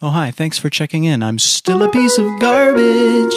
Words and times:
Oh, 0.00 0.10
hi, 0.10 0.30
thanks 0.30 0.56
for 0.58 0.70
checking 0.70 1.02
in. 1.02 1.24
I'm 1.24 1.40
still 1.40 1.82
a 1.82 1.90
piece 1.90 2.18
of 2.18 2.38
garbage. 2.38 3.34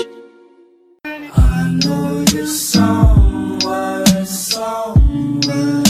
I 1.04 1.80
know 1.84 2.24
you're 2.32 2.46
somewhere, 2.46 4.06
somewhere. 4.24 5.82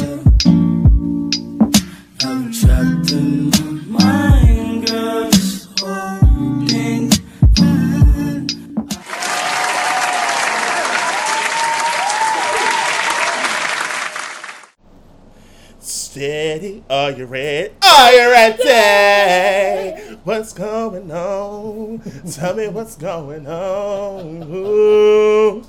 I'm 2.24 2.54
trapped 2.54 3.12
in 3.12 3.50
my 3.90 4.00
mind, 4.00 4.88
girl, 4.88 5.30
just 5.30 5.78
holding 5.78 7.12
on. 7.60 8.48
Steady, 15.82 16.82
are 16.90 17.12
you 17.12 17.26
ready? 17.26 17.74
Are 17.84 18.12
you 18.14 18.32
ready? 18.32 19.11
What's 20.24 20.54
going 20.54 21.12
on? 21.12 22.00
Tell 22.32 22.54
me 22.54 22.68
what's 22.68 22.96
going 22.96 23.48
on. 23.48 24.44
Ooh. 24.54 25.64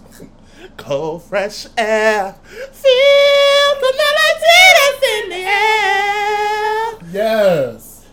Cold, 0.77 1.23
fresh 1.23 1.67
air. 1.79 2.35
Feel 2.45 3.75
the 3.81 3.95
melody 3.97 4.69
that's 4.77 5.07
in 5.09 5.29
the 5.31 5.37
air. 5.37 6.99
Yes. 7.13 8.05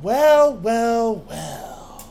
Well, 0.00 0.54
well, 0.58 1.24
well. 1.28 2.08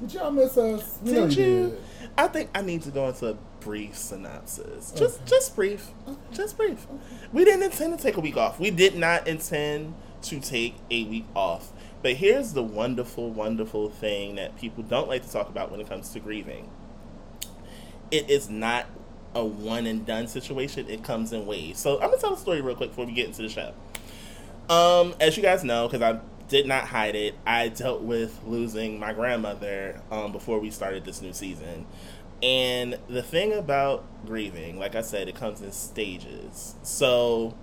Did 0.00 0.14
y'all 0.14 0.30
miss 0.30 0.56
us? 0.56 0.98
We 1.02 1.12
Did 1.12 1.36
you 1.36 1.68
did. 1.70 1.82
I 2.16 2.28
think 2.28 2.48
I 2.54 2.62
need 2.62 2.80
to 2.84 2.90
go 2.90 3.08
into 3.08 3.26
a 3.26 3.34
brief 3.60 3.94
synopsis. 3.94 4.90
Just, 4.92 5.26
just 5.26 5.54
brief. 5.54 5.90
Just 6.32 6.56
brief. 6.56 6.86
We 7.34 7.44
didn't 7.44 7.64
intend 7.64 7.98
to 7.98 8.02
take 8.02 8.16
a 8.16 8.20
week 8.20 8.38
off. 8.38 8.58
We 8.58 8.70
did 8.70 8.96
not 8.96 9.28
intend 9.28 9.92
to 10.22 10.40
take 10.40 10.76
a 10.90 11.04
week 11.04 11.26
off. 11.36 11.72
But 12.02 12.14
here's 12.14 12.52
the 12.52 12.62
wonderful, 12.62 13.30
wonderful 13.30 13.90
thing 13.90 14.36
that 14.36 14.56
people 14.56 14.84
don't 14.84 15.08
like 15.08 15.22
to 15.24 15.32
talk 15.32 15.48
about 15.48 15.70
when 15.70 15.80
it 15.80 15.88
comes 15.88 16.10
to 16.10 16.20
grieving. 16.20 16.70
It 18.10 18.30
is 18.30 18.48
not 18.48 18.86
a 19.34 19.44
one 19.44 19.86
and 19.86 20.06
done 20.06 20.28
situation. 20.28 20.88
It 20.88 21.02
comes 21.02 21.32
in 21.32 21.46
waves. 21.46 21.80
So 21.80 21.96
I'm 21.96 22.10
gonna 22.10 22.18
tell 22.18 22.34
a 22.34 22.38
story 22.38 22.60
real 22.60 22.76
quick 22.76 22.90
before 22.90 23.06
we 23.06 23.12
get 23.12 23.26
into 23.26 23.42
the 23.42 23.48
show. 23.48 23.74
Um, 24.68 25.14
as 25.20 25.36
you 25.36 25.42
guys 25.42 25.64
know, 25.64 25.88
because 25.88 26.02
I 26.02 26.20
did 26.48 26.66
not 26.66 26.84
hide 26.84 27.14
it, 27.14 27.34
I 27.46 27.68
dealt 27.68 28.02
with 28.02 28.40
losing 28.44 28.98
my 28.98 29.12
grandmother 29.12 30.00
um, 30.10 30.32
before 30.32 30.58
we 30.58 30.70
started 30.70 31.04
this 31.04 31.20
new 31.20 31.32
season. 31.32 31.86
And 32.42 32.98
the 33.08 33.22
thing 33.22 33.52
about 33.52 34.04
grieving, 34.24 34.78
like 34.78 34.94
I 34.94 35.02
said, 35.02 35.28
it 35.28 35.34
comes 35.34 35.60
in 35.60 35.72
stages. 35.72 36.76
So 36.82 37.54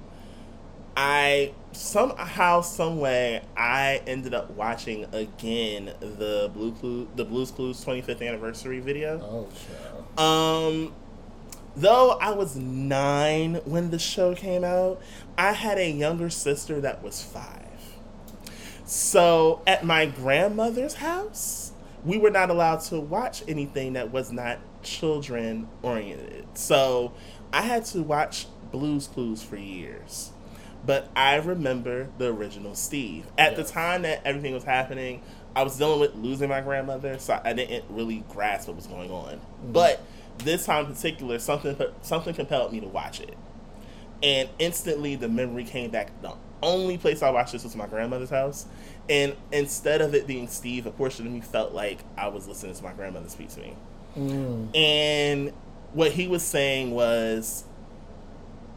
I 0.97 1.53
somehow, 1.75 2.61
some 2.61 2.99
way, 2.99 3.41
I 3.55 4.01
ended 4.07 4.33
up 4.33 4.51
watching 4.51 5.05
again 5.13 5.93
the 5.99 6.49
Blue 6.53 6.71
Clue, 6.73 7.07
the 7.15 7.25
Blues 7.25 7.51
Clues 7.51 7.83
25th 7.83 8.25
anniversary 8.25 8.79
video. 8.79 9.19
Oh, 9.21 9.47
child. 10.17 10.19
Um, 10.19 10.93
though 11.75 12.11
I 12.11 12.31
was 12.31 12.55
nine 12.55 13.55
when 13.65 13.91
the 13.91 13.99
show 13.99 14.33
came 14.33 14.63
out, 14.63 15.01
I 15.37 15.51
had 15.51 15.77
a 15.77 15.89
younger 15.89 16.29
sister 16.29 16.81
that 16.81 17.03
was 17.03 17.21
five. 17.21 17.61
So 18.85 19.61
at 19.65 19.83
my 19.83 20.05
grandmother's 20.05 20.95
house, 20.95 21.73
we 22.03 22.17
were 22.17 22.29
not 22.29 22.49
allowed 22.49 22.81
to 22.81 22.99
watch 22.99 23.43
anything 23.47 23.93
that 23.93 24.11
was 24.11 24.31
not 24.31 24.59
children 24.83 25.67
oriented. 25.81 26.45
So 26.53 27.13
I 27.51 27.63
had 27.63 27.85
to 27.85 28.03
watch 28.03 28.45
Blues 28.71 29.07
Clues 29.07 29.41
for 29.41 29.57
years. 29.57 30.31
But 30.86 31.09
I 31.16 31.36
remember 31.38 32.09
the 32.17 32.28
original 32.33 32.75
Steve. 32.75 33.25
At 33.38 33.55
the 33.55 33.64
time 33.64 34.03
that 34.03 34.22
everything 34.25 34.53
was 34.53 34.64
happening, 34.64 35.22
I 35.55 35.64
was 35.64 35.77
dealing 35.77 36.00
with 36.00 36.16
losing 36.16 36.50
my 36.50 36.61
grandmother, 36.61 37.17
so 37.17 37.39
I 37.44 37.53
didn't 37.53 37.86
really 37.89 38.23
grasp 38.30 38.67
what 38.67 38.75
was 38.75 38.88
going 38.88 39.09
on. 39.09 39.39
But 39.64 40.02
this 40.39 40.66
time 40.66 40.86
in 40.86 40.94
particular, 40.94 41.39
something 41.39 41.77
something 42.02 42.33
compelled 42.33 42.73
me 42.73 42.82
to 42.82 42.87
watch 42.87 43.21
it, 43.21 43.37
and 44.21 44.49
instantly 44.59 45.15
the 45.15 45.30
memory 45.30 45.64
came 45.64 45.92
back. 45.92 46.21
The 46.21 46.33
only 46.61 46.98
place 46.98 47.21
I 47.21 47.30
watched 47.30 47.54
this 47.54 47.64
was 47.64 47.76
my 47.76 47.88
grandmother's 47.88 48.30
house, 48.30 48.65
and 49.09 49.36
instead 49.52 50.02
of 50.02 50.14
it 50.14 50.27
being 50.27 50.48
Steve, 50.48 50.86
a 50.86 50.92
portion 50.92 51.26
of 51.26 51.32
me 51.32 51.42
felt 51.42 51.73
like 51.73 51.99
I 52.17 52.27
was 52.27 52.48
listening 52.48 52.76
to 52.76 52.83
my 52.83 52.93
grandmother 52.93 53.30
speak 53.30 53.49
to 53.49 53.61
me. 53.61 53.76
Mm. 54.17 54.76
And 54.76 55.54
what 55.93 56.11
he 56.11 56.27
was 56.27 56.43
saying 56.43 56.92
was, 56.92 57.64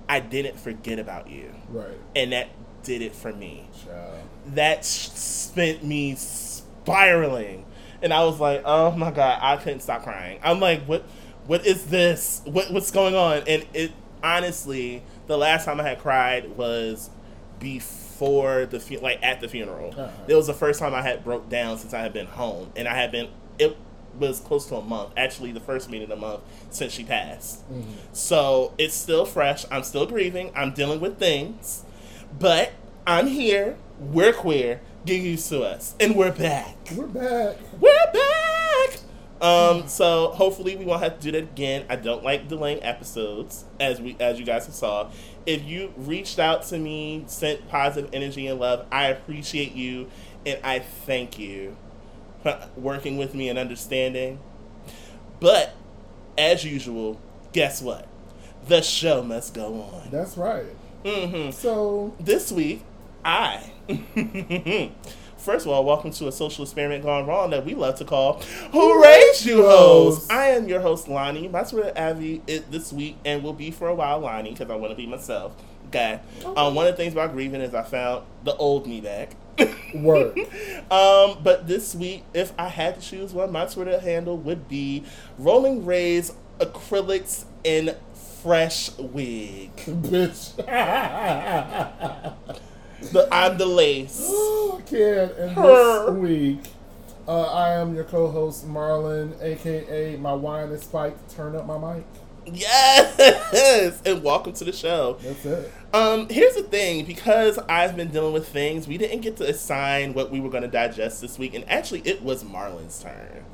I 0.09 0.21
didn't 0.21 0.59
forget 0.59 0.99
about 0.99 1.29
you. 1.29 1.55
Right. 1.69 1.99
And 2.17 2.33
that 2.33 2.49
did 2.83 3.03
it 3.03 3.15
for 3.15 3.33
me. 3.33 3.69
Child. 3.85 4.23
That 4.47 4.85
spent 4.85 5.85
me 5.85 6.15
spiraling. 6.15 7.67
And 8.01 8.15
I 8.15 8.25
was 8.25 8.41
like, 8.41 8.63
oh 8.65 8.93
my 8.93 9.11
God, 9.11 9.39
I 9.43 9.57
couldn't 9.57 9.81
stop 9.81 10.05
crying. 10.05 10.41
I'm 10.43 10.61
like, 10.61 10.85
what 10.85 11.05
what 11.47 11.67
is 11.67 11.87
this? 11.87 12.43
What 12.45 12.71
what's 12.73 12.91
going 12.91 13.15
on? 13.15 13.43
And 13.47 13.67
it 13.75 13.93
honestly, 14.23 15.03
the 15.27 15.37
last 15.37 15.65
time 15.65 15.81
I 15.81 15.85
had 15.85 15.99
cried 15.99 16.57
was 16.57 17.11
before 17.59 18.67
the 18.67 18.81
fu- 18.81 18.99
like 19.01 19.19
at 19.23 19.41
the 19.41 19.49
funeral. 19.49 19.93
Uh-huh. 19.97 20.11
It 20.27 20.35
was 20.35 20.47
the 20.47 20.55
first 20.55 20.79
time 20.79 20.95
I 20.95 21.03
had 21.03 21.25
broke 21.25 21.49
down 21.49 21.79
since 21.79 21.93
I 21.93 22.01
had 22.01 22.13
been 22.13 22.27
home, 22.27 22.73
and 22.77 22.87
I 22.87 22.95
had 22.95 23.11
been 23.11 23.29
it 23.59 23.77
was 24.19 24.41
close 24.41 24.67
to 24.67 24.77
a 24.77 24.83
month. 24.83 25.13
Actually, 25.17 25.53
the 25.53 25.61
first 25.61 25.89
meeting 25.89 26.11
of 26.11 26.19
the 26.19 26.27
month 26.27 26.41
since 26.71 26.93
she 26.93 27.05
passed. 27.05 27.63
So 28.13 28.75
it's 28.79 28.95
still 28.95 29.25
fresh. 29.25 29.65
I'm 29.71 29.83
still 29.83 30.07
grieving. 30.07 30.53
I'm 30.55 30.73
dealing 30.73 31.01
with 31.01 31.19
things, 31.19 31.85
but 32.39 32.73
I'm 33.07 33.27
here. 33.27 33.77
We're 33.99 34.33
queer. 34.33 34.81
Get 35.07 35.21
used 35.23 35.49
to 35.51 35.63
us, 35.63 35.95
and 36.01 36.15
we're 36.15 36.33
back. 36.33 36.77
We're 36.95 37.07
back. 37.07 37.57
We're 37.81 38.13
back. 38.13 39.01
Um, 39.41 39.87
so 39.87 40.33
hopefully 40.33 40.75
we 40.77 40.85
won't 40.85 41.03
have 41.03 41.19
to 41.19 41.23
do 41.23 41.33
that 41.33 41.45
again. 41.45 41.87
I 41.89 41.97
don't 41.97 42.25
like 42.25 42.49
delaying 42.49 42.83
episodes, 42.83 43.65
as 43.79 44.01
we 44.01 44.17
as 44.19 44.39
you 44.39 44.45
guys 44.45 44.67
have 44.67 44.75
saw. 44.75 45.11
If 45.47 45.65
you 45.65 45.93
reached 45.97 46.39
out 46.39 46.65
to 46.65 46.79
me, 46.79 47.25
sent 47.29 47.69
positive 47.69 48.11
energy 48.13 48.49
and 48.49 48.59
love, 48.59 48.87
I 48.91 49.07
appreciate 49.07 49.73
you 49.73 50.11
and 50.45 50.59
I 50.65 50.81
thank 50.81 51.39
you 51.39 51.77
working 52.77 53.17
with 53.19 53.35
me 53.35 53.49
and 53.49 53.59
understanding. 53.59 54.39
But 55.41 55.75
as 56.37 56.65
usual, 56.65 57.21
guess 57.53 57.81
what? 57.83 58.07
The 58.67 58.83
show 58.83 59.23
must 59.23 59.55
go 59.55 59.83
on. 59.83 60.11
That's 60.11 60.37
right. 60.37 60.67
hmm 61.05 61.51
So, 61.51 62.15
This 62.21 62.51
week, 62.53 62.83
I. 63.25 63.73
First 65.39 65.67
of 65.67 65.73
all, 65.73 65.85
welcome 65.85 66.11
to 66.11 66.27
a 66.27 66.33
social 66.33 66.65
experiment 66.65 67.05
gone 67.05 67.25
wrong 67.27 67.51
that 67.51 67.65
we 67.65 67.75
love 67.75 67.95
to 67.99 68.05
call 68.05 68.41
Who 68.73 69.03
Raised 69.03 69.47
You 69.47 69.63
Hoes? 69.63 70.29
I 70.29 70.49
am 70.49 70.69
your 70.69 70.81
host, 70.81 71.09
Lonnie. 71.09 71.47
My 71.49 71.63
Twitter 71.63 71.93
Abby 71.95 72.43
it 72.49 72.71
this 72.73 72.93
week 72.93 73.17
and 73.25 73.43
will 73.43 73.53
be 73.53 73.71
for 73.71 73.89
a 73.89 73.95
while, 73.95 74.19
Lonnie, 74.19 74.51
because 74.51 74.69
I 74.69 74.75
want 74.75 74.91
to 74.91 74.97
be 74.97 75.07
myself. 75.07 75.55
Okay. 75.87 76.21
Um, 76.45 76.75
one 76.75 76.87
of 76.87 76.93
the 76.93 76.97
things 76.97 77.13
about 77.13 77.33
grieving 77.33 77.61
is 77.61 77.73
I 77.75 77.83
found 77.83 78.25
the 78.45 78.55
old 78.57 78.87
me 78.87 79.01
back. 79.01 79.37
word. 79.95 80.39
Um, 80.91 81.39
but 81.43 81.67
this 81.67 81.95
week, 81.95 82.25
if 82.35 82.53
I 82.59 82.69
had 82.69 83.01
to 83.01 83.01
choose 83.01 83.33
one, 83.33 83.53
my 83.53 83.67
Twitter 83.67 83.99
handle 84.01 84.37
would 84.39 84.69
be 84.69 85.05
Rolling 85.39 85.85
Rays 85.85 86.33
Acrylics 86.59 87.45
in 87.65 87.95
Fresh 88.43 88.97
Wig. 88.99 89.75
Bitch. 89.77 90.55
The 93.01 93.29
I'm 93.33 93.57
the 93.59 93.67
lace. 93.67 94.27
Oh, 94.29 94.83
kid. 94.85 95.31
And 95.39 95.53
Her. 95.53 96.07
this 96.07 96.15
week, 96.19 96.61
uh, 97.29 97.43
I 97.43 97.75
am 97.75 97.95
your 97.95 98.05
co-host 98.05 98.67
Marlon, 98.67 99.41
aka 99.41 100.17
my 100.17 100.33
wine 100.33 100.71
is 100.71 100.83
spiked. 100.83 101.31
Turn 101.31 101.55
up 101.55 101.65
my 101.67 101.79
mic. 101.79 102.05
Yes, 102.55 104.01
and 104.07 104.23
welcome 104.23 104.53
to 104.55 104.65
the 104.65 104.73
show. 104.73 105.19
That's 105.23 105.45
it. 105.45 105.73
Um, 105.93 106.29
here's 106.29 106.55
the 106.55 106.63
thing: 106.63 107.05
because 107.05 107.59
I've 107.69 107.97
been 107.97 108.09
dealing 108.09 108.33
with 108.33 108.49
things, 108.49 108.87
we 108.87 108.99
didn't 108.99 109.21
get 109.21 109.37
to 109.39 109.49
assign 109.49 110.15
what 110.15 110.31
we 110.31 110.41
were 110.41 110.51
going 110.51 110.63
to 110.63 110.69
digest 110.69 111.21
this 111.21 111.39
week, 111.39 111.55
and 111.55 111.69
actually, 111.69 112.01
it 112.01 112.23
was 112.23 112.45
Marlon's 112.45 113.03
turn. 113.03 113.45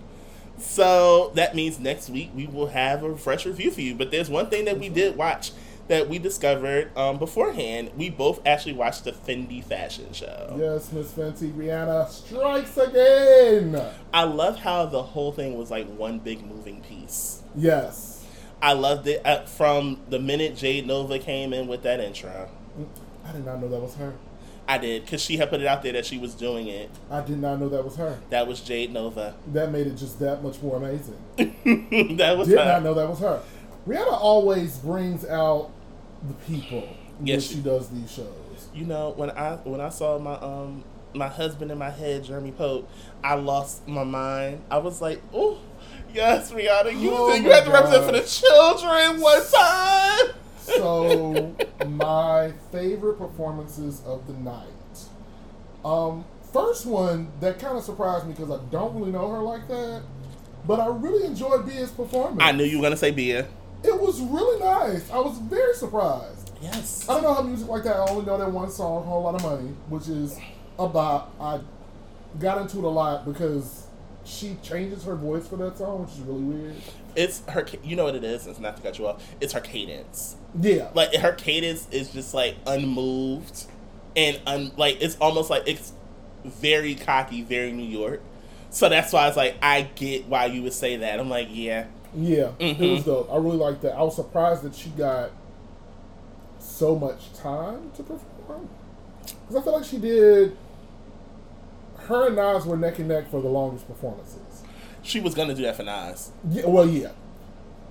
So 0.59 1.33
that 1.35 1.55
means 1.55 1.79
next 1.79 2.09
week 2.09 2.31
we 2.35 2.47
will 2.47 2.69
have 2.69 3.03
a 3.03 3.17
fresh 3.17 3.45
review 3.45 3.71
for 3.71 3.81
you. 3.81 3.95
But 3.95 4.11
there's 4.11 4.31
one 4.31 4.49
thing 4.51 4.65
that 4.67 4.79
we 4.79 4.89
did 4.89 5.17
watch 5.17 5.53
that 5.89 6.09
we 6.09 6.19
discovered 6.19 6.97
um, 6.97 7.19
beforehand. 7.19 7.91
We 7.97 8.11
both 8.11 8.41
actually 8.47 8.73
watched 8.75 9.05
the 9.05 9.13
Fenty 9.13 9.63
fashion 9.63 10.13
show. 10.13 10.57
Yes, 10.59 10.91
Miss 10.93 11.13
Fenty, 11.13 11.53
Rihanna 11.53 12.09
strikes 12.09 12.77
again. 12.77 13.81
I 14.13 14.25
love 14.25 14.59
how 14.59 14.87
the 14.87 15.03
whole 15.03 15.33
thing 15.33 15.59
was 15.59 15.71
like 15.71 15.87
one 15.89 16.19
big 16.21 16.45
moving 16.47 16.81
piece. 16.81 17.43
Yes. 17.55 18.14
I 18.65 18.73
loved 18.73 19.07
it 19.07 19.21
uh, 19.27 19.45
from 19.45 20.01
the 20.09 20.19
minute 20.19 20.57
Jade 20.57 20.87
Novah 20.87 21.19
came 21.19 21.53
in 21.53 21.67
with 21.69 21.83
that 21.83 22.01
intro. 22.01 22.49
I 23.27 23.33
did 23.33 23.45
not 23.45 23.61
know 23.61 23.69
that 23.69 23.81
was 23.81 23.95
her. 23.97 24.15
I 24.67 24.79
did 24.79 25.05
because 25.05 25.21
she 25.21 25.37
had 25.37 25.51
put 25.51 25.61
it 25.61 25.67
out 25.67 25.83
there 25.83 25.93
that 25.93 26.07
she 26.07 26.17
was 26.17 26.35
doing 26.35 26.69
it. 26.69 26.89
I 27.11 27.21
did 27.21 27.39
not 27.39 27.61
know 27.61 27.69
that 27.69 27.85
was 27.85 27.97
her. 27.97 28.19
That 28.31 28.47
was 28.47 28.61
Jade 28.63 28.91
Novah. 28.93 29.35
That 29.53 29.71
made 29.71 29.87
it 29.87 29.97
just 29.97 30.19
that 30.21 30.43
much 30.43 30.63
more 30.63 30.77
amazing. 30.77 31.19
that 32.17 32.37
was 32.39 32.49
Did 32.49 32.59
her. 32.59 32.65
not 32.65 32.83
know 32.83 32.95
that 32.95 33.07
was 33.09 33.19
her. 33.21 33.43
Rihanna 33.87 34.13
always 34.13 34.79
brings 34.79 35.27
out 35.27 35.71
the 36.27 36.33
people 36.51 36.89
Yes, 37.23 37.29
when 37.29 37.41
she- 37.41 37.55
she 37.57 37.61
does 37.61 37.89
these 37.91 38.11
shows. 38.11 38.69
You 38.75 38.87
know 38.87 39.11
when 39.15 39.31
I 39.31 39.57
when 39.65 39.83
I 39.83 39.91
saw 39.91 40.19
my 40.19 40.35
um 40.37 40.83
my 41.13 41.29
husband 41.29 41.71
in 41.71 41.77
my 41.79 41.91
head, 41.91 42.25
Jeremy 42.25 42.51
Pope, 42.53 42.89
I 43.23 43.35
lost 43.35 43.87
my 43.87 44.03
mind. 44.05 44.63
I 44.71 44.79
was 44.79 45.01
like, 45.03 45.21
oh, 45.35 45.59
yes, 46.15 46.53
Rihanna, 46.53 46.99
you, 47.01 47.11
Oh 47.13 47.35
you 47.35 47.51
had 47.51 47.65
to 47.65 47.71
represent 47.71 48.05
for 48.05 48.13
the 48.13 48.23
children 48.23 49.21
one 49.21 49.43
time. 49.51 50.35
So 50.59 51.55
my 51.89 52.53
favorite 52.73 53.19
performances 53.19 54.03
of 54.07 54.27
the 54.27 54.33
night. 54.35 54.69
Um, 55.85 56.25
first 56.53 56.87
one 56.87 57.31
that 57.41 57.59
kind 57.59 57.77
of 57.77 57.85
surprised 57.85 58.27
me 58.27 58.33
because 58.33 58.51
I 58.51 58.59
don't 58.71 58.95
really 58.99 59.13
know 59.13 59.31
her 59.31 59.41
like 59.41 59.69
that, 59.69 60.03
but 60.67 60.81
I 60.81 60.87
really 60.87 61.27
enjoyed 61.27 61.67
Bia's 61.67 61.91
performance. 61.91 62.41
I 62.43 62.53
knew 62.53 62.65
you 62.65 62.79
were 62.79 62.83
gonna 62.85 62.97
say 62.97 63.11
Bia. 63.11 63.47
it 63.83 64.01
was 64.01 64.21
really 64.21 64.59
nice. 64.61 65.11
I 65.11 65.19
was 65.19 65.37
very 65.39 65.75
surprised. 65.75 66.53
Yes. 66.63 67.07
I 67.09 67.15
don't 67.15 67.25
know 67.25 67.35
her 67.35 67.43
music 67.45 67.69
like 67.69 67.85
that. 67.85 67.97
I 67.97 68.07
only 68.09 68.25
know 68.25 68.39
that 68.39 68.51
one 68.51 68.71
song, 68.71 69.05
"Whole 69.05 69.23
Lot 69.25 69.35
of 69.35 69.43
Money," 69.43 69.69
which 69.91 70.09
is 70.09 70.39
about. 70.79 71.33
I 71.39 71.61
got 72.41 72.63
into 72.63 72.79
it 72.79 72.85
a 72.85 72.89
lot 72.89 73.27
because 73.27 73.87
she 74.25 74.57
changes 74.63 75.05
her 75.05 75.15
voice 75.15 75.47
for 75.47 75.57
that 75.57 75.77
song, 75.79 76.03
which 76.03 76.13
is 76.13 76.21
really 76.21 76.43
weird. 76.43 76.75
It's 77.17 77.43
her. 77.49 77.67
You 77.83 77.97
know 77.97 78.05
what 78.05 78.15
it 78.15 78.25
is. 78.25 78.47
It's 78.47 78.59
not 78.59 78.77
to 78.77 78.83
cut 78.83 78.99
you 78.99 79.07
off. 79.07 79.23
It's 79.41 79.53
her 79.53 79.61
cadence. 79.61 80.37
Yeah, 80.61 80.89
Like 80.95 81.15
her 81.17 81.33
cadence 81.33 81.87
is 81.91 82.11
just 82.11 82.33
like 82.35 82.57
unmoved, 82.67 83.67
and 84.17 84.41
un, 84.47 84.73
like 84.77 85.01
it's 85.01 85.17
almost 85.21 85.51
like 85.51 85.65
it's 85.67 85.93
very 86.45 86.95
cocky, 86.95 87.43
very 87.43 87.73
New 87.73 87.87
York. 87.89 88.21
So 88.71 88.89
that's 88.89 89.13
why 89.13 89.25
I 89.25 89.29
was 89.29 89.37
like, 89.37 89.57
I 89.63 89.83
get 89.95 90.27
why 90.27 90.47
you 90.47 90.63
would 90.63 90.73
say 90.73 90.97
that. 90.97 91.21
I'm 91.21 91.29
like, 91.31 91.49
yeah, 91.51 91.87
Yeah, 92.17 92.51
it 92.59 92.79
Mhm. 92.79 92.91
was 92.97 93.05
dope. 93.05 93.29
I 93.33 93.37
really 93.37 93.57
liked 93.57 93.83
that. 93.83 93.95
I 93.95 94.03
was 94.03 94.17
surprised 94.17 94.63
that 94.63 94.75
she 94.75 94.89
got 94.91 95.31
so 96.59 96.97
much 96.97 97.33
time 97.35 97.91
to 97.97 98.03
perform 98.03 98.69
because 99.49 99.57
I 99.57 99.63
feel 99.63 99.73
like 99.75 99.85
she 99.85 99.99
did. 99.99 100.57
Her 102.07 102.27
and 102.29 102.37
Nas 102.37 102.65
were 102.67 102.77
neck 102.77 102.99
and 102.99 103.09
neck 103.09 103.31
for 103.31 103.41
the 103.41 103.49
longest 103.49 103.87
performances. 103.89 104.41
she 105.03 105.21
was 105.21 105.35
gonna 105.35 105.55
do 105.55 105.63
that 105.63 105.77
for 105.77 105.83
Nas. 105.85 106.31
Yeah, 106.51 106.67
well, 106.67 106.89
yeah. 106.89 107.11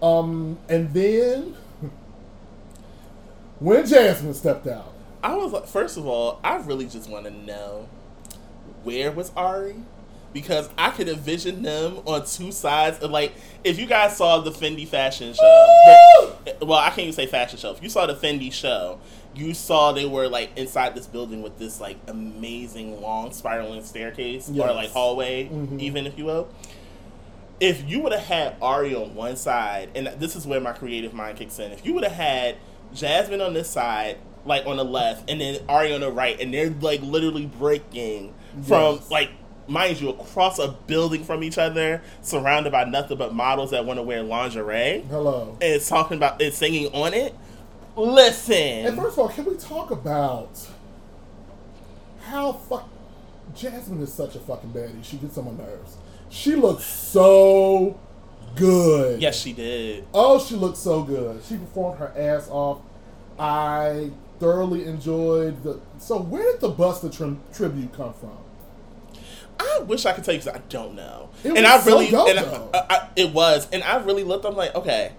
Um, 0.01 0.57
and 0.69 0.93
then 0.93 1.55
when 3.59 3.83
Jazmine 3.83 4.33
stepped 4.33 4.67
out, 4.67 4.93
I 5.23 5.35
was 5.35 5.51
like, 5.53 5.65
first 5.67 5.97
of 5.97 6.05
all, 6.07 6.39
I 6.43 6.57
really 6.57 6.85
just 6.87 7.09
want 7.09 7.25
to 7.25 7.31
know 7.31 7.87
where 8.83 9.11
was 9.11 9.31
Ari 9.37 9.75
because 10.33 10.69
I 10.77 10.89
could 10.89 11.07
envision 11.07 11.61
them 11.61 11.99
on 12.05 12.25
two 12.25 12.51
sides. 12.51 12.99
Of, 12.99 13.11
like, 13.11 13.33
if 13.63 13.79
you 13.79 13.85
guys 13.85 14.17
saw 14.17 14.39
the 14.39 14.51
Fenty 14.51 14.85
fashion 14.87 15.33
show, 15.33 16.35
the- 16.45 16.65
well, 16.65 16.79
I 16.79 16.87
can't 16.89 16.99
even 16.99 17.13
say 17.13 17.27
fashion 17.27 17.57
show. 17.59 17.71
If 17.71 17.81
you 17.81 17.89
saw 17.89 18.05
the 18.05 18.15
Fenty 18.15 18.51
show, 18.51 18.99
you 19.35 19.53
saw 19.53 19.91
they 19.91 20.05
were 20.05 20.27
like 20.27 20.51
inside 20.57 20.95
this 20.95 21.07
building 21.07 21.41
with 21.41 21.57
this 21.57 21.79
like 21.81 21.97
amazing 22.07 23.01
long 23.01 23.31
spiraling 23.33 23.83
staircase 23.83 24.49
or 24.49 24.71
like 24.73 24.91
hallway, 24.91 25.45
Mhm. 25.47 25.79
even 25.81 26.05
if 26.07 26.17
you 26.17 26.25
will. 26.25 26.47
If 27.59 27.87
you 27.89 28.01
would 28.01 28.11
have 28.11 28.25
had 28.25 28.55
Ari 28.61 28.93
on 28.95 29.15
one 29.15 29.35
side, 29.37 29.89
and 29.95 30.07
this 30.19 30.35
is 30.35 30.45
where 30.45 30.59
my 30.59 30.73
creative 30.73 31.13
mind 31.13 31.37
kicks 31.37 31.59
in, 31.59 31.71
if 31.71 31.85
you 31.85 31.93
would 31.93 32.03
have 32.03 32.11
had 32.13 32.55
Jazmine 32.93 33.45
on 33.45 33.53
this 33.53 33.69
side, 33.69 34.17
like 34.45 34.65
on 34.65 34.77
the 34.77 34.83
left, 34.83 35.29
and 35.29 35.39
then 35.39 35.59
Ari 35.69 35.93
on 35.93 36.01
the 36.01 36.11
right, 36.11 36.39
and 36.39 36.53
they're 36.53 36.73
like 36.81 37.01
literally 37.01 37.45
breaking 37.45 38.33
from 38.63 38.95
Yes. 38.95 39.09
like 39.11 39.29
mind 39.65 40.01
you 40.01 40.09
across 40.09 40.59
a 40.59 40.67
building 40.87 41.23
from 41.23 41.41
each 41.41 41.57
other, 41.57 42.01
surrounded 42.21 42.71
by 42.73 42.83
nothing 42.83 43.17
but 43.17 43.33
models 43.33 43.71
that 43.71 43.85
want 43.85 43.97
to 43.97 44.03
wear 44.03 44.21
lingerie, 44.21 45.03
hello. 45.09 45.51
and 45.61 45.73
it's 45.73 45.87
talking 45.87 46.17
about 46.17 46.41
and 46.41 46.53
singing 46.53 46.87
on 46.93 47.13
it. 47.13 47.33
Listen, 47.95 48.85
And 48.87 48.97
first 48.97 49.13
of 49.13 49.19
all, 49.19 49.29
can 49.29 49.45
we 49.45 49.55
talk 49.55 49.91
about 49.91 50.49
how 52.23 52.53
fuck 52.53 52.89
Jazmine 53.55 54.01
is 54.01 54.11
such 54.13 54.35
a 54.35 54.39
fucking 54.39 54.71
baddie? 54.71 55.03
She 55.03 55.17
gets 55.17 55.37
on 55.37 55.45
my 55.45 55.63
nerves. 55.63 55.97
She 56.29 56.55
looks 56.55 56.83
so 56.85 57.99
good. 58.55 59.21
yes, 59.21 59.39
she 59.39 59.53
did. 59.53 60.05
Oh, 60.13 60.39
she 60.43 60.55
looked 60.55 60.77
so 60.77 61.03
good. 61.03 61.43
She 61.47 61.57
performed 61.57 61.99
her 61.99 62.11
ass 62.17 62.47
off. 62.49 62.79
I 63.37 64.09
thoroughly 64.39 64.85
enjoyed 64.85 65.61
the. 65.63 65.79
So 65.99 66.19
where 66.19 66.51
did 66.51 66.61
the 66.61 66.71
Busta 66.71 67.15
tri- 67.15 67.35
tribute 67.53 67.93
come 67.93 68.13
from? 68.13 68.37
I 69.59 69.79
wish 69.81 70.05
I 70.07 70.13
could 70.13 70.23
tell 70.23 70.33
you 70.33 70.39
because 70.39 70.55
I 70.55 70.61
don't 70.69 70.95
know. 70.95 71.29
It 71.43 71.49
and 71.55 71.63
was 71.63 71.65
I 71.65 71.85
really, 71.85 72.09
so 72.09 72.25
dope, 72.25 72.29
and 72.29 72.39
I. 72.39 72.79
I, 72.79 72.85
I, 72.95 73.09
it 73.15 73.31
was, 73.31 73.67
and 73.71 73.83
I 73.83 73.97
really 74.03 74.23
looked. 74.23 74.45
I'm 74.45 74.55
like, 74.55 74.73
okay, 74.73 75.11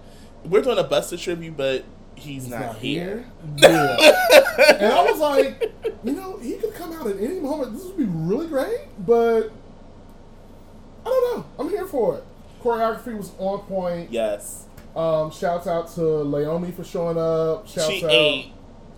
we're 0.43 0.61
doing 0.61 0.77
a 0.77 0.83
Busta 0.83 1.19
tribute, 1.21 1.55
but 1.55 1.85
he's, 2.15 2.47
not, 2.47 2.59
Not 2.61 2.75
here. 2.77 3.25
Yeah. 3.57 3.97
and 4.79 4.85
I 4.93 5.03
was 5.11 5.19
like, 5.19 5.73
you 6.03 6.13
know, 6.13 6.37
he 6.37 6.53
could 6.57 6.73
come 6.73 6.93
out 6.93 7.07
at 7.07 7.17
any 7.17 7.39
moment. 7.39 7.73
This 7.73 7.83
would 7.85 7.97
be 7.97 8.05
really 8.05 8.47
great, 8.47 8.79
but 9.05 9.51
I 11.05 11.09
don't 11.09 11.37
know. 11.37 11.45
I'm 11.59 11.69
here 11.69 11.85
for 11.85 12.17
it. 12.17 12.23
Choreography 12.61 13.15
was 13.17 13.31
on 13.37 13.59
point. 13.59 14.11
Yes, 14.11 14.65
Um, 14.95 15.29
shouts 15.31 15.67
out 15.67 15.87
to 15.95 16.01
Leiomy 16.01 16.73
for 16.73 16.83
showing 16.83 17.17
up. 17.17 17.67
Shouts 17.67 17.87
she 17.89 18.03
out. 18.03 18.11
ate. 18.11 18.51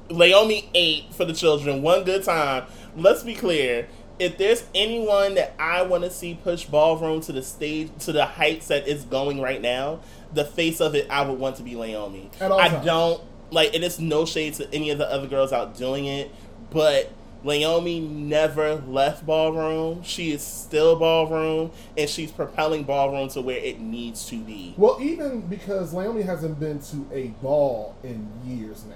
Leiomy 0.10 0.70
ate 0.74 1.14
for 1.14 1.26
the 1.26 1.34
children 1.34 1.82
one 1.82 2.04
good 2.06 2.24
time. 2.24 2.64
Let's 2.96 3.24
be 3.24 3.36
clear. 3.36 3.88
If 4.20 4.38
there's 4.38 4.64
anyone 4.74 5.36
that 5.36 5.54
I 5.60 5.82
want 5.84 6.04
to 6.04 6.10
see 6.10 6.40
push 6.42 6.66
ballroom 6.66 7.22
to 7.22 7.32
the 7.34 7.44
stage 7.44 7.90
to 8.00 8.12
the 8.12 8.26
heights 8.26 8.68
that 8.70 8.88
it's 8.88 9.04
going 9.04 9.42
right 9.42 9.62
now, 9.62 10.00
the 10.38 10.46
face 10.46 10.80
of 10.80 10.96
it, 10.96 11.08
I 11.10 11.28
would 11.28 11.38
want 11.38 11.58
to 11.58 11.64
be 11.64 11.76
all 11.76 12.14
I 12.60 12.70
times. 12.70 12.86
don't 12.86 13.22
like, 13.52 13.74
and 13.76 13.84
it's 13.84 14.00
no 14.00 14.26
shade 14.26 14.54
to 14.56 14.74
any 14.74 14.90
of 14.90 14.98
the 14.98 15.12
other 15.12 15.28
girls 15.28 15.52
out 15.52 15.78
doing 15.78 16.06
it, 16.06 16.32
but 16.70 17.12
Leiomy 17.44 18.08
never 18.10 18.76
left 18.76 19.26
ballroom. 19.26 20.04
She 20.04 20.32
is 20.32 20.42
still 20.42 20.96
ballroom, 20.98 21.72
and 21.98 22.10
she's 22.10 22.32
propelling 22.32 22.84
ballroom 22.84 23.30
to 23.30 23.42
where 23.42 23.58
it 23.58 23.80
needs 23.80 24.26
to 24.28 24.42
be. 24.42 24.74
Well, 24.78 24.98
even 25.02 25.42
because 25.42 25.94
Leiomy 25.94 26.26
hasn't 26.26 26.60
been 26.60 26.80
to 26.80 27.08
a 27.14 27.28
ball 27.42 27.96
in 28.04 28.28
years 28.46 28.84
now. 28.86 28.96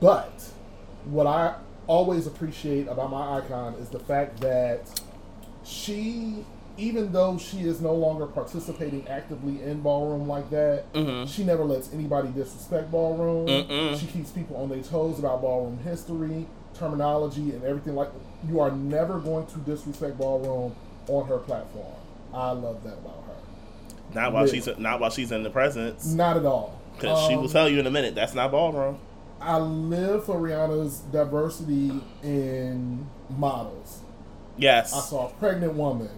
But 0.00 0.50
what 1.04 1.26
I 1.26 1.54
always 1.86 2.26
appreciate 2.26 2.88
about 2.88 3.10
my 3.10 3.38
icon 3.38 3.74
is 3.74 3.88
the 3.88 4.00
fact 4.00 4.40
that 4.40 5.00
she, 5.64 6.44
even 6.76 7.12
though 7.12 7.38
she 7.38 7.58
is 7.60 7.80
no 7.80 7.94
longer 7.94 8.26
participating 8.26 9.06
actively 9.08 9.62
in 9.62 9.80
ballroom 9.80 10.26
like 10.28 10.50
that, 10.50 10.92
Mhm. 10.92 11.28
she 11.28 11.44
never 11.44 11.64
lets 11.64 11.92
anybody 11.92 12.28
disrespect 12.28 12.90
ballroom. 12.90 13.46
Mm-mm. 13.46 13.96
She 13.98 14.06
keeps 14.06 14.30
people 14.30 14.56
on 14.56 14.68
their 14.68 14.82
toes 14.82 15.18
about 15.18 15.40
ballroom 15.40 15.78
history, 15.84 16.46
terminology, 16.74 17.52
and 17.52 17.62
everything 17.64 17.94
like 17.94 18.08
You 18.46 18.60
are 18.60 18.70
never 18.72 19.18
going 19.20 19.46
to 19.46 19.58
disrespect 19.60 20.18
ballroom 20.18 20.74
on 21.08 21.26
her 21.28 21.38
platform. 21.38 21.86
I 22.34 22.50
love 22.50 22.82
that 22.84 22.94
about 22.98 23.22
her. 23.26 24.14
Not 24.14 24.32
while 24.34 24.46
Yeah. 24.46 24.52
she's 24.52 24.68
not 24.78 25.00
while 25.00 25.08
she's 25.10 25.32
in 25.32 25.42
the 25.44 25.50
presence, 25.50 26.12
Not 26.12 26.36
at 26.36 26.44
all. 26.44 26.72
because 26.94 27.18
she 27.26 27.36
will 27.36 27.44
Um, 27.44 27.48
tell 27.50 27.68
you 27.70 27.80
in 27.80 27.86
a 27.86 27.90
minute 27.90 28.14
that's 28.14 28.34
not 28.34 28.50
ballroom. 28.50 28.98
I 29.40 29.58
live 29.58 30.24
for 30.24 30.36
Rihanna's 30.36 30.98
diversity 31.12 31.92
in 32.22 33.06
models. 33.38 34.00
Yes, 34.58 34.92
I 34.94 35.00
saw 35.00 35.26
a 35.28 35.30
pregnant 35.30 35.74
woman. 35.74 36.08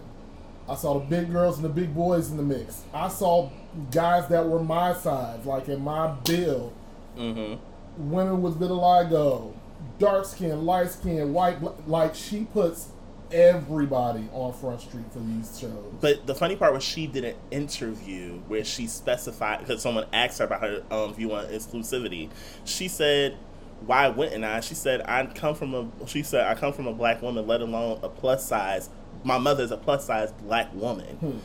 I 0.69 0.75
saw 0.75 0.99
the 0.99 1.05
big 1.05 1.31
girls 1.31 1.55
and 1.57 1.65
the 1.65 1.69
big 1.69 1.95
boys 1.95 2.29
in 2.29 2.37
the 2.37 2.43
mix. 2.43 2.83
I 2.93 3.07
saw 3.07 3.49
guys 3.91 4.27
that 4.29 4.47
were 4.47 4.61
my 4.61 4.93
size, 4.93 5.45
like 5.45 5.69
in 5.69 5.81
my 5.83 6.07
build. 6.25 6.73
hmm 7.15 7.55
Women 7.97 8.41
with 8.43 8.59
vitiligo, 8.59 9.53
dark 9.97 10.25
skin, 10.25 10.65
light 10.65 10.91
skin, 10.91 11.33
white. 11.33 11.57
Like 11.87 12.13
she 12.13 12.43
puts 12.45 12.89
everybody 13.31 14.29
on 14.33 14.53
Front 14.53 14.81
Street 14.81 15.05
for 15.11 15.19
these 15.19 15.59
shows. 15.59 15.93
But 15.99 16.27
the 16.27 16.35
funny 16.35 16.55
part 16.55 16.73
was 16.73 16.83
she 16.83 17.07
did 17.07 17.23
an 17.25 17.35
interview 17.51 18.33
where 18.47 18.63
she 18.63 18.87
specified 18.87 19.59
because 19.59 19.81
someone 19.81 20.05
asked 20.13 20.39
her 20.39 20.45
about 20.45 20.61
her 20.61 20.83
um, 20.91 21.13
view 21.13 21.33
on 21.33 21.45
exclusivity. 21.45 22.29
She 22.65 22.87
said, 22.87 23.37
"Why 23.85 24.09
wouldn't 24.09 24.43
I?" 24.43 24.59
She 24.59 24.75
said, 24.75 25.01
"I 25.05 25.25
come 25.25 25.55
from 25.55 25.73
a." 25.73 26.07
She 26.07 26.23
said, 26.23 26.45
"I 26.45 26.53
come 26.53 26.73
from 26.73 26.87
a 26.87 26.93
black 26.93 27.21
woman, 27.21 27.47
let 27.47 27.61
alone 27.61 27.99
a 28.03 28.09
plus 28.09 28.45
size. 28.45 28.89
My 29.27 29.37
mother 29.37 29.63
is 29.63 29.71
a 29.71 29.77
plus 29.77 30.05
size 30.05 30.31
black 30.31 30.73
woman. 30.73 31.17
Hmm. 31.17 31.37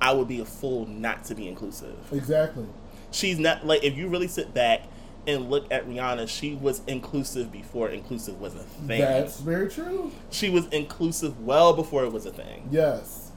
I 0.00 0.12
would 0.12 0.28
be 0.28 0.40
a 0.40 0.44
fool 0.44 0.86
not 0.86 1.24
to 1.24 1.34
be 1.34 1.48
inclusive." 1.48 1.96
Exactly. 2.12 2.66
She's 3.10 3.38
not 3.38 3.66
like 3.66 3.82
if 3.82 3.96
you 3.96 4.08
really 4.08 4.28
sit 4.28 4.52
back 4.54 4.82
and 5.26 5.50
look 5.50 5.70
at 5.72 5.86
Rihanna, 5.86 6.28
she 6.28 6.54
was 6.54 6.82
inclusive 6.86 7.50
before 7.50 7.88
inclusive 7.88 8.40
was 8.40 8.54
a 8.54 8.58
thing. 8.58 9.00
That's 9.00 9.40
very 9.40 9.68
true. 9.68 10.12
she 10.30 10.50
was 10.50 10.66
inclusive 10.68 11.40
well 11.44 11.72
before 11.72 12.04
it 12.04 12.12
was 12.12 12.26
a 12.26 12.30
thing. 12.30 12.68
Yes. 12.70 13.32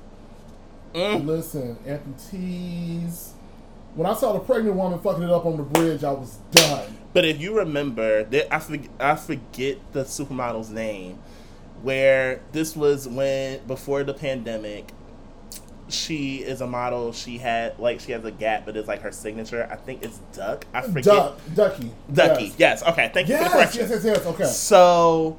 Mm. 0.93 1.25
Listen, 1.25 1.77
amputees. 1.87 3.31
When 3.95 4.07
I 4.07 4.13
saw 4.13 4.33
the 4.33 4.39
pregnant 4.39 4.75
woman 4.75 4.99
fucking 4.99 5.23
it 5.23 5.29
up 5.29 5.45
on 5.45 5.57
the 5.57 5.63
bridge, 5.63 6.03
I 6.03 6.11
was 6.11 6.37
done. 6.51 6.97
But 7.13 7.25
if 7.25 7.39
you 7.39 7.57
remember, 7.57 8.27
I, 8.49 8.59
forget, 8.59 8.89
I 8.99 9.15
forget 9.15 9.77
the 9.93 10.03
supermodel's 10.03 10.71
name, 10.71 11.19
where 11.83 12.41
this 12.51 12.75
was 12.75 13.07
when, 13.07 13.59
before 13.67 14.03
the 14.03 14.13
pandemic, 14.15 14.91
she 15.89 16.37
is 16.37 16.61
a 16.61 16.65
model. 16.67 17.11
She 17.11 17.37
had, 17.37 17.77
like, 17.77 17.99
she 17.99 18.13
has 18.13 18.25
a 18.25 18.31
gap, 18.31 18.65
but 18.65 18.75
it's 18.75 18.87
like 18.87 19.01
her 19.01 19.11
signature. 19.11 19.67
I 19.69 19.75
think 19.75 20.01
it's 20.03 20.17
Duck. 20.33 20.65
I 20.73 20.81
forget. 20.81 21.03
Duck, 21.03 21.39
Ducky. 21.53 21.91
Ducky. 22.11 22.43
Yes. 22.45 22.55
Yes. 22.57 22.83
Okay. 22.83 23.11
Thank 23.13 23.27
you 23.29 23.37
for 23.37 23.43
the 23.43 23.49
correction. 23.49 23.81
yes, 23.81 23.89
yes, 23.91 24.03
yes. 24.05 24.25
Okay. 24.25 24.45
So 24.45 25.37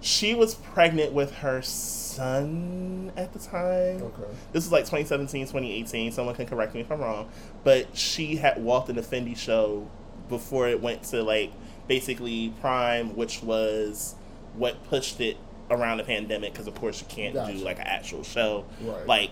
She 0.00 0.34
was 0.34 0.54
pregnant 0.54 1.12
with 1.12 1.32
her 1.36 1.62
son 1.62 3.12
at 3.16 3.32
the 3.32 3.38
time. 3.38 4.02
Okay. 4.02 4.22
This 4.52 4.64
is 4.64 4.72
like 4.72 4.84
2017, 4.84 5.46
2018. 5.46 6.12
Someone 6.12 6.34
can 6.34 6.46
correct 6.46 6.74
me 6.74 6.80
if 6.80 6.90
I'm 6.92 7.00
wrong. 7.00 7.28
But 7.64 7.96
she 7.96 8.36
had 8.36 8.62
walked 8.62 8.88
in 8.88 8.96
the 8.96 9.02
Fenty 9.02 9.36
show 9.36 9.88
before 10.28 10.68
it 10.68 10.80
went 10.80 11.02
to 11.04 11.22
like 11.22 11.52
basically 11.88 12.52
Prime, 12.60 13.16
which 13.16 13.42
was 13.42 14.14
what 14.54 14.82
pushed 14.88 15.20
it 15.20 15.36
around 15.70 15.98
the 15.98 16.04
pandemic. 16.04 16.52
Because 16.52 16.66
of 16.66 16.74
course 16.74 17.00
you 17.00 17.06
can't 17.08 17.34
Gotcha. 17.34 17.52
do 17.52 17.58
like 17.64 17.78
an 17.78 17.86
actual 17.86 18.22
show. 18.22 18.64
Right. 18.80 19.06
Like, 19.06 19.30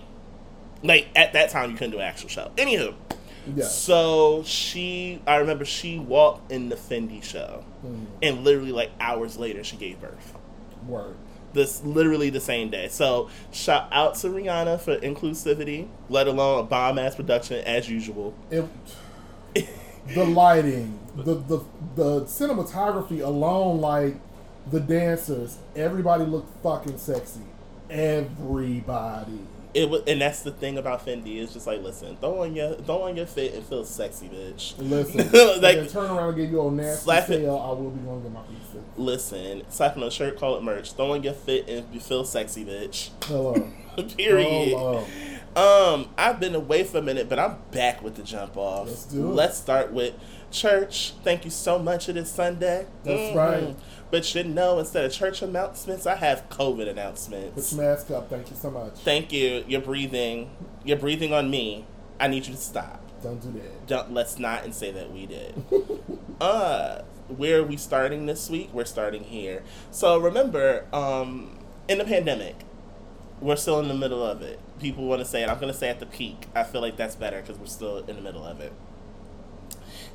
like 0.83 1.07
at 1.15 1.33
that 1.33 1.49
time 1.49 1.71
you 1.71 1.77
couldn't 1.77 1.91
do 1.91 1.97
an 1.99 2.03
actual 2.05 2.29
show. 2.29 2.51
Anywho, 2.57 2.93
Yeah. 3.55 3.65
so 3.65 4.43
she, 4.45 5.21
I 5.27 5.37
remember 5.37 5.65
she 5.65 5.97
walked 5.99 6.51
in 6.51 6.69
the 6.69 6.75
Fenty 6.75 7.23
show, 7.23 7.63
Mm, 7.85 8.05
and 8.21 8.43
literally 8.43 8.71
like 8.71 8.91
hours 8.99 9.37
later 9.37 9.63
she 9.63 9.77
gave 9.77 10.01
birth 10.01 10.35
word. 10.87 11.15
this 11.53 11.83
literally 11.83 12.29
the 12.29 12.39
same 12.39 12.69
day. 12.69 12.87
So 12.89 13.29
shout 13.51 13.87
out 13.91 14.15
to 14.15 14.27
Rihanna 14.27 14.79
for 14.81 14.97
inclusivity, 14.97 15.87
let 16.09 16.27
alone 16.27 16.59
a 16.59 16.63
bomb 16.63 16.97
ass 16.99 17.15
production 17.15 17.63
as 17.65 17.89
usual. 17.89 18.33
It, 18.51 18.65
the 20.13 20.25
lighting, 20.25 20.99
the, 21.15 21.35
the 21.35 21.63
the 21.95 22.21
cinematography 22.25 23.21
alone, 23.23 23.79
like 23.81 24.15
the 24.71 24.79
dancers, 24.79 25.57
everybody 25.75 26.23
looked 26.25 26.61
fucking 26.63 26.97
sexy. 26.97 27.41
Everybody. 27.89 29.39
It 29.73 29.89
was, 29.89 30.03
and 30.07 30.21
that's 30.21 30.41
the 30.41 30.51
thing 30.51 30.77
about 30.77 31.05
Fenty. 31.05 31.35
is 31.37 31.51
just 31.51 31.67
like, 31.67 31.81
listen, 31.81 32.15
throw 32.17 32.43
on 32.43 32.55
your 32.55 32.75
throw 32.75 33.01
on 33.03 33.17
your 33.17 33.25
fit 33.25 33.53
and 33.55 33.65
feel 33.65 33.83
sexy, 33.83 34.29
bitch. 34.29 34.73
Listen, 34.77 35.17
Like- 35.61 35.89
turn 35.91 36.09
around 36.09 36.29
and 36.29 36.37
give 36.37 36.49
you 36.51 36.65
a 36.65 36.71
nasty 36.71 37.03
Slap 37.03 37.23
it. 37.29 37.41
sale. 37.41 37.57
I 37.57 37.69
will 37.79 37.91
be 37.91 37.99
going 38.05 38.21
to 38.23 38.29
get 38.29 38.33
my 38.33 38.41
pizza. 38.43 38.77
Listen, 38.95 39.63
slap 39.69 39.97
on 39.97 40.03
a 40.03 40.11
shirt, 40.11 40.39
call 40.39 40.55
it 40.55 40.63
merch. 40.63 40.93
Throw 40.93 41.11
on 41.11 41.23
your 41.23 41.33
fit 41.33 41.67
and 41.67 41.93
you 41.93 41.99
feel 41.99 42.23
sexy, 42.23 42.63
bitch. 42.63 43.09
Hello. 43.25 43.53
Period. 44.17 44.69
Hello. 44.69 45.05
Um, 45.57 46.09
I've 46.17 46.39
been 46.39 46.55
away 46.55 46.83
for 46.85 46.99
a 46.99 47.01
minute, 47.01 47.27
but 47.27 47.37
I'm 47.39 47.57
back 47.71 48.01
with 48.01 48.15
the 48.15 48.23
jump 48.23 48.55
off. 48.55 48.87
Let's 48.87 49.05
do 49.05 49.29
it. 49.29 49.33
Let's 49.35 49.57
start 49.57 49.91
with 49.91 50.13
church. 50.51 51.13
Thank 51.23 51.43
you 51.43 51.51
so 51.51 51.79
much. 51.79 52.07
It 52.07 52.15
is 52.17 52.29
Sunday. 52.29 52.85
That's 53.03 53.33
Mhm. 53.33 53.35
right. 53.35 53.75
But 54.11 54.33
you 54.35 54.43
know, 54.43 54.79
instead 54.79 55.05
of 55.05 55.11
church 55.11 55.41
announcements, 55.41 56.05
I 56.05 56.15
have 56.15 56.47
COVID 56.49 56.87
announcements. 56.87 57.71
Put 57.71 57.77
your 57.77 57.89
mask 57.89 58.11
up. 58.11 58.29
Thank 58.29 58.49
you 58.49 58.55
so 58.55 58.71
much. 58.71 58.93
Thank 58.99 59.31
you. 59.33 59.63
You're 59.67 59.81
breathing. 59.81 60.51
You're 60.83 60.97
breathing 60.97 61.33
on 61.33 61.49
me. 61.49 61.85
I 62.19 62.27
need 62.27 62.45
you 62.45 62.53
to 62.53 62.59
stop. 62.59 63.01
Don't 63.21 63.41
do 63.41 63.51
that. 63.59 63.87
Don't 63.87 64.13
let's 64.13 64.37
not 64.37 64.63
and 64.63 64.73
say 64.73 64.91
that 64.91 65.11
we 65.11 65.25
did. 65.25 65.55
uh, 66.41 67.01
where 67.27 67.59
are 67.59 67.63
we 67.63 67.77
starting 67.77 68.25
this 68.25 68.49
week? 68.49 68.69
We're 68.71 68.85
starting 68.85 69.23
here. 69.23 69.63
So 69.91 70.17
remember, 70.19 70.85
um, 70.93 71.57
in 71.87 71.97
the 71.97 72.05
pandemic, 72.05 72.55
we're 73.41 73.55
still 73.55 73.79
in 73.79 73.87
the 73.87 73.95
middle 73.95 74.23
of 74.23 74.41
it. 74.41 74.59
People 74.79 75.05
want 75.05 75.19
to 75.19 75.25
say 75.25 75.43
it. 75.43 75.49
I'm 75.49 75.59
going 75.59 75.71
to 75.71 75.77
say 75.77 75.89
at 75.89 75.99
the 75.99 76.05
peak. 76.05 76.47
I 76.55 76.63
feel 76.63 76.81
like 76.81 76.97
that's 76.97 77.15
better 77.15 77.41
because 77.41 77.57
we're 77.57 77.65
still 77.65 77.97
in 77.97 78.15
the 78.15 78.21
middle 78.21 78.45
of 78.45 78.59
it. 78.59 78.73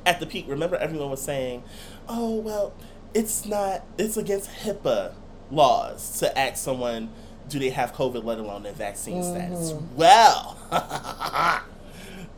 At 0.05 0.19
the 0.19 0.25
peak, 0.25 0.45
remember 0.47 0.77
everyone 0.77 1.11
was 1.11 1.21
saying, 1.21 1.63
"Oh 2.09 2.35
well, 2.35 2.73
it's 3.13 3.45
not. 3.45 3.83
It's 3.97 4.17
against 4.17 4.49
HIPAA 4.49 5.13
laws 5.49 6.19
to 6.19 6.37
ask 6.37 6.63
someone." 6.63 7.09
Do 7.49 7.59
they 7.59 7.71
have 7.71 7.91
COVID, 7.93 8.23
let 8.23 8.37
alone 8.37 8.63
their 8.63 8.71
vaccine 8.71 9.21
status? 9.23 9.73
Well, 9.97 10.57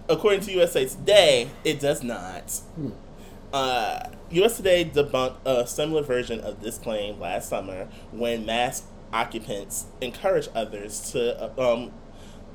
according 0.09 0.41
to 0.41 0.51
USA 0.53 0.85
Today, 0.87 1.49
it 1.63 1.79
does 1.79 2.01
not. 2.03 2.59
Uh, 3.51 4.07
US 4.31 4.57
Today 4.57 4.83
debunked 4.85 5.35
a 5.45 5.67
similar 5.67 6.01
version 6.01 6.39
of 6.39 6.61
this 6.63 6.79
claim 6.79 7.19
last 7.19 7.49
summer 7.49 7.87
when 8.11 8.45
mask 8.45 8.85
occupants 9.11 9.85
encouraged 10.01 10.49
others 10.55 11.11
to 11.11 11.39
uh, 11.59 11.73
um, 11.73 11.91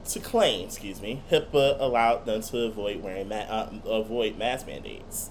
to 0.07 0.19
claim, 0.19 0.65
excuse 0.67 1.01
me, 1.01 1.23
HIPAA 1.31 1.77
allowed 1.79 2.25
them 2.27 2.41
to 2.43 2.65
avoid 2.65 3.03
wearing 3.03 3.29
ma- 3.29 3.37
uh, 3.37 3.71
avoid 3.87 4.37
mask 4.37 4.67
mandates. 4.67 5.31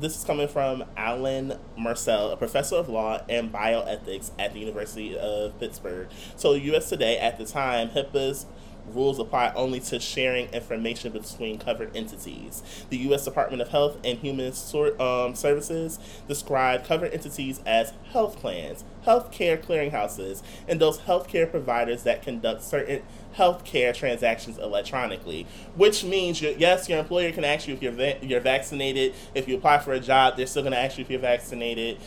This 0.00 0.16
is 0.16 0.22
coming 0.22 0.46
from 0.46 0.84
Alan 0.96 1.58
Meisel, 1.76 2.32
a 2.32 2.36
professor 2.36 2.76
of 2.76 2.88
law 2.88 3.20
and 3.28 3.52
bioethics 3.52 4.30
at 4.38 4.52
the 4.52 4.60
University 4.60 5.18
of 5.18 5.58
Pittsburgh. 5.58 6.06
So, 6.36 6.54
U.S. 6.54 6.88
Today, 6.88 7.18
at 7.18 7.36
the 7.36 7.44
time, 7.44 7.88
HIPAA's 7.88 8.46
rules 8.94 9.18
apply 9.18 9.52
only 9.56 9.80
to 9.80 9.98
sharing 9.98 10.48
information 10.50 11.12
between 11.12 11.58
covered 11.58 11.96
entities. 11.96 12.62
The 12.90 12.96
U.S. 12.98 13.24
Department 13.24 13.60
of 13.60 13.70
Health 13.70 13.98
and 14.04 14.20
Human 14.20 14.52
um, 15.00 15.34
Services 15.34 15.98
describe 16.28 16.84
covered 16.84 17.12
entities 17.12 17.60
as 17.66 17.92
health 18.12 18.38
plans, 18.38 18.84
healthcare 19.04 19.60
clearinghouses, 19.60 20.42
and 20.68 20.80
those 20.80 21.00
healthcare 21.00 21.50
providers 21.50 22.04
that 22.04 22.22
conduct 22.22 22.62
certain 22.62 23.02
healthcare 23.38 23.94
transactions 23.94 24.58
electronically. 24.58 25.46
Which 25.76 26.04
means, 26.04 26.42
your, 26.42 26.52
yes, 26.52 26.88
your 26.88 26.98
employer 26.98 27.32
can 27.32 27.44
ask 27.44 27.68
you 27.68 27.74
if 27.74 27.82
you're 27.82 27.92
va- 27.92 28.18
you're 28.20 28.40
vaccinated. 28.40 29.14
If 29.34 29.48
you 29.48 29.56
apply 29.56 29.78
for 29.78 29.92
a 29.92 30.00
job, 30.00 30.36
they're 30.36 30.46
still 30.46 30.62
going 30.62 30.72
to 30.72 30.78
ask 30.78 30.98
you 30.98 31.02
if 31.02 31.10
you're 31.10 31.20
vaccinated 31.20 31.98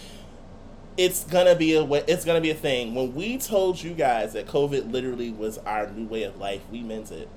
it's 0.97 1.23
gonna 1.23 1.55
be 1.55 1.73
a 1.75 1.83
way, 1.83 2.03
it's 2.07 2.25
gonna 2.25 2.41
be 2.41 2.50
a 2.50 2.55
thing. 2.55 2.93
When 2.93 3.15
we 3.15 3.38
told 3.38 3.81
you 3.81 3.93
guys 3.93 4.33
that 4.33 4.45
COVID 4.47 4.91
literally 4.91 5.31
was 5.31 5.57
our 5.59 5.89
new 5.89 6.05
way 6.05 6.23
of 6.23 6.38
life, 6.38 6.61
we 6.71 6.81
meant 6.81 7.11
it. 7.11 7.29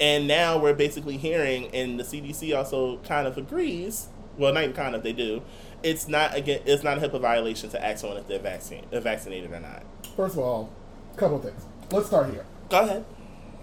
And 0.00 0.26
now 0.26 0.58
we're 0.58 0.74
basically 0.74 1.16
hearing, 1.16 1.68
and 1.74 1.98
the 1.98 2.04
CDC 2.04 2.56
also 2.56 2.98
kind 2.98 3.26
of 3.26 3.38
agrees. 3.38 4.08
Well, 4.36 4.52
not 4.52 4.64
even 4.64 4.74
kind 4.74 4.94
of, 4.94 5.02
they 5.02 5.12
do. 5.12 5.42
It's 5.82 6.08
not 6.08 6.34
again. 6.34 6.60
It's 6.64 6.82
not 6.82 6.98
a 6.98 7.08
HIPAA 7.08 7.20
violation 7.20 7.70
to 7.70 7.84
ask 7.84 8.00
someone 8.00 8.18
if 8.18 8.28
they're 8.28 8.38
vaccine, 8.38 8.84
uh, 8.92 9.00
vaccinated 9.00 9.52
or 9.52 9.60
not. 9.60 9.82
First 10.16 10.34
of 10.34 10.40
all, 10.40 10.72
a 11.12 11.16
couple 11.18 11.36
of 11.36 11.42
things. 11.42 11.66
Let's 11.90 12.06
start 12.06 12.30
here. 12.30 12.46
Go 12.68 12.80
ahead. 12.80 13.04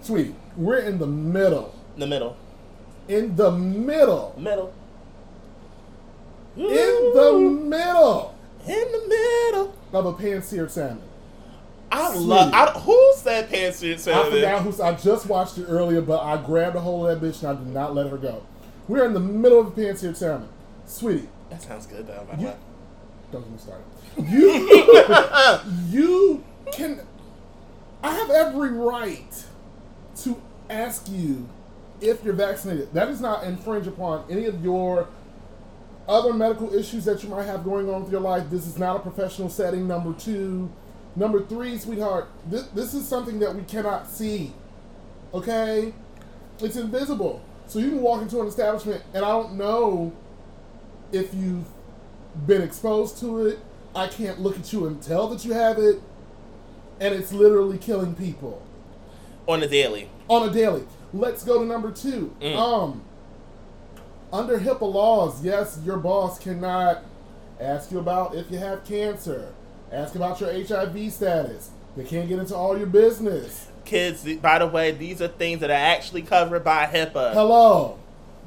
Sweetie, 0.02 0.36
we're 0.56 0.80
in 0.80 0.98
the 1.00 1.08
middle. 1.08 1.74
In 1.96 2.00
the 2.02 2.08
middle. 2.08 2.38
In 3.08 3.36
the 3.36 3.52
middle. 3.52 4.36
Middle. 4.38 4.74
In 6.56 6.66
the 6.66 7.40
middle 7.68 8.36
In 8.68 8.92
the 8.92 9.04
middle. 9.08 9.74
of 9.94 10.06
a 10.06 10.14
pan-seared 10.14 10.72
salmon. 10.72 11.02
I 11.92 12.14
Sweet. 12.14 12.22
love. 12.22 12.54
I, 12.54 12.72
who 12.80 13.14
said 13.18 13.50
pantsuit 13.50 13.94
I 13.94 13.98
salmon? 13.98 14.34
I 14.34 14.36
forgot 14.36 14.62
who. 14.64 14.84
I 14.84 14.94
just 14.96 15.26
watched 15.28 15.58
it 15.58 15.66
earlier, 15.68 16.02
but 16.02 16.22
I 16.22 16.38
grabbed 16.44 16.76
a 16.76 16.80
hold 16.80 17.10
of 17.10 17.20
that 17.20 17.28
bitch 17.28 17.40
and 17.42 17.50
I 17.50 17.54
did 17.56 17.68
not 17.74 17.96
let 17.96 18.08
her 18.12 18.18
go. 18.18 18.44
We're 18.88 19.06
in 19.06 19.14
the 19.14 19.20
middle 19.20 19.60
of 19.60 19.68
a 19.68 19.72
pan-seared 19.72 20.18
salmon, 20.18 20.50
sweetie. 20.86 21.30
That 21.50 21.62
sounds 21.62 21.88
good 21.88 22.06
though. 22.08 22.28
You-. 22.38 22.54
Don't 23.32 23.42
get 23.42 23.52
me 23.52 23.58
started. 23.58 23.86
You, 24.28 25.90
you 25.90 26.44
can. 26.72 27.00
I 28.04 28.14
have 28.16 28.30
every 28.30 28.72
right 28.72 29.46
to 30.24 30.42
ask 30.70 31.10
you 31.10 31.48
if 32.02 32.24
you're 32.24 32.34
vaccinated. 32.34 32.94
That 32.94 33.06
does 33.06 33.22
not 33.22 33.44
infringe 33.44 33.88
upon 33.88 34.26
any 34.30 34.46
of 34.46 34.64
your 34.64 35.08
other 36.08 36.34
medical 36.34 36.74
issues 36.74 37.06
that 37.06 37.24
you 37.24 37.30
might 37.30 37.46
have 37.46 37.64
going 37.64 37.90
on 37.90 38.04
with 38.04 38.12
your 38.12 38.22
life. 38.22 38.50
This 38.50 38.66
is 38.66 38.78
not 38.78 38.96
a 38.96 39.00
professional 39.00 39.50
setting. 39.50 39.88
Number 39.88 40.14
two, 40.14 40.72
number 41.16 41.46
three, 41.46 41.78
sweetheart. 41.78 42.28
This, 42.48 42.64
this 42.70 42.94
is 42.94 43.08
something 43.08 43.40
that 43.40 43.56
we 43.56 43.64
cannot 43.64 44.10
see. 44.10 44.54
Okay, 45.34 45.94
it's 46.60 46.76
invisible. 46.76 47.44
So 47.68 47.78
you 47.78 47.90
can 47.90 48.02
walk 48.02 48.22
into 48.24 48.42
an 48.42 48.48
establishment, 48.48 49.04
and 49.14 49.24
I 49.24 49.30
don't 49.30 49.54
know 49.54 50.12
if 51.12 51.34
you've 51.34 51.68
been 52.48 52.64
exposed 52.64 53.20
to 53.20 53.46
it. 53.46 53.60
I 53.94 54.08
can't 54.08 54.40
look 54.40 54.58
at 54.58 54.74
you 54.74 54.88
and 54.88 55.02
tell 55.02 55.28
that 55.28 55.46
you 55.46 55.54
have 55.54 55.78
it, 55.78 56.02
and 57.00 57.14
it's 57.14 57.32
literally 57.32 57.78
killing 57.78 58.16
people 58.16 58.64
On 59.50 59.60
the 59.60 59.68
daily. 59.68 60.08
on 60.28 60.48
a 60.48 60.54
daily. 60.54 60.84
Let's 61.12 61.44
go 61.44 61.58
to 61.58 61.66
number 61.66 61.90
two. 61.90 62.36
Mm. 62.40 62.56
Um, 62.56 63.02
under 64.32 64.60
HIPAA 64.60 64.94
laws, 64.94 65.44
yes, 65.44 65.80
your 65.84 65.98
boss 65.98 66.38
cannot 66.38 67.04
ask 67.60 67.92
you 67.92 67.98
about 67.98 68.36
if 68.36 68.52
you 68.52 68.60
have 68.60 68.86
cancer, 68.86 69.52
ask 69.92 70.14
about 70.14 70.40
your 70.40 70.52
HIV 70.52 71.12
status. 71.12 71.72
They 71.98 72.04
can't 72.04 72.30
get 72.30 72.38
into 72.38 72.56
all 72.56 72.78
your 72.78 72.86
business. 72.86 73.68
Kids, 73.86 74.24
by 74.36 74.60
the 74.60 74.68
way, 74.68 74.92
these 74.92 75.20
are 75.20 75.28
things 75.28 75.62
that 75.62 75.72
are 75.72 75.74
actually 75.74 76.22
covered 76.22 76.64
by 76.64 76.86
HIPAA. 76.86 77.34
Hello, 77.34 77.98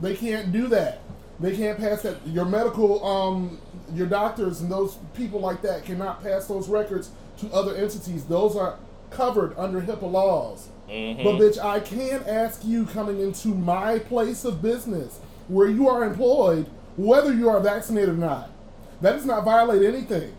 they 0.01 0.15
can't 0.15 0.53
do 0.53 0.69
that. 0.69 1.01
They 1.41 1.57
can't 1.57 1.81
pass 1.81 2.03
that. 2.03 2.25
Your 2.29 2.45
medical, 2.45 3.05
um, 3.05 3.59
your 3.93 4.07
doctors 4.07 4.61
and 4.61 4.71
those 4.71 4.99
people 5.15 5.41
like 5.41 5.63
that 5.63 5.85
cannot 5.85 6.23
pass 6.23 6.47
those 6.47 6.69
records 6.69 7.11
to 7.39 7.53
other 7.53 7.75
entities. 7.75 8.25
Those 8.27 8.55
are 8.55 8.79
covered 9.11 9.59
under 9.59 9.81
HIPAA 9.81 10.09
laws. 10.09 10.69
Mhm. 10.93 11.25
But 11.25 11.39
bitch, 11.39 11.59
I 11.59 11.81
can 11.81 12.23
ask 12.27 12.65
you 12.65 12.85
coming 12.85 13.21
into 13.21 13.49
my 13.49 13.99
place 13.99 14.45
of 14.45 14.61
business 14.61 15.21
where 15.49 15.69
you 15.69 15.89
are 15.89 16.05
employed 16.05 16.67
whether 16.97 17.33
you 17.33 17.49
are 17.49 17.61
vaccinated 17.61 18.11
or 18.11 18.19
not. 18.19 18.51
That 19.01 19.13
does 19.13 19.25
not 19.25 19.45
violate 19.45 19.83
anything. 19.83 20.33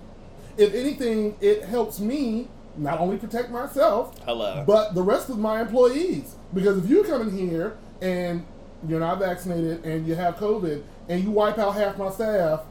If 0.56 0.74
anything, 0.76 1.36
it 1.42 1.64
helps 1.64 2.00
me 2.00 2.48
not 2.78 3.00
only 3.00 3.18
protect 3.18 3.50
myself, 3.50 4.16
Hello. 4.26 4.64
but 4.66 4.94
the 4.94 5.02
rest 5.02 5.30
of 5.30 5.40
my 5.40 5.62
employees. 5.62 6.36
Because 6.54 6.78
if 6.78 6.90
you 6.90 7.04
come 7.04 7.24
in 7.24 7.36
here 7.36 7.76
and 8.02 8.46
you're 8.88 9.00
not 9.00 9.20
vaccinated 9.20 9.84
and 9.84 10.08
you 10.08 10.16
have 10.16 10.38
COVID 10.38 10.84
and 11.10 11.24
you 11.24 11.32
wipe 11.32 11.58
out 11.58 11.72
half 11.76 11.98
my 11.98 12.12
staff, 12.12 12.62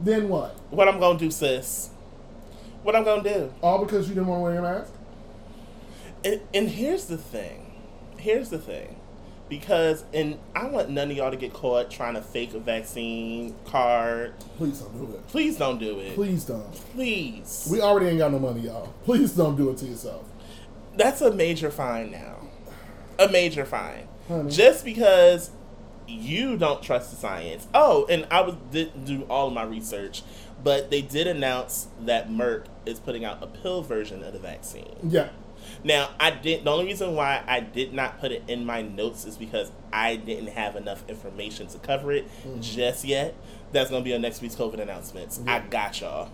then 0.00 0.28
what? 0.28 0.56
what 0.70 0.88
I'm 0.88 0.98
gonna 0.98 1.18
do, 1.18 1.30
sis? 1.30 1.90
What 2.82 2.96
I'm 2.96 3.04
gonna 3.04 3.22
do? 3.22 3.52
All 3.62 3.84
because 3.84 4.08
you 4.08 4.14
didn't 4.14 4.28
want 4.28 4.40
to 4.40 4.42
wear 4.44 4.54
your 4.54 4.62
mask? 4.62 4.92
And, 6.26 6.40
and 6.52 6.68
here's 6.68 7.06
the 7.06 7.16
thing. 7.16 7.72
Here's 8.18 8.50
the 8.50 8.58
thing. 8.58 8.96
Because 9.48 10.04
and 10.12 10.40
I 10.56 10.66
want 10.66 10.90
none 10.90 11.12
of 11.12 11.16
y'all 11.16 11.30
to 11.30 11.36
get 11.36 11.52
caught 11.52 11.88
trying 11.88 12.14
to 12.14 12.20
fake 12.20 12.52
a 12.54 12.58
vaccine 12.58 13.54
card. 13.64 14.34
Please 14.56 14.80
don't 14.80 14.98
do 14.98 15.14
it. 15.14 15.28
Please 15.28 15.56
don't 15.56 15.78
do 15.78 16.00
it. 16.00 16.14
Please 16.16 16.44
don't. 16.44 16.72
Please. 16.72 17.68
We 17.70 17.80
already 17.80 18.06
ain't 18.08 18.18
got 18.18 18.32
no 18.32 18.40
money, 18.40 18.62
y'all. 18.62 18.92
Please 19.04 19.32
don't 19.36 19.56
do 19.56 19.70
it 19.70 19.78
to 19.78 19.86
yourself. 19.86 20.26
That's 20.96 21.20
a 21.20 21.32
major 21.32 21.70
fine 21.70 22.10
now. 22.10 22.48
A 23.20 23.28
major 23.28 23.64
fine. 23.64 24.08
Honey. 24.26 24.50
Just 24.50 24.84
because 24.84 25.52
you 26.08 26.56
don't 26.56 26.82
trust 26.82 27.10
the 27.10 27.16
science. 27.16 27.68
Oh, 27.72 28.04
and 28.10 28.26
I 28.32 28.40
was 28.40 28.56
didn't 28.72 29.04
do 29.04 29.22
all 29.30 29.46
of 29.46 29.52
my 29.52 29.62
research, 29.62 30.24
but 30.64 30.90
they 30.90 31.02
did 31.02 31.28
announce 31.28 31.86
that 32.00 32.28
Merck 32.28 32.64
is 32.84 32.98
putting 32.98 33.24
out 33.24 33.44
a 33.44 33.46
pill 33.46 33.82
version 33.82 34.24
of 34.24 34.32
the 34.32 34.40
vaccine. 34.40 34.96
Yeah. 35.04 35.28
Now, 35.86 36.10
I 36.18 36.32
did. 36.32 36.64
The 36.64 36.70
only 36.70 36.86
reason 36.86 37.14
why 37.14 37.44
I 37.46 37.60
did 37.60 37.94
not 37.94 38.18
put 38.18 38.32
it 38.32 38.42
in 38.48 38.66
my 38.66 38.82
notes 38.82 39.24
is 39.24 39.36
because 39.36 39.70
I 39.92 40.16
didn't 40.16 40.48
have 40.48 40.74
enough 40.74 41.08
information 41.08 41.68
to 41.68 41.78
cover 41.78 42.10
it 42.10 42.26
just 42.60 43.04
yet. 43.04 43.36
That's 43.70 43.88
gonna 43.88 44.02
be 44.02 44.12
on 44.12 44.20
next 44.20 44.42
week's 44.42 44.56
COVID 44.56 44.80
announcements. 44.80 45.40
I 45.46 45.60
got 45.60 46.00
y'all. 46.00 46.28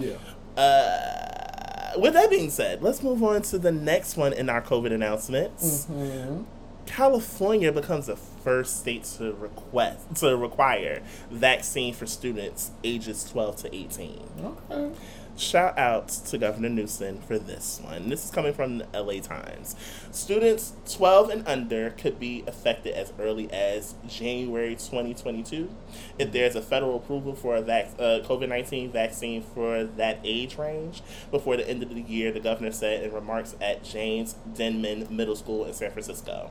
Yeah. 0.00 0.16
Uh, 0.60 1.92
with 1.96 2.14
that 2.14 2.28
being 2.28 2.50
said, 2.50 2.82
let's 2.82 3.04
move 3.04 3.22
on 3.22 3.42
to 3.42 3.58
the 3.58 3.70
next 3.70 4.16
one 4.16 4.32
in 4.32 4.50
our 4.50 4.60
COVID 4.60 4.92
announcements. 4.92 5.86
Mm-hmm. 5.86 6.42
California 6.86 7.70
becomes 7.70 8.06
the 8.06 8.16
first 8.16 8.80
state 8.80 9.04
to 9.04 9.32
request 9.34 10.16
to 10.16 10.36
require 10.36 11.02
vaccine 11.30 11.94
for 11.94 12.06
students 12.06 12.72
ages 12.82 13.22
12 13.30 13.56
to 13.58 13.74
18. 13.74 14.28
Okay. 14.70 14.96
Shout 15.34 15.78
out 15.78 16.08
to 16.08 16.36
Governor 16.36 16.68
Newsom 16.68 17.22
for 17.22 17.38
this 17.38 17.80
one. 17.82 18.10
This 18.10 18.26
is 18.26 18.30
coming 18.30 18.52
from 18.52 18.78
the 18.78 18.86
LA 18.92 19.20
Times. 19.20 19.74
Students 20.10 20.74
12 20.90 21.30
and 21.30 21.48
under 21.48 21.90
could 21.90 22.20
be 22.20 22.44
affected 22.46 22.94
as 22.94 23.14
early 23.18 23.50
as 23.50 23.94
January 24.06 24.74
2022 24.74 25.70
if 26.18 26.32
there's 26.32 26.54
a 26.54 26.60
federal 26.60 26.96
approval 26.96 27.34
for 27.34 27.56
a 27.56 27.62
vac- 27.62 27.92
uh, 27.98 28.20
COVID 28.24 28.50
19 28.50 28.92
vaccine 28.92 29.42
for 29.42 29.84
that 29.84 30.20
age 30.22 30.58
range 30.58 31.02
before 31.30 31.56
the 31.56 31.68
end 31.68 31.82
of 31.82 31.88
the 31.88 32.02
year, 32.02 32.30
the 32.30 32.40
governor 32.40 32.70
said 32.70 33.02
in 33.02 33.12
remarks 33.12 33.56
at 33.58 33.82
James 33.82 34.34
Denman 34.54 35.08
Middle 35.10 35.36
School 35.36 35.64
in 35.64 35.72
San 35.72 35.90
Francisco. 35.90 36.50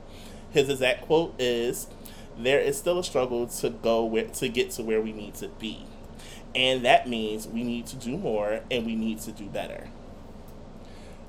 His 0.50 0.68
exact 0.68 1.02
quote 1.02 1.34
is 1.38 1.86
There 2.36 2.60
is 2.60 2.78
still 2.78 2.98
a 2.98 3.04
struggle 3.04 3.46
to 3.46 3.70
go 3.70 4.10
to 4.20 4.48
get 4.48 4.72
to 4.72 4.82
where 4.82 5.00
we 5.00 5.12
need 5.12 5.34
to 5.34 5.48
be. 5.48 5.86
And 6.54 6.84
that 6.84 7.08
means 7.08 7.48
we 7.48 7.64
need 7.64 7.86
to 7.86 7.96
do 7.96 8.16
more 8.16 8.60
and 8.70 8.84
we 8.84 8.94
need 8.94 9.20
to 9.20 9.32
do 9.32 9.46
better. 9.46 9.88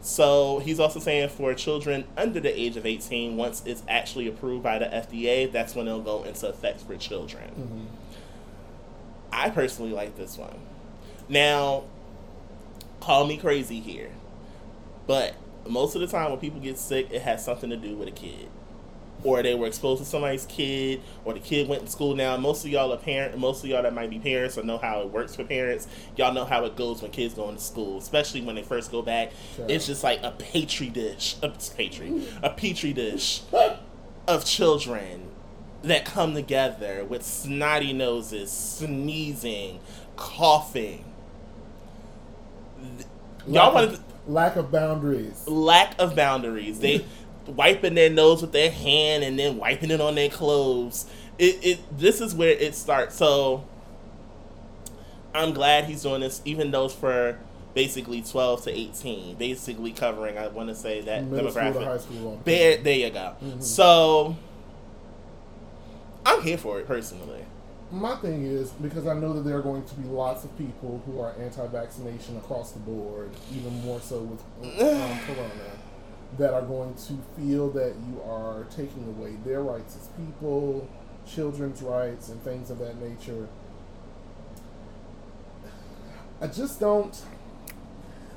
So 0.02 0.60
he's 0.60 0.82
also 0.82 1.00
saying 1.00 1.30
for 1.30 1.54
children 1.54 2.04
under 2.18 2.42
the 2.42 2.60
age 2.60 2.76
of 2.76 2.86
18, 2.86 3.38
once 3.38 3.64
it's 3.66 3.84
actually 3.88 4.28
approved 4.28 4.62
by 4.62 4.78
the 4.78 4.86
FDA, 4.86 5.50
that's 5.50 5.76
when 5.76 5.88
it'll 5.88 6.02
go 6.02 6.24
into 6.24 6.50
effect 6.50 6.82
for 6.82 6.98
children. 6.98 7.50
Mm-hmm. 7.52 7.86
I 9.32 9.50
personally 9.50 9.94
like 9.94 10.18
this 10.18 10.38
one. 10.38 10.60
Now, 11.30 11.86
call 13.00 13.26
me 13.26 13.38
crazy 13.38 13.80
here, 13.80 14.12
but 15.08 15.36
most 15.68 15.96
of 15.96 16.02
the 16.02 16.08
time 16.08 16.32
when 16.32 16.40
people 16.40 16.60
get 16.60 16.78
sick, 16.78 17.10
it 17.10 17.22
has 17.22 17.44
something 17.44 17.70
to 17.70 17.78
do 17.78 17.96
with 17.96 18.10
a 18.10 18.12
kid. 18.12 18.50
Or 19.24 19.42
they 19.42 19.56
were 19.56 19.68
exposed 19.68 20.04
to 20.04 20.10
somebody's 20.10 20.46
kid, 20.46 21.02
or 21.24 21.34
the 21.34 21.40
kid 21.40 21.68
went 21.68 21.86
to 21.86 21.92
school. 21.92 22.16
Now, 22.16 22.36
most 22.38 22.66
of 22.66 22.72
y'all 22.72 22.92
are 22.94 22.98
parent. 22.98 23.38
Most 23.38 23.64
of 23.64 23.70
y'all 23.70 23.84
that 23.84 23.94
might 23.94 24.10
be 24.10 24.20
parents 24.20 24.58
or 24.58 24.64
know 24.64 24.78
how 24.78 25.02
it 25.02 25.10
works 25.10 25.36
for 25.36 25.44
parents. 25.44 25.88
Y'all 26.18 26.34
know 26.34 26.46
how 26.46 26.66
it 26.66 26.76
goes 26.76 27.02
when 27.02 27.12
kids 27.12 27.34
go 27.34 27.50
into 27.50 27.62
school, 27.62 27.98
especially 27.98 28.42
when 28.42 28.56
they 28.56 28.64
first 28.64 28.92
go 28.92 29.02
back. 29.02 29.32
Sure. 29.56 29.66
It's 29.70 29.88
just 29.88 30.04
like 30.04 30.22
a 30.24 30.32
petri 30.32 30.90
dish, 30.90 31.36
a 31.42 31.50
petri, 31.50 32.28
a 32.42 32.50
petri 32.50 32.94
dish 32.94 33.42
of 34.28 34.46
children 34.46 35.30
that 35.84 36.06
come 36.06 36.34
together 36.34 37.04
with 37.04 37.24
snotty 37.24 37.94
noses, 37.94 38.52
sneezing, 38.52 39.80
coughing. 40.16 41.06
Y'all 43.48 43.78
of, 43.78 44.02
lack 44.28 44.56
of 44.56 44.72
boundaries. 44.72 45.46
lack 45.48 45.96
of 46.00 46.16
boundaries. 46.16 46.80
They 46.80 47.06
wiping 47.48 47.96
their 47.96 48.10
nose 48.10 48.42
with 48.42 48.52
their 48.52 48.72
hand 48.72 49.24
and 49.24 49.38
then 49.38 49.58
wiping 49.58 49.92
it 49.92 50.02
on 50.02 50.16
their 50.16 50.30
clothes. 50.30 51.06
It, 51.38 51.64
it 51.64 51.98
this 51.98 52.22
is 52.22 52.36
where 52.36 52.52
it 52.52 52.76
starts. 52.76 53.16
So 53.16 53.66
I'm 55.34 55.54
glad 55.54 55.86
he's 55.86 56.04
doing 56.04 56.22
this, 56.22 56.42
even 56.46 56.72
though 56.72 56.86
it's 56.86 56.94
for 56.94 57.38
basically 57.74 58.22
12 58.22 58.64
to 58.66 58.72
18, 58.72 59.36
basically 59.36 59.92
covering. 59.92 60.38
I 60.38 60.48
want 60.48 60.70
to 60.70 60.76
say 60.76 61.02
that 61.02 61.26
Middle 61.26 61.52
school 61.52 61.64
demographic. 61.64 61.84
high 61.86 61.98
school. 61.98 62.42
There, 62.44 62.78
there 62.78 62.96
you 62.96 63.10
go. 63.10 63.36
So 63.60 64.36
I'm 66.26 66.42
here 66.42 66.58
for 66.58 66.80
it 66.80 66.88
personally. 66.88 67.46
My 67.92 68.16
thing 68.16 68.46
is 68.46 68.72
because 68.72 69.06
I 69.06 69.14
know 69.14 69.34
that 69.34 69.42
there 69.42 69.58
are 69.58 69.62
going 69.62 69.84
to 69.84 69.96
be 69.96 70.08
lots 70.08 70.44
of 70.44 70.58
people 70.58 71.02
who 71.06 71.20
are 71.20 71.34
anti-vaccination 71.40 72.38
across 72.38 72.72
the 72.72 72.80
board, 72.80 73.30
even 73.56 73.74
more 73.84 74.00
so 74.02 74.20
with 74.20 74.42
um, 74.64 75.20
Corona, 75.28 75.52
that 76.38 76.54
are 76.54 76.62
going 76.62 76.96
to 76.96 77.18
feel 77.38 77.70
that 77.72 77.94
you 78.08 78.22
are 78.24 78.66
taking 78.76 79.04
away 79.08 79.36
their 79.46 79.62
rights 79.62 79.96
as 79.96 80.08
people, 80.10 80.88
children's 81.28 81.82
rights, 81.82 82.30
and 82.30 82.42
things 82.44 82.70
of 82.70 82.80
that 82.80 83.00
nature. 83.02 83.48
I 86.42 86.48
just 86.48 86.80
don't. 86.80 87.22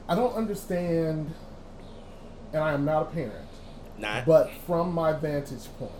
I 0.08 0.14
don't 0.14 0.34
understand, 0.34 1.34
and 2.52 2.62
I 2.62 2.72
am 2.72 2.84
not 2.84 3.02
a 3.02 3.04
parent, 3.06 3.48
Not 3.98 4.24
but 4.24 4.52
from 4.66 4.92
my 4.92 5.12
vantage 5.12 5.64
point, 5.78 5.90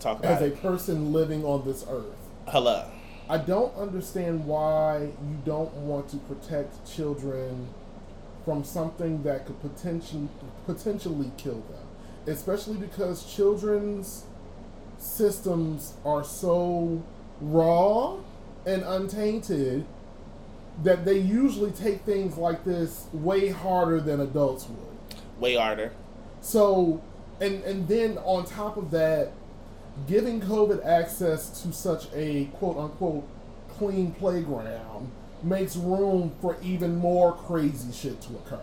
talk 0.00 0.20
about 0.20 0.40
as 0.40 0.40
a 0.40 0.50
person 0.56 1.12
living 1.12 1.44
on 1.44 1.66
this 1.66 1.84
earth, 1.90 2.16
Hello. 2.48 2.86
I 3.28 3.36
don't 3.38 3.76
understand 3.76 4.46
why 4.46 5.00
you 5.00 5.38
don't 5.44 5.72
want 5.74 6.08
to 6.10 6.16
protect 6.16 6.90
children 6.90 7.68
from 8.44 8.64
something 8.64 9.22
that 9.22 9.46
could 9.46 9.60
potentially 9.60 10.28
potentially 10.66 11.30
kill 11.36 11.62
them, 11.70 11.86
especially 12.26 12.76
because 12.76 13.24
children's 13.24 14.24
systems 14.98 15.94
are 16.04 16.24
so 16.24 17.02
raw 17.40 18.16
and 18.66 18.82
untainted 18.82 19.84
that 20.82 21.04
they 21.04 21.18
usually 21.18 21.70
take 21.70 22.02
things 22.02 22.36
like 22.36 22.64
this 22.64 23.06
way 23.12 23.48
harder 23.48 24.00
than 24.00 24.20
adults 24.20 24.68
would. 24.68 25.18
Way 25.40 25.56
harder. 25.56 25.92
So, 26.40 27.02
and 27.40 27.62
and 27.64 27.86
then 27.88 28.18
on 28.18 28.46
top 28.46 28.76
of 28.76 28.90
that, 28.92 29.32
giving 30.06 30.40
COVID 30.40 30.84
access 30.84 31.62
to 31.62 31.72
such 31.72 32.06
a 32.14 32.46
quote 32.54 32.76
unquote 32.76 33.28
clean 33.68 34.12
playground 34.12 35.10
makes 35.44 35.76
room 35.76 36.32
for 36.40 36.56
even 36.62 36.96
more 36.96 37.32
crazy 37.32 37.92
shit 37.92 38.20
to 38.22 38.34
occur. 38.34 38.60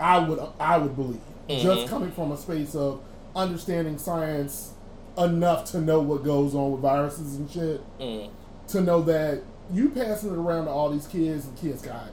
I 0.00 0.18
would 0.18 0.38
I 0.60 0.78
would 0.78 0.94
believe 0.96 1.20
just 1.48 1.88
coming 1.88 2.10
from 2.12 2.30
a 2.32 2.36
space 2.36 2.74
of 2.74 3.00
understanding 3.34 3.98
science 3.98 4.72
enough 5.16 5.64
to 5.72 5.80
know 5.80 6.00
what 6.00 6.22
goes 6.24 6.54
on 6.54 6.72
with 6.72 6.80
viruses 6.82 7.36
and 7.36 7.50
shit 7.50 7.80
Mm. 7.98 8.30
to 8.68 8.80
know 8.80 9.02
that 9.02 9.42
you 9.72 9.88
passing 9.90 10.30
it 10.30 10.36
around 10.38 10.66
to 10.66 10.70
all 10.70 10.90
these 10.90 11.06
kids 11.06 11.46
and 11.46 11.56
kids 11.56 11.82
got 11.82 12.10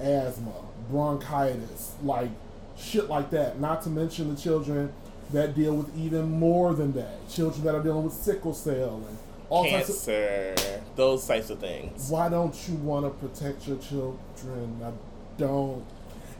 asthma, 0.00 0.52
bronchitis, 0.90 1.92
like 2.02 2.30
shit 2.76 3.08
like 3.08 3.30
that. 3.30 3.60
Not 3.60 3.82
to 3.82 3.90
mention 3.90 4.34
the 4.34 4.40
children 4.40 4.92
that 5.32 5.54
deal 5.54 5.74
with 5.74 5.96
even 5.96 6.30
more 6.30 6.74
than 6.74 6.92
that. 6.94 7.28
Children 7.28 7.64
that 7.64 7.74
are 7.74 7.82
dealing 7.82 8.04
with 8.04 8.12
sickle 8.14 8.54
cell 8.54 9.02
and 9.08 9.18
all 9.54 9.64
types 9.70 9.88
of. 9.88 9.94
Cancer. 10.14 10.82
Those 10.96 11.26
types 11.26 11.50
of 11.50 11.58
things. 11.58 12.08
Why 12.10 12.28
don't 12.28 12.54
you 12.68 12.74
want 12.76 13.04
to 13.06 13.26
protect 13.28 13.66
your 13.66 13.78
children? 13.78 14.80
I 14.84 14.90
don't. 15.38 15.84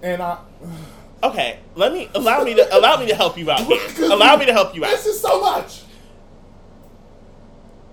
And 0.03 0.23
I. 0.23 0.39
Okay, 1.23 1.59
let 1.75 1.91
me 1.95 2.11
allow 2.15 2.45
me 2.45 2.55
to 2.55 2.77
allow 2.77 2.99
me 3.01 3.07
to 3.07 3.15
help 3.15 3.39
you 3.39 3.51
out 3.51 3.61
here. 3.61 3.81
Allow 4.13 4.37
me 4.37 4.45
to 4.45 4.53
help 4.53 4.75
you 4.75 4.85
out. 4.85 4.91
This 4.91 5.07
is 5.07 5.19
so 5.19 5.41
much. 5.41 5.81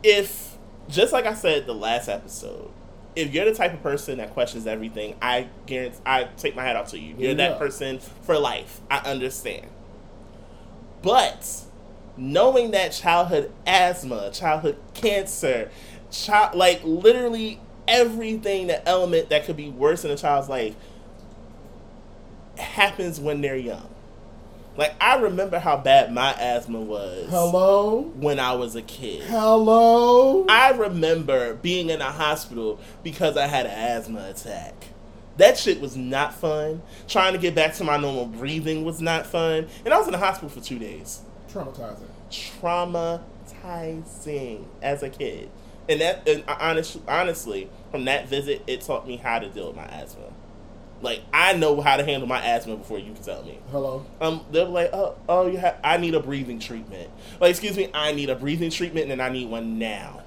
if 0.04 0.58
just 0.90 1.14
like 1.14 1.26
I 1.26 1.34
said 1.34 1.66
the 1.66 1.74
last 1.74 2.10
episode, 2.10 2.72
if 3.16 3.34
you're 3.34 3.46
the 3.46 3.54
type 3.54 3.74
of 3.74 3.82
person 3.82 4.18
that 4.18 4.32
questions 4.34 4.68
everything, 4.68 5.16
I 5.22 5.48
guarantee 5.66 5.98
I 6.06 6.26
take 6.36 6.56
my 6.58 6.64
hat 6.64 6.76
off 6.76 6.90
to 6.90 7.00
you. 7.00 7.16
You're 7.18 7.30
Yeah. 7.32 7.50
that 7.50 7.58
person 7.60 8.00
for 8.00 8.38
life. 8.38 8.82
I 8.90 8.98
understand. 9.10 9.68
But 11.02 11.48
knowing 12.17 12.71
that 12.71 12.91
childhood 12.91 13.52
asthma, 13.65 14.32
childhood 14.32 14.78
cancer, 14.93 15.69
child 16.12 16.56
like 16.56 16.82
literally 16.84 17.60
everything 17.88 18.67
the 18.67 18.88
element 18.88 19.30
that 19.30 19.45
could 19.45 19.58
be 19.58 19.69
worse 19.69 20.06
in 20.06 20.12
a 20.12 20.17
child's 20.17 20.50
life 20.50 20.76
happens 22.58 23.19
when 23.19 23.41
they're 23.41 23.56
young. 23.56 23.88
Like 24.78 24.95
I 25.02 25.17
remember 25.17 25.60
how 25.60 25.78
bad 25.78 26.13
my 26.13 26.32
asthma 26.34 26.80
was 26.80 27.30
Hello? 27.30 28.02
when 28.15 28.39
I 28.39 28.54
was 28.54 28.76
a 28.76 28.82
kid. 28.82 29.24
Hello? 29.24 30.45
I 30.47 30.71
remember 30.71 31.56
being 31.56 31.89
in 31.89 32.02
a 32.02 32.12
hospital 32.12 32.80
because 33.04 33.36
I 33.36 33.47
had 33.47 33.65
an 33.65 33.74
asthma 33.74 34.30
attack. 34.30 34.74
That 35.38 35.58
shit 35.58 35.82
was 35.82 35.97
not 35.97 36.34
fun. 36.34 36.82
Trying 37.08 37.34
to 37.34 37.39
get 37.39 37.56
back 37.56 37.74
to 37.76 37.84
my 37.84 37.97
normal 37.97 38.26
breathing 38.28 38.86
was 38.86 39.02
not 39.02 39.26
fun. 39.26 39.67
And 39.84 39.93
I 39.93 39.97
was 39.97 40.08
in 40.08 40.13
the 40.13 40.17
hospital 40.17 40.50
for 40.50 40.62
two 40.62 40.78
days. 40.80 41.21
Traumatizing. 41.52 42.08
Traumatizing 42.30 44.66
as 44.82 45.04
a 45.04 45.10
kid. 45.10 45.50
And 45.90 46.00
that, 46.02 46.28
and 46.28 46.44
honest, 46.48 46.98
honestly, 47.08 47.70
from 47.92 48.06
that 48.06 48.30
visit, 48.30 48.64
it 48.68 48.82
taught 48.82 49.08
me 49.08 49.18
how 49.18 49.40
to 49.40 49.50
deal 49.50 49.68
with 49.68 49.76
my 49.76 49.86
asthma. 49.86 50.26
Like 51.02 51.22
I 51.34 51.54
know 51.54 51.82
how 51.82 51.98
to 51.98 52.06
handle 52.06 52.28
my 52.28 52.46
asthma 52.46 52.78
before 52.78 53.00
you 53.00 53.14
can 53.14 53.24
tell 53.24 53.44
me. 53.44 53.58
Hello. 53.72 54.06
Um, 54.22 54.46
they're 54.52 54.66
like, 54.66 54.92
oh, 54.94 55.16
oh, 55.28 55.48
you 55.48 55.58
have. 55.58 55.80
I 55.84 55.98
need 55.98 56.14
a 56.14 56.20
breathing 56.20 56.60
treatment. 56.60 57.10
Like, 57.40 57.50
excuse 57.50 57.76
me, 57.76 57.90
I 57.94 58.14
need 58.14 58.30
a 58.30 58.36
breathing 58.36 58.70
treatment, 58.70 59.12
and 59.12 59.22
I 59.22 59.30
need 59.30 59.50
one 59.50 59.80
now. 59.80 60.22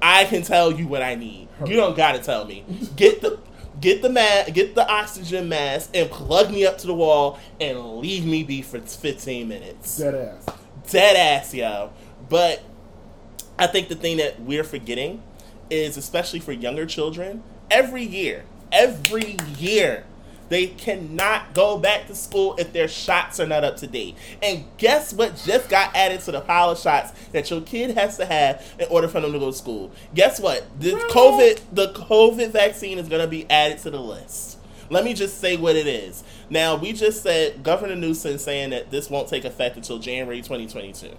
I 0.00 0.24
can 0.24 0.42
tell 0.42 0.70
you 0.70 0.86
what 0.86 1.02
I 1.02 1.16
need. 1.16 1.48
You 1.64 1.74
don't 1.74 1.96
gotta 1.96 2.20
tell 2.20 2.44
me. 2.44 2.64
Get 2.96 3.20
the, 3.20 3.40
get 3.80 4.02
the 4.02 4.10
ma- 4.10 4.44
get 4.52 4.74
the 4.74 4.88
oxygen 4.88 5.48
mask, 5.48 5.90
and 5.94 6.10
plug 6.10 6.50
me 6.50 6.66
up 6.66 6.78
to 6.78 6.86
the 6.86 6.94
wall, 6.94 7.38
and 7.60 7.98
leave 7.98 8.24
me 8.24 8.42
be 8.42 8.62
for 8.62 8.80
fifteen 8.80 9.48
minutes. 9.48 9.98
Dead 9.98 10.14
ass. 10.14 10.46
Dead 10.90 11.16
ass, 11.16 11.54
yo. 11.54 11.90
But 12.28 12.62
I 13.58 13.66
think 13.66 13.88
the 13.88 13.94
thing 13.94 14.18
that 14.18 14.40
we're 14.40 14.64
forgetting 14.64 15.22
is, 15.70 15.96
especially 15.96 16.40
for 16.40 16.52
younger 16.52 16.86
children, 16.86 17.42
every 17.70 18.04
year, 18.04 18.44
every 18.72 19.36
year, 19.58 20.04
they 20.48 20.68
cannot 20.68 21.54
go 21.54 21.78
back 21.78 22.06
to 22.06 22.14
school 22.14 22.54
if 22.58 22.72
their 22.72 22.88
shots 22.88 23.40
are 23.40 23.46
not 23.46 23.64
up 23.64 23.76
to 23.78 23.86
date. 23.86 24.16
And 24.42 24.64
guess 24.78 25.12
what 25.12 25.36
just 25.44 25.68
got 25.68 25.94
added 25.94 26.20
to 26.20 26.32
the 26.32 26.40
pile 26.40 26.70
of 26.70 26.78
shots 26.78 27.12
that 27.32 27.50
your 27.50 27.60
kid 27.60 27.96
has 27.96 28.16
to 28.18 28.26
have 28.26 28.64
in 28.78 28.86
order 28.88 29.08
for 29.08 29.20
them 29.20 29.32
to 29.32 29.38
go 29.38 29.50
to 29.50 29.56
school? 29.56 29.90
Guess 30.14 30.40
what? 30.40 30.66
The 30.80 30.92
COVID, 30.92 31.60
the 31.72 31.92
COVID 31.92 32.50
vaccine 32.50 32.98
is 32.98 33.08
going 33.08 33.22
to 33.22 33.28
be 33.28 33.48
added 33.50 33.78
to 33.78 33.90
the 33.90 34.00
list. 34.00 34.58
Let 34.88 35.04
me 35.04 35.14
just 35.14 35.40
say 35.40 35.56
what 35.56 35.74
it 35.74 35.86
is. 35.86 36.22
Now, 36.48 36.76
we 36.76 36.92
just 36.92 37.22
said 37.22 37.62
Governor 37.62 37.96
Newsom 37.96 38.38
saying 38.38 38.70
that 38.70 38.90
this 38.90 39.10
won't 39.10 39.28
take 39.28 39.44
effect 39.44 39.76
until 39.76 39.98
January 39.98 40.38
2022. 40.38 41.10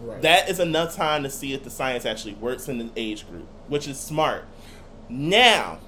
Right. 0.00 0.22
That 0.22 0.48
is 0.48 0.60
enough 0.60 0.94
time 0.94 1.22
to 1.22 1.30
see 1.30 1.54
if 1.54 1.64
the 1.64 1.70
science 1.70 2.04
actually 2.04 2.34
works 2.34 2.68
in 2.68 2.78
the 2.78 2.90
age 2.96 3.28
group, 3.28 3.48
which 3.68 3.88
is 3.88 3.98
smart. 3.98 4.44
Now, 5.08 5.78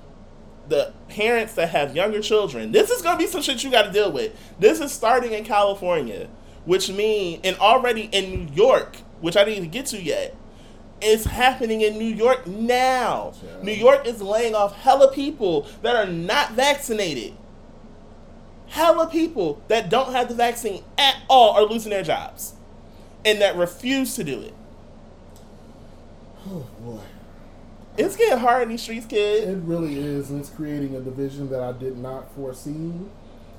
the 0.68 0.92
parents 1.08 1.54
that 1.54 1.70
have 1.70 1.94
younger 1.94 2.20
children, 2.20 2.72
this 2.72 2.90
is 2.90 3.02
gonna 3.02 3.18
be 3.18 3.26
some 3.26 3.42
shit 3.42 3.62
you 3.62 3.70
got 3.70 3.82
to 3.82 3.92
deal 3.92 4.10
with. 4.12 4.32
This 4.58 4.80
is 4.80 4.92
starting 4.92 5.32
in 5.32 5.44
California, 5.44 6.28
which 6.64 6.90
mean 6.90 7.40
and 7.44 7.56
already 7.58 8.08
in 8.12 8.46
New 8.46 8.54
York, 8.54 8.96
which 9.20 9.36
I 9.36 9.44
didn't 9.44 9.58
even 9.58 9.70
get 9.70 9.86
to 9.86 10.02
yet. 10.02 10.34
It's 11.00 11.24
happening 11.24 11.82
in 11.82 11.98
New 11.98 12.14
York 12.14 12.46
now. 12.46 13.34
Yeah. 13.42 13.62
New 13.62 13.72
York 13.72 14.06
is 14.06 14.22
laying 14.22 14.54
off 14.54 14.74
hella 14.74 15.12
people 15.12 15.66
that 15.82 15.94
are 15.94 16.10
not 16.10 16.52
vaccinated. 16.52 17.34
Hella 18.68 19.06
people 19.08 19.62
that 19.68 19.90
don't 19.90 20.12
have 20.12 20.28
the 20.28 20.34
vaccine 20.34 20.82
at 20.98 21.16
all 21.28 21.52
are 21.52 21.64
losing 21.64 21.90
their 21.90 22.02
jobs 22.02 22.54
and 23.24 23.40
that 23.40 23.56
refuse 23.56 24.14
to 24.16 24.24
do 24.24 24.40
it. 24.40 24.54
oh 26.48 26.66
boy. 26.80 27.00
It's 27.98 28.16
getting 28.16 28.38
hard 28.38 28.64
in 28.64 28.68
these 28.70 28.82
streets, 28.82 29.06
kid. 29.06 29.48
It 29.48 29.58
really 29.64 29.98
is, 29.98 30.30
and 30.30 30.40
it's 30.40 30.50
creating 30.50 30.94
a 30.96 31.00
division 31.00 31.48
that 31.50 31.60
I 31.62 31.72
did 31.72 31.96
not 31.98 32.30
foresee. 32.34 32.92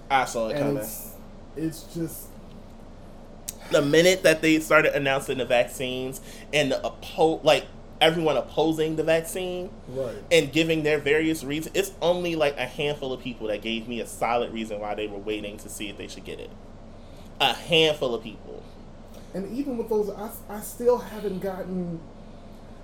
I 0.09 0.25
saw 0.25 0.49
it 0.49 0.57
coming. 0.57 0.77
it's 0.77 1.13
it's 1.55 1.83
just 1.93 2.27
The 3.71 3.81
minute 3.81 4.23
that 4.23 4.41
they 4.41 4.59
started 4.59 4.95
announcing 4.95 5.39
the 5.39 5.45
vaccines 5.45 6.21
and 6.53 6.71
the 6.71 6.79
oppo- 6.83 7.43
like 7.43 7.65
everyone 7.99 8.37
opposing 8.37 8.95
the 8.95 9.03
vaccine 9.03 9.71
right. 9.89 10.15
and 10.31 10.51
giving 10.53 10.83
their 10.83 10.99
various 10.99 11.43
reasons, 11.43 11.75
it's 11.75 11.91
only 12.01 12.35
like 12.35 12.55
a 12.57 12.65
handful 12.65 13.11
of 13.11 13.19
people 13.21 13.47
that 13.47 13.61
gave 13.61 13.87
me 13.87 13.99
a 13.99 14.05
solid 14.07 14.53
reason 14.53 14.79
why 14.79 14.93
they 14.95 15.07
were 15.07 15.17
waiting 15.17 15.57
to 15.57 15.67
see 15.67 15.89
if 15.89 15.97
they 15.97 16.07
should 16.07 16.23
get 16.23 16.39
it. 16.39 16.51
A 17.41 17.53
handful 17.53 18.13
of 18.13 18.23
people. 18.23 18.63
And 19.33 19.51
even 19.57 19.77
with 19.77 19.89
those, 19.89 20.09
I, 20.11 20.29
I 20.49 20.61
still 20.61 20.99
haven't 20.99 21.39
gotten, 21.39 21.99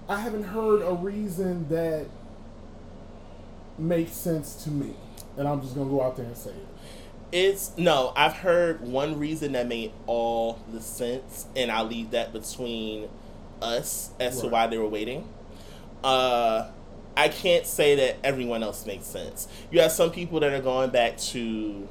I 0.08 0.20
haven't 0.20 0.44
heard 0.44 0.82
a 0.82 0.94
reason 0.94 1.68
that 1.70 2.08
makes 3.78 4.12
sense 4.12 4.64
to 4.64 4.70
me. 4.70 4.94
And 5.38 5.48
I'm 5.48 5.62
just 5.62 5.76
gonna 5.76 5.90
go 5.90 6.04
out 6.04 6.18
there 6.18 6.26
and 6.26 6.38
say 6.38 6.52
it. 6.52 6.68
It's 7.32 7.72
no, 7.78 8.14
I've 8.16 8.34
heard 8.34 8.82
one 8.82 9.18
reason 9.18 9.54
that 9.54 9.68
made 9.68 9.92
all 10.06 10.60
the 10.72 10.82
sense, 10.82 11.48
and 11.56 11.72
I'll 11.72 11.86
leave 11.86 12.12
that 12.12 12.32
between 12.32 13.10
us 13.62 14.12
as 14.20 14.40
to 14.42 14.48
why 14.48 14.68
they 14.68 14.78
were 14.78 14.88
waiting. 14.88 15.28
Uh, 16.04 16.70
I 17.16 17.30
can't 17.30 17.66
say 17.66 17.96
that 17.96 18.18
everyone 18.24 18.62
else 18.62 18.86
makes 18.86 19.06
sense. 19.06 19.48
You 19.72 19.80
have 19.82 19.92
some 19.92 20.12
people 20.12 20.40
that 20.42 20.54
are 20.54 20.62
going 20.62 20.90
back 20.92 21.18
to 21.18 21.88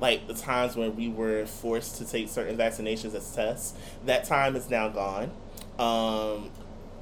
like 0.00 0.26
the 0.26 0.34
times 0.34 0.76
when 0.76 0.96
we 0.96 1.08
were 1.08 1.46
forced 1.46 1.98
to 1.98 2.06
take 2.06 2.28
certain 2.28 2.56
vaccinations 2.56 3.14
as 3.14 3.32
tests. 3.34 3.74
That 4.06 4.24
time 4.24 4.56
is 4.56 4.70
now 4.70 4.88
gone. 4.88 5.30
Um, 5.78 6.50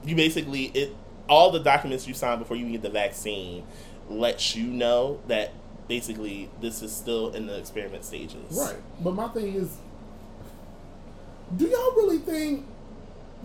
you 0.04 0.16
basically 0.16 0.66
it 0.66 0.94
all 1.28 1.50
the 1.50 1.60
documents 1.60 2.08
you 2.08 2.14
sign 2.14 2.38
before 2.38 2.56
you 2.56 2.70
get 2.70 2.82
the 2.82 2.90
vaccine 2.90 3.64
lets 4.08 4.56
you 4.56 4.66
know 4.66 5.20
that 5.28 5.52
basically 5.86 6.48
this 6.60 6.82
is 6.82 6.94
still 6.94 7.30
in 7.34 7.46
the 7.46 7.58
experiment 7.58 8.04
stages. 8.04 8.56
Right. 8.56 8.76
But 9.00 9.14
my 9.14 9.28
thing 9.28 9.54
is, 9.54 9.76
do 11.56 11.66
y'all 11.66 11.94
really 11.96 12.18
think 12.18 12.66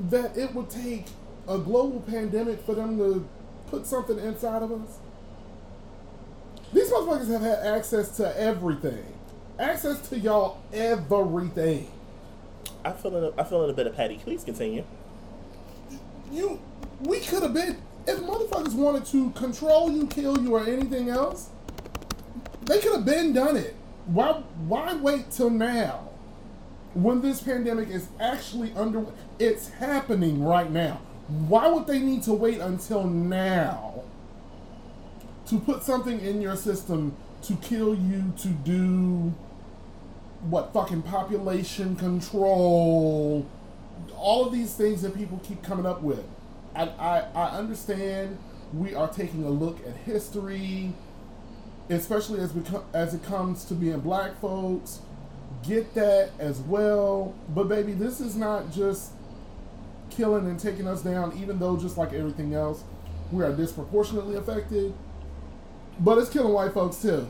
that 0.10 0.38
it 0.38 0.54
would 0.54 0.70
take 0.70 1.06
a 1.48 1.58
global 1.58 2.02
pandemic 2.02 2.62
for 2.66 2.76
them 2.76 2.98
to 2.98 3.28
put 3.68 3.86
something 3.86 4.18
inside 4.20 4.63
of 4.63 4.72
us? 4.72 5.00
These 6.74 6.89
motherfuckers 6.89 7.30
have 7.30 7.42
had 7.42 7.60
access 7.60 8.18
to 8.18 8.39
everything. 8.39 9.06
Access 9.60 10.10
to 10.10 10.20
y'all 10.20 10.60
everything. 10.74 11.92
I 12.84 12.92
feel 12.92 13.16
a, 13.16 13.34
I 13.39 13.44
feel 13.44 13.63
a 13.70 13.74
bit 13.74 13.88
of 13.88 13.96
Patty. 13.96 14.18
Please 14.18 14.44
continue. 14.44 14.84
You, 16.34 16.60
we 17.02 17.19
could 17.19 17.43
have 17.43 17.54
been 17.54 17.78
if 18.08 18.19
motherfuckers 18.19 18.74
wanted 18.74 19.06
to 19.06 19.30
control 19.32 19.91
you, 19.91 20.08
kill 20.08 20.41
you, 20.41 20.56
or 20.56 20.65
anything 20.65 21.10
else. 21.10 21.50
They 22.63 22.80
could 22.80 22.93
have 22.93 23.06
been 23.06 23.34
done 23.34 23.56
it. 23.56 23.76
Why? 24.08 24.43
Why 24.67 24.96
wait 24.96 25.30
till 25.32 25.52
now? 25.52 26.10
When 26.96 27.22
this 27.22 27.41
pandemic 27.41 27.89
is 27.89 28.08
actually 28.19 28.74
under, 28.74 29.06
it's 29.38 29.69
happening 29.69 30.43
right 30.43 30.72
now. 30.72 31.02
Why 31.28 31.67
would 31.67 31.88
they 31.88 32.00
need 32.00 32.24
to 32.24 32.34
wait 32.34 32.60
until 32.60 33.04
now 33.04 34.04
to 35.48 35.60
put 35.60 35.84
something 35.84 36.19
in 36.19 36.41
your 36.41 36.56
system 36.56 37.15
to 37.43 37.56
kill 37.58 37.96
you 37.96 38.34
to 38.38 38.48
do 38.48 39.34
what 40.50 40.74
fucking 40.74 41.04
population 41.04 41.96
control? 41.96 43.46
All 44.24 44.46
of 44.46 44.54
these 44.54 44.74
things 44.74 45.02
that 45.02 45.14
people 45.16 45.40
keep 45.44 45.62
coming 45.62 45.86
up 45.86 46.02
with. 46.02 46.24
I, 46.74 46.84
I, 46.84 47.20
I 47.36 47.50
understand 47.58 48.38
we 48.74 48.96
are 48.96 49.08
taking 49.10 49.44
a 49.44 49.50
look 49.50 49.86
at 49.86 49.96
history, 49.98 50.94
especially 51.90 52.40
as 52.40 52.54
we 52.54 52.62
co- 52.62 52.86
as 52.94 53.14
it 53.14 53.24
comes 53.24 53.66
to 53.66 53.74
being 53.76 54.00
black 54.00 54.40
folks. 54.40 55.00
Get 55.62 55.94
that 55.94 56.32
as 56.40 56.60
well, 56.62 57.36
but 57.50 57.68
baby, 57.68 57.92
this 57.94 58.20
is 58.20 58.36
not 58.36 58.72
just 58.72 59.12
killing 60.10 60.48
and 60.48 60.60
taking 60.60 60.88
us 60.88 61.02
down. 61.04 61.38
Even 61.38 61.60
though, 61.60 61.78
just 61.78 61.98
like 61.98 62.14
everything 62.14 62.54
else, 62.54 62.84
we 63.32 63.44
are 63.44 63.54
disproportionately 63.54 64.36
affected. 64.36 64.94
But 66.00 66.18
it's 66.18 66.30
killing 66.30 66.54
white 66.54 66.74
folks 66.74 67.02
too. 67.02 67.28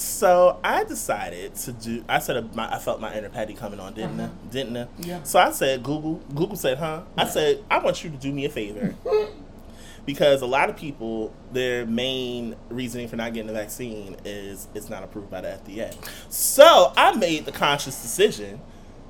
So 0.00 0.58
I 0.64 0.84
decided 0.84 1.54
to 1.56 1.72
do. 1.72 2.04
I 2.08 2.20
said 2.20 2.54
my, 2.56 2.74
I 2.74 2.78
felt 2.78 3.00
my 3.00 3.14
inner 3.14 3.28
Patty 3.28 3.54
coming 3.54 3.80
on, 3.80 3.92
didn't 3.94 4.18
I? 4.18 4.24
Uh-huh. 4.24 4.32
Didn't 4.50 4.76
I? 4.76 4.86
Yeah. 4.98 5.22
So 5.24 5.38
I 5.38 5.50
said 5.50 5.82
Google. 5.82 6.14
Google 6.34 6.56
said, 6.56 6.78
"Huh?" 6.78 7.02
I 7.16 7.26
said, 7.26 7.62
"I 7.70 7.78
want 7.78 8.02
you 8.02 8.10
to 8.10 8.16
do 8.16 8.32
me 8.32 8.46
a 8.46 8.48
favor." 8.48 8.94
because 10.06 10.42
a 10.42 10.46
lot 10.46 10.70
of 10.70 10.76
people, 10.76 11.34
their 11.52 11.84
main 11.86 12.56
reasoning 12.68 13.08
for 13.08 13.16
not 13.16 13.34
getting 13.34 13.46
the 13.46 13.52
vaccine 13.52 14.16
is 14.24 14.68
it's 14.74 14.88
not 14.88 15.02
approved 15.04 15.30
by 15.30 15.42
the 15.42 15.48
FDA. 15.48 15.94
So 16.32 16.92
I 16.96 17.14
made 17.16 17.44
the 17.44 17.52
conscious 17.52 18.00
decision 18.00 18.60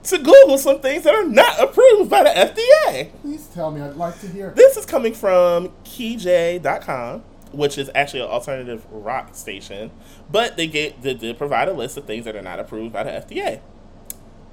to 0.04 0.18
Google 0.18 0.58
some 0.58 0.80
things 0.80 1.04
that 1.04 1.14
are 1.14 1.24
not 1.24 1.60
approved 1.60 2.10
by 2.10 2.24
the 2.24 2.30
FDA. 2.30 3.12
Please 3.22 3.46
tell 3.48 3.70
me. 3.70 3.80
I'd 3.80 3.96
like 3.96 4.18
to 4.20 4.28
hear. 4.28 4.50
This 4.56 4.76
is 4.76 4.86
coming 4.86 5.14
from 5.14 5.68
KeyJ.com, 5.84 7.22
which 7.52 7.78
is 7.78 7.90
actually 7.94 8.20
an 8.20 8.28
alternative 8.28 8.84
rock 8.90 9.34
station, 9.34 9.90
but 10.30 10.56
they 10.56 10.66
get 10.66 11.02
they 11.02 11.14
did 11.14 11.38
provide 11.38 11.68
a 11.68 11.72
list 11.72 11.96
of 11.96 12.04
things 12.04 12.24
that 12.24 12.36
are 12.36 12.42
not 12.42 12.58
approved 12.58 12.92
by 12.92 13.02
the 13.02 13.10
FDA. 13.10 13.60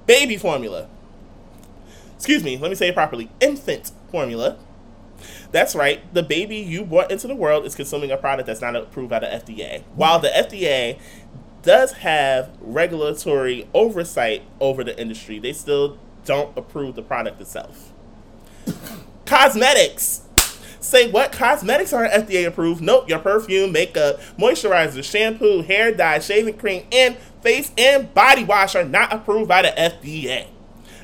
Baby 0.06 0.36
formula. 0.36 0.88
Excuse 2.16 2.42
me, 2.42 2.56
let 2.56 2.70
me 2.70 2.74
say 2.74 2.88
it 2.88 2.94
properly. 2.94 3.30
Infant 3.40 3.92
formula. 4.10 4.56
That's 5.50 5.74
right. 5.74 6.12
The 6.14 6.22
baby 6.22 6.56
you 6.56 6.84
brought 6.84 7.10
into 7.10 7.26
the 7.26 7.34
world 7.34 7.64
is 7.64 7.74
consuming 7.74 8.10
a 8.10 8.16
product 8.16 8.46
that's 8.46 8.60
not 8.60 8.76
approved 8.76 9.10
by 9.10 9.20
the 9.20 9.26
FDA. 9.26 9.82
While 9.94 10.18
the 10.18 10.28
FDA 10.28 10.98
does 11.62 11.92
have 11.92 12.50
regulatory 12.60 13.68
oversight 13.74 14.42
over 14.60 14.84
the 14.84 14.98
industry, 15.00 15.38
they 15.38 15.52
still 15.52 15.98
don't 16.24 16.56
approve 16.56 16.94
the 16.94 17.02
product 17.02 17.40
itself. 17.40 17.92
Cosmetics. 19.26 20.22
Say 20.88 21.10
what 21.10 21.32
cosmetics 21.32 21.92
are 21.92 22.08
FDA 22.08 22.46
approved. 22.46 22.80
Nope, 22.80 23.08
your 23.08 23.18
perfume, 23.18 23.72
makeup, 23.72 24.20
moisturizer, 24.38 25.04
shampoo, 25.04 25.62
hair 25.62 25.92
dye, 25.92 26.18
shaving 26.18 26.56
cream, 26.56 26.84
and 26.90 27.16
face 27.42 27.70
and 27.76 28.12
body 28.14 28.44
wash 28.44 28.74
are 28.74 28.84
not 28.84 29.12
approved 29.12 29.48
by 29.48 29.62
the 29.62 29.68
FDA. 29.68 30.46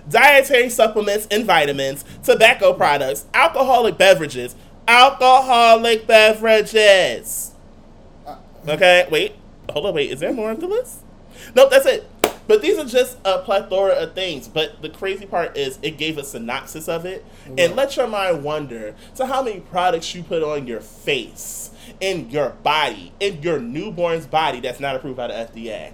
Dietary 0.09 0.69
supplements 0.69 1.27
and 1.31 1.45
vitamins, 1.45 2.05
tobacco 2.23 2.73
products, 2.73 3.27
alcoholic 3.33 3.97
beverages, 3.97 4.55
alcoholic 4.89 6.07
beverages. 6.07 7.53
Uh, 8.27 8.37
okay, 8.69 9.07
wait. 9.11 9.35
Hold 9.71 9.87
on, 9.87 9.95
wait. 9.95 10.11
Is 10.11 10.21
there 10.21 10.33
more 10.33 10.51
on 10.51 10.61
the 10.61 10.67
list? 10.67 10.99
Nope, 11.55 11.71
that's 11.71 11.87
it. 11.87 12.09
But 12.47 12.63
these 12.63 12.79
are 12.79 12.85
just 12.85 13.19
a 13.25 13.39
plethora 13.39 13.93
of 13.95 14.15
things. 14.15 14.49
But 14.49 14.83
the 14.83 14.91
crazy 14.91 15.27
part 15.27 15.57
is 15.57 15.79
it 15.83 15.97
gave 15.97 16.19
a 16.19 16.25
synopsis 16.25 16.89
of 16.89 17.07
it 17.07 17.25
and 17.57 17.75
let 17.75 17.97
your 17.97 18.07
mind 18.07 18.45
wonder 18.45 18.95
to 19.17 19.27
how 19.27 19.43
many 19.43 19.61
products 19.61 20.15
you 20.15 20.23
put 20.23 20.43
on 20.43 20.67
your 20.67 20.81
face, 20.81 21.71
in 22.01 22.31
your 22.31 22.51
body, 22.51 23.13
in 23.21 23.43
your 23.43 23.59
newborn's 23.59 24.27
body 24.27 24.61
that's 24.61 24.81
not 24.81 24.97
approved 24.97 25.17
by 25.17 25.29
the 25.29 25.35
FDA. 25.35 25.93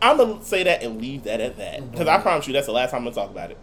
I'm 0.00 0.16
gonna 0.16 0.44
say 0.44 0.64
that 0.64 0.82
and 0.82 1.00
leave 1.00 1.22
that 1.24 1.40
at 1.40 1.56
that 1.58 1.90
because 1.92 2.08
I 2.08 2.20
promise 2.20 2.46
you 2.48 2.52
that's 2.52 2.66
the 2.66 2.72
last 2.72 2.90
time 2.90 3.06
I'm 3.06 3.12
gonna 3.12 3.14
talk 3.14 3.30
about 3.30 3.52
it. 3.52 3.58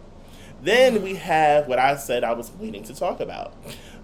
Then 0.62 1.02
we 1.02 1.16
have 1.16 1.68
what 1.68 1.78
I 1.78 1.96
said 1.96 2.24
I 2.24 2.32
was 2.32 2.50
waiting 2.52 2.82
to 2.84 2.94
talk 2.94 3.20
about. 3.20 3.54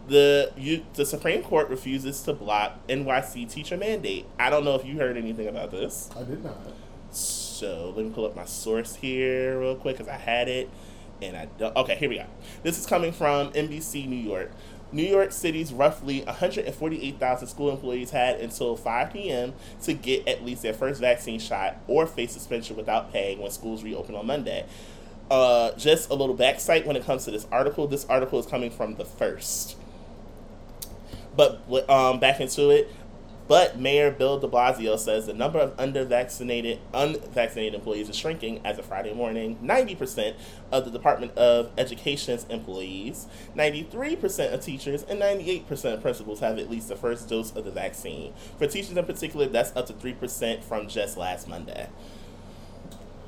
The 0.08 0.52
you, 0.56 0.84
the 0.94 1.06
Supreme 1.06 1.42
Court 1.42 1.68
refuses 1.68 2.20
to 2.22 2.32
block 2.32 2.86
NYC 2.88 3.50
teacher 3.50 3.76
mandate. 3.76 4.26
I 4.38 4.50
don't 4.50 4.64
know 4.64 4.74
if 4.74 4.84
you 4.84 4.98
heard 4.98 5.16
anything 5.16 5.48
about 5.48 5.70
this. 5.70 6.10
I 6.16 6.22
did 6.24 6.44
not. 6.44 6.56
So 7.56 7.94
let 7.96 8.04
me 8.04 8.12
pull 8.12 8.26
up 8.26 8.36
my 8.36 8.44
source 8.44 8.96
here 8.96 9.58
real 9.58 9.76
quick 9.76 9.96
because 9.96 10.12
I 10.12 10.18
had 10.18 10.46
it 10.46 10.68
and 11.22 11.34
I 11.34 11.48
don't. 11.58 11.74
Okay, 11.74 11.96
here 11.96 12.10
we 12.10 12.16
go. 12.16 12.26
This 12.62 12.78
is 12.78 12.84
coming 12.84 13.12
from 13.12 13.50
NBC 13.52 14.06
New 14.06 14.16
York. 14.16 14.52
New 14.92 15.02
York 15.02 15.32
City's 15.32 15.72
roughly 15.72 16.20
148,000 16.24 17.48
school 17.48 17.70
employees 17.70 18.10
had 18.10 18.38
until 18.40 18.76
5 18.76 19.12
p.m. 19.12 19.54
to 19.82 19.94
get 19.94 20.28
at 20.28 20.44
least 20.44 20.62
their 20.62 20.74
first 20.74 21.00
vaccine 21.00 21.40
shot 21.40 21.78
or 21.88 22.06
face 22.06 22.32
suspension 22.32 22.76
without 22.76 23.10
paying 23.10 23.40
when 23.40 23.50
schools 23.50 23.82
reopen 23.82 24.14
on 24.14 24.26
Monday. 24.26 24.66
Uh, 25.30 25.72
just 25.72 26.10
a 26.10 26.14
little 26.14 26.36
backsight 26.36 26.84
when 26.84 26.94
it 26.94 27.04
comes 27.04 27.24
to 27.24 27.30
this 27.30 27.46
article. 27.50 27.88
This 27.88 28.04
article 28.04 28.38
is 28.38 28.44
coming 28.44 28.70
from 28.70 28.96
the 28.96 29.06
first. 29.06 29.76
But 31.34 31.62
um, 31.88 32.20
back 32.20 32.38
into 32.40 32.68
it. 32.68 32.92
But 33.48 33.78
Mayor 33.78 34.10
Bill 34.10 34.38
de 34.38 34.48
Blasio 34.48 34.98
says 34.98 35.26
the 35.26 35.34
number 35.34 35.58
of 35.58 35.78
under-vaccinated, 35.78 36.80
unvaccinated 36.92 37.74
employees 37.74 38.08
is 38.08 38.16
shrinking 38.16 38.60
as 38.64 38.78
of 38.78 38.86
Friday 38.86 39.14
morning. 39.14 39.58
90% 39.62 40.34
of 40.72 40.84
the 40.84 40.90
Department 40.90 41.36
of 41.38 41.70
Education's 41.78 42.44
employees, 42.50 43.28
93% 43.54 44.52
of 44.52 44.60
teachers, 44.60 45.04
and 45.04 45.20
98% 45.20 45.94
of 45.94 46.02
principals 46.02 46.40
have 46.40 46.58
at 46.58 46.68
least 46.68 46.88
the 46.88 46.96
first 46.96 47.28
dose 47.28 47.54
of 47.54 47.64
the 47.64 47.70
vaccine. 47.70 48.32
For 48.58 48.66
teachers 48.66 48.96
in 48.96 49.04
particular, 49.04 49.46
that's 49.46 49.74
up 49.76 49.86
to 49.86 49.92
3% 49.92 50.64
from 50.64 50.88
just 50.88 51.16
last 51.16 51.48
Monday. 51.48 51.88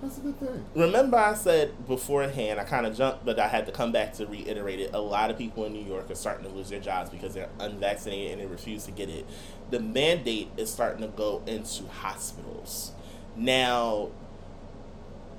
That's 0.00 0.18
a 0.18 0.20
good 0.20 0.38
thing. 0.38 0.64
Remember, 0.76 1.16
I 1.16 1.35
said 1.35 1.88
beforehand, 1.88 2.61
I 2.61 2.64
kind 2.64 2.87
of 2.87 2.96
jumped, 2.96 3.24
but 3.24 3.40
I 3.40 3.48
had 3.48 3.66
to 3.66 3.72
come 3.72 3.90
back 3.90 4.12
to 4.14 4.26
reiterate 4.26 4.78
it. 4.78 4.94
A 4.94 5.00
lot 5.00 5.28
of 5.28 5.37
people 5.37 5.64
in 5.64 5.72
New 5.72 5.85
York 5.85 6.09
are 6.09 6.14
starting 6.14 6.44
to 6.44 6.54
lose 6.54 6.70
their 6.70 6.78
jobs 6.78 7.11
because 7.11 7.35
they're 7.35 7.48
unvaccinated 7.59 8.33
and 8.33 8.40
they 8.40 8.46
refuse 8.46 8.85
to 8.85 8.92
get 8.92 9.09
it. 9.09 9.26
The 9.70 9.81
mandate 9.81 10.50
is 10.57 10.72
starting 10.72 11.02
to 11.02 11.09
go 11.09 11.42
into 11.46 11.87
hospitals. 11.87 12.92
Now, 13.37 14.09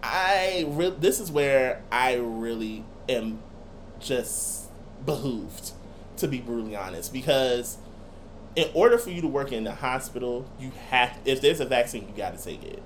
I 0.03 0.65
re- 0.67 0.95
this 0.97 1.19
is 1.19 1.31
where 1.31 1.81
I 1.91 2.15
really 2.15 2.83
am 3.07 3.39
just 3.99 4.69
behooved, 5.05 5.71
to 6.17 6.27
be 6.27 6.39
brutally 6.39 6.75
honest, 6.75 7.11
because 7.11 7.77
in 8.55 8.69
order 8.73 8.97
for 8.97 9.09
you 9.09 9.21
to 9.21 9.27
work 9.27 9.51
in 9.51 9.63
the 9.63 9.73
hospital, 9.73 10.45
you 10.59 10.71
have 10.89 11.17
if 11.25 11.41
there's 11.41 11.59
a 11.59 11.65
vaccine, 11.65 12.07
you 12.07 12.13
got 12.15 12.37
to 12.37 12.43
take 12.43 12.63
it. 12.63 12.81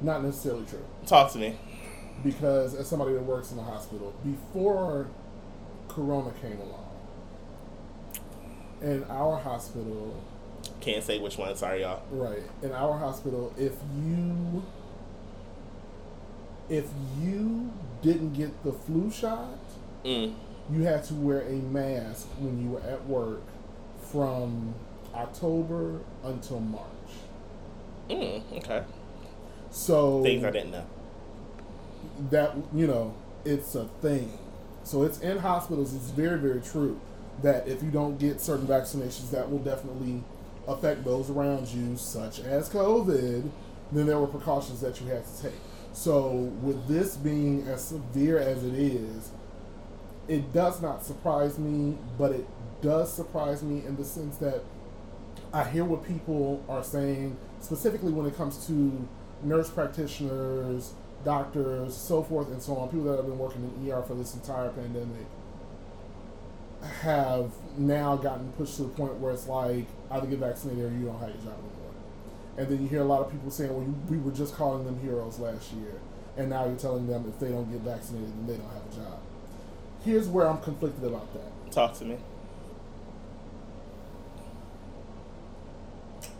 Not 0.00 0.22
necessarily 0.24 0.64
true. 0.66 0.84
Talk 1.06 1.32
to 1.32 1.38
me. 1.38 1.56
Because 2.22 2.74
as 2.74 2.88
somebody 2.88 3.14
that 3.14 3.22
works 3.22 3.50
in 3.50 3.56
the 3.56 3.62
hospital, 3.62 4.14
before 4.24 5.08
Corona 5.88 6.32
came 6.40 6.58
along, 6.60 6.86
in 8.82 9.04
our 9.04 9.38
hospital, 9.38 10.22
Can't 10.80 11.04
say 11.04 11.18
which 11.18 11.36
one. 11.38 11.54
Sorry, 11.56 11.82
y'all. 11.82 12.02
right, 12.10 12.42
in 12.62 12.72
our 12.72 12.98
hospital, 12.98 13.52
if 13.58 13.72
you 14.02 14.62
if 16.68 16.86
you 17.20 17.70
didn't 18.02 18.32
get 18.34 18.62
the 18.64 18.72
flu 18.72 19.10
shot, 19.10 19.58
Mm. 20.04 20.34
you 20.72 20.82
had 20.84 21.04
to 21.04 21.14
wear 21.14 21.42
a 21.42 21.52
mask 21.56 22.26
when 22.38 22.62
you 22.62 22.70
were 22.70 22.80
at 22.80 23.04
work 23.06 23.42
from 24.00 24.74
October 25.14 26.00
until 26.24 26.60
March. 26.60 26.86
Mm. 28.08 28.42
Okay. 28.58 28.82
So 29.70 30.22
Things 30.22 30.42
I 30.44 30.50
didn't 30.50 30.70
know. 30.72 30.84
that 32.30 32.54
you 32.74 32.86
know 32.86 33.14
it's 33.44 33.74
a 33.74 33.84
thing 34.02 34.32
so 34.84 35.02
it's 35.04 35.20
in 35.20 35.38
hospitals 35.38 35.94
it's 35.94 36.10
very 36.10 36.38
very 36.38 36.60
true 36.60 36.98
that 37.42 37.66
if 37.68 37.82
you 37.82 37.90
don't 37.90 38.18
get 38.18 38.40
certain 38.40 38.66
vaccinations 38.66 39.30
that 39.30 39.50
will 39.50 39.58
definitely 39.60 40.22
affect 40.72 41.04
those 41.04 41.30
around 41.30 41.68
you 41.68 41.96
such 41.96 42.40
as 42.40 42.68
covid 42.68 43.48
then 43.92 44.06
there 44.06 44.18
were 44.18 44.26
precautions 44.26 44.80
that 44.80 45.00
you 45.00 45.08
had 45.08 45.24
to 45.26 45.42
take. 45.42 45.58
So 45.92 46.30
with 46.62 46.86
this 46.86 47.16
being 47.16 47.66
as 47.66 47.82
severe 47.82 48.38
as 48.38 48.64
it 48.64 48.74
is 48.74 49.30
it 50.28 50.52
does 50.52 50.80
not 50.80 51.04
surprise 51.04 51.58
me 51.58 51.98
but 52.16 52.32
it 52.32 52.46
does 52.80 53.12
surprise 53.12 53.62
me 53.62 53.84
in 53.84 53.96
the 53.96 54.04
sense 54.04 54.36
that 54.38 54.62
I 55.52 55.64
hear 55.64 55.84
what 55.84 56.04
people 56.06 56.64
are 56.68 56.84
saying, 56.84 57.36
specifically 57.60 58.12
when 58.12 58.26
it 58.26 58.36
comes 58.36 58.66
to 58.68 59.08
nurse 59.42 59.68
practitioners, 59.68 60.94
doctors, 61.24 61.96
so 61.96 62.22
forth 62.22 62.48
and 62.48 62.62
so 62.62 62.76
on, 62.76 62.88
people 62.88 63.04
that 63.06 63.16
have 63.16 63.26
been 63.26 63.38
working 63.38 63.62
in 63.62 63.90
ER 63.90 64.02
for 64.02 64.14
this 64.14 64.34
entire 64.34 64.70
pandemic 64.70 65.26
have 67.02 67.52
now 67.78 68.16
gotten 68.16 68.52
pushed 68.52 68.76
to 68.76 68.82
the 68.82 68.88
point 68.88 69.14
where 69.14 69.32
it's 69.32 69.46
like 69.46 69.86
either 70.10 70.26
get 70.26 70.38
vaccinated 70.38 70.84
or 70.84 70.96
you 70.96 71.06
don't 71.06 71.18
have 71.20 71.28
your 71.28 71.38
job 71.38 71.58
anymore. 71.58 71.94
And 72.58 72.68
then 72.68 72.82
you 72.82 72.88
hear 72.88 73.00
a 73.00 73.04
lot 73.04 73.20
of 73.20 73.30
people 73.30 73.50
saying, 73.50 73.72
well, 73.72 73.82
you, 73.82 73.94
we 74.08 74.18
were 74.18 74.32
just 74.32 74.54
calling 74.54 74.84
them 74.84 75.00
heroes 75.00 75.38
last 75.38 75.72
year, 75.72 76.00
and 76.36 76.50
now 76.50 76.66
you're 76.66 76.76
telling 76.76 77.06
them 77.06 77.26
if 77.28 77.38
they 77.38 77.48
don't 77.48 77.70
get 77.70 77.80
vaccinated, 77.80 78.28
then 78.28 78.46
they 78.46 78.56
don't 78.56 78.72
have 78.72 78.92
a 78.92 78.96
job. 78.96 79.20
Here's 80.04 80.28
where 80.28 80.48
I'm 80.48 80.60
conflicted 80.60 81.04
about 81.04 81.32
that. 81.34 81.72
Talk 81.72 81.94
to 81.98 82.04
me. 82.04 82.16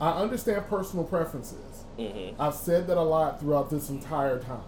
I 0.01 0.13
understand 0.13 0.67
personal 0.69 1.05
preferences. 1.05 1.85
Mm-hmm. 1.99 2.41
I've 2.41 2.55
said 2.55 2.87
that 2.87 2.97
a 2.97 3.03
lot 3.03 3.41
throughout 3.41 3.69
this 3.69 3.91
entire 3.91 4.39
time. 4.39 4.63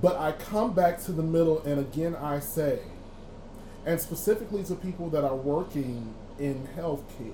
But 0.00 0.16
I 0.16 0.32
come 0.32 0.72
back 0.72 1.02
to 1.04 1.12
the 1.12 1.22
middle, 1.22 1.60
and 1.62 1.80
again, 1.80 2.14
I 2.14 2.38
say, 2.38 2.80
and 3.86 4.00
specifically 4.00 4.64
to 4.64 4.74
people 4.74 5.10
that 5.10 5.24
are 5.24 5.36
working 5.36 6.14
in 6.38 6.68
healthcare, 6.76 7.32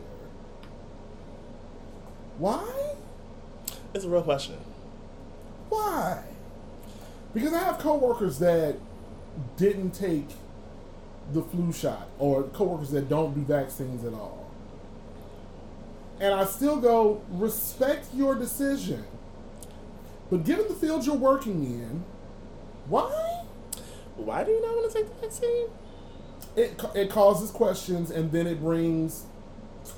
why? 2.39 2.95
It's 3.95 4.05
a 4.05 4.09
real 4.09 4.23
question. 4.23 4.57
Why? 5.69 6.25
Because 7.35 7.53
I 7.53 7.59
have 7.61 7.79
coworkers 7.79 8.39
that 8.39 8.77
didn't 9.57 9.93
take 9.93 10.29
the 11.33 11.43
flu 11.43 11.73
shot, 11.73 12.09
or 12.19 12.43
coworkers 12.43 12.91
that 12.91 13.09
don't 13.09 13.35
do 13.35 13.43
vaccines 13.43 14.05
at 14.05 14.13
all. 14.13 14.51
And 16.19 16.35
I 16.35 16.45
still 16.45 16.77
go, 16.77 17.23
respect 17.31 18.09
your 18.13 18.35
decision. 18.35 19.05
But 20.31 20.45
given 20.45 20.67
the 20.69 20.75
field 20.75 21.07
you're 21.07 21.15
working 21.17 21.65
in, 21.65 22.05
why? 22.89 23.45
Why 24.17 24.45
do 24.45 24.51
you 24.51 24.61
not 24.61 24.77
want 24.77 24.93
to 24.93 24.99
take 24.99 25.09
the 25.09 25.27
vaccine? 25.27 25.69
It, 26.57 26.81
it 26.95 27.11
causes 27.11 27.51
questions, 27.51 28.11
and 28.11 28.33
then 28.33 28.47
it 28.47 28.61
brings, 28.61 29.25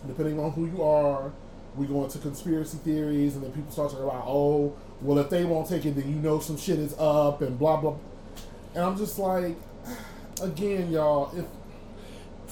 depending 0.06 0.38
on 0.38 0.52
who 0.52 0.66
you 0.66 0.82
are, 0.82 1.32
we 1.76 1.86
go 1.86 2.04
into 2.04 2.18
conspiracy 2.18 2.78
theories, 2.78 3.34
and 3.34 3.42
then 3.42 3.52
people 3.52 3.72
start 3.72 3.90
talking 3.90 4.04
about, 4.04 4.24
oh, 4.26 4.74
well, 5.00 5.18
if 5.18 5.30
they 5.30 5.44
won't 5.44 5.68
take 5.68 5.86
it, 5.86 5.94
then 5.96 6.08
you 6.08 6.16
know 6.16 6.38
some 6.38 6.56
shit 6.56 6.78
is 6.78 6.94
up, 6.98 7.40
and 7.40 7.58
blah, 7.58 7.80
blah. 7.80 7.96
And 8.74 8.84
I'm 8.84 8.96
just 8.96 9.18
like, 9.18 9.56
again, 10.42 10.90
y'all, 10.90 11.36
if 11.36 11.46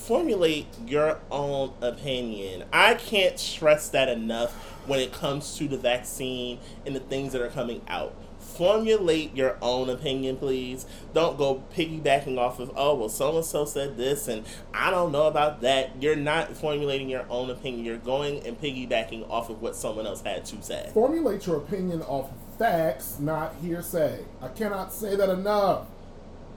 Formulate 0.00 0.66
your 0.86 1.20
own 1.30 1.74
opinion. 1.82 2.64
I 2.72 2.94
can't 2.94 3.38
stress 3.38 3.90
that 3.90 4.08
enough 4.08 4.50
when 4.88 4.98
it 4.98 5.12
comes 5.12 5.56
to 5.58 5.68
the 5.68 5.76
vaccine 5.76 6.58
and 6.86 6.96
the 6.96 7.00
things 7.00 7.32
that 7.32 7.42
are 7.42 7.50
coming 7.50 7.82
out. 7.86 8.14
Formulate 8.56 9.34
your 9.34 9.56
own 9.62 9.88
opinion, 9.88 10.36
please. 10.36 10.86
Don't 11.14 11.38
go 11.38 11.62
piggybacking 11.74 12.38
off 12.38 12.58
of, 12.60 12.72
oh, 12.76 12.94
well, 12.94 13.08
so 13.08 13.36
and 13.36 13.44
so 13.44 13.64
said 13.64 13.96
this, 13.96 14.28
and 14.28 14.44
I 14.74 14.90
don't 14.90 15.12
know 15.12 15.26
about 15.26 15.60
that. 15.62 16.02
You're 16.02 16.16
not 16.16 16.56
formulating 16.56 17.08
your 17.08 17.24
own 17.30 17.50
opinion. 17.50 17.84
You're 17.84 17.96
going 17.96 18.46
and 18.46 18.60
piggybacking 18.60 19.28
off 19.30 19.50
of 19.50 19.62
what 19.62 19.76
someone 19.76 20.06
else 20.06 20.22
had 20.22 20.44
to 20.46 20.62
say. 20.62 20.90
formulate 20.92 21.46
your 21.46 21.56
opinion 21.56 22.02
off 22.02 22.30
of 22.30 22.58
facts, 22.58 23.18
not 23.18 23.54
hearsay. 23.62 24.24
I 24.42 24.48
cannot 24.48 24.92
say 24.92 25.16
that 25.16 25.30
enough. 25.30 25.86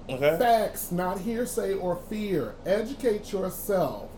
Okay. 0.09 0.37
Facts, 0.37 0.91
not 0.91 1.21
hearsay 1.21 1.73
or 1.75 1.95
fear. 2.09 2.55
Educate 2.65 3.31
yourself. 3.31 4.09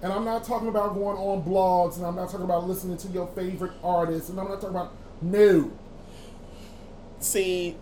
And 0.00 0.12
I'm 0.12 0.24
not 0.24 0.44
talking 0.44 0.68
about 0.68 0.94
going 0.94 1.16
on 1.16 1.42
blogs, 1.42 1.96
and 1.96 2.06
I'm 2.06 2.14
not 2.14 2.30
talking 2.30 2.44
about 2.44 2.68
listening 2.68 2.98
to 2.98 3.08
your 3.08 3.26
favorite 3.28 3.72
artists, 3.82 4.28
and 4.28 4.38
I'm 4.38 4.48
not 4.48 4.60
talking 4.60 4.76
about 4.76 4.92
no. 5.22 5.72
See, 7.24 7.74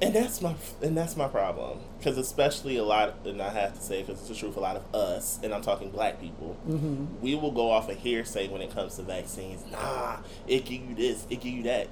and 0.00 0.14
that's 0.14 0.40
my 0.40 0.54
and 0.82 0.96
that's 0.96 1.14
my 1.14 1.28
problem 1.28 1.80
because 1.98 2.16
especially 2.16 2.78
a 2.78 2.82
lot, 2.84 3.16
and 3.26 3.42
I 3.42 3.50
have 3.50 3.74
to 3.74 3.80
say 3.82 4.00
because 4.00 4.18
it's 4.20 4.30
the 4.30 4.34
truth, 4.34 4.56
a 4.56 4.60
lot 4.60 4.76
of 4.76 4.94
us, 4.94 5.38
and 5.42 5.52
I'm 5.52 5.60
talking 5.60 5.90
black 5.90 6.18
people, 6.18 6.56
mm-hmm. 6.66 7.20
we 7.20 7.34
will 7.34 7.52
go 7.52 7.70
off 7.70 7.90
of 7.90 7.98
hearsay 7.98 8.48
when 8.48 8.62
it 8.62 8.72
comes 8.72 8.96
to 8.96 9.02
vaccines. 9.02 9.62
Nah, 9.70 10.20
it 10.46 10.64
give 10.64 10.88
you 10.88 10.94
this, 10.94 11.26
it 11.28 11.42
give 11.42 11.52
you 11.52 11.62
that. 11.64 11.88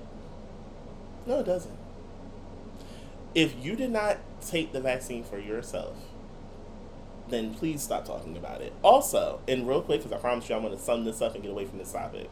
No, 1.26 1.40
it 1.40 1.44
doesn't. 1.44 1.76
If 3.34 3.54
you 3.62 3.76
did 3.76 3.90
not 3.90 4.16
take 4.40 4.72
the 4.72 4.80
vaccine 4.80 5.22
for 5.22 5.38
yourself, 5.38 5.98
then 7.28 7.52
please 7.52 7.82
stop 7.82 8.06
talking 8.06 8.38
about 8.38 8.62
it. 8.62 8.72
Also, 8.82 9.42
and 9.46 9.68
real 9.68 9.82
quick, 9.82 10.00
because 10.02 10.16
I 10.16 10.18
promise 10.18 10.48
you 10.48 10.56
I'm 10.56 10.62
going 10.62 10.74
to 10.74 10.82
sum 10.82 11.04
this 11.04 11.20
up 11.20 11.34
and 11.34 11.42
get 11.42 11.52
away 11.52 11.66
from 11.66 11.76
this 11.76 11.92
topic. 11.92 12.30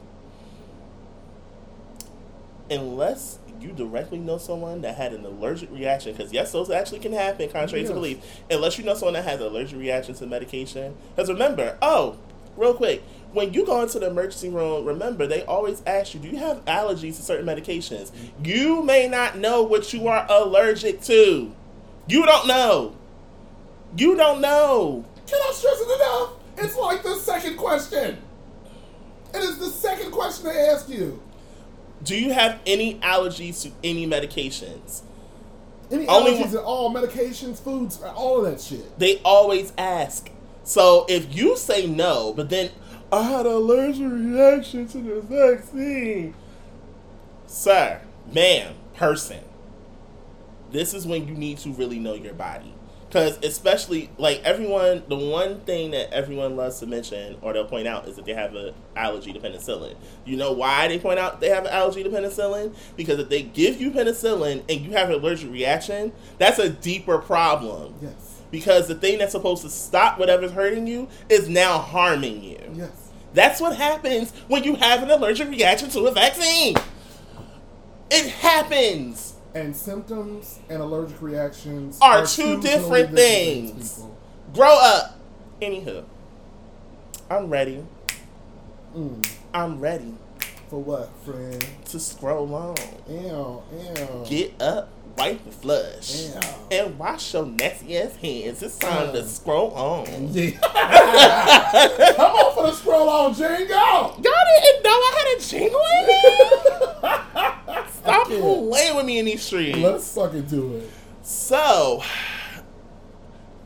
Unless 2.70 3.40
you 3.60 3.72
directly 3.72 4.18
know 4.18 4.38
someone 4.38 4.80
that 4.82 4.96
had 4.96 5.12
an 5.12 5.24
allergic 5.24 5.70
reaction, 5.70 6.12
because 6.14 6.32
yes, 6.32 6.52
those 6.52 6.70
actually 6.70 6.98
can 7.00 7.12
happen, 7.12 7.48
contrary 7.48 7.82
Yes. 7.82 7.90
to 7.90 7.94
belief. 7.94 8.18
Unless 8.50 8.78
you 8.78 8.84
know 8.84 8.94
someone 8.94 9.14
that 9.14 9.24
has 9.24 9.40
an 9.40 9.46
allergic 9.46 9.78
reaction 9.78 10.14
to 10.16 10.26
medication. 10.26 10.94
Because 11.14 11.28
remember, 11.28 11.76
oh, 11.82 12.16
real 12.56 12.74
quick, 12.74 13.02
when 13.32 13.52
you 13.52 13.66
go 13.66 13.82
into 13.82 13.98
the 13.98 14.06
emergency 14.06 14.48
room, 14.48 14.84
remember 14.84 15.26
they 15.26 15.42
always 15.44 15.82
ask 15.86 16.14
you, 16.14 16.20
do 16.20 16.28
you 16.28 16.36
have 16.36 16.64
allergies 16.66 17.16
to 17.16 17.22
certain 17.22 17.46
medications? 17.46 18.12
You 18.44 18.82
may 18.82 19.08
not 19.08 19.38
know 19.38 19.62
what 19.62 19.92
you 19.92 20.06
are 20.08 20.24
allergic 20.30 21.02
to. 21.02 21.52
You 22.06 22.26
don't 22.26 22.46
know. 22.46 22.94
You 23.96 24.14
don't 24.16 24.40
know. 24.40 25.04
Can 25.26 25.40
I 25.42 25.52
stress 25.52 25.80
it 25.80 26.00
enough? 26.00 26.30
It's 26.58 26.76
like 26.76 27.02
the 27.02 27.16
second 27.16 27.56
question. 27.56 28.18
It 29.34 29.38
is 29.42 29.58
the 29.58 29.68
second 29.70 30.12
question 30.12 30.44
they 30.44 30.68
ask 30.68 30.88
you. 30.88 31.20
Do 32.02 32.16
you 32.16 32.32
have 32.32 32.60
any 32.66 32.96
allergies 32.96 33.62
to 33.62 33.70
any 33.82 34.06
medications? 34.06 35.02
Any 35.90 36.06
Only 36.06 36.32
allergies 36.32 36.54
at 36.54 36.64
all, 36.64 36.92
medications, 36.92 37.58
foods, 37.58 38.02
all 38.02 38.44
of 38.44 38.50
that 38.50 38.60
shit. 38.60 38.98
They 38.98 39.20
always 39.24 39.72
ask. 39.78 40.30
So 40.64 41.06
if 41.08 41.34
you 41.34 41.56
say 41.56 41.86
no, 41.86 42.32
but 42.34 42.50
then 42.50 42.70
I 43.12 43.22
had 43.22 43.46
an 43.46 43.52
allergic 43.52 44.10
reaction 44.10 44.88
to 44.88 44.98
the 44.98 45.20
vaccine, 45.20 46.34
sir, 47.46 48.00
ma'am, 48.32 48.74
person, 48.94 49.40
this 50.72 50.94
is 50.94 51.06
when 51.06 51.28
you 51.28 51.34
need 51.34 51.58
to 51.58 51.70
really 51.72 51.98
know 51.98 52.14
your 52.14 52.34
body. 52.34 52.73
Because 53.14 53.38
especially 53.44 54.10
like 54.18 54.42
everyone, 54.42 55.04
the 55.08 55.14
one 55.14 55.60
thing 55.60 55.92
that 55.92 56.12
everyone 56.12 56.56
loves 56.56 56.80
to 56.80 56.86
mention 56.86 57.36
or 57.42 57.52
they'll 57.52 57.64
point 57.64 57.86
out 57.86 58.08
is 58.08 58.16
that 58.16 58.24
they 58.24 58.34
have 58.34 58.56
an 58.56 58.74
allergy 58.96 59.32
to 59.32 59.38
penicillin. 59.38 59.94
You 60.24 60.36
know 60.36 60.50
why 60.50 60.88
they 60.88 60.98
point 60.98 61.20
out 61.20 61.40
they 61.40 61.50
have 61.50 61.64
an 61.64 61.70
allergy 61.70 62.02
to 62.02 62.10
penicillin? 62.10 62.74
Because 62.96 63.20
if 63.20 63.28
they 63.28 63.42
give 63.42 63.80
you 63.80 63.92
penicillin 63.92 64.64
and 64.68 64.80
you 64.80 64.90
have 64.90 65.10
an 65.10 65.14
allergic 65.14 65.52
reaction, 65.52 66.10
that's 66.38 66.58
a 66.58 66.68
deeper 66.68 67.18
problem 67.18 67.94
Yes. 68.02 68.42
because 68.50 68.88
the 68.88 68.96
thing 68.96 69.18
that's 69.18 69.30
supposed 69.30 69.62
to 69.62 69.70
stop 69.70 70.18
whatever's 70.18 70.50
hurting 70.50 70.88
you 70.88 71.06
is 71.28 71.48
now 71.48 71.78
harming 71.78 72.42
you. 72.42 72.58
Yes. 72.74 72.90
That's 73.32 73.60
what 73.60 73.76
happens 73.76 74.32
when 74.48 74.64
you 74.64 74.74
have 74.74 75.04
an 75.04 75.10
allergic 75.12 75.50
reaction 75.50 75.88
to 75.90 76.00
a 76.06 76.10
vaccine. 76.10 76.74
It 78.10 78.26
happens. 78.32 79.33
And 79.54 79.76
symptoms 79.76 80.58
and 80.68 80.82
allergic 80.82 81.22
reactions 81.22 81.98
Are 82.02 82.26
two 82.26 82.60
different 82.60 83.14
things. 83.14 83.94
people. 83.94 84.16
Grow 84.52 84.76
up. 84.80 85.18
Anywho, 85.62 86.04
I'm 87.30 87.48
ready. 87.48 87.84
Mm. 88.96 89.24
I'm 89.52 89.78
ready 89.80 90.14
For 90.68 90.80
what, 90.82 91.10
friend? 91.24 91.64
to 91.86 92.00
scroll 92.00 92.52
on. 92.54 92.74
Ew, 93.08 93.62
ew. 93.96 94.24
Get 94.28 94.60
up, 94.60 94.88
wipe 95.16 95.44
the 95.44 95.50
flush, 95.52 96.26
Ew. 96.26 96.40
and 96.72 96.98
wash 96.98 97.32
your 97.34 97.46
nasty 97.46 97.96
ass 97.98 98.16
hands. 98.16 98.62
It's 98.62 98.78
time 98.78 99.12
to 99.12 99.24
scroll 99.26 99.70
on. 99.72 100.06
Yeah. 100.32 100.50
Come 102.16 102.32
on 102.32 102.54
for 102.54 102.62
the 102.66 102.72
scroll 102.72 103.08
on, 103.08 103.34
Django. 103.34 103.68
Y'all 103.68 104.22
didn't 104.22 104.82
know 104.82 104.90
I 104.90 105.12
had 105.16 105.38
a 105.38 105.40
jingle 105.40 105.80
in 105.98 106.06
it? 108.36 108.84
Stop 108.84 108.96
with 108.96 109.06
me 109.06 109.18
in 109.18 109.24
these 109.24 109.42
streets. 109.42 109.78
Let's 109.78 110.14
fucking 110.14 110.42
do 110.42 110.76
it. 110.76 110.90
So, 111.22 112.02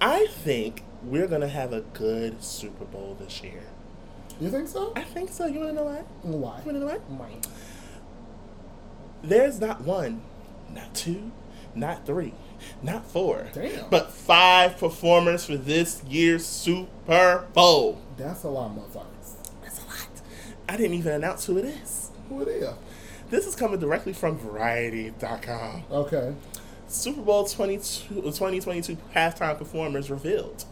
I 0.00 0.26
think 0.26 0.84
we're 1.02 1.26
gonna 1.26 1.48
have 1.48 1.72
a 1.72 1.80
good 1.80 2.42
Super 2.42 2.84
Bowl 2.84 3.16
this 3.18 3.42
year. 3.42 3.62
You 4.40 4.50
think 4.50 4.68
so? 4.68 4.92
I 4.94 5.02
think 5.02 5.30
so. 5.30 5.46
You 5.46 5.60
wanna 5.60 5.72
know 5.72 5.84
why? 5.84 6.02
Why? 6.22 6.58
You 6.60 6.66
wanna 6.66 6.78
know 6.80 6.86
why? 6.86 7.28
There's 9.22 9.60
not 9.60 9.80
one, 9.80 10.22
not 10.72 10.94
two, 10.94 11.32
not 11.74 12.06
three, 12.06 12.34
not 12.82 13.04
four, 13.06 13.48
Damn. 13.52 13.90
but 13.90 14.12
five 14.12 14.78
performers 14.78 15.44
for 15.44 15.56
this 15.56 16.02
year's 16.04 16.46
Super 16.46 17.44
Bowl. 17.52 18.00
That's 18.16 18.44
a 18.44 18.48
lot, 18.48 18.76
motherfuckers. 18.76 19.34
That's 19.62 19.82
a 19.82 19.86
lot. 19.86 20.08
I 20.68 20.76
didn't 20.76 20.94
even 20.94 21.14
announce 21.14 21.46
who 21.46 21.58
it 21.58 21.64
is. 21.64 22.10
Who 22.28 22.42
it 22.42 22.48
is? 22.48 22.68
This 23.30 23.46
is 23.46 23.54
coming 23.54 23.78
directly 23.78 24.12
from 24.12 24.38
Variety.com. 24.38 25.84
Okay. 25.90 26.34
Super 26.86 27.20
Bowl 27.20 27.44
22, 27.44 28.22
2022 28.22 28.96
halftime 29.14 29.58
performers 29.58 30.10
revealed. 30.10 30.64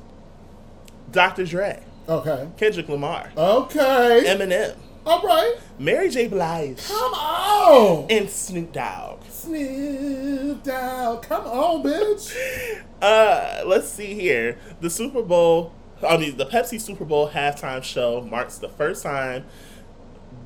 Dr. 1.13 1.45
Dre, 1.45 1.83
Okay. 2.09 2.49
Kendrick 2.57 2.89
Lamar, 2.89 3.31
Okay. 3.37 4.25
Eminem, 4.27 4.77
All 5.05 5.21
right. 5.23 5.57
Mary 5.79 6.09
J. 6.09 6.27
Blige, 6.29 6.83
Come 6.89 7.15
on. 7.15 8.07
and 8.11 8.29
Snoop 8.31 8.73
Dogg. 8.73 9.21
Snoop 9.29 10.63
Dogg. 10.65 11.23
Come 11.23 11.45
on, 11.47 11.83
bitch. 11.85 12.83
Uh, 13.03 13.63
let's 13.67 13.89
see 13.89 14.15
here. 14.15 14.59
The 14.81 14.89
Super 14.91 15.23
Bowl, 15.23 15.73
I 16.07 16.17
mean, 16.17 16.37
the 16.39 16.47
Pepsi 16.47 16.81
Super 16.81 17.05
Bowl 17.05 17.29
halftime 17.31 17.83
show 17.85 18.23
marks 18.23 18.57
the 18.59 18.69
first 18.71 19.03
time 19.03 19.45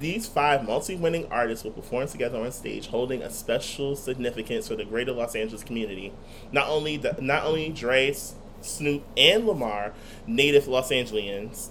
these 0.01 0.27
five 0.27 0.65
multi-winning 0.65 1.27
artists 1.31 1.63
will 1.63 1.73
perform 1.73 2.09
together 2.09 2.41
on 2.41 2.51
stage, 2.53 2.87
holding 2.87 3.23
a 3.23 3.31
special 3.31 3.95
significance 3.95 4.67
for 4.67 4.75
the 4.75 4.85
greater 4.85 5.13
Los 5.13 5.37
Angeles 5.37 5.63
community. 5.63 6.13
Not 6.51 6.69
only 6.69 6.97
the, 6.97 7.17
not 7.21 7.45
only 7.45 7.69
Dre, 7.69 8.17
Snoop, 8.63 9.05
and 9.17 9.47
Lamar, 9.47 9.93
native 10.27 10.67
Los 10.67 10.91
Angeles, 10.91 11.71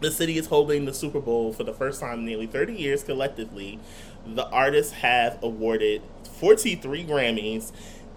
the 0.00 0.10
city 0.10 0.36
is 0.36 0.48
holding 0.48 0.84
the 0.84 0.92
Super 0.92 1.20
Bowl 1.20 1.52
for 1.54 1.64
the 1.64 1.72
first 1.72 2.00
time 2.00 2.20
in 2.20 2.26
nearly 2.26 2.46
30 2.46 2.74
years 2.74 3.02
collectively. 3.02 3.80
The 4.26 4.46
artists 4.48 4.92
have 4.92 5.42
awarded 5.42 6.02
43 6.38 7.06
Grammys, 7.06 7.72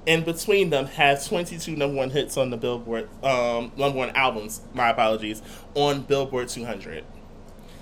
and 0.06 0.26
between 0.26 0.72
them 0.72 0.88
have 0.88 1.26
22 1.26 1.76
number 1.76 1.96
one 1.96 2.10
hits 2.10 2.36
on 2.36 2.50
the 2.50 2.58
Billboard, 2.58 3.08
um, 3.24 3.72
number 3.78 3.98
one 3.98 4.10
albums, 4.10 4.62
my 4.74 4.90
apologies, 4.90 5.42
on 5.74 6.02
Billboard 6.02 6.50
200. 6.50 7.06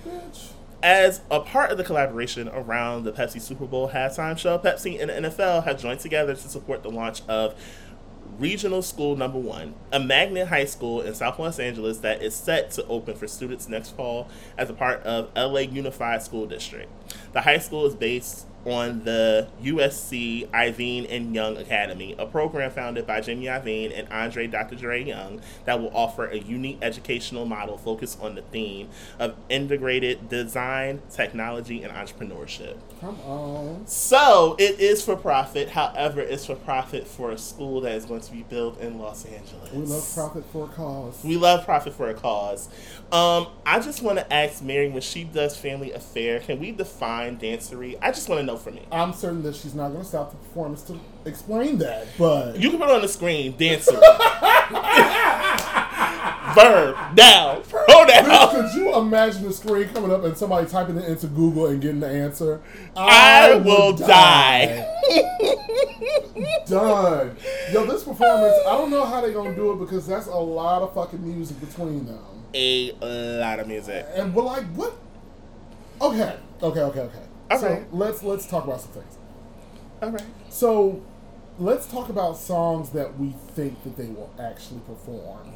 Bitch. 0.06 0.53
As 0.84 1.22
a 1.30 1.40
part 1.40 1.70
of 1.70 1.78
the 1.78 1.82
collaboration 1.82 2.46
around 2.50 3.04
the 3.04 3.12
Pepsi 3.12 3.40
Super 3.40 3.64
Bowl 3.64 3.88
halftime 3.88 4.36
show, 4.36 4.58
Pepsi 4.58 5.00
and 5.00 5.08
the 5.08 5.30
NFL 5.30 5.64
have 5.64 5.80
joined 5.80 6.00
together 6.00 6.34
to 6.34 6.48
support 6.48 6.82
the 6.82 6.90
launch 6.90 7.22
of 7.26 7.54
Regional 8.38 8.82
School 8.82 9.16
Number 9.16 9.38
One, 9.38 9.76
a 9.90 9.98
magnet 9.98 10.48
high 10.48 10.66
school 10.66 11.00
in 11.00 11.14
South 11.14 11.38
Los 11.38 11.58
Angeles 11.58 12.00
that 12.00 12.22
is 12.22 12.34
set 12.34 12.70
to 12.72 12.86
open 12.86 13.14
for 13.14 13.26
students 13.26 13.66
next 13.66 13.96
fall 13.96 14.28
as 14.58 14.68
a 14.68 14.74
part 14.74 15.02
of 15.04 15.30
LA 15.34 15.60
Unified 15.60 16.22
School 16.22 16.44
District. 16.44 16.90
The 17.32 17.40
high 17.40 17.60
school 17.60 17.86
is 17.86 17.94
based 17.94 18.46
on 18.66 19.04
the 19.04 19.48
USC 19.62 20.48
Iovine 20.48 21.06
and 21.10 21.34
Young 21.34 21.56
Academy, 21.56 22.14
a 22.18 22.26
program 22.26 22.70
founded 22.70 23.06
by 23.06 23.20
Jimmy 23.20 23.46
Iovine 23.46 23.96
and 23.96 24.08
Andre 24.10 24.46
Dr. 24.46 24.76
Dre 24.76 25.02
Young 25.02 25.40
that 25.64 25.80
will 25.80 25.94
offer 25.94 26.26
a 26.26 26.38
unique 26.38 26.78
educational 26.82 27.44
model 27.44 27.76
focused 27.78 28.20
on 28.20 28.34
the 28.34 28.42
theme 28.42 28.88
of 29.18 29.36
integrated 29.48 30.28
design, 30.28 31.02
technology, 31.10 31.82
and 31.82 31.92
entrepreneurship. 31.92 32.76
Come 33.00 33.20
on. 33.20 33.86
So 33.86 34.56
it 34.58 34.80
is 34.80 35.04
for 35.04 35.16
profit. 35.16 35.70
However, 35.70 36.20
it's 36.20 36.46
for 36.46 36.54
profit 36.54 37.06
for 37.06 37.30
a 37.30 37.38
school 37.38 37.80
that 37.82 37.92
is 37.92 38.04
going 38.04 38.22
to 38.22 38.32
be 38.32 38.42
built 38.42 38.80
in 38.80 38.98
Los 38.98 39.24
Angeles. 39.24 39.70
We 39.72 39.82
love 39.82 40.12
profit 40.14 40.44
for 40.52 40.64
a 40.64 40.68
cause. 40.68 41.24
We 41.24 41.36
love 41.36 41.64
profit 41.64 41.94
for 41.94 42.08
a 42.08 42.14
cause. 42.14 42.68
Um, 43.12 43.48
I 43.66 43.80
just 43.80 44.02
want 44.02 44.18
to 44.18 44.32
ask 44.32 44.62
Mary 44.62 44.88
when 44.88 45.02
she 45.02 45.24
does 45.24 45.56
Family 45.56 45.92
Affair, 45.92 46.40
can 46.40 46.58
we 46.58 46.72
define 46.72 47.38
dancery? 47.38 47.96
I 48.00 48.10
just 48.10 48.28
want 48.28 48.40
to 48.40 48.46
know 48.46 48.53
for 48.56 48.70
me. 48.70 48.86
I'm 48.92 49.12
certain 49.12 49.42
that 49.42 49.54
she's 49.56 49.74
not 49.74 49.88
going 49.90 50.02
to 50.02 50.08
stop 50.08 50.30
the 50.30 50.36
performance 50.36 50.82
to 50.82 50.98
explain 51.24 51.78
that, 51.78 52.06
but 52.18 52.58
You 52.58 52.70
can 52.70 52.78
put 52.78 52.88
it 52.88 52.94
on 52.94 53.02
the 53.02 53.08
screen, 53.08 53.56
dancer. 53.56 53.92
Verb 56.54 56.96
now. 57.16 57.62
Hold 57.72 58.08
down. 58.08 58.50
could 58.50 58.74
you 58.74 58.94
imagine 58.96 59.42
the 59.42 59.52
screen 59.52 59.88
coming 59.88 60.12
up 60.12 60.22
and 60.24 60.36
somebody 60.36 60.68
typing 60.68 60.96
it 60.96 61.08
into 61.08 61.26
Google 61.26 61.66
and 61.66 61.80
getting 61.80 62.00
the 62.00 62.08
answer? 62.08 62.60
I 62.96 63.54
would 63.54 63.64
will 63.64 63.92
die. 63.96 64.86
Done. 66.66 67.36
Yo, 67.72 67.86
this 67.86 68.04
performance, 68.04 68.54
I 68.66 68.72
don't 68.76 68.90
know 68.90 69.04
how 69.04 69.20
they're 69.20 69.32
gonna 69.32 69.54
do 69.54 69.72
it 69.72 69.76
because 69.80 70.06
that's 70.06 70.26
a 70.26 70.36
lot 70.36 70.82
of 70.82 70.94
fucking 70.94 71.26
music 71.26 71.58
between 71.60 72.06
them. 72.06 72.20
A 72.54 72.92
lot 73.40 73.58
of 73.58 73.66
music. 73.66 74.06
And 74.14 74.34
we're 74.34 74.44
like, 74.44 74.64
what? 74.74 74.94
Okay, 76.00 76.36
okay, 76.62 76.80
okay, 76.80 77.00
okay. 77.00 77.22
All 77.54 77.60
so 77.60 77.68
right. 77.70 77.94
let's 77.94 78.22
let's 78.22 78.46
talk 78.46 78.64
about 78.64 78.80
some 78.80 78.92
things. 78.92 79.18
All 80.02 80.10
right. 80.10 80.24
So 80.48 81.02
let's 81.58 81.86
talk 81.86 82.08
about 82.08 82.36
songs 82.36 82.90
that 82.90 83.18
we 83.18 83.34
think 83.54 83.82
that 83.84 83.96
they 83.96 84.06
will 84.06 84.32
actually 84.40 84.80
perform 84.80 85.52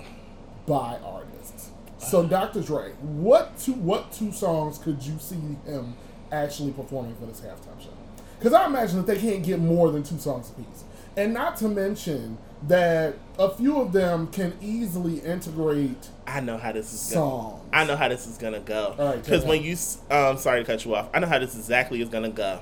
by 0.66 0.98
artists. 1.04 1.70
So 1.98 2.20
uh-huh. 2.20 2.28
Dr. 2.28 2.62
Dre, 2.62 2.92
what 3.00 3.58
two 3.58 3.72
what 3.74 4.12
two 4.12 4.32
songs 4.32 4.78
could 4.78 5.02
you 5.02 5.18
see 5.18 5.56
him 5.66 5.94
actually 6.30 6.72
performing 6.72 7.16
for 7.16 7.26
this 7.26 7.40
halftime 7.40 7.82
show? 7.82 7.90
Because 8.38 8.52
I 8.52 8.66
imagine 8.66 8.98
that 8.98 9.06
they 9.06 9.18
can't 9.18 9.42
get 9.42 9.58
more 9.58 9.90
than 9.90 10.04
two 10.04 10.18
songs 10.18 10.50
apiece, 10.50 10.84
and 11.16 11.34
not 11.34 11.56
to 11.56 11.68
mention 11.68 12.38
that 12.66 13.14
a 13.38 13.48
few 13.50 13.80
of 13.80 13.92
them 13.92 14.26
can 14.28 14.52
easily 14.60 15.18
integrate 15.20 16.08
I 16.26 16.40
know 16.40 16.58
how 16.58 16.72
this 16.72 16.92
is 16.92 17.14
going. 17.14 17.30
songs. 17.30 17.62
I 17.72 17.84
know 17.84 17.96
how 17.96 18.08
this 18.08 18.26
is 18.26 18.36
gonna 18.36 18.60
go. 18.60 18.94
Right, 18.98 19.22
Because 19.22 19.42
tell 19.42 19.50
when 19.50 19.62
you, 19.62 19.76
um, 20.10 20.36
sorry 20.38 20.60
to 20.60 20.64
cut 20.66 20.84
you 20.84 20.94
off. 20.94 21.08
I 21.14 21.20
know 21.20 21.26
how 21.28 21.38
this 21.38 21.54
exactly 21.54 22.02
is 22.02 22.08
gonna 22.08 22.30
go. 22.30 22.60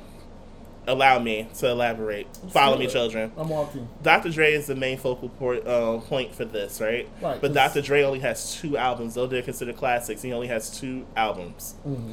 Allow 0.88 1.18
me 1.18 1.48
to 1.58 1.68
elaborate. 1.68 2.28
Follow 2.50 2.76
me, 2.78 2.84
Good. 2.84 2.92
children. 2.92 3.32
I'm 3.36 3.48
walking. 3.48 3.88
Dr. 4.04 4.30
Dre 4.30 4.52
is 4.52 4.66
the 4.66 4.76
main 4.76 4.98
focal 4.98 5.28
point, 5.30 5.66
uh, 5.66 5.98
point 5.98 6.32
for 6.32 6.44
this, 6.44 6.80
right? 6.80 7.08
Right, 7.20 7.40
But 7.40 7.54
Dr. 7.54 7.82
Dre 7.82 8.02
only 8.02 8.20
has 8.20 8.54
two 8.54 8.76
albums, 8.76 9.14
though 9.14 9.26
they're 9.26 9.42
considered 9.42 9.76
classics. 9.76 10.22
He 10.22 10.32
only 10.32 10.46
has 10.46 10.78
two 10.78 11.04
albums. 11.16 11.74
Mm-hmm. 11.84 12.12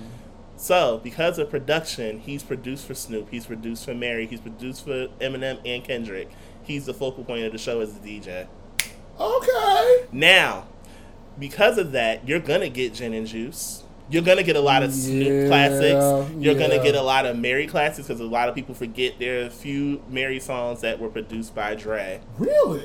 So, 0.55 0.99
because 1.03 1.37
of 1.37 1.49
production, 1.51 2.19
he's 2.19 2.41
produced 2.41 2.87
for 2.87 2.95
Snoop, 2.95 3.29
he's 3.29 3.45
produced 3.45 3.85
for 3.85 3.93
Mary, 3.93 4.25
he's 4.25 4.39
produced 4.39 4.85
for 4.85 5.07
Eminem 5.19 5.59
and 5.65 5.83
Kendrick. 5.83 6.31
He's 6.63 6.85
the 6.85 6.93
focal 6.93 7.23
point 7.23 7.45
of 7.45 7.51
the 7.51 7.57
show 7.57 7.81
as 7.81 7.93
the 7.93 8.19
DJ. 8.19 8.47
Okay. 9.19 10.05
Now, 10.11 10.65
because 11.39 11.77
of 11.77 11.91
that, 11.91 12.27
you're 12.27 12.39
gonna 12.39 12.69
get 12.69 12.95
Gin 12.95 13.13
and 13.13 13.27
Juice. 13.27 13.83
You're 14.09 14.21
gonna 14.21 14.43
get 14.43 14.55
a 14.55 14.61
lot 14.61 14.83
of 14.83 14.91
Yeah, 14.91 15.05
Snoop 15.05 15.47
classics. 15.47 16.35
You're 16.37 16.55
gonna 16.55 16.81
get 16.83 16.95
a 16.95 17.01
lot 17.01 17.25
of 17.25 17.37
Mary 17.37 17.67
classics 17.67 18.07
because 18.07 18.21
a 18.21 18.25
lot 18.25 18.49
of 18.49 18.55
people 18.55 18.75
forget 18.75 19.13
there 19.19 19.41
are 19.41 19.45
a 19.45 19.49
few 19.49 20.01
Mary 20.09 20.39
songs 20.39 20.81
that 20.81 20.99
were 20.99 21.09
produced 21.09 21.55
by 21.55 21.75
Dre. 21.75 22.21
Really? 22.37 22.83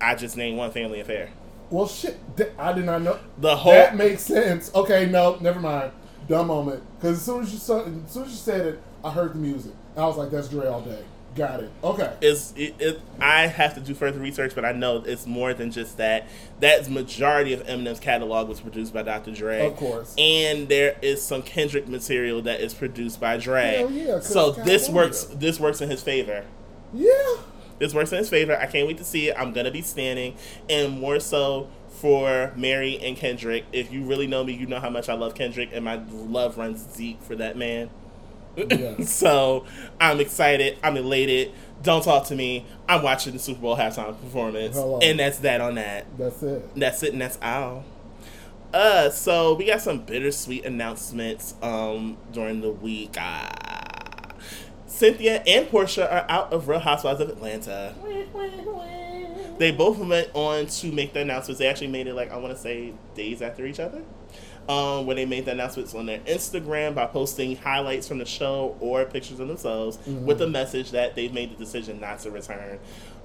I 0.00 0.14
just 0.14 0.36
named 0.36 0.58
one 0.58 0.70
Family 0.70 1.00
Affair. 1.00 1.30
Well, 1.70 1.88
shit. 1.88 2.18
I 2.58 2.72
did 2.72 2.84
not 2.84 3.02
know. 3.02 3.18
The 3.38 3.56
whole 3.56 3.72
That 3.72 3.96
makes 3.96 4.22
sense. 4.22 4.70
Okay, 4.74 5.06
no, 5.06 5.36
never 5.40 5.58
mind. 5.58 5.90
Dumb 6.28 6.48
moment. 6.48 6.82
Because 6.98 7.18
as 7.18 7.24
soon 7.24 7.42
as 7.42 7.52
you 7.52 7.58
saw, 7.58 7.80
as 7.80 8.12
soon 8.12 8.24
as 8.24 8.30
you 8.30 8.36
said 8.36 8.66
it, 8.66 8.82
I 9.04 9.10
heard 9.10 9.34
the 9.34 9.38
music. 9.38 9.72
And 9.94 10.04
I 10.04 10.06
was 10.06 10.16
like, 10.16 10.30
"That's 10.30 10.48
Dre 10.48 10.66
all 10.66 10.80
day." 10.80 11.02
Got 11.36 11.60
it. 11.60 11.70
Okay. 11.84 12.16
is 12.22 12.54
it, 12.56 12.74
it, 12.78 13.00
I 13.20 13.46
have 13.46 13.74
to 13.74 13.80
do 13.80 13.94
further 13.94 14.18
research, 14.18 14.54
but 14.54 14.64
I 14.64 14.72
know 14.72 15.02
it's 15.04 15.26
more 15.26 15.52
than 15.52 15.70
just 15.70 15.98
that. 15.98 16.28
That's 16.60 16.88
majority 16.88 17.52
of 17.52 17.62
Eminem's 17.66 18.00
catalog 18.00 18.48
was 18.48 18.60
produced 18.60 18.94
by 18.94 19.02
Dr. 19.02 19.32
Dre. 19.32 19.66
Of 19.66 19.76
course. 19.76 20.14
And 20.18 20.68
there 20.68 20.96
is 21.02 21.22
some 21.22 21.42
Kendrick 21.42 21.88
material 21.88 22.40
that 22.42 22.60
is 22.60 22.72
produced 22.72 23.20
by 23.20 23.36
Dre. 23.36 23.76
Hell 23.78 23.90
yeah, 23.90 24.20
so 24.20 24.52
this 24.52 24.88
works 24.88 25.24
this 25.24 25.60
works 25.60 25.80
in 25.82 25.90
his 25.90 26.02
favor. 26.02 26.44
Yeah. 26.94 27.36
This 27.78 27.92
works 27.92 28.10
in 28.12 28.18
his 28.18 28.30
favor. 28.30 28.56
I 28.56 28.64
can't 28.66 28.88
wait 28.88 28.96
to 28.98 29.04
see 29.04 29.28
it. 29.28 29.36
I'm 29.38 29.52
gonna 29.52 29.70
be 29.70 29.82
standing, 29.82 30.36
and 30.70 30.98
more 30.98 31.20
so 31.20 31.68
for 31.88 32.52
Mary 32.56 32.98
and 33.02 33.16
Kendrick. 33.16 33.64
If 33.72 33.92
you 33.92 34.04
really 34.04 34.26
know 34.26 34.44
me, 34.44 34.54
you 34.54 34.66
know 34.66 34.80
how 34.80 34.90
much 34.90 35.10
I 35.10 35.14
love 35.14 35.34
Kendrick, 35.34 35.70
and 35.72 35.84
my 35.84 35.96
love 36.10 36.56
runs 36.56 36.82
deep 36.84 37.22
for 37.22 37.36
that 37.36 37.56
man. 37.56 37.90
So 39.06 39.64
I'm 40.00 40.20
excited. 40.20 40.78
I'm 40.82 40.96
elated. 40.96 41.52
Don't 41.82 42.02
talk 42.02 42.26
to 42.28 42.34
me. 42.34 42.64
I'm 42.88 43.02
watching 43.02 43.34
the 43.34 43.38
Super 43.38 43.60
Bowl 43.60 43.76
halftime 43.76 44.18
performance, 44.20 44.76
and 45.02 45.18
that's 45.20 45.38
that 45.38 45.60
on 45.60 45.74
that. 45.76 46.06
That's 46.18 46.42
it. 46.42 46.74
That's 46.74 47.02
it, 47.02 47.12
and 47.12 47.20
that's 47.20 47.38
all. 47.42 47.84
Uh, 48.74 49.10
so 49.10 49.54
we 49.54 49.66
got 49.66 49.80
some 49.80 50.00
bittersweet 50.00 50.64
announcements 50.64 51.54
um 51.62 52.16
during 52.32 52.60
the 52.62 52.70
week. 52.70 53.14
Ah. 53.18 53.52
Cynthia 54.86 55.42
and 55.46 55.66
Porsha 55.68 56.10
are 56.10 56.24
out 56.28 56.52
of 56.52 56.68
Real 56.68 56.78
Housewives 56.80 57.20
of 57.20 57.28
Atlanta. 57.28 57.94
They 59.58 59.70
both 59.70 59.98
went 59.98 60.30
on 60.34 60.66
to 60.66 60.92
make 60.92 61.12
the 61.12 61.20
announcements. 61.20 61.58
They 61.58 61.66
actually 61.66 61.88
made 61.88 62.06
it 62.06 62.14
like 62.14 62.30
I 62.30 62.36
want 62.38 62.54
to 62.54 62.60
say 62.60 62.92
days 63.14 63.42
after 63.42 63.66
each 63.66 63.80
other. 63.80 64.02
Um, 64.68 65.06
when 65.06 65.16
they 65.16 65.26
made 65.26 65.44
the 65.44 65.52
announcements 65.52 65.94
on 65.94 66.06
their 66.06 66.18
Instagram 66.20 66.94
by 66.94 67.06
posting 67.06 67.54
highlights 67.56 68.08
from 68.08 68.18
the 68.18 68.24
show 68.24 68.76
or 68.80 69.04
pictures 69.04 69.38
of 69.38 69.46
themselves 69.46 69.98
with 70.06 70.38
the 70.38 70.48
message 70.48 70.90
that 70.90 71.14
they've 71.14 71.32
made 71.32 71.52
the 71.52 71.56
decision 71.56 72.00
not 72.00 72.18
to 72.20 72.32
return. 72.32 72.80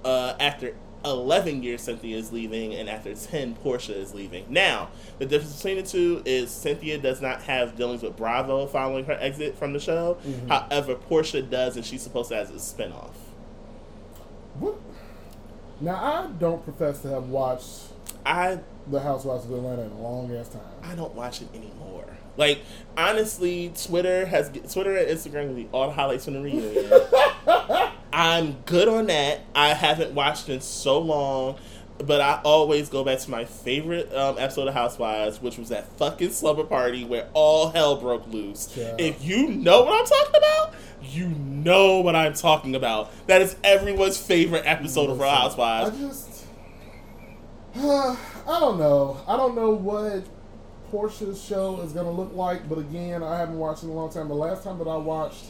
Uh, 0.06 0.36
after 0.40 0.76
11 1.04 1.64
years, 1.64 1.82
Cynthia 1.82 2.16
is 2.16 2.32
leaving, 2.32 2.76
and 2.76 2.88
after 2.88 3.16
10, 3.16 3.56
Porsha 3.56 3.96
is 3.96 4.14
leaving. 4.14 4.46
Now, 4.50 4.90
the 5.18 5.26
difference 5.26 5.56
between 5.56 5.78
the 5.78 5.84
two 5.84 6.22
is 6.26 6.52
Cynthia 6.52 7.00
does 7.00 7.22
not 7.22 7.42
have 7.44 7.76
dealings 7.76 8.04
with 8.04 8.16
Bravo 8.18 8.68
following 8.68 9.06
her 9.06 9.18
exit 9.20 9.58
from 9.58 9.74
the 9.74 9.80
show. 9.80 10.18
However, 10.48 10.96
Porsha 10.96 11.48
does, 11.50 11.76
and 11.76 11.84
she's 11.84 12.04
supposed 12.04 12.30
to 12.30 12.36
have 12.36 12.50
a 12.52 12.54
spinoff. 12.54 13.14
What? 14.60 14.76
Now 15.80 15.96
I 15.96 16.28
don't 16.40 16.64
profess 16.64 17.02
to 17.02 17.08
have 17.08 17.30
watched 17.30 17.92
I 18.26 18.60
The 18.88 19.00
Housewives 19.00 19.46
of 19.46 19.52
Atlanta 19.52 19.84
in 19.84 19.92
a 19.92 20.02
long 20.02 20.36
ass 20.36 20.50
time. 20.50 20.62
I 20.84 20.96
don't 20.96 21.14
watch 21.14 21.42
it 21.42 21.48
anymore. 21.54 22.06
Like 22.38 22.60
honestly, 22.98 23.72
Twitter 23.84 24.26
has 24.26 24.50
Twitter 24.72 24.98
and 24.98 25.08
Instagram 25.08 25.50
will 25.50 25.56
be 25.56 25.70
all 25.72 25.88
the 25.88 25.94
highlights 25.94 26.26
from 26.26 26.36
the 26.36 26.42
reunion. 26.42 26.92
I'm 28.14 28.54
good 28.66 28.88
on 28.88 29.08
that. 29.08 29.42
I 29.56 29.70
haven't 29.70 30.14
watched 30.14 30.50
in 30.50 30.62
so 30.62 31.00
long, 31.00 31.58
but 32.00 32.20
I 32.22 32.42
always 32.44 32.90
go 32.90 33.04
back 33.04 33.20
to 33.20 33.32
my 33.32 33.46
favorite 33.46 34.14
um, 34.14 34.38
episode 34.38 34.68
of 34.68 34.74
Housewives, 34.74 35.42
which 35.42 35.58
was 35.58 35.70
that 35.70 35.88
fucking 35.98 36.32
slumber 36.32 36.64
party 36.64 37.06
where 37.06 37.28
all 37.34 37.70
hell 37.70 37.96
broke 37.98 38.28
loose. 38.28 38.76
Yeah. 38.76 38.96
If 38.98 39.24
you 39.24 39.48
know 39.50 39.84
what 39.84 40.00
I'm 40.00 40.06
talking 40.06 40.36
about, 40.38 40.74
you 41.04 41.28
know 41.30 42.02
what 42.02 42.16
I'm 42.16 42.34
talking 42.34 42.76
about. 42.76 43.12
That 43.28 43.42
is 43.42 43.56
everyone's 43.64 44.18
favorite 44.18 44.64
episode 44.66 45.10
of 45.10 45.20
Real 45.20 45.30
I 45.30 45.36
Housewives. 45.42 45.98
just, 46.00 46.46
I 48.48 48.60
don't 48.60 48.78
know. 48.78 49.22
I 49.28 49.38
don't 49.38 49.56
know 49.56 49.72
what 49.72 50.24
Porsha's 50.92 51.42
show 51.42 51.82
is 51.82 51.94
gonna 51.94 52.12
look 52.12 52.34
like. 52.34 52.68
But 52.68 52.80
again, 52.80 53.24
I 53.24 53.38
haven't 53.38 53.58
watched 53.58 53.84
in 53.84 53.90
a 53.90 53.94
long 53.94 54.12
time. 54.12 54.28
The 54.28 54.36
last 54.36 54.64
time 54.64 54.78
that 54.80 54.88
I 54.88 54.98
watched 54.98 55.46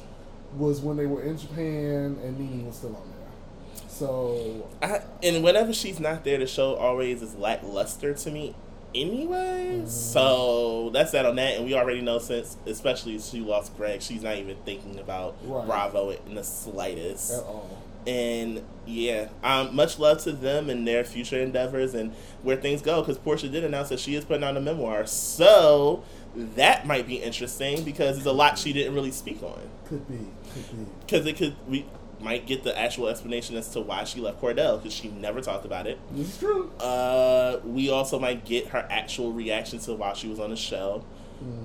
was 0.58 0.82
when 0.82 0.98
they 0.98 1.06
were 1.06 1.22
in 1.24 1.38
Japan 1.38 2.18
and 2.24 2.40
Nene 2.40 2.66
was 2.66 2.78
still 2.78 2.96
on 2.96 3.10
there. 3.10 3.88
So 3.88 4.68
I, 4.82 5.02
and 5.24 5.44
whenever 5.44 5.74
she's 5.74 6.00
not 6.00 6.24
there, 6.24 6.38
the 6.38 6.48
show 6.48 6.76
always 6.76 7.22
is 7.22 7.36
lackluster 7.36 8.14
to 8.14 8.32
me. 8.32 8.56
Anyway, 8.94 9.78
mm-hmm. 9.78 9.88
so 9.88 10.90
that's 10.90 11.12
that 11.12 11.26
on 11.26 11.38
that, 11.38 11.56
and 11.56 11.66
we 11.66 11.74
already 11.76 12.02
know 12.02 12.20
since, 12.20 12.58
especially 12.66 13.18
she 13.20 13.40
lost 13.40 13.76
Greg, 13.78 14.02
she's 14.02 14.22
not 14.22 14.36
even 14.36 14.58
thinking 14.66 15.00
about 15.00 15.38
Right. 15.44 15.66
Bravo 15.66 16.10
in 16.10 16.36
the 16.36 16.44
slightest. 16.44 17.32
at 17.32 17.44
all. 17.46 17.82
And 18.08 18.64
yeah, 18.86 19.30
um, 19.44 19.76
much 19.76 20.00
love 20.00 20.24
to 20.24 20.32
them 20.32 20.70
and 20.70 20.88
their 20.88 21.04
future 21.04 21.40
endeavors 21.40 21.94
and 21.94 22.14
where 22.42 22.58
things 22.58 22.82
go. 22.82 23.02
Because 23.02 23.18
Porsha 23.18 23.52
did 23.52 23.64
announce 23.64 23.90
that 23.90 24.00
she 24.00 24.16
is 24.16 24.26
putting 24.26 24.44
out 24.44 24.58
a 24.58 24.62
memoir, 24.62 25.06
so 25.06 26.04
that 26.36 26.88
might 26.88 27.08
be 27.08 27.16
interesting 27.16 27.84
because 27.84 28.16
there's 28.16 28.26
a 28.26 28.32
lot 28.32 28.58
she 28.58 28.74
didn't 28.74 28.96
really 28.96 29.12
speak 29.12 29.44
on. 29.44 29.60
Could 29.86 30.08
be. 30.08 30.18
Could 30.54 30.72
be. 30.72 30.86
Because 31.02 31.26
it 31.26 31.38
could 31.38 31.56
we 31.68 31.86
might 32.20 32.46
get 32.46 32.64
the 32.64 32.78
actual 32.78 33.08
explanation 33.08 33.56
as 33.56 33.70
to 33.70 33.82
why 33.82 34.04
she 34.04 34.20
left 34.20 34.42
Kordell 34.42 34.78
because 34.78 34.94
she 34.94 35.10
never 35.10 35.42
talked 35.42 35.66
about 35.66 35.88
it. 35.88 36.00
Is 36.16 36.38
true. 36.38 36.72
Uh, 36.80 37.60
we 37.64 37.90
also 37.90 38.20
might 38.20 38.46
get 38.46 38.68
her 38.68 38.86
actual 38.90 39.32
reaction 39.34 39.80
to 39.80 39.94
while 39.94 40.14
she 40.14 40.28
was 40.28 40.40
on 40.40 40.52
the 40.52 40.56
show. 40.56 41.04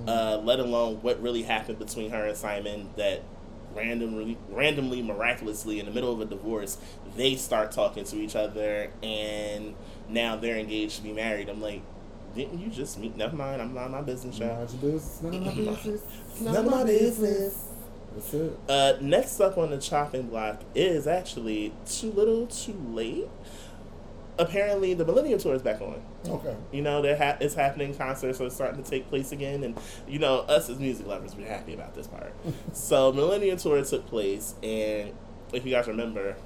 Uh, 0.08 0.40
let 0.42 0.58
alone 0.58 0.96
what 1.02 1.20
really 1.20 1.42
happened 1.42 1.78
between 1.78 2.10
her 2.10 2.24
and 2.24 2.34
Simon 2.34 2.88
that 2.96 3.22
randomly, 3.76 4.38
randomly, 4.48 5.02
miraculously, 5.02 5.78
in 5.78 5.86
the 5.86 5.92
middle 5.92 6.12
of 6.12 6.20
a 6.20 6.24
divorce, 6.24 6.78
they 7.16 7.36
start 7.36 7.72
talking 7.72 8.04
to 8.04 8.16
each 8.16 8.34
other, 8.34 8.90
and 9.02 9.74
now 10.08 10.36
they're 10.36 10.56
engaged 10.56 10.96
to 10.96 11.02
be 11.02 11.12
married. 11.12 11.48
I'm 11.48 11.60
like, 11.60 11.82
didn't 12.34 12.58
you 12.60 12.68
just 12.68 12.98
meet? 12.98 13.16
Never 13.16 13.36
mind, 13.36 13.62
I'm 13.62 13.74
not 13.74 13.90
my 13.90 14.02
business, 14.02 14.38
your 14.38 14.54
business. 14.56 15.22
None 15.22 15.34
of 15.34 15.44
my 15.44 15.54
business. 15.54 16.02
None 16.40 16.56
of 16.56 16.70
my 16.70 16.84
business. 16.84 17.68
That's 18.14 18.34
it. 18.34 18.58
Uh, 18.68 18.92
next 19.00 19.40
up 19.40 19.58
on 19.58 19.70
the 19.70 19.78
chopping 19.78 20.28
block 20.28 20.62
is 20.74 21.06
actually 21.06 21.72
Too 21.86 22.10
Little 22.10 22.46
Too 22.46 22.80
Late. 22.92 23.28
Apparently, 24.38 24.92
the 24.92 25.04
Millennium 25.04 25.38
Tour 25.38 25.54
is 25.54 25.62
back 25.62 25.80
on. 25.80 26.02
Okay. 26.28 26.54
You 26.70 26.82
know, 26.82 27.00
there 27.00 27.16
ha- 27.16 27.38
it's 27.40 27.54
happening. 27.54 27.94
Concerts 27.94 28.40
are 28.40 28.50
starting 28.50 28.82
to 28.82 28.88
take 28.88 29.08
place 29.08 29.32
again, 29.32 29.64
and 29.64 29.78
you 30.06 30.18
know, 30.18 30.40
us 30.40 30.68
as 30.68 30.78
music 30.78 31.06
lovers, 31.06 31.34
we're 31.34 31.48
happy 31.48 31.72
about 31.72 31.94
this 31.94 32.06
part. 32.06 32.34
so, 32.72 33.12
Millennium 33.12 33.56
Tour 33.56 33.82
took 33.84 34.06
place, 34.06 34.54
and 34.62 35.12
if 35.52 35.64
you 35.64 35.70
guys 35.70 35.86
remember, 35.86 36.36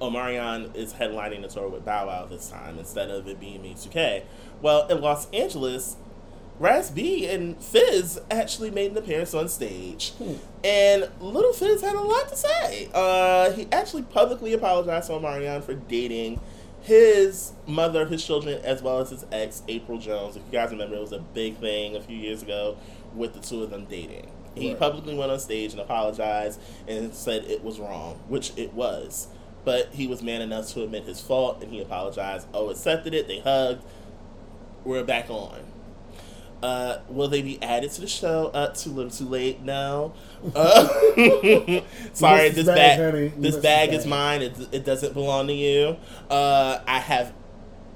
Omarion 0.00 0.74
is 0.74 0.94
headlining 0.94 1.42
the 1.42 1.48
tour 1.48 1.68
with 1.68 1.84
Bow 1.84 2.06
Wow 2.06 2.26
this 2.26 2.48
time 2.50 2.78
instead 2.78 3.10
of 3.10 3.26
it 3.28 3.40
being 3.40 3.62
B2K. 3.62 4.24
Well, 4.60 4.86
in 4.88 5.00
Los 5.00 5.30
Angeles, 5.30 5.96
Raz 6.58 6.90
B 6.90 7.26
and 7.28 7.56
Fizz 7.62 8.18
actually 8.30 8.70
made 8.70 8.92
an 8.92 8.96
appearance 8.96 9.34
on 9.34 9.48
stage, 9.48 10.12
and 10.64 11.08
Little 11.20 11.52
Fizz 11.52 11.82
had 11.82 11.94
a 11.94 12.00
lot 12.00 12.28
to 12.28 12.36
say. 12.36 12.88
Uh, 12.94 13.50
he 13.52 13.68
actually 13.70 14.02
publicly 14.02 14.54
apologized 14.54 15.08
to 15.08 15.14
Omarion 15.14 15.62
for 15.62 15.74
dating 15.74 16.40
his 16.80 17.52
mother 17.66 18.02
of 18.02 18.10
his 18.10 18.24
children 18.24 18.60
as 18.64 18.80
well 18.80 19.00
as 19.00 19.10
his 19.10 19.26
ex 19.32 19.62
April 19.68 19.98
Jones. 19.98 20.36
If 20.36 20.42
you 20.46 20.52
guys 20.52 20.70
remember, 20.70 20.96
it 20.96 21.00
was 21.00 21.12
a 21.12 21.18
big 21.18 21.56
thing 21.58 21.94
a 21.96 22.00
few 22.00 22.16
years 22.16 22.42
ago 22.42 22.76
with 23.14 23.34
the 23.34 23.40
two 23.40 23.62
of 23.62 23.70
them 23.70 23.84
dating. 23.86 24.30
He 24.54 24.70
Right. 24.70 24.78
publicly 24.78 25.14
went 25.14 25.30
on 25.30 25.38
stage 25.40 25.72
and 25.72 25.80
apologized 25.80 26.58
and 26.88 27.12
said 27.12 27.44
it 27.44 27.62
was 27.62 27.78
wrong, 27.78 28.18
which 28.28 28.52
it 28.56 28.72
was. 28.72 29.28
But 29.66 29.88
he 29.92 30.06
was 30.06 30.22
man 30.22 30.40
enough 30.40 30.68
to 30.74 30.84
admit 30.84 31.04
his 31.04 31.20
fault 31.20 31.60
and 31.62 31.70
he 31.72 31.82
apologized. 31.82 32.46
Oh, 32.54 32.70
accepted 32.70 33.12
it. 33.12 33.26
They 33.28 33.40
hugged. 33.40 33.82
We're 34.84 35.04
back 35.04 35.28
on. 35.28 35.58
Uh, 36.62 36.98
will 37.08 37.28
they 37.28 37.42
be 37.42 37.62
added 37.62 37.90
to 37.92 38.00
the 38.00 38.06
show? 38.06 38.46
Uh, 38.48 38.68
too 38.68 38.90
little, 38.90 39.10
too 39.10 39.26
late. 39.26 39.60
No. 39.60 40.14
Uh, 40.54 40.88
sorry, 42.12 42.48
this 42.48 42.66
bag, 42.66 42.98
honey. 42.98 43.28
This 43.36 43.56
bag 43.56 43.92
is 43.92 44.06
mine. 44.06 44.42
It, 44.42 44.56
it 44.72 44.84
doesn't 44.84 45.14
belong 45.14 45.48
to 45.48 45.52
you. 45.52 45.96
Uh, 46.30 46.80
I 46.86 46.98
have 46.98 47.34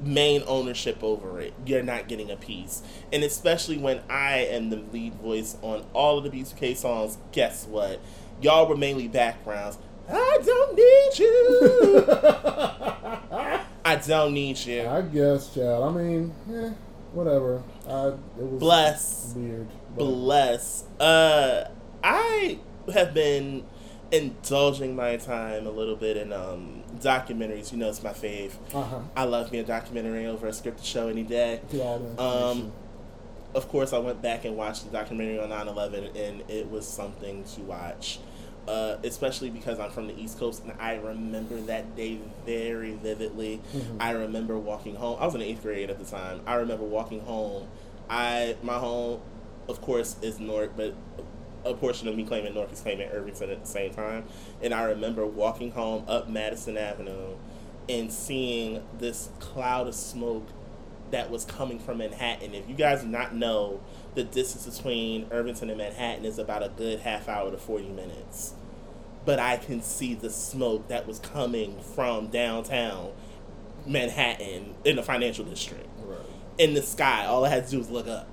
main 0.02 0.42
ownership 0.46 1.02
over 1.02 1.40
it. 1.40 1.54
You're 1.64 1.82
not 1.82 2.08
getting 2.08 2.30
a 2.30 2.36
piece, 2.36 2.82
and 3.12 3.24
especially 3.24 3.78
when 3.78 4.00
I 4.08 4.38
am 4.38 4.70
the 4.70 4.76
lead 4.76 5.14
voice 5.14 5.56
on 5.62 5.84
all 5.92 6.18
of 6.18 6.24
the 6.24 6.30
B2K 6.30 6.76
songs. 6.76 7.18
Guess 7.32 7.66
what? 7.66 8.00
Y'all 8.40 8.66
were 8.66 8.76
mainly 8.76 9.08
backgrounds. 9.08 9.78
I 10.08 10.38
don't 10.44 10.74
need 10.74 11.18
you. 11.18 12.04
I 13.84 13.96
don't 13.96 14.34
need 14.34 14.58
you. 14.58 14.86
I 14.86 15.02
guess, 15.02 15.54
child. 15.54 15.96
I 15.96 16.02
mean, 16.02 16.32
eh, 16.52 16.70
whatever. 17.12 17.62
I, 17.88 18.08
it 18.08 18.16
was 18.36 18.60
Bless. 18.60 19.32
weird. 19.36 19.68
but- 19.96 20.04
bless. 20.04 20.84
Uh, 20.98 21.68
I 22.02 22.58
have 22.94 23.12
been 23.14 23.64
indulging 24.12 24.96
my 24.96 25.16
time 25.16 25.66
a 25.66 25.70
little 25.70 25.94
bit 25.96 26.16
in 26.16 26.32
um 26.32 26.82
documentaries. 26.98 27.70
You 27.72 27.78
know, 27.78 27.88
it's 27.88 28.02
my 28.02 28.10
fave. 28.10 28.52
Uh-huh. 28.74 29.00
I 29.16 29.24
love 29.24 29.52
me 29.52 29.58
a 29.58 29.62
documentary 29.64 30.26
over 30.26 30.46
a 30.48 30.50
scripted 30.50 30.84
show 30.84 31.08
any 31.08 31.22
day. 31.22 31.60
The 31.70 31.84
Um. 32.20 32.72
Of 33.52 33.68
course, 33.68 33.92
I 33.92 33.98
went 33.98 34.22
back 34.22 34.44
and 34.44 34.56
watched 34.56 34.84
the 34.84 34.92
documentary 34.96 35.40
on 35.40 35.48
9/11, 35.50 36.14
and 36.16 36.48
it 36.48 36.70
was 36.70 36.86
something 36.86 37.42
to 37.56 37.60
watch. 37.62 38.20
Uh, 38.70 38.96
especially 39.02 39.50
because 39.50 39.80
I'm 39.80 39.90
from 39.90 40.06
the 40.06 40.16
East 40.16 40.38
Coast 40.38 40.62
and 40.62 40.72
I 40.78 40.94
remember 40.94 41.60
that 41.62 41.96
day 41.96 42.20
very 42.46 42.92
vividly. 42.92 43.60
I 43.98 44.12
remember 44.12 44.56
walking 44.56 44.94
home. 44.94 45.16
I 45.18 45.26
was 45.26 45.34
in 45.34 45.40
the 45.40 45.46
eighth 45.46 45.62
grade 45.62 45.90
at 45.90 45.98
the 45.98 46.04
time. 46.04 46.40
I 46.46 46.54
remember 46.54 46.84
walking 46.84 47.18
home. 47.18 47.66
I 48.08 48.54
my 48.62 48.78
home, 48.78 49.22
of 49.68 49.80
course, 49.80 50.14
is 50.22 50.38
Newark, 50.38 50.76
but 50.76 50.94
a 51.64 51.74
portion 51.74 52.06
of 52.06 52.14
me 52.14 52.22
claiming 52.22 52.54
Newark 52.54 52.70
is 52.70 52.80
claiming 52.80 53.08
Irvington 53.10 53.50
at 53.50 53.60
the 53.60 53.66
same 53.66 53.92
time. 53.92 54.22
And 54.62 54.72
I 54.72 54.84
remember 54.84 55.26
walking 55.26 55.72
home 55.72 56.04
up 56.06 56.28
Madison 56.28 56.76
Avenue 56.76 57.34
and 57.88 58.12
seeing 58.12 58.84
this 59.00 59.30
cloud 59.40 59.88
of 59.88 59.96
smoke 59.96 60.46
that 61.10 61.28
was 61.28 61.44
coming 61.44 61.80
from 61.80 61.98
Manhattan. 61.98 62.54
If 62.54 62.68
you 62.68 62.76
guys 62.76 63.02
do 63.02 63.08
not 63.08 63.34
know, 63.34 63.80
the 64.14 64.22
distance 64.22 64.78
between 64.78 65.26
Irvington 65.32 65.70
and 65.70 65.78
Manhattan 65.78 66.24
is 66.24 66.38
about 66.38 66.62
a 66.62 66.68
good 66.68 67.00
half 67.00 67.28
hour 67.28 67.50
to 67.50 67.58
40 67.58 67.88
minutes. 67.88 68.54
But 69.24 69.38
I 69.38 69.56
can 69.56 69.82
see 69.82 70.14
the 70.14 70.30
smoke 70.30 70.88
that 70.88 71.06
was 71.06 71.18
coming 71.18 71.80
from 71.94 72.28
downtown 72.28 73.12
Manhattan 73.86 74.74
in 74.84 74.96
the 74.96 75.02
financial 75.02 75.44
district 75.44 75.88
right. 76.04 76.18
in 76.58 76.74
the 76.74 76.82
sky. 76.82 77.26
All 77.26 77.44
I 77.44 77.48
had 77.48 77.64
to 77.66 77.70
do 77.70 77.78
was 77.78 77.90
look 77.90 78.08
up. 78.08 78.28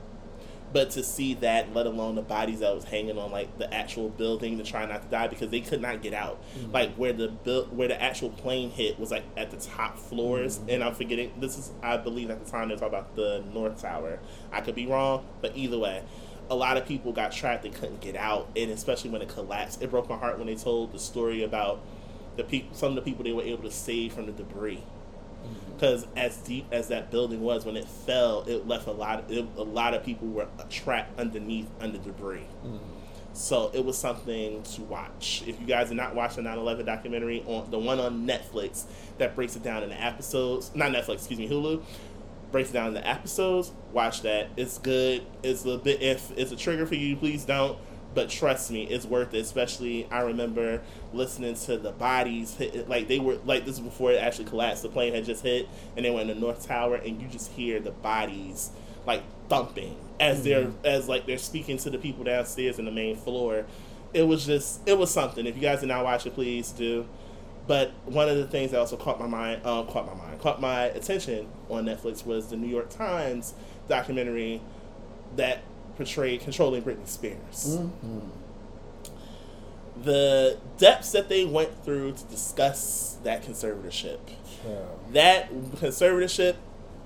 But 0.74 0.92
to 0.92 1.04
see 1.04 1.34
that, 1.36 1.74
let 1.74 1.86
alone 1.86 2.16
the 2.16 2.22
bodies 2.22 2.60
that 2.60 2.76
was 2.76 2.84
hanging 2.84 3.18
on 3.18 3.32
like 3.32 3.58
the 3.58 3.74
actual 3.74 4.10
building 4.10 4.58
to 4.58 4.66
try 4.66 4.86
not 4.86 5.02
to 5.02 5.08
die 5.08 5.28
because 5.28 5.50
they 5.50 5.62
could 5.62 5.82
not 5.82 6.02
get 6.02 6.14
out. 6.14 6.42
Mm-hmm. 6.58 6.72
Like 6.74 6.96
where 6.96 7.14
the 7.14 7.30
build, 7.30 7.76
where 7.76 7.88
the 7.88 8.02
actual 8.02 8.30
plane 8.32 8.70
hit 8.70 9.00
was 9.00 9.10
like 9.10 9.24
at 9.38 9.50
the 9.50 9.58
top 9.58 9.98
floors, 9.98 10.60
mm-hmm. 10.60 10.70
and 10.70 10.84
I'm 10.84 10.94
forgetting. 10.94 11.32
This 11.40 11.58
is 11.58 11.72
I 11.82 11.96
believe 11.96 12.30
at 12.30 12.44
the 12.44 12.52
time 12.52 12.68
they 12.68 12.76
were 12.76 12.80
talking 12.80 12.96
about 12.96 13.16
the 13.16 13.44
North 13.54 13.82
Tower. 13.82 14.20
I 14.52 14.60
could 14.60 14.76
be 14.76 14.86
wrong, 14.88 15.26
but 15.42 15.56
either 15.56 15.80
way, 15.80 16.04
a 16.50 16.56
lot 16.56 16.78
of 16.78 16.86
people 16.86 17.12
got 17.12 17.32
trapped. 17.32 17.64
They 17.64 17.70
couldn't 17.70 18.02
get 18.02 18.16
out, 18.16 18.50
and 18.56 18.72
especially 18.72 19.10
when 19.10 19.22
it 19.22 19.30
collapsed, 19.30 19.82
it 19.82 19.92
broke 19.92 20.10
my 20.10 20.18
heart 20.18 20.38
when 20.38 20.48
they 20.48 20.56
told 20.56 20.94
the 20.94 21.00
story 21.00 21.44
about 21.44 21.82
the 22.38 22.44
people, 22.44 22.76
some 22.76 22.90
of 22.90 22.96
the 22.96 23.02
people 23.02 23.24
they 23.24 23.34
were 23.34 23.44
able 23.44 23.64
to 23.64 23.72
save 23.72 24.14
from 24.14 24.28
the 24.28 24.32
debris. 24.32 24.84
Mm-hmm. 25.44 25.74
Because 25.74 26.08
as 26.16 26.38
deep 26.38 26.68
as 26.72 26.88
that 26.88 27.12
building 27.12 27.42
was 27.42 27.66
when 27.66 27.76
it 27.76 27.88
fell 27.88 28.44
it 28.48 28.68
left 28.68 28.88
a 28.88 28.92
lot 28.92 29.30
it, 29.30 29.46
a 29.58 29.64
lot 29.64 29.94
of 29.94 30.04
people 30.04 30.28
were 30.28 30.48
trapped 30.70 31.20
underneath 31.20 31.70
under 31.80 31.98
debris. 31.98 32.46
Mm-hmm. 32.66 32.78
So 33.34 33.70
it 33.72 33.86
was 33.86 33.96
something 33.98 34.64
to 34.64 34.82
watch. 34.82 35.44
If 35.46 35.60
you 35.60 35.68
guys 35.68 35.90
did 35.90 35.98
not 35.98 36.16
watch 36.16 36.36
the 36.36 36.42
9-11 36.42 36.88
documentary 36.88 37.44
on 37.46 37.70
the 37.70 37.78
one 37.78 38.00
on 38.00 38.26
netflix 38.26 38.86
that 39.20 39.36
breaks 39.36 39.56
it 39.56 39.62
down 39.64 39.84
in 39.84 39.90
the 39.90 40.02
episodes 40.04 40.72
not 40.74 40.92
netflix 40.92 41.16
excuse 41.16 41.40
me 41.40 41.48
hulu 41.48 41.82
breaks 42.52 42.70
it 42.70 42.74
down 42.74 42.88
into 42.88 43.08
episodes 43.08 43.72
watch 43.92 44.22
that 44.22 44.48
it's 44.56 44.78
good 44.78 45.26
it's 45.44 45.66
a 45.66 45.78
bit 45.78 46.02
if 46.02 46.32
it's 46.38 46.52
a 46.52 46.56
trigger 46.56 46.86
for 46.86 46.96
you 46.96 47.16
please 47.16 47.46
don't 47.46 47.78
but 48.18 48.32
trust 48.32 48.72
me, 48.72 48.82
it's 48.86 49.06
worth 49.06 49.36
it. 49.36 49.42
Especially, 49.42 50.08
I 50.10 50.22
remember 50.22 50.82
listening 51.14 51.54
to 51.54 51.78
the 51.78 51.92
bodies 51.92 52.56
hit. 52.56 52.90
Like 52.90 53.08
they 53.08 53.20
were 53.20 53.38
like 53.46 53.64
this 53.64 53.76
is 53.76 53.80
before 53.80 54.12
it 54.12 54.16
actually 54.16 54.46
collapsed. 54.46 54.82
The 54.82 54.90
plane 54.90 55.14
had 55.14 55.24
just 55.24 55.44
hit, 55.44 55.70
and 55.96 56.04
they 56.04 56.10
went 56.10 56.28
in 56.32 56.40
the 56.40 56.42
North 56.42 56.66
Tower, 56.66 56.96
and 56.96 57.22
you 57.22 57.28
just 57.28 57.52
hear 57.52 57.80
the 57.80 57.92
bodies 57.92 58.72
like 59.06 59.22
thumping 59.50 59.96
as 60.20 60.38
mm-hmm. 60.38 60.72
they're 60.82 60.94
as 60.96 61.08
like 61.08 61.28
they're 61.28 61.38
speaking 61.38 61.78
to 61.78 61.92
the 61.92 62.00
people 62.00 62.24
downstairs 62.24 62.80
in 62.80 62.86
the 62.86 62.92
main 62.92 63.16
floor. 63.16 63.68
It 64.16 64.24
was 64.24 64.48
just 64.48 64.82
it 64.88 64.98
was 64.98 65.12
something. 65.12 65.46
If 65.46 65.56
you 65.56 65.62
guys 65.62 65.82
did 65.82 65.90
not 65.90 66.04
watch 66.04 66.26
it, 66.26 66.34
please 66.34 66.72
do. 66.72 67.08
But 67.68 67.92
one 68.06 68.30
of 68.30 68.38
the 68.38 68.48
things 68.48 68.72
that 68.72 68.80
also 68.80 68.96
caught 68.96 69.20
my 69.20 69.28
mind, 69.28 69.66
um, 69.66 69.88
caught 69.88 70.06
my 70.08 70.14
mind, 70.14 70.40
caught 70.40 70.62
my 70.62 70.86
attention 70.86 71.48
on 71.70 71.86
Netflix 71.86 72.26
was 72.26 72.48
the 72.48 72.56
New 72.56 72.68
York 72.68 72.90
Times 72.90 73.54
documentary 73.90 74.62
that 75.36 75.64
portrayed 75.98 76.42
controlling 76.42 76.84
Britney 76.84 77.08
Spears. 77.08 77.80
The 80.02 80.58
depths 80.78 81.12
that 81.12 81.28
they 81.28 81.44
went 81.44 81.84
through 81.84 82.14
to 82.14 82.24
discuss 82.26 83.18
that 83.24 83.44
conservatorship. 83.44 84.20
Child. 84.64 85.00
That 85.14 85.52
conservatorship 85.52 86.56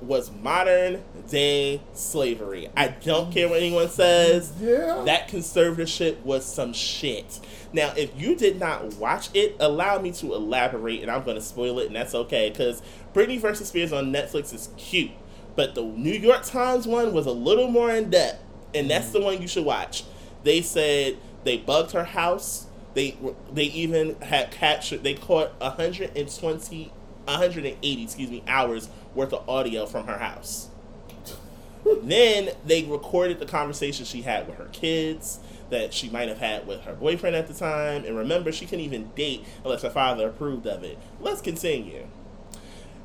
was 0.01 0.31
modern 0.31 1.03
day 1.29 1.81
slavery. 1.93 2.69
I 2.75 2.89
don't 2.89 3.31
care 3.31 3.47
what 3.47 3.57
anyone 3.57 3.89
says. 3.89 4.53
Yeah. 4.59 5.03
That 5.05 5.29
conservatorship 5.29 6.21
was 6.21 6.45
some 6.45 6.73
shit. 6.73 7.39
Now, 7.73 7.93
if 7.95 8.19
you 8.19 8.35
did 8.35 8.59
not 8.59 8.95
watch 8.95 9.29
it, 9.33 9.55
allow 9.59 9.99
me 9.99 10.11
to 10.13 10.33
elaborate, 10.33 11.01
and 11.01 11.11
I'm 11.11 11.23
going 11.23 11.37
to 11.37 11.41
spoil 11.41 11.79
it, 11.79 11.87
and 11.87 11.95
that's 11.95 12.13
okay, 12.13 12.49
because 12.49 12.81
Britney 13.13 13.39
versus 13.39 13.69
Spears 13.69 13.93
on 13.93 14.11
Netflix 14.11 14.53
is 14.53 14.69
cute, 14.77 15.11
but 15.55 15.75
the 15.75 15.83
New 15.83 16.11
York 16.11 16.43
Times 16.43 16.87
one 16.87 17.13
was 17.13 17.25
a 17.25 17.31
little 17.31 17.69
more 17.69 17.91
in 17.91 18.09
depth, 18.09 18.43
and 18.73 18.89
that's 18.89 19.11
the 19.11 19.21
one 19.21 19.41
you 19.41 19.47
should 19.47 19.65
watch. 19.65 20.03
They 20.43 20.61
said 20.61 21.17
they 21.43 21.57
bugged 21.57 21.91
her 21.91 22.03
house. 22.03 22.67
They 22.93 23.17
they 23.53 23.65
even 23.65 24.19
had 24.21 24.51
captured. 24.51 25.03
They 25.03 25.13
caught 25.13 25.57
120, 25.61 26.91
180, 27.25 28.03
excuse 28.03 28.29
me, 28.29 28.43
hours 28.47 28.89
worth 29.15 29.33
of 29.33 29.47
audio 29.47 29.85
from 29.85 30.07
her 30.07 30.17
house. 30.17 30.69
Then 32.03 32.49
they 32.65 32.83
recorded 32.83 33.39
the 33.39 33.45
conversation 33.45 34.05
she 34.05 34.21
had 34.21 34.47
with 34.47 34.57
her 34.57 34.69
kids 34.71 35.39
that 35.69 35.93
she 35.93 36.09
might 36.09 36.29
have 36.29 36.37
had 36.37 36.67
with 36.67 36.81
her 36.81 36.93
boyfriend 36.93 37.35
at 37.35 37.47
the 37.47 37.53
time. 37.53 38.05
And 38.05 38.15
remember, 38.15 38.51
she 38.51 38.65
couldn't 38.65 38.85
even 38.85 39.09
date 39.15 39.45
unless 39.63 39.81
her 39.81 39.89
father 39.89 40.29
approved 40.29 40.67
of 40.67 40.83
it. 40.83 40.97
Let's 41.19 41.41
continue. 41.41 42.05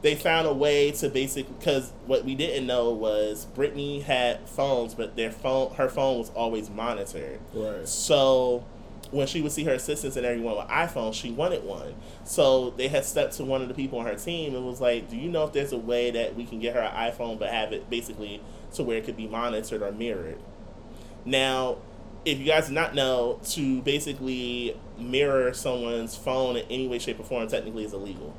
They 0.02 0.14
found 0.14 0.46
a 0.46 0.52
way 0.52 0.92
to 0.92 1.08
basically 1.08 1.54
because 1.58 1.92
what 2.04 2.24
we 2.24 2.34
didn't 2.34 2.66
know 2.66 2.90
was 2.90 3.46
Britney 3.56 4.02
had 4.02 4.48
phones, 4.48 4.94
but 4.94 5.16
their 5.16 5.30
phone, 5.30 5.74
her 5.76 5.88
phone 5.88 6.18
was 6.18 6.30
always 6.30 6.68
monitored. 6.68 7.40
Right. 7.54 7.88
So 7.88 8.64
when 9.10 9.26
she 9.26 9.40
would 9.40 9.52
see 9.52 9.64
her 9.64 9.74
assistants 9.74 10.16
and 10.16 10.26
everyone 10.26 10.56
with 10.56 10.66
iPhones, 10.68 11.14
she 11.14 11.30
wanted 11.30 11.64
one. 11.64 11.94
So 12.24 12.70
they 12.70 12.88
had 12.88 13.04
stepped 13.04 13.34
to 13.34 13.44
one 13.44 13.62
of 13.62 13.68
the 13.68 13.74
people 13.74 13.98
on 13.98 14.06
her 14.06 14.16
team 14.16 14.54
and 14.54 14.66
was 14.66 14.80
like, 14.80 15.08
"Do 15.08 15.16
you 15.16 15.28
know 15.28 15.44
if 15.44 15.52
there's 15.52 15.72
a 15.72 15.78
way 15.78 16.10
that 16.10 16.34
we 16.36 16.44
can 16.44 16.60
get 16.60 16.74
her 16.74 16.80
an 16.80 16.92
iPhone, 16.94 17.38
but 17.38 17.50
have 17.50 17.72
it 17.72 17.88
basically 17.88 18.40
to 18.74 18.82
where 18.82 18.98
it 18.98 19.04
could 19.04 19.16
be 19.16 19.26
monitored 19.26 19.82
or 19.82 19.92
mirrored?" 19.92 20.38
Now, 21.24 21.76
if 22.24 22.38
you 22.38 22.44
guys 22.44 22.68
do 22.68 22.74
not 22.74 22.94
know, 22.94 23.38
to 23.50 23.82
basically 23.82 24.76
mirror 24.98 25.52
someone's 25.52 26.16
phone 26.16 26.56
in 26.56 26.66
any 26.68 26.88
way, 26.88 26.98
shape, 26.98 27.20
or 27.20 27.24
form 27.24 27.46
technically 27.48 27.84
is 27.84 27.92
illegal. 27.92 28.34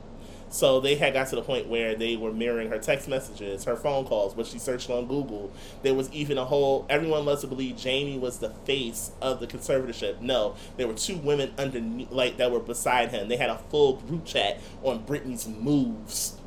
So 0.49 0.79
they 0.79 0.95
had 0.95 1.13
got 1.13 1.27
to 1.29 1.35
the 1.35 1.41
point 1.41 1.67
where 1.67 1.95
they 1.95 2.15
were 2.15 2.31
mirroring 2.31 2.69
her 2.69 2.79
text 2.79 3.07
messages, 3.07 3.65
her 3.65 3.75
phone 3.75 4.05
calls, 4.05 4.35
what 4.35 4.47
she 4.47 4.59
searched 4.59 4.89
on 4.89 5.07
Google. 5.07 5.51
There 5.83 5.93
was 5.93 6.11
even 6.11 6.37
a 6.37 6.45
whole. 6.45 6.85
Everyone 6.89 7.25
loves 7.25 7.41
to 7.41 7.47
believe 7.47 7.77
Jamie 7.77 8.17
was 8.17 8.39
the 8.39 8.49
face 8.49 9.11
of 9.21 9.39
the 9.39 9.47
conservatorship. 9.47 10.21
No, 10.21 10.55
there 10.77 10.87
were 10.87 10.93
two 10.93 11.17
women 11.17 11.53
underneath, 11.57 12.11
like 12.11 12.37
that 12.37 12.51
were 12.51 12.59
beside 12.59 13.11
him. 13.11 13.27
They 13.27 13.37
had 13.37 13.49
a 13.49 13.57
full 13.69 13.97
group 13.97 14.25
chat 14.25 14.59
on 14.83 15.03
Britney's 15.03 15.47
moves. 15.47 16.37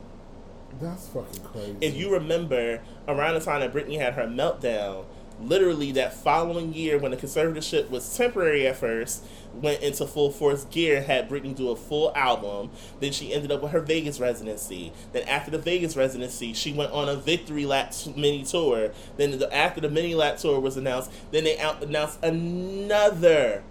That's 0.81 1.09
fucking 1.09 1.43
crazy. 1.45 1.77
If 1.81 1.95
you 1.97 2.11
remember, 2.13 2.81
around 3.07 3.35
the 3.35 3.41
time 3.41 3.61
that 3.61 3.73
Britney 3.73 3.99
had 3.99 4.15
her 4.15 4.27
meltdown, 4.27 5.05
literally 5.43 5.93
that 5.93 6.15
following 6.15 6.73
year 6.73 6.99
when 6.99 7.11
the 7.11 7.17
conservatorship 7.17 7.91
was 7.91 8.17
temporary 8.17 8.67
at 8.67 8.77
first 8.77 9.25
went 9.55 9.83
into 9.83 10.07
full 10.07 10.31
force 10.31 10.65
gear 10.65 11.03
had 11.03 11.29
Britney 11.29 11.55
do 11.55 11.71
a 11.71 11.77
full 11.77 12.13
album. 12.15 12.71
Then 13.01 13.13
she 13.13 13.33
ended 13.33 13.53
up 13.53 13.63
with 13.63 13.73
her 13.73 13.81
Vegas 13.81 14.21
residency. 14.21 14.93
Then 15.13 15.29
after 15.29 15.51
the 15.51 15.59
Vegas 15.59 15.97
residency 15.97 16.53
she 16.53 16.73
went 16.73 16.93
on 16.93 17.09
a 17.09 17.17
victory 17.17 17.67
lap 17.67 17.95
mini 18.17 18.45
tour. 18.45 18.93
Then 19.17 19.39
the, 19.39 19.55
after 19.55 19.81
the 19.81 19.91
mini 19.91 20.15
lap 20.15 20.39
tour 20.39 20.61
was 20.61 20.77
announced 20.77 21.11
then 21.31 21.45
they 21.45 21.59
out- 21.59 21.83
announced 21.83 22.23
another 22.23 23.63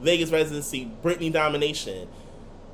Vegas 0.00 0.30
residency 0.30 0.90
Britney 1.02 1.32
domination. 1.32 2.08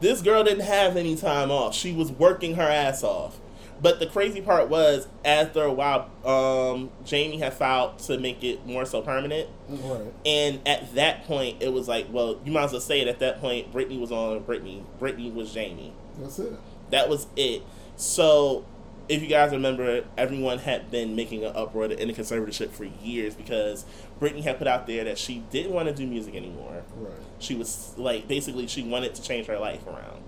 This 0.00 0.20
girl 0.20 0.44
didn't 0.44 0.64
have 0.64 0.96
any 0.96 1.16
time 1.16 1.50
off. 1.50 1.74
She 1.74 1.92
was 1.92 2.10
working 2.12 2.56
her 2.56 2.62
ass 2.62 3.02
off 3.02 3.38
but 3.80 3.98
the 3.98 4.06
crazy 4.06 4.40
part 4.40 4.68
was, 4.68 5.08
after 5.24 5.62
a 5.62 5.72
while, 5.72 6.10
um, 6.24 6.90
Jamie 7.04 7.38
had 7.38 7.54
filed 7.54 7.98
to 8.00 8.18
make 8.18 8.42
it 8.42 8.66
more 8.66 8.84
so 8.84 9.02
permanent. 9.02 9.48
Right. 9.68 10.12
And 10.24 10.60
at 10.66 10.94
that 10.94 11.24
point, 11.24 11.62
it 11.62 11.72
was 11.72 11.88
like, 11.88 12.06
well, 12.10 12.40
you 12.44 12.52
might 12.52 12.64
as 12.64 12.72
well 12.72 12.80
say 12.80 13.00
it. 13.00 13.08
At 13.08 13.18
that 13.18 13.40
point, 13.40 13.72
Britney 13.72 14.00
was 14.00 14.12
on 14.12 14.40
Britney. 14.40 14.84
Britney 15.00 15.32
was 15.32 15.52
Jamie. 15.52 15.92
That's 16.18 16.38
it. 16.38 16.52
That 16.90 17.08
was 17.08 17.26
it. 17.36 17.62
So, 17.96 18.64
if 19.08 19.22
you 19.22 19.28
guys 19.28 19.52
remember, 19.52 20.04
everyone 20.16 20.58
had 20.58 20.90
been 20.90 21.14
making 21.14 21.44
an 21.44 21.54
uproar 21.54 21.86
in 21.86 22.08
the 22.08 22.14
conservatorship 22.14 22.70
for 22.70 22.84
years 22.84 23.34
because 23.34 23.84
Britney 24.20 24.42
had 24.42 24.58
put 24.58 24.66
out 24.66 24.86
there 24.86 25.04
that 25.04 25.18
she 25.18 25.42
didn't 25.50 25.72
want 25.72 25.88
to 25.88 25.94
do 25.94 26.06
music 26.06 26.34
anymore. 26.34 26.84
Right. 26.96 27.12
She 27.38 27.54
was 27.54 27.92
like, 27.96 28.28
basically, 28.28 28.66
she 28.66 28.82
wanted 28.82 29.14
to 29.16 29.22
change 29.22 29.46
her 29.46 29.58
life 29.58 29.86
around. 29.86 30.22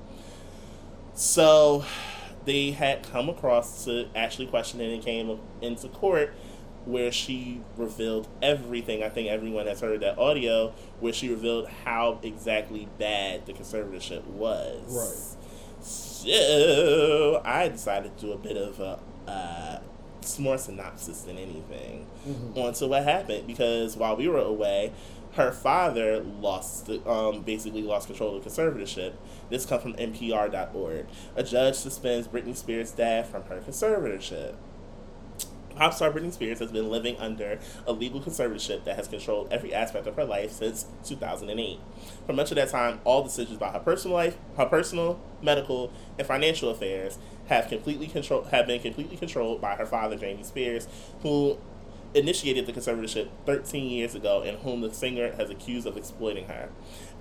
So, 1.15 1.85
they 2.47 2.71
had 2.71 3.03
come 3.03 3.29
across 3.29 3.85
to 3.85 4.09
actually 4.17 4.47
question 4.47 4.81
it 4.81 4.93
and 4.93 5.03
came 5.05 5.39
into 5.61 5.89
court 5.89 6.33
where 6.87 7.11
she 7.13 7.61
revealed 7.77 8.29
everything. 8.41 9.03
I 9.03 9.09
think 9.09 9.29
everyone 9.29 9.67
has 9.67 9.81
heard 9.81 10.01
that 10.01 10.19
audio 10.19 10.73
where 11.01 11.13
she 11.13 11.29
revealed 11.29 11.67
how 11.85 12.21
exactly 12.23 12.89
bad 12.99 13.45
the 13.47 13.53
conservatorship 13.53 14.25
was. 14.27 15.37
Right. 15.79 15.85
So 15.85 17.43
I 17.45 17.69
decided 17.69 18.17
to 18.19 18.27
do 18.27 18.33
a 18.33 18.39
bit 18.39 18.57
of 18.57 18.81
a 18.81 18.99
uh, 19.31 19.81
more 20.41 20.59
synopsis 20.59 21.23
than 21.23 21.37
anything 21.39 22.07
Mhm. 22.29 22.57
onto 22.57 22.87
what 22.89 23.05
happened 23.05 23.47
because 23.47 23.97
while 23.97 24.17
we 24.17 24.27
were 24.29 24.39
away, 24.41 24.93
her 25.37 25.53
father 25.53 26.21
lost 26.21 26.89
um, 27.07 27.43
basically 27.43 27.83
lost 27.83 28.09
control 28.09 28.37
of 28.37 28.45
conservatorship. 28.45 29.13
This 29.51 29.67
comes 29.67 29.83
from 29.83 29.95
NPR.org. 29.95 31.07
A 31.37 31.43
judge 31.43 31.77
suspends 31.77 32.27
Britney 32.27 32.57
Spears' 32.57 32.91
dad 32.91 33.27
from 33.27 33.43
her 33.45 33.61
conservatorship. 33.61 34.55
Pop 35.77 35.93
star 35.93 36.11
Britney 36.11 36.33
Spears 36.33 36.59
has 36.61 36.73
been 36.73 36.91
living 36.91 37.19
under 37.19 37.59
a 37.87 37.93
legal 37.93 38.19
conservatorship 38.19 38.85
that 38.85 38.97
has 38.97 39.09
controlled 39.09 39.49
every 39.53 39.75
aspect 39.75 40.07
of 40.07 40.17
her 40.17 40.25
life 40.25 40.53
since 40.53 40.87
2008. 41.05 41.79
For 42.27 42.33
much 42.33 42.51
of 42.51 42.57
that 42.57 42.71
time, 42.71 43.01
all 43.05 43.23
decisions 43.23 43.59
about 43.59 43.75
her 43.75 43.81
personal 43.81 44.17
life, 44.17 44.39
her 44.57 44.65
personal, 44.65 45.21
medical, 45.43 45.93
and 46.19 46.27
financial 46.27 46.71
affairs 46.71 47.19
have 47.49 47.69
completely 47.69 48.07
control 48.07 48.45
have 48.45 48.67
been 48.67 48.81
completely 48.81 49.19
controlled 49.19 49.61
by 49.61 49.75
her 49.77 49.85
father, 49.85 50.17
Jamie 50.17 50.45
Spears, 50.45 50.89
who 51.21 51.59
initiated 52.17 52.67
the 52.67 52.73
conservatorship 52.73 53.29
13 53.45 53.91
years 53.91 54.15
ago 54.15 54.43
and 54.43 54.59
whom 54.59 54.81
the 54.81 54.93
singer 54.93 55.33
has 55.37 55.51
accused 55.51 55.87
of 55.87 55.97
exploiting 55.97 56.47
her. 56.49 56.71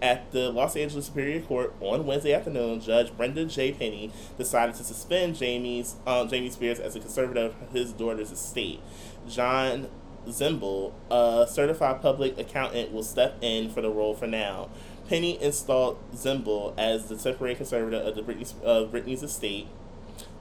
At 0.01 0.31
the 0.31 0.49
Los 0.49 0.75
Angeles 0.75 1.07
Superior 1.07 1.41
Court 1.41 1.73
on 1.81 2.05
Wednesday 2.05 2.33
afternoon, 2.33 2.79
Judge 2.79 3.15
Brenda 3.15 3.45
J. 3.45 3.73
Penny 3.73 4.11
decided 4.37 4.75
to 4.75 4.83
suspend 4.83 5.35
Jamie's 5.35 5.95
um, 6.07 6.29
Jamie 6.29 6.49
Spears 6.49 6.79
as 6.79 6.95
a 6.95 6.99
conservator 6.99 7.47
of 7.47 7.71
his 7.71 7.91
daughter's 7.91 8.31
estate. 8.31 8.79
John 9.27 9.89
Zabel, 10.29 10.93
a 11.11 11.45
certified 11.49 12.01
public 12.01 12.37
accountant, 12.37 12.91
will 12.91 13.03
step 13.03 13.37
in 13.41 13.69
for 13.69 13.81
the 13.81 13.89
role 13.89 14.15
for 14.15 14.27
now. 14.27 14.69
Penny 15.07 15.41
installed 15.41 15.99
Zabel 16.15 16.73
as 16.77 17.07
the 17.09 17.15
temporary 17.15 17.55
conservator 17.55 17.97
of 17.97 18.15
the 18.15 18.21
Britney, 18.23 18.89
Britney's 18.89 19.21
estate 19.21 19.67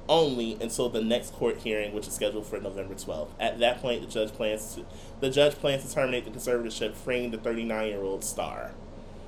only 0.08 0.58
until 0.60 0.88
the 0.88 1.02
next 1.02 1.32
court 1.34 1.58
hearing, 1.58 1.92
which 1.92 2.06
is 2.06 2.14
scheduled 2.14 2.46
for 2.46 2.60
November 2.60 2.94
12th. 2.94 3.28
At 3.40 3.58
that 3.60 3.80
point, 3.80 4.02
the 4.02 4.08
judge 4.08 4.32
plans 4.32 4.74
to 4.74 4.84
the 5.20 5.30
judge 5.30 5.54
plans 5.54 5.84
to 5.84 5.94
terminate 5.94 6.24
the 6.24 6.30
conservatorship, 6.30 6.94
freeing 6.94 7.30
the 7.30 7.38
39 7.38 7.88
year 7.88 8.02
old 8.02 8.24
star. 8.24 8.72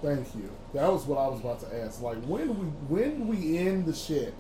Thank 0.03 0.35
you. 0.35 0.51
That 0.75 0.93
was 0.93 1.05
what 1.07 1.19
I 1.19 1.29
was 1.29 1.41
about 1.41 1.61
to 1.61 1.83
ask. 1.83 2.03
Like, 2.03 2.19
when 2.25 2.49
we 2.49 2.67
when 2.89 3.29
we 3.29 3.59
end 3.59 3.87
the 3.87 3.95
shit? 3.95 4.35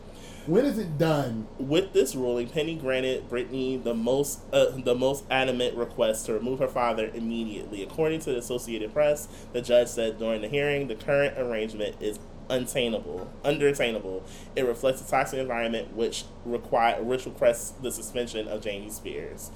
When 0.46 0.64
is 0.64 0.78
it 0.78 0.96
done? 0.96 1.48
With 1.58 1.92
this 1.92 2.14
ruling, 2.14 2.48
Penny 2.48 2.76
granted 2.76 3.28
Britney 3.28 3.82
the 3.82 3.94
most 3.94 4.40
uh, 4.52 4.66
the 4.76 4.94
most 4.94 5.24
adamant 5.28 5.76
request 5.76 6.26
to 6.26 6.34
remove 6.34 6.60
her 6.60 6.68
father 6.68 7.10
immediately. 7.12 7.82
According 7.82 8.20
to 8.20 8.30
the 8.30 8.38
Associated 8.38 8.92
Press, 8.92 9.26
the 9.52 9.60
judge 9.60 9.88
said 9.88 10.18
during 10.18 10.42
the 10.42 10.48
hearing, 10.48 10.86
the 10.86 10.94
current 10.94 11.36
arrangement 11.36 11.96
is 12.00 12.20
untainable, 12.48 13.28
underattainable. 13.44 14.22
It 14.54 14.66
reflects 14.66 15.00
a 15.06 15.10
toxic 15.10 15.38
environment 15.38 15.94
which 15.94 16.24
require 16.44 17.02
which 17.02 17.26
requests 17.26 17.70
the 17.82 17.90
suspension 17.90 18.48
of 18.48 18.62
Jamie 18.62 18.90
Spears. 18.90 19.50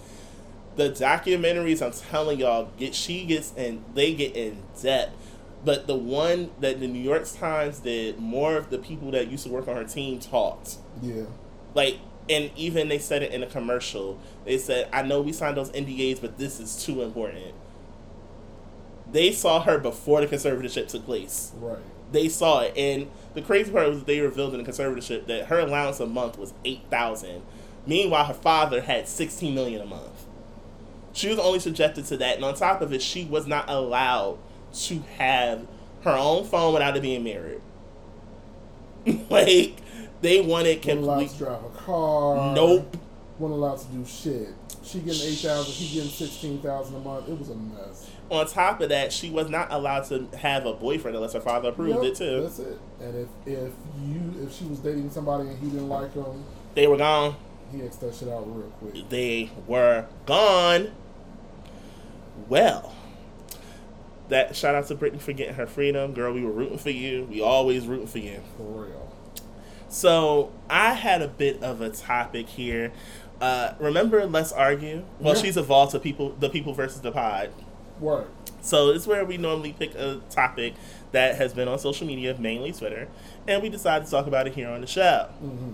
The 0.76 0.90
documentaries, 0.90 1.84
I'm 1.84 1.92
telling 1.92 2.38
y'all, 2.40 2.70
get 2.78 2.94
she 2.94 3.24
gets 3.26 3.52
and 3.56 3.84
they 3.94 4.14
get 4.14 4.34
in 4.36 4.62
depth. 4.80 5.12
But 5.64 5.86
the 5.86 5.94
one 5.96 6.50
that 6.60 6.80
the 6.80 6.86
New 6.86 7.02
York 7.02 7.26
Times 7.30 7.80
did, 7.80 8.18
more 8.18 8.56
of 8.56 8.70
the 8.70 8.78
people 8.78 9.10
that 9.10 9.28
used 9.28 9.44
to 9.44 9.50
work 9.52 9.68
on 9.68 9.76
her 9.76 9.84
team 9.84 10.18
talked 10.18 10.76
Yeah. 11.02 11.24
like 11.74 11.98
and 12.30 12.50
even 12.56 12.88
they 12.88 12.98
said 12.98 13.22
it 13.22 13.32
in 13.32 13.42
a 13.42 13.46
commercial 13.46 14.18
they 14.44 14.56
said 14.58 14.88
i 14.92 15.02
know 15.02 15.20
we 15.20 15.32
signed 15.32 15.56
those 15.56 15.70
ndas 15.72 16.20
but 16.20 16.38
this 16.38 16.60
is 16.60 16.84
too 16.84 17.02
important 17.02 17.54
they 19.10 19.32
saw 19.32 19.60
her 19.62 19.78
before 19.78 20.20
the 20.20 20.26
conservatorship 20.26 20.86
took 20.88 21.04
place 21.04 21.52
Right. 21.56 21.78
They 22.12 22.28
saw 22.28 22.60
it 22.60 22.76
and 22.76 23.08
the 23.34 23.42
crazy 23.42 23.70
part 23.70 23.88
was 23.88 23.98
that 23.98 24.06
they 24.06 24.20
revealed 24.20 24.54
in 24.54 24.62
the 24.62 24.70
conservatorship 24.70 25.26
that 25.26 25.46
her 25.46 25.60
allowance 25.60 26.00
a 26.00 26.06
month 26.06 26.38
was 26.38 26.52
8000 26.64 27.42
meanwhile 27.86 28.24
her 28.24 28.34
father 28.34 28.82
had 28.82 29.08
16 29.08 29.54
million 29.54 29.80
a 29.80 29.86
month 29.86 30.26
she 31.12 31.28
was 31.28 31.38
only 31.38 31.58
subjected 31.58 32.04
to 32.06 32.16
that 32.16 32.36
and 32.36 32.44
on 32.44 32.54
top 32.54 32.80
of 32.82 32.92
it 32.92 33.02
she 33.02 33.24
was 33.24 33.46
not 33.46 33.68
allowed 33.68 34.38
to 34.72 35.00
have 35.18 35.66
her 36.02 36.16
own 36.16 36.44
phone 36.44 36.72
without 36.72 36.96
it 36.96 37.02
being 37.02 37.24
married 37.24 37.60
like 39.30 39.80
they 40.20 40.40
wanted 40.40 40.84
Wasn't 40.84 41.00
allowed 41.02 41.28
to 41.28 41.38
drive 41.38 41.64
a 41.64 41.68
car. 41.70 42.54
Nope. 42.54 42.96
Wasn't 43.38 43.58
allowed 43.58 43.78
to 43.78 43.86
do 43.86 44.04
shit. 44.04 44.48
She 44.82 45.00
getting 45.00 45.28
eight 45.28 45.38
thousand. 45.38 45.72
He 45.72 45.94
getting 45.94 46.10
sixteen 46.10 46.60
thousand 46.60 46.96
a 46.96 46.98
month. 46.98 47.28
It 47.28 47.38
was 47.38 47.50
a 47.50 47.54
mess. 47.54 48.09
On 48.30 48.46
top 48.46 48.80
of 48.80 48.88
that, 48.90 49.12
she 49.12 49.28
was 49.28 49.50
not 49.50 49.72
allowed 49.72 50.04
to 50.04 50.28
have 50.38 50.64
a 50.64 50.72
boyfriend 50.72 51.16
unless 51.16 51.32
her 51.32 51.40
father 51.40 51.70
approved 51.70 52.02
Yep, 52.04 52.12
it 52.12 52.16
too. 52.16 52.42
That's 52.42 52.58
it. 52.60 52.78
And 53.00 53.16
if 53.16 53.28
if 53.44 53.72
you 54.04 54.34
if 54.44 54.54
she 54.54 54.64
was 54.66 54.78
dating 54.78 55.10
somebody 55.10 55.48
and 55.48 55.58
he 55.58 55.66
didn't 55.68 55.88
like 55.88 56.14
him, 56.14 56.44
They 56.74 56.86
were 56.86 56.96
gone. 56.96 57.34
he 57.72 57.82
X 57.82 57.96
that 57.96 58.14
shit 58.14 58.28
out 58.28 58.44
real 58.46 58.70
quick. 58.78 59.08
They 59.08 59.50
were 59.66 60.06
gone. 60.26 60.92
Well, 62.48 62.94
that 64.28 64.54
shout 64.56 64.74
out 64.74 64.86
to 64.88 64.94
Britney 64.94 65.20
for 65.20 65.32
getting 65.32 65.54
her 65.54 65.66
freedom, 65.66 66.12
girl. 66.14 66.32
We 66.32 66.44
were 66.44 66.52
rooting 66.52 66.78
for 66.78 66.90
you. 66.90 67.26
We 67.30 67.40
always 67.40 67.86
rooting 67.86 68.06
for 68.06 68.18
you. 68.18 68.40
For 68.56 68.62
real. 68.84 69.12
So 69.88 70.52
I 70.68 70.94
had 70.94 71.20
a 71.20 71.28
bit 71.28 71.62
of 71.64 71.80
a 71.80 71.90
topic 71.90 72.48
here. 72.48 72.92
Uh, 73.40 73.72
remember, 73.80 74.24
let's 74.26 74.52
argue. 74.52 75.04
Well, 75.18 75.34
Yeah. 75.34 75.42
she's 75.42 75.56
evolved 75.56 75.92
to 75.92 75.98
people, 75.98 76.30
the 76.38 76.48
people 76.48 76.74
versus 76.74 77.00
the 77.00 77.10
pod. 77.10 77.50
Word. 78.00 78.26
So 78.62 78.90
it's 78.90 79.06
where 79.06 79.24
we 79.24 79.36
normally 79.36 79.72
pick 79.72 79.94
a 79.94 80.20
topic 80.30 80.74
that 81.12 81.36
has 81.36 81.54
been 81.54 81.68
on 81.68 81.78
social 81.78 82.06
media, 82.06 82.36
mainly 82.38 82.72
Twitter, 82.72 83.08
and 83.48 83.62
we 83.62 83.68
decide 83.68 84.04
to 84.04 84.10
talk 84.10 84.26
about 84.26 84.46
it 84.46 84.54
here 84.54 84.68
on 84.68 84.80
the 84.80 84.86
show. 84.86 85.28
Mm-hmm. 85.42 85.72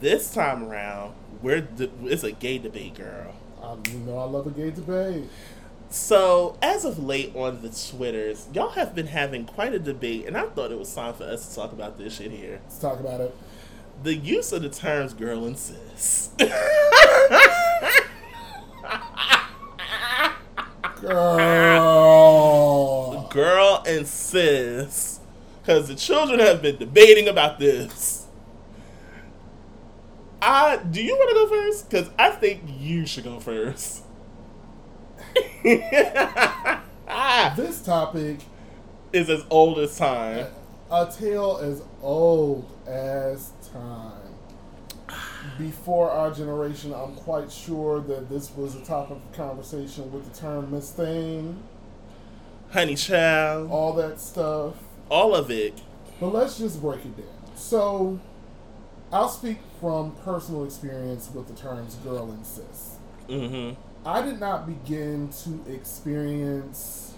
This 0.00 0.32
time 0.32 0.64
around, 0.64 1.14
we're 1.42 1.60
de- 1.60 1.90
it's 2.04 2.24
a 2.24 2.32
gay 2.32 2.58
debate, 2.58 2.96
girl. 2.96 3.34
I, 3.62 3.76
you 3.90 3.98
know 4.00 4.18
I 4.18 4.24
love 4.24 4.46
a 4.46 4.50
gay 4.50 4.70
debate. 4.70 5.24
So 5.90 6.58
as 6.60 6.84
of 6.84 6.98
late 6.98 7.34
on 7.36 7.62
the 7.62 7.68
Twitters, 7.68 8.48
y'all 8.52 8.70
have 8.70 8.94
been 8.94 9.06
having 9.06 9.44
quite 9.44 9.72
a 9.72 9.78
debate, 9.78 10.26
and 10.26 10.36
I 10.36 10.46
thought 10.46 10.72
it 10.72 10.78
was 10.78 10.92
time 10.92 11.14
for 11.14 11.24
us 11.24 11.48
to 11.48 11.54
talk 11.54 11.72
about 11.72 11.98
this 11.98 12.16
shit 12.16 12.32
here. 12.32 12.60
Let's 12.64 12.78
talk 12.78 12.98
about 12.98 13.20
it. 13.20 13.34
The 14.02 14.14
use 14.14 14.52
of 14.52 14.62
the 14.62 14.70
terms 14.70 15.14
"girl" 15.14 15.46
and 15.46 15.56
"sis." 15.56 16.30
Girl. 21.06 22.48
girl 23.30 23.82
and 23.86 24.06
sis. 24.06 25.20
Because 25.60 25.88
the 25.88 25.94
children 25.94 26.40
have 26.40 26.62
been 26.62 26.76
debating 26.76 27.28
about 27.28 27.58
this. 27.58 28.26
I 30.42 30.76
do 30.76 31.02
you 31.02 31.14
want 31.14 31.30
to 31.30 31.34
go 31.34 31.48
first? 31.48 31.88
Because 31.88 32.10
i 32.18 32.30
think 32.30 32.62
you 32.78 33.06
should 33.06 33.24
go 33.24 33.40
first. 33.40 34.02
This 37.56 37.82
topic, 37.82 38.40
is 39.12 39.30
as 39.30 39.44
old 39.48 39.78
as 39.78 39.96
time. 39.96 40.46
A 40.90 41.06
tale 41.06 41.60
as 41.62 41.82
old 42.02 42.68
as 42.86 43.52
time. 43.72 44.13
Before 45.58 46.10
our 46.10 46.30
generation, 46.30 46.92
I'm 46.92 47.14
quite 47.14 47.50
sure 47.50 48.00
that 48.00 48.28
this 48.28 48.50
was 48.56 48.74
a 48.74 48.84
topic 48.84 49.18
of 49.18 49.32
conversation 49.32 50.12
with 50.12 50.30
the 50.30 50.38
term 50.38 50.70
Miss 50.70 50.90
Thing, 50.90 51.62
Honey 52.70 52.96
Child, 52.96 53.70
all 53.70 53.92
that 53.94 54.20
stuff. 54.20 54.74
all 55.08 55.34
of 55.34 55.50
it. 55.50 55.80
But 56.20 56.32
let's 56.32 56.58
just 56.58 56.80
break 56.80 57.04
it 57.04 57.16
down. 57.16 57.56
So, 57.56 58.18
I'll 59.12 59.28
speak 59.28 59.58
from 59.80 60.12
personal 60.24 60.64
experience 60.64 61.30
with 61.32 61.46
the 61.46 61.54
terms 61.54 61.94
girl 61.96 62.30
and 62.30 62.44
sis. 62.44 62.96
Mm-hmm. 63.28 63.80
I 64.06 64.22
did 64.22 64.40
not 64.40 64.66
begin 64.66 65.30
to 65.44 65.72
experience 65.72 67.14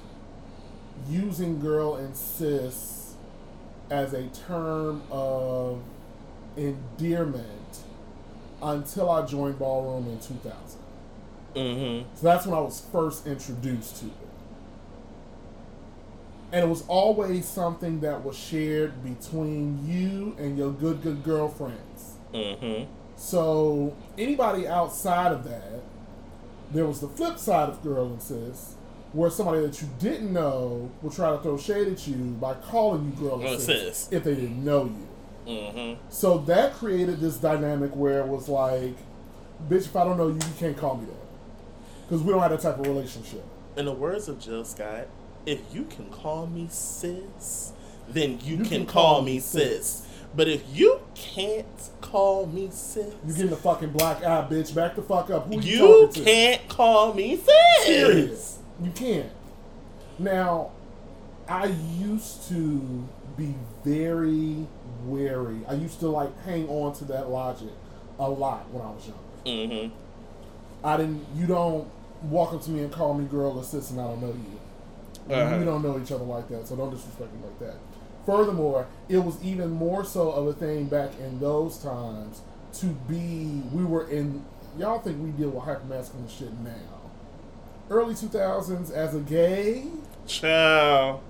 using 1.09 1.59
girl 1.61 1.97
and 1.97 2.17
sis 2.17 3.15
as 3.91 4.13
a 4.13 4.27
term 4.29 5.03
of 5.11 5.83
endearment 6.57 7.56
until 8.63 9.11
I 9.11 9.25
joined 9.27 9.59
Ballroom 9.59 10.09
in 10.09 10.19
2000. 10.19 10.81
Mm-hmm. 11.55 12.09
So 12.17 12.23
that's 12.23 12.47
when 12.47 12.57
I 12.57 12.61
was 12.61 12.81
first 12.93 13.27
introduced 13.27 14.01
to 14.01 14.07
it. 14.07 14.13
And 16.53 16.65
it 16.65 16.69
was 16.69 16.85
always 16.87 17.47
something 17.47 18.01
that 18.01 18.25
was 18.25 18.37
shared 18.37 19.03
between 19.03 19.87
you 19.87 20.37
and 20.39 20.57
your 20.57 20.71
good, 20.71 21.03
good 21.03 21.23
girlfriends. 21.25 22.15
Mm-hmm. 22.33 22.91
So 23.17 23.97
anybody 24.17 24.69
outside 24.69 25.33
of 25.33 25.45
that, 25.45 25.83
there 26.71 26.87
was 26.87 27.01
the 27.01 27.09
flip 27.09 27.39
side 27.39 27.69
of 27.69 27.83
girl 27.83 28.07
and 28.07 28.23
sis, 28.23 28.75
where 29.13 29.31
somebody 29.31 29.63
that 29.63 29.81
you 29.81 29.89
didn't 29.99 30.33
know 30.33 30.91
would 31.01 31.13
try 31.13 31.31
to 31.31 31.39
throw 31.39 31.57
shade 31.57 31.89
at 31.89 32.07
you 32.07 32.15
by 32.15 32.55
calling 32.55 33.07
you 33.07 33.29
girl 33.29 33.41
and 33.41 33.61
sis, 33.61 33.97
sis. 33.97 34.13
if 34.13 34.25
they 34.25 34.35
didn't 34.35 34.63
know 34.65 34.85
you. 34.85 35.09
Mm-hmm. 35.47 36.01
So 36.11 36.39
that 36.39 36.75
created 36.75 37.21
this 37.21 37.37
dynamic 37.37 37.95
where 37.95 38.21
it 38.21 38.27
was 38.27 38.49
like, 38.49 38.97
bitch, 39.69 39.87
if 39.87 39.97
I 39.97 40.05
don't 40.05 40.19
know 40.19 40.29
you, 40.29 40.35
you 40.35 40.55
can't 40.59 40.77
call 40.77 40.97
me 40.97 41.07
that. 41.07 41.15
Because 42.03 42.23
we 42.23 42.33
don't 42.33 42.41
have 42.43 42.51
that 42.51 42.61
type 42.61 42.79
of 42.79 42.87
relationship. 42.87 43.45
In 43.77 43.85
the 43.85 43.93
words 43.93 44.29
of 44.29 44.41
Jill 44.41 44.65
Scott, 44.65 45.09
if 45.45 45.61
you 45.73 45.85
can 45.85 46.11
call 46.11 46.47
me 46.47 46.69
sis, 46.71 47.73
then 48.09 48.39
you, 48.43 48.59
can, 48.65 48.87
call, 48.87 49.23
me 49.23 49.39
sis. 49.39 50.07
But 50.35 50.49
if 50.49 50.63
you 50.73 51.01
can't 51.15 51.67
call 52.01 52.47
me 52.47 52.69
sis, 52.71 53.13
You 53.27 53.33
getting 53.33 53.51
the 53.51 53.57
fucking 53.57 53.91
black 53.91 54.23
eye, 54.25 54.47
bitch. 54.49 54.75
Back 54.75 54.97
the 54.97 55.03
fuck 55.03 55.31
up. 55.31 55.47
Who 55.47 55.61
you, 55.61 55.73
you 55.73 55.79
talking 56.07 56.13
to? 56.13 56.25
can't 56.25 56.69
call 56.69 57.15
me 57.15 57.37
sis. 57.37 57.87
Period. 57.87 58.39
You 58.83 58.91
can't. 58.93 59.31
Now, 60.19 60.71
I 61.49 61.67
used 61.67 62.49
to 62.49 63.09
be 63.37 63.55
very 63.85 64.67
wary. 65.11 65.61
I 65.69 65.75
used 65.75 66.01
to 66.01 66.09
like 66.09 66.39
hang 66.45 66.69
on 66.69 66.95
to 66.97 67.05
that 67.07 67.31
logic 67.31 67.71
a 68.19 68.29
lot 68.29 68.71
when 68.71 68.83
I 68.83 68.91
was 68.91 69.07
younger. 69.07 69.23
Mm-hmm. 69.45 70.87
I 70.87 70.97
didn't. 70.97 71.27
You 71.35 71.47
don't 71.47 71.89
walk 72.23 72.53
up 72.53 72.63
to 72.63 72.71
me 72.71 72.81
and 72.81 72.93
call 72.93 73.15
me 73.15 73.25
girl 73.27 73.59
or 73.59 73.65
sis, 73.65 73.91
and 73.91 74.01
I 74.01 74.05
don't 74.05 74.21
know 74.21 74.29
you. 74.29 75.35
Uh-huh. 75.35 75.59
We 75.59 75.65
don't 75.65 75.83
know 75.83 76.01
each 76.01 76.13
other 76.13 76.25
like 76.25 76.49
that, 76.49 76.69
so 76.69 76.77
don't 76.77 76.91
disrespect 76.91 77.33
me 77.35 77.41
like 77.43 77.59
that. 77.59 77.77
Furthermore, 78.25 78.87
it 79.09 79.19
was 79.19 79.43
even 79.43 79.71
more 79.71 80.05
so 80.05 80.31
of 80.31 80.47
a 80.47 80.53
thing 80.53 80.87
back 80.87 81.11
in 81.21 81.41
those 81.41 81.79
times 81.79 82.43
to 82.75 82.87
be. 82.87 83.63
We 83.73 83.85
were 83.85 84.09
in. 84.09 84.45
Y'all 84.79 85.01
think 85.01 85.23
we 85.23 85.31
deal 85.31 85.51
with 85.51 85.65
hypermasculine 85.65 86.29
shit 86.29 86.53
now? 86.61 86.75
Early 87.89 88.15
two 88.15 88.27
thousands, 88.27 88.91
as 88.91 89.15
a 89.15 89.21
gay, 89.21 89.87
Child. 90.27 91.21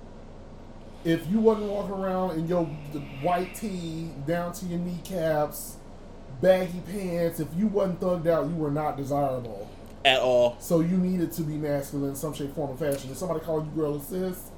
If 1.05 1.29
you 1.31 1.39
wasn't 1.39 1.69
walking 1.69 1.95
around 1.95 2.39
in 2.39 2.47
your 2.47 2.69
the 2.93 3.01
white 3.23 3.55
tee 3.55 4.11
down 4.27 4.53
to 4.55 4.67
your 4.67 4.79
kneecaps, 4.79 5.77
baggy 6.41 6.81
pants, 6.91 7.41
if 7.41 7.49
you 7.57 7.69
wasn't 7.69 8.01
thugged 8.01 8.27
out, 8.27 8.49
you 8.49 8.57
were 8.57 8.71
not 8.71 8.97
desirable. 8.97 9.71
At 10.05 10.21
all. 10.21 10.57
So 10.61 10.81
you 10.81 10.97
needed 10.97 11.33
to 11.33 11.43
be 11.43 11.55
masculine 11.55 12.11
in 12.11 12.17
some 12.17 12.33
shape, 12.33 12.55
form, 12.55 12.71
or 12.71 12.77
fashion. 12.77 13.11
If 13.11 13.17
somebody 13.17 13.41
called 13.41 13.67
you 13.67 13.73
girl 13.73 13.97
or 13.97 14.01
sis, 14.01 14.51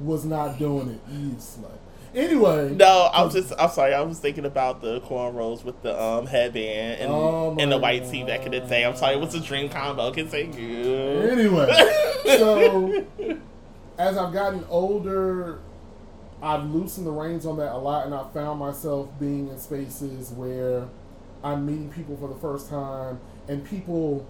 was 0.00 0.24
not 0.24 0.58
doing 0.58 0.90
it. 0.90 1.00
You 1.12 1.30
slut. 1.36 1.78
Anyway. 2.14 2.70
No, 2.74 3.10
I 3.12 3.22
was 3.22 3.34
just 3.34 3.52
I'm 3.58 3.68
sorry, 3.70 3.92
I 3.92 4.00
was 4.00 4.18
thinking 4.18 4.46
about 4.46 4.80
the 4.80 5.00
cornrows 5.02 5.64
with 5.64 5.80
the 5.82 6.00
um 6.00 6.26
headband 6.26 7.00
and 7.00 7.10
Oh 7.10 7.54
and 7.58 7.70
the 7.70 7.76
white 7.76 8.10
tee 8.10 8.24
back 8.24 8.46
in 8.46 8.52
the 8.52 8.60
day. 8.60 8.84
I'm 8.84 8.96
sorry, 8.96 9.16
it 9.16 9.20
was 9.20 9.34
a 9.34 9.40
dream 9.40 9.68
combo. 9.68 10.10
Can 10.12 10.30
say 10.30 10.46
you. 10.46 10.94
Anyway, 11.30 11.70
so 12.24 13.04
as 13.98 14.16
I've 14.16 14.32
gotten 14.32 14.64
older, 14.70 15.60
I've 16.46 16.72
loosened 16.72 17.08
the 17.08 17.10
reins 17.10 17.44
on 17.44 17.56
that 17.56 17.72
a 17.72 17.76
lot, 17.76 18.06
and 18.06 18.14
I 18.14 18.24
found 18.32 18.60
myself 18.60 19.08
being 19.18 19.48
in 19.48 19.58
spaces 19.58 20.30
where 20.30 20.86
I'm 21.42 21.66
meeting 21.66 21.90
people 21.90 22.16
for 22.16 22.28
the 22.28 22.36
first 22.36 22.70
time, 22.70 23.18
and 23.48 23.64
people 23.64 24.24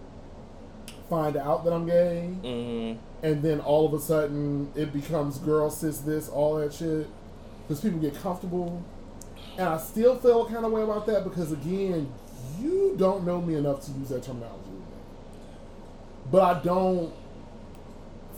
find 1.10 1.36
out 1.36 1.64
that 1.64 1.74
I'm 1.74 1.86
gay, 1.86 2.30
Mm, 2.42 2.96
and 3.22 3.42
then 3.42 3.60
all 3.60 3.86
of 3.86 3.92
a 3.92 4.00
sudden 4.00 4.72
it 4.74 4.94
becomes 4.94 5.36
girl, 5.38 5.68
sis, 5.68 5.98
this, 5.98 6.30
all 6.30 6.56
that 6.56 6.72
shit, 6.72 7.06
because 7.62 7.82
people 7.82 7.98
get 7.98 8.14
comfortable, 8.14 8.82
and 9.58 9.68
I 9.68 9.76
still 9.76 10.16
feel 10.16 10.46
kind 10.46 10.64
of 10.64 10.72
way 10.72 10.82
about 10.82 11.04
that 11.06 11.22
because 11.22 11.52
again, 11.52 12.10
you 12.58 12.94
don't 12.96 13.26
know 13.26 13.42
me 13.42 13.56
enough 13.56 13.84
to 13.84 13.92
use 13.92 14.08
that 14.08 14.22
terminology. 14.22 14.62
But 16.30 16.42
I 16.42 16.62
don't 16.62 17.12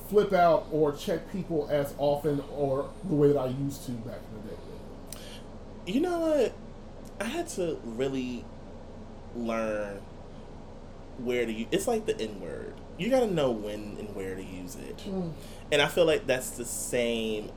flip 0.08 0.32
out 0.32 0.66
or 0.72 0.92
check 0.92 1.30
people 1.32 1.68
as 1.70 1.94
often 1.98 2.42
or 2.52 2.90
the 3.04 3.14
way 3.14 3.28
that 3.32 3.38
I 3.38 3.46
used 3.48 3.84
to 3.86 3.92
back 3.92 4.20
in 4.32 4.48
the 4.48 5.16
day. 5.16 5.22
you 5.86 6.00
know 6.00 6.18
what? 6.20 6.52
I 7.20 7.24
had 7.24 7.48
to 7.50 7.78
really 7.84 8.44
learn 9.34 10.00
where 11.18 11.44
to 11.44 11.52
use. 11.52 11.68
It's 11.70 11.86
like 11.88 12.06
the 12.06 12.18
N 12.20 12.40
word. 12.40 12.74
You 12.96 13.10
got 13.10 13.20
to 13.20 13.32
know 13.32 13.50
when 13.50 13.96
and 13.98 14.14
where 14.14 14.34
to 14.34 14.42
use 14.42 14.76
it. 14.76 15.04
And 15.70 15.82
I 15.82 15.86
feel 15.86 16.04
like 16.04 16.26
that's 16.26 16.50
the 16.50 16.64
same 16.64 17.50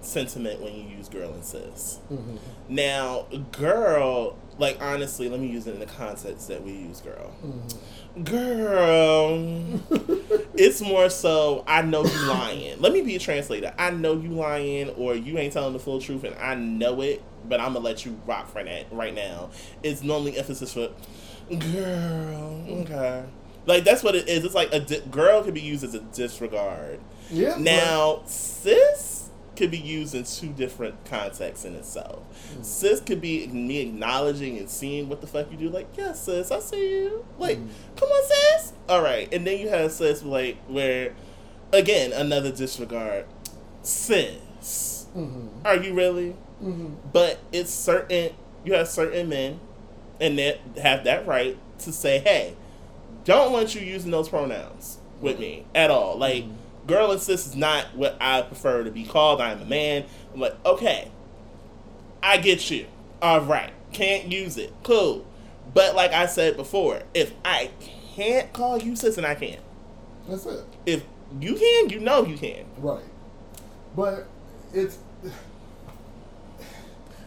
sentiment 0.00 0.60
when 0.60 0.74
you 0.74 0.82
use 0.96 1.08
girl 1.08 1.32
and 1.32 1.44
sis. 1.44 1.98
Mm-hmm. 2.10 2.36
Now, 2.68 3.26
girl, 3.52 4.36
like 4.58 4.80
honestly, 4.80 5.28
let 5.28 5.40
me 5.40 5.48
use 5.48 5.66
it 5.66 5.74
in 5.74 5.80
the 5.80 5.86
context 5.86 6.48
that 6.48 6.62
we 6.62 6.72
use 6.72 7.00
girl. 7.00 7.34
Mm-hmm. 7.44 7.78
Girl, 8.24 9.80
it's 10.56 10.80
more 10.80 11.08
so 11.08 11.62
I 11.66 11.82
know 11.82 12.04
you 12.04 12.26
lying. 12.26 12.80
Let 12.80 12.92
me 12.92 13.02
be 13.02 13.14
a 13.16 13.18
translator. 13.18 13.72
I 13.78 13.90
know 13.90 14.14
you 14.14 14.30
lying, 14.30 14.90
or 14.90 15.14
you 15.14 15.38
ain't 15.38 15.52
telling 15.52 15.72
the 15.72 15.78
full 15.78 16.00
truth, 16.00 16.24
and 16.24 16.34
I 16.36 16.54
know 16.56 17.00
it, 17.00 17.22
but 17.48 17.60
I'm 17.60 17.74
gonna 17.74 17.84
let 17.84 18.04
you 18.04 18.20
rock 18.26 18.50
for 18.52 18.62
that 18.64 18.86
right 18.90 19.14
now. 19.14 19.50
It's 19.82 20.02
normally 20.02 20.36
emphasis 20.36 20.72
for 20.72 20.90
girl. 21.48 22.64
Okay, 22.68 23.24
like 23.66 23.84
that's 23.84 24.02
what 24.02 24.14
it 24.16 24.28
is. 24.28 24.44
It's 24.44 24.54
like 24.54 24.72
a 24.72 24.80
di- 24.80 25.00
girl 25.10 25.42
can 25.44 25.54
be 25.54 25.60
used 25.60 25.84
as 25.84 25.94
a 25.94 26.00
disregard. 26.00 26.98
Yeah. 27.30 27.50
but- 27.50 27.60
Now, 27.60 28.22
sis 28.26 29.00
could 29.58 29.70
be 29.70 29.78
used 29.78 30.14
in 30.14 30.24
two 30.24 30.48
different 30.48 31.04
contexts 31.04 31.64
in 31.66 31.74
itself. 31.74 32.22
Mm. 32.56 32.64
Sis 32.64 33.00
could 33.00 33.20
be 33.20 33.46
me 33.48 33.80
acknowledging 33.80 34.56
and 34.56 34.70
seeing 34.70 35.08
what 35.08 35.20
the 35.20 35.26
fuck 35.26 35.50
you 35.50 35.58
do. 35.58 35.68
Like, 35.68 35.88
yeah, 35.96 36.12
sis, 36.12 36.50
I 36.50 36.60
see 36.60 36.90
you. 37.02 37.24
Like, 37.38 37.58
Mm. 37.58 37.68
come 37.96 38.08
on, 38.08 38.22
sis. 38.58 38.72
All 38.88 39.02
right, 39.02 39.28
and 39.34 39.46
then 39.46 39.58
you 39.58 39.68
have 39.68 39.92
sis 39.92 40.22
like 40.22 40.56
where, 40.68 41.14
again, 41.72 42.12
another 42.12 42.50
disregard. 42.52 43.26
Sis, 43.82 45.06
Mhm. 45.16 45.48
are 45.64 45.76
you 45.76 45.92
really? 45.94 46.34
Mhm. 46.62 46.94
But 47.12 47.38
it's 47.52 47.72
certain. 47.72 48.30
You 48.64 48.74
have 48.74 48.88
certain 48.88 49.28
men, 49.28 49.60
and 50.20 50.38
that 50.38 50.58
have 50.82 51.04
that 51.04 51.26
right 51.26 51.56
to 51.80 51.92
say, 51.92 52.18
hey, 52.18 52.54
don't 53.24 53.52
want 53.52 53.74
you 53.74 53.80
using 53.80 54.10
those 54.10 54.28
pronouns 54.28 54.98
with 55.20 55.38
me 55.38 55.64
at 55.74 55.90
all. 55.90 56.16
Like, 56.16 56.44
girl 56.88 57.12
and 57.12 57.20
sis 57.20 57.46
is 57.46 57.54
not 57.54 57.94
what 57.94 58.16
I 58.20 58.42
prefer 58.42 58.82
to 58.82 58.90
be 58.90 59.04
called. 59.04 59.40
I'm 59.40 59.62
a 59.62 59.64
man. 59.64 60.04
I'm 60.34 60.40
like, 60.40 60.56
okay, 60.66 61.10
I 62.22 62.38
get 62.38 62.68
you. 62.70 62.86
All 63.22 63.42
right, 63.42 63.70
can't 63.92 64.32
use 64.32 64.56
it. 64.56 64.72
Cool. 64.82 65.24
But 65.72 65.94
like 65.94 66.12
I 66.12 66.26
said 66.26 66.56
before, 66.56 67.02
if 67.14 67.32
I 67.44 67.70
can't 68.16 68.52
call 68.52 68.78
you 68.78 68.96
sis, 68.96 69.16
and 69.18 69.26
I 69.26 69.34
can't, 69.36 69.60
That's 70.28 70.46
it. 70.46 70.64
If 70.86 71.04
you 71.40 71.54
can, 71.54 71.90
you 71.90 72.00
know 72.00 72.24
you 72.24 72.36
can. 72.36 72.64
Right. 72.78 73.04
But 73.94 74.26
it's. 74.72 74.98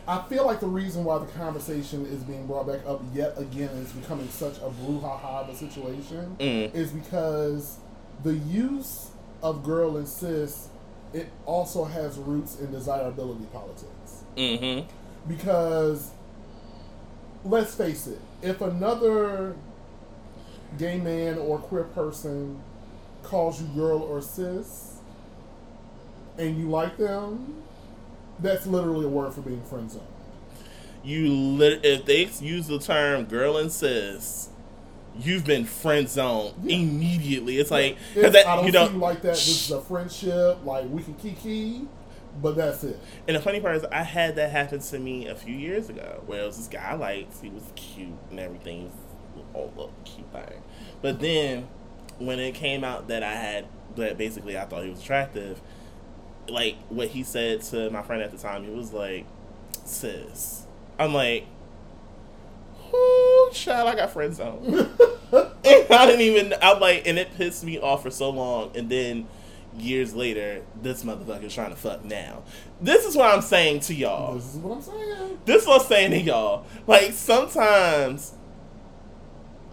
I 0.07 0.21
feel 0.23 0.45
like 0.45 0.59
the 0.59 0.67
reason 0.67 1.03
why 1.03 1.19
the 1.19 1.27
conversation 1.27 2.05
is 2.07 2.23
being 2.23 2.47
brought 2.47 2.67
back 2.67 2.81
up 2.87 3.01
yet 3.13 3.37
again 3.37 3.69
and 3.69 3.83
it's 3.83 3.91
becoming 3.93 4.27
such 4.29 4.57
a 4.57 4.69
brouhaha 4.69 5.43
of 5.43 5.49
a 5.49 5.55
situation 5.55 6.35
Mm. 6.39 6.73
is 6.73 6.91
because 6.91 7.77
the 8.23 8.33
use 8.33 9.10
of 9.41 9.63
girl 9.63 9.97
and 9.97 10.07
sis 10.07 10.69
it 11.13 11.27
also 11.45 11.83
has 11.83 12.17
roots 12.17 12.59
in 12.59 12.71
desirability 12.71 13.45
politics. 13.51 14.23
Mm-hmm. 14.37 14.87
Because 15.27 16.11
let's 17.43 17.75
face 17.75 18.07
it, 18.07 18.19
if 18.41 18.61
another 18.61 19.55
gay 20.77 20.97
man 20.97 21.37
or 21.37 21.57
queer 21.59 21.83
person 21.83 22.61
calls 23.23 23.61
you 23.61 23.67
girl 23.75 24.01
or 24.01 24.21
sis 24.21 24.99
and 26.37 26.57
you 26.57 26.69
like 26.69 26.97
them, 26.97 27.61
that's 28.39 28.65
literally 28.65 29.05
a 29.05 29.09
word 29.09 29.33
for 29.33 29.41
being 29.41 29.61
friend 29.63 29.91
zoned. 29.91 30.05
you 31.03 31.29
lit- 31.29 31.83
if 31.83 32.05
they 32.05 32.25
use 32.39 32.67
the 32.67 32.79
term 32.79 33.25
girl 33.25 33.57
and 33.57 33.71
sis, 33.71 34.49
you've 35.19 35.43
been 35.45 35.65
friend 35.65 36.07
zoned 36.09 36.53
Yeah. 36.63 36.77
immediately. 36.77 37.57
It's 37.59 37.71
like 37.71 37.97
'cause 38.13 38.17
It's- 38.17 38.33
that 38.33 38.47
I 38.47 38.55
don't 38.55 38.65
you 38.65 38.71
know. 38.71 38.87
see 38.87 38.93
you 38.93 38.99
like 38.99 39.21
that. 39.21 39.33
This 39.35 39.65
is 39.65 39.71
a 39.71 39.81
friendship. 39.81 40.59
Like 40.65 40.85
we 40.89 41.03
can 41.03 41.13
kiki, 41.15 41.81
but 42.41 42.55
that's 42.55 42.83
it. 42.83 42.97
And 43.27 43.35
the 43.35 43.41
funny 43.41 43.59
part 43.59 43.75
is, 43.75 43.85
I 43.91 44.03
had 44.03 44.35
that 44.37 44.51
happen 44.51 44.79
to 44.79 44.99
me 44.99 45.27
a 45.27 45.35
few 45.35 45.53
years 45.55 45.89
ago, 45.89 46.21
where 46.25 46.41
it 46.43 46.45
was 46.45 46.57
this 46.57 46.67
guy 46.67 46.91
I 46.91 46.93
liked. 46.95 47.41
He 47.41 47.49
was 47.49 47.63
cute 47.75 48.07
and 48.29 48.39
everything, 48.39 48.91
all 49.53 49.71
little 49.75 49.93
cute 50.05 50.31
thing. 50.31 50.61
But 51.01 51.19
then, 51.19 51.67
when 52.19 52.39
it 52.39 52.53
came 52.53 52.83
out 52.83 53.07
that 53.09 53.21
I 53.23 53.33
had, 53.33 53.65
that 53.97 54.17
basically 54.17 54.57
I 54.57 54.63
thought 54.65 54.83
he 54.85 54.89
was 54.91 55.01
attractive, 55.01 55.59
like 56.47 56.75
what 56.89 57.09
he 57.09 57.23
said 57.23 57.61
to 57.63 57.89
my 57.89 58.01
friend 58.01 58.21
at 58.21 58.31
the 58.31 58.37
time, 58.37 58.63
he 58.63 58.71
was 58.71 58.93
like, 58.93 59.25
"Sis," 59.83 60.65
I'm 60.97 61.13
like, 61.13 61.45
"Whoo, 62.91 63.49
child, 63.51 63.89
I 63.89 63.95
got 63.95 64.11
friend 64.11 64.33
zone." 64.33 64.89
And 65.63 65.85
I 65.89 66.05
didn't 66.07 66.21
even. 66.21 66.53
I'm 66.61 66.81
like, 66.81 67.07
and 67.07 67.17
it 67.17 67.33
pissed 67.35 67.63
me 67.63 67.79
off 67.79 68.03
for 68.03 68.11
so 68.11 68.29
long, 68.29 68.71
and 68.75 68.89
then. 68.89 69.27
Years 69.77 70.13
later, 70.13 70.63
this 70.81 71.05
motherfucker's 71.05 71.55
trying 71.55 71.69
to 71.69 71.77
fuck 71.77 72.03
now. 72.03 72.43
This 72.81 73.05
is 73.05 73.15
what 73.15 73.33
I'm 73.33 73.41
saying 73.41 73.79
to 73.81 73.93
y'all. 73.93 74.35
This 74.35 74.53
is 74.53 74.57
what 74.57 74.75
I'm 74.75 74.81
saying. 74.81 75.39
This 75.45 75.61
is 75.61 75.67
what 75.69 75.81
I'm 75.81 75.87
saying 75.87 76.11
to 76.11 76.19
y'all. 76.19 76.65
Like 76.87 77.13
sometimes 77.13 78.33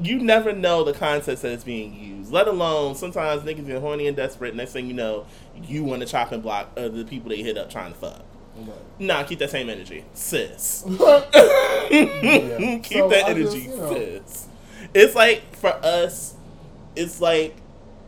you 0.01 0.19
never 0.21 0.53
know 0.53 0.85
the 0.85 0.93
context 0.93 1.43
that 1.43 1.53
it's 1.53 1.65
being 1.65 1.95
used. 1.95 2.31
Let 2.31 2.47
alone 2.47 2.95
sometimes 2.95 3.43
niggas 3.43 3.67
get 3.67 3.81
horny 3.81 4.07
and 4.07 4.17
desperate. 4.17 4.55
Next 4.55 4.73
thing 4.73 4.87
you 4.87 4.95
know, 4.95 5.27
you 5.61 5.83
want 5.83 6.03
to 6.03 6.07
chop 6.07 6.31
and 6.33 6.43
block 6.43 6.71
uh, 6.77 6.89
the 6.89 7.05
people 7.05 7.31
they 7.31 7.43
hit 7.43 7.59
up 7.59 7.71
trying 7.71 7.93
to 7.93 7.99
fuck. 7.99 8.25
Nah, 8.99 9.23
keep 9.25 9.39
that 9.39 9.51
same 9.51 9.69
energy, 9.69 10.05
sis. 10.15 10.85
Keep 10.89 10.93
So 10.93 10.99
that 13.09 13.25
I 13.27 13.31
energy, 13.31 13.45
just, 13.45 13.57
you 13.57 13.77
know, 13.77 13.95
sis. 13.95 14.49
It's 14.95 15.15
like 15.15 15.57
for 15.57 15.71
us, 15.71 16.35
it's 16.97 17.21
like 17.21 17.57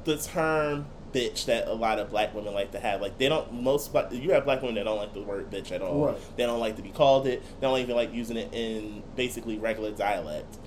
the 0.04 0.16
term 0.16 0.86
bitch 1.12 1.46
that 1.46 1.68
a 1.68 1.72
lot 1.72 1.98
of 1.98 2.10
black 2.10 2.34
women 2.34 2.54
like 2.54 2.72
to 2.72 2.80
have. 2.80 3.00
Like 3.00 3.18
they 3.18 3.28
don't 3.28 3.62
most 3.62 3.92
black 3.92 4.12
you 4.12 4.32
have 4.32 4.44
black 4.44 4.62
women 4.62 4.76
that 4.76 4.84
don't 4.84 4.98
like 4.98 5.14
the 5.14 5.22
word 5.22 5.50
bitch 5.50 5.72
at 5.72 5.82
all. 5.82 6.06
Right. 6.06 6.36
They 6.36 6.44
don't 6.44 6.60
like 6.60 6.76
to 6.76 6.82
be 6.82 6.90
called 6.90 7.26
it. 7.26 7.42
They 7.60 7.66
don't 7.66 7.78
even 7.78 7.96
like 7.96 8.12
using 8.12 8.36
it 8.36 8.52
in 8.52 9.02
basically 9.16 9.58
regular 9.58 9.92
dialect. 9.92 10.58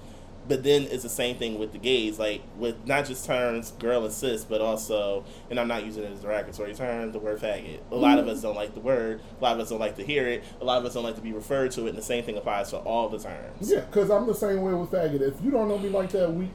But 0.48 0.64
then 0.64 0.84
it's 0.84 1.04
the 1.04 1.10
same 1.10 1.38
thing 1.38 1.58
with 1.58 1.72
the 1.72 1.78
gays, 1.78 2.20
like 2.20 2.41
with 2.58 2.86
not 2.86 3.06
just 3.06 3.26
terms 3.26 3.72
girl 3.72 4.04
and 4.04 4.14
sis, 4.14 4.44
but 4.44 4.60
also, 4.60 5.24
and 5.50 5.60
I'm 5.60 5.68
not 5.68 5.86
using 5.86 6.04
it 6.04 6.12
as 6.12 6.20
a 6.20 6.24
derogatory 6.24 6.74
term, 6.74 7.12
the 7.14 7.20
word 7.20 7.39
faggot. 7.39 7.80
A 7.91 7.96
lot 7.96 8.20
of 8.20 8.28
us 8.28 8.41
don't 8.41 8.56
like 8.56 8.74
the 8.74 8.82
word. 8.82 9.22
A 9.39 9.44
lot 9.44 9.54
of 9.54 9.62
us 9.62 9.70
don't 9.70 9.80
like 9.80 9.96
to 9.98 10.04
hear 10.04 10.28
it. 10.28 10.44
A 10.60 10.66
lot 10.66 10.80
of 10.80 10.86
us 10.86 10.94
don't 10.94 11.04
like 11.04 11.16
to 11.16 11.22
be 11.22 11.32
referred 11.32 11.72
to 11.72 11.86
it. 11.86 11.89
And 11.89 11.98
the 11.98 12.04
same 12.04 12.24
thing 12.24 12.38
applies 12.38 12.72
to 12.72 12.78
all 12.78 13.08
the 13.08 13.20
terms. 13.20 13.72
Yeah, 13.72 13.82
because 13.82 14.10
I'm 14.10 14.28
the 14.28 14.36
same 14.36 14.62
way 14.62 14.74
with 14.74 14.91
faggot. 14.91 15.22
If 15.22 15.41
you 15.44 15.52
don't 15.52 15.68
know 15.68 15.78
me 15.78 15.89
like 15.89 16.10
that, 16.12 16.34
we 16.34 16.50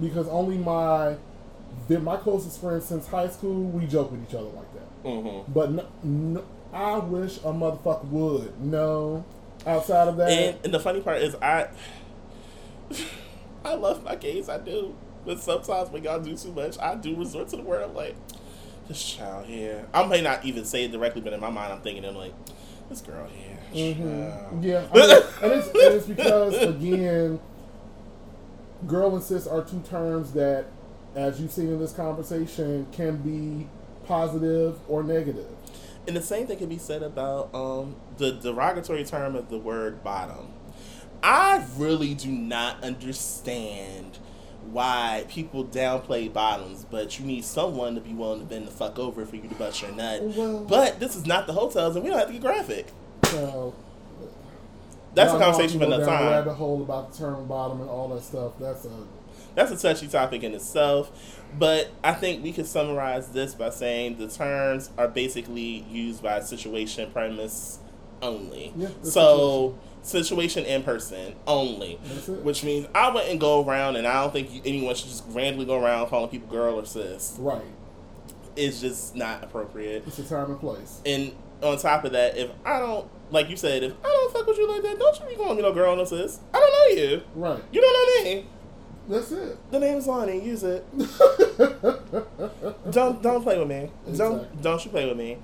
because 0.00 0.26
only 0.28 0.58
my 0.58 1.16
my 1.88 2.16
closest 2.16 2.60
friends 2.60 2.84
since 2.86 3.06
high 3.06 3.28
school, 3.28 3.64
we 3.64 3.86
joke 3.86 4.10
with 4.10 4.28
each 4.28 4.34
other 4.34 4.48
like 4.48 4.72
that. 4.74 5.04
Mm-hmm. 5.04 5.52
But 5.52 5.72
no, 5.72 5.86
no, 6.02 6.44
I 6.72 6.98
wish 6.98 7.38
a 7.38 7.52
motherfucker 7.52 8.04
would. 8.06 8.60
No, 8.60 9.24
outside 9.66 10.08
of 10.08 10.16
that, 10.16 10.30
And, 10.30 10.58
and 10.64 10.74
the 10.74 10.80
funny 10.80 11.00
part 11.00 11.18
is, 11.18 11.34
I 11.36 11.68
I 13.64 13.74
love 13.74 14.02
my 14.04 14.16
gays, 14.16 14.48
I 14.48 14.58
do. 14.58 14.94
But 15.24 15.40
sometimes 15.40 15.90
when 15.90 16.02
y'all 16.02 16.20
do 16.20 16.36
too 16.36 16.52
much, 16.52 16.78
I 16.78 16.96
do 16.96 17.14
resort 17.14 17.48
to 17.48 17.56
the 17.56 17.62
word. 17.62 17.82
I'm 17.82 17.94
like, 17.94 18.16
this 18.88 19.02
child 19.02 19.46
here. 19.46 19.86
I 19.94 20.04
may 20.04 20.20
not 20.20 20.44
even 20.44 20.64
say 20.64 20.84
it 20.84 20.92
directly, 20.92 21.20
but 21.20 21.32
in 21.32 21.40
my 21.40 21.50
mind, 21.50 21.72
I'm 21.72 21.80
thinking, 21.80 22.04
I'm 22.04 22.16
like, 22.16 22.34
this 22.88 23.00
girl 23.00 23.28
here. 23.28 23.58
Mm-hmm. 23.72 24.62
yeah, 24.62 24.86
I 24.92 24.94
mean, 24.94 25.10
and, 25.42 25.52
it's, 25.52 25.66
and 25.68 25.94
it's 25.94 26.06
because 26.08 26.54
again, 26.62 27.40
girl 28.86 29.14
and 29.14 29.24
sis 29.24 29.46
are 29.46 29.62
two 29.62 29.80
terms 29.80 30.32
that, 30.32 30.66
as 31.14 31.40
you've 31.40 31.52
seen 31.52 31.68
in 31.68 31.78
this 31.78 31.92
conversation, 31.92 32.86
can 32.92 33.16
be 33.16 33.66
positive 34.06 34.78
or 34.88 35.02
negative. 35.02 35.46
And 36.06 36.16
the 36.16 36.22
same 36.22 36.46
thing 36.46 36.58
can 36.58 36.68
be 36.68 36.78
said 36.78 37.02
about 37.02 37.54
um, 37.54 37.96
the 38.18 38.32
derogatory 38.32 39.04
term 39.04 39.36
of 39.36 39.48
the 39.48 39.58
word 39.58 40.02
bottom. 40.02 40.51
I 41.22 41.64
really 41.76 42.14
do 42.14 42.30
not 42.30 42.82
understand 42.82 44.18
why 44.70 45.24
people 45.28 45.64
downplay 45.64 46.32
bottoms, 46.32 46.86
but 46.90 47.18
you 47.18 47.26
need 47.26 47.44
someone 47.44 47.94
to 47.94 48.00
be 48.00 48.12
willing 48.14 48.40
to 48.40 48.46
bend 48.46 48.66
the 48.66 48.70
fuck 48.70 48.98
over 48.98 49.26
for 49.26 49.36
you 49.36 49.42
to 49.48 49.54
bust 49.56 49.82
your 49.82 49.92
nut. 49.92 50.22
Well- 50.22 50.64
but 50.64 50.98
this 51.00 51.14
is 51.16 51.26
not 51.26 51.46
the 51.46 51.52
hotels, 51.52 51.94
and 51.96 52.04
we 52.04 52.10
don't 52.10 52.18
have 52.18 52.28
to 52.28 52.32
get 52.32 52.42
graphic. 52.42 52.86
So 53.26 53.74
That's 55.14 55.32
a 55.32 55.38
conversation 55.38 55.78
for 55.78 55.86
another 55.86 56.06
time. 56.06 56.30
Rabbit 56.30 56.54
hole 56.54 56.82
about 56.82 57.12
the 57.12 57.18
term 57.18 57.46
bottom 57.46 57.80
and 57.82 57.90
all 57.90 58.08
that 58.08 58.22
stuff. 58.22 58.52
That's 58.58 58.84
a 58.86 58.90
That's 59.54 59.70
a 59.70 59.76
touchy 59.76 60.08
topic 60.08 60.42
in 60.42 60.54
itself, 60.54 61.38
but 61.58 61.90
I 62.02 62.12
think 62.14 62.42
we 62.42 62.52
could 62.52 62.66
summarize 62.66 63.28
this 63.28 63.54
by 63.54 63.68
saying 63.68 64.16
the 64.16 64.28
terms 64.28 64.88
are 64.96 65.08
basically 65.08 65.84
used 65.90 66.22
by 66.22 66.40
situation 66.40 67.10
premise 67.10 67.78
only. 68.22 68.72
Yeah, 68.74 68.88
so 69.02 69.74
situation 69.74 69.91
in 70.04 70.82
person 70.82 71.34
only, 71.46 71.96
which 72.42 72.64
means 72.64 72.86
I 72.94 73.10
wouldn't 73.10 73.40
go 73.40 73.64
around, 73.66 73.96
and 73.96 74.06
I 74.06 74.22
don't 74.22 74.32
think 74.32 74.62
anyone 74.64 74.94
should 74.94 75.08
just 75.08 75.24
randomly 75.28 75.66
go 75.66 75.82
around 75.82 76.08
calling 76.08 76.28
people 76.30 76.48
girl 76.48 76.78
or 76.78 76.84
sis. 76.84 77.36
right. 77.38 77.62
It's 78.54 78.82
just 78.82 79.16
not 79.16 79.42
appropriate. 79.42 80.04
It's 80.06 80.18
a 80.18 80.24
time 80.24 80.50
and 80.50 80.60
place. 80.60 81.00
And 81.06 81.32
on 81.62 81.78
top 81.78 82.04
of 82.04 82.12
that, 82.12 82.36
if 82.36 82.50
I 82.66 82.80
don't, 82.80 83.08
like 83.30 83.48
you 83.48 83.56
said, 83.56 83.82
if 83.82 83.94
I 84.04 84.08
don't 84.08 84.32
fuck 84.32 84.46
with 84.46 84.58
you 84.58 84.68
like 84.68 84.82
that, 84.82 84.98
don't 84.98 85.20
you 85.20 85.26
be 85.26 85.36
calling 85.36 85.56
me 85.56 85.62
no 85.62 85.72
girl 85.72 85.94
or 85.94 85.96
no 85.96 86.04
sis. 86.04 86.38
I 86.52 86.58
don't 86.58 86.70
know 86.70 87.02
you. 87.02 87.22
Right. 87.34 87.62
You 87.72 87.80
don't 87.80 87.92
know 87.92 88.30
me. 88.30 88.46
That's 89.08 89.32
it. 89.32 89.58
The 89.70 89.80
name 89.80 89.96
is 89.98 90.06
Lonnie. 90.06 90.44
Use 90.44 90.62
it. 90.62 90.84
don't 92.90 93.22
don't 93.22 93.42
play 93.42 93.58
with 93.58 93.68
me. 93.68 93.90
Don't 94.16 94.62
don't 94.62 94.84
you 94.84 94.90
play 94.90 95.08
with 95.08 95.16
me. 95.16 95.38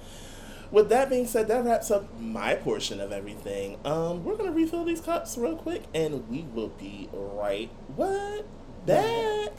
With 0.71 0.91
that 0.91 1.09
being 1.09 1.27
said, 1.27 1.49
that 1.49 1.65
wraps 1.65 1.91
up 1.91 2.21
my 2.21 2.55
portion 2.55 3.01
of 3.01 3.11
everything. 3.11 3.79
Um, 3.87 4.23
we're 4.23 4.37
gonna 4.37 4.53
refill 4.53 4.85
these 4.85 5.01
cups 5.01 5.39
real 5.39 5.57
quick, 5.57 5.85
and 5.95 6.29
we 6.29 6.43
will 6.55 6.69
be 6.69 7.09
right 7.13 7.71
what 7.97 8.47
back. 8.85 9.53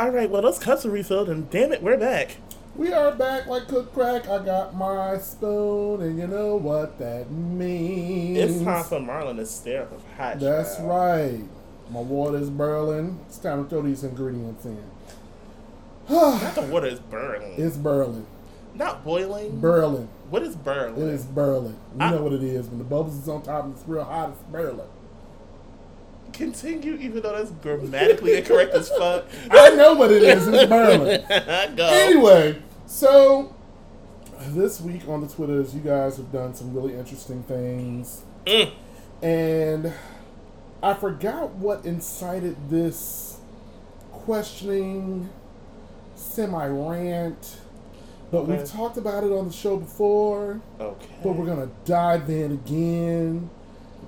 All 0.00 0.10
right, 0.10 0.28
well 0.28 0.42
those 0.42 0.58
cups 0.58 0.84
are 0.84 0.90
refilled, 0.90 1.28
and 1.28 1.48
damn 1.50 1.72
it, 1.72 1.80
we're 1.80 1.96
back. 1.96 2.36
We 2.76 2.92
are 2.92 3.12
back 3.12 3.46
like 3.46 3.68
cook 3.68 3.92
crack. 3.94 4.28
I 4.28 4.44
got 4.44 4.74
my 4.74 5.16
spoon, 5.18 6.02
and 6.02 6.18
you 6.18 6.26
know 6.26 6.56
what 6.56 6.98
that 6.98 7.30
means. 7.30 8.36
It's 8.38 8.64
time 8.64 8.82
for 8.84 8.98
Marlon 8.98 9.36
to 9.36 9.46
stare 9.46 9.82
up 9.82 9.92
a 9.92 10.16
hot. 10.22 10.40
That's 10.40 10.76
child. 10.76 10.88
right. 10.88 11.44
My 11.90 12.00
water 12.00 12.38
is 12.38 12.50
boiling. 12.50 13.20
It's 13.28 13.38
time 13.38 13.62
to 13.64 13.70
throw 13.70 13.82
these 13.82 14.02
ingredients 14.02 14.64
in. 14.64 14.82
Not 16.10 16.54
the 16.56 16.62
water 16.62 16.88
is 16.88 16.98
burning. 16.98 17.54
It's 17.56 17.76
boiling. 17.76 18.26
Not 18.74 19.04
boiling. 19.04 19.60
Boiling. 19.60 20.08
what 20.30 20.42
is 20.42 20.56
burling? 20.56 21.00
It 21.00 21.14
is 21.14 21.24
boiling. 21.24 21.76
You 21.96 22.00
I- 22.00 22.10
know 22.10 22.22
what 22.22 22.32
it 22.32 22.42
is. 22.42 22.66
When 22.66 22.78
the 22.78 22.84
bubbles 22.84 23.16
is 23.16 23.28
on 23.28 23.42
top 23.42 23.64
and 23.66 23.74
it's 23.74 23.84
real 23.86 24.02
hot, 24.02 24.30
it's 24.30 24.42
boiling. 24.50 24.88
Continue, 26.34 26.94
even 26.96 27.22
though 27.22 27.32
that's 27.32 27.50
grammatically 27.52 28.36
incorrect 28.36 28.74
as 28.74 28.88
fuck. 28.90 29.24
I 29.50 29.70
know 29.70 29.94
what 29.94 30.10
it 30.10 30.22
is. 30.22 30.46
It's. 30.48 30.66
Go. 31.76 31.86
anyway, 31.86 32.60
so 32.86 33.54
this 34.48 34.80
week 34.80 35.08
on 35.08 35.20
the 35.20 35.28
Twitters, 35.28 35.74
you 35.74 35.80
guys 35.80 36.16
have 36.16 36.30
done 36.32 36.52
some 36.54 36.74
really 36.74 36.94
interesting 36.94 37.42
things. 37.44 38.22
Mm. 38.46 38.72
And 39.22 39.92
I 40.82 40.94
forgot 40.94 41.50
what 41.54 41.86
incited 41.86 42.56
this 42.68 43.38
questioning 44.12 45.28
semi 46.16 46.66
rant, 46.66 47.58
but 48.30 48.38
Okay. 48.38 48.56
we've 48.56 48.66
talked 48.68 48.96
about 48.96 49.22
it 49.24 49.32
on 49.32 49.46
the 49.46 49.52
show 49.52 49.76
before. 49.76 50.60
Okay. 50.80 51.06
But 51.22 51.36
we're 51.36 51.46
gonna 51.46 51.70
dive 51.84 52.28
in 52.28 52.52
again. 52.52 53.50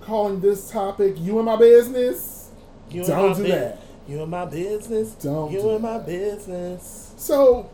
Calling 0.06 0.40
this 0.40 0.70
topic 0.70 1.14
"You 1.18 1.38
and 1.38 1.46
My 1.46 1.56
Business." 1.56 2.50
You 2.90 3.04
Don't 3.04 3.36
do 3.36 3.42
bu- 3.42 3.48
that. 3.48 3.78
You 4.08 4.22
in 4.22 4.30
my 4.30 4.44
business. 4.44 5.10
Don't 5.14 5.50
You 5.52 5.60
do 5.60 5.70
in 5.70 5.82
my 5.82 5.98
business. 5.98 7.12
So, 7.16 7.68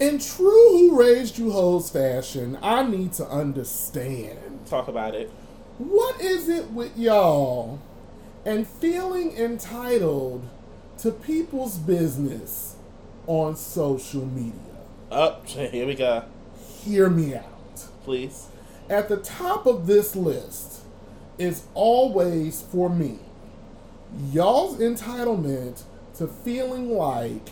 in 0.00 0.18
true 0.18 0.68
"Who 0.70 0.98
Raised 0.98 1.38
You 1.38 1.50
Hoes" 1.50 1.90
fashion, 1.90 2.58
I 2.62 2.82
need 2.82 3.12
to 3.14 3.28
understand 3.28 4.38
Talk 4.70 4.88
about 4.88 5.14
it. 5.14 5.30
what 5.76 6.20
is 6.20 6.48
it 6.48 6.70
with 6.70 6.96
y'all 6.96 7.78
and 8.46 8.66
feeling 8.66 9.32
entitled 9.36 10.48
to 10.98 11.10
people's 11.12 11.76
business 11.76 12.76
on 13.26 13.54
social 13.56 14.24
media. 14.24 14.52
Up. 15.10 15.46
here 15.46 15.86
we 15.86 15.94
go. 15.94 16.24
Hear 16.82 17.10
me 17.10 17.34
out. 17.34 17.44
Please. 18.04 18.46
At 18.90 19.08
the 19.08 19.18
top 19.18 19.66
of 19.66 19.86
this 19.86 20.16
list 20.16 20.80
is 21.38 21.64
always 21.74 22.62
for 22.62 22.88
me 22.88 23.18
y'all's 24.32 24.78
entitlement 24.78 25.82
to 26.16 26.26
feeling 26.26 26.90
like 26.90 27.50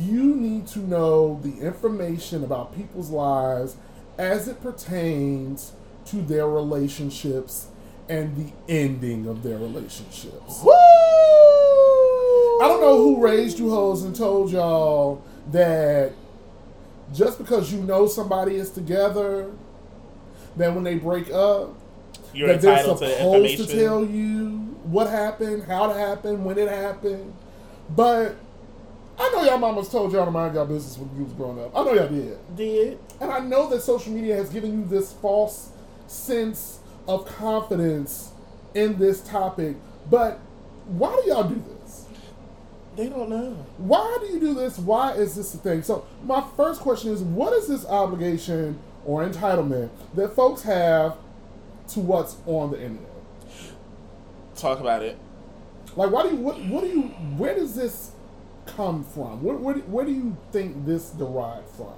you 0.00 0.34
need 0.34 0.66
to 0.66 0.78
know 0.80 1.40
the 1.42 1.60
information 1.60 2.44
about 2.44 2.74
people's 2.74 3.10
lives 3.10 3.76
as 4.18 4.48
it 4.48 4.60
pertains 4.62 5.72
to 6.04 6.16
their 6.22 6.48
relationships 6.48 7.68
and 8.08 8.36
the 8.36 8.52
ending 8.68 9.26
of 9.26 9.42
their 9.42 9.58
relationships. 9.58 10.62
Woo! 10.62 10.72
I 12.62 12.68
don't 12.68 12.80
know 12.80 12.96
who 12.96 13.22
raised 13.22 13.58
you 13.58 13.70
hoes 13.70 14.02
and 14.02 14.14
told 14.14 14.50
y'all 14.50 15.22
that 15.52 16.12
just 17.12 17.38
because 17.38 17.72
you 17.72 17.80
know 17.82 18.06
somebody 18.06 18.56
is 18.56 18.70
together, 18.70 19.50
that 20.56 20.74
when 20.74 20.84
they 20.84 20.96
break 20.96 21.30
up, 21.30 21.74
You're 22.32 22.48
that 22.48 22.60
they're 22.60 22.72
entitled 22.72 22.98
to 22.98 23.08
supposed 23.08 23.56
to 23.58 23.66
tell 23.66 24.04
you 24.04 24.48
what 24.84 25.10
happened, 25.10 25.64
how 25.64 25.90
it 25.90 25.96
happened, 25.96 26.44
when 26.44 26.58
it 26.58 26.68
happened. 26.68 27.34
But 27.90 28.36
I 29.18 29.30
know 29.30 29.44
y'all 29.44 29.58
mamas 29.58 29.88
told 29.88 30.12
y'all 30.12 30.24
to 30.24 30.30
mind 30.30 30.54
y'all 30.54 30.66
business 30.66 30.98
when 30.98 31.16
you 31.16 31.24
was 31.24 31.32
growing 31.32 31.60
up. 31.62 31.76
I 31.76 31.84
know 31.84 31.94
y'all 31.94 32.08
did. 32.08 32.56
Did 32.56 32.98
And 33.20 33.30
I 33.30 33.40
know 33.40 33.68
that 33.70 33.82
social 33.82 34.12
media 34.12 34.36
has 34.36 34.50
given 34.50 34.72
you 34.72 34.86
this 34.86 35.12
false 35.12 35.70
sense 36.06 36.80
of 37.08 37.26
confidence 37.26 38.32
in 38.74 38.98
this 38.98 39.20
topic. 39.22 39.76
But 40.10 40.38
why 40.86 41.20
do 41.22 41.30
y'all 41.30 41.48
do 41.48 41.62
this? 41.80 42.06
they 42.96 43.08
don't 43.08 43.28
know? 43.28 43.66
Why 43.76 44.18
do 44.20 44.26
you 44.32 44.40
do 44.40 44.54
this? 44.54 44.78
Why 44.78 45.12
is 45.12 45.34
this 45.34 45.54
a 45.54 45.58
thing? 45.58 45.82
So 45.82 46.06
my 46.24 46.42
first 46.56 46.80
question 46.80 47.12
is, 47.12 47.22
what 47.22 47.52
is 47.52 47.68
this 47.68 47.84
obligation 47.86 48.78
or 49.06 49.26
entitlement 49.26 49.88
that 50.14 50.34
folks 50.34 50.62
have 50.62 51.16
to 51.88 52.00
what's 52.00 52.36
on 52.46 52.72
the 52.72 52.76
internet? 52.82 53.10
Talk 54.56 54.80
about 54.80 55.02
it. 55.02 55.16
Like, 55.96 56.10
why 56.10 56.24
do 56.24 56.30
you? 56.30 56.36
What, 56.36 56.58
what 56.64 56.82
do 56.82 56.88
you? 56.90 57.02
Where 57.38 57.54
does 57.54 57.74
this 57.74 58.10
come 58.66 59.04
from? 59.04 59.42
Where, 59.42 59.56
where, 59.56 59.74
do- 59.74 59.80
where 59.82 60.04
do 60.04 60.12
you 60.12 60.36
think 60.52 60.84
this 60.84 61.10
derived 61.10 61.68
from? 61.70 61.94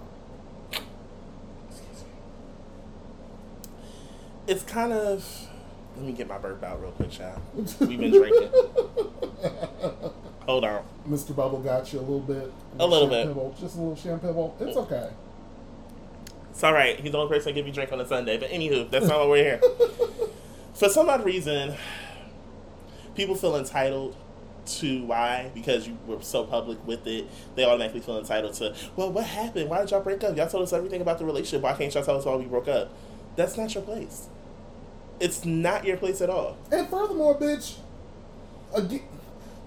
It's 4.46 4.62
kind 4.62 4.92
of. 4.92 5.48
Let 5.96 6.06
me 6.06 6.12
get 6.12 6.28
my 6.28 6.38
burp 6.38 6.62
out 6.62 6.80
real 6.80 6.92
quick, 6.92 7.10
child. 7.10 7.40
We've 7.80 7.98
been 7.98 8.12
drinking. 8.12 8.50
Hold 10.46 10.64
on. 10.64 10.84
Mr. 11.08 11.34
Bubble 11.34 11.58
got 11.60 11.92
you 11.92 11.98
a 11.98 12.00
little 12.00 12.20
bit. 12.20 12.52
A 12.78 12.86
little 12.86 13.08
bit. 13.08 13.26
Champagne, 13.26 13.54
just 13.60 13.76
a 13.76 13.80
little 13.80 13.96
champagne. 13.96 14.50
It's 14.60 14.76
okay. 14.76 15.10
It's 16.58 16.64
all 16.64 16.72
right. 16.72 16.98
He's 16.98 17.12
the 17.12 17.18
only 17.18 17.32
person 17.32 17.50
that 17.50 17.54
give 17.54 17.68
you 17.68 17.72
drink 17.72 17.92
on 17.92 18.00
a 18.00 18.04
Sunday. 18.04 18.36
But 18.36 18.50
anywho, 18.50 18.90
that's 18.90 19.06
not 19.06 19.20
why 19.20 19.26
we're 19.28 19.44
here. 19.44 19.60
For 20.74 20.88
some 20.88 21.08
odd 21.08 21.24
reason, 21.24 21.76
people 23.14 23.36
feel 23.36 23.54
entitled 23.54 24.16
to 24.66 25.04
why 25.04 25.52
because 25.54 25.86
you 25.86 25.96
were 26.04 26.20
so 26.20 26.42
public 26.42 26.84
with 26.84 27.06
it. 27.06 27.28
They 27.54 27.64
automatically 27.64 28.00
feel 28.00 28.18
entitled 28.18 28.54
to. 28.54 28.74
Well, 28.96 29.12
what 29.12 29.24
happened? 29.24 29.70
Why 29.70 29.82
did 29.82 29.92
y'all 29.92 30.00
break 30.00 30.24
up? 30.24 30.36
Y'all 30.36 30.48
told 30.48 30.64
us 30.64 30.72
everything 30.72 31.00
about 31.00 31.20
the 31.20 31.24
relationship. 31.24 31.62
Why 31.62 31.74
can't 31.74 31.94
y'all 31.94 32.04
tell 32.04 32.16
us 32.16 32.24
why 32.24 32.34
we 32.34 32.46
broke 32.46 32.66
up? 32.66 32.92
That's 33.36 33.56
not 33.56 33.72
your 33.72 33.84
place. 33.84 34.26
It's 35.20 35.44
not 35.44 35.84
your 35.84 35.96
place 35.96 36.20
at 36.20 36.28
all. 36.28 36.56
And 36.72 36.88
furthermore, 36.88 37.38
bitch, 37.38 37.76
again, 38.74 39.02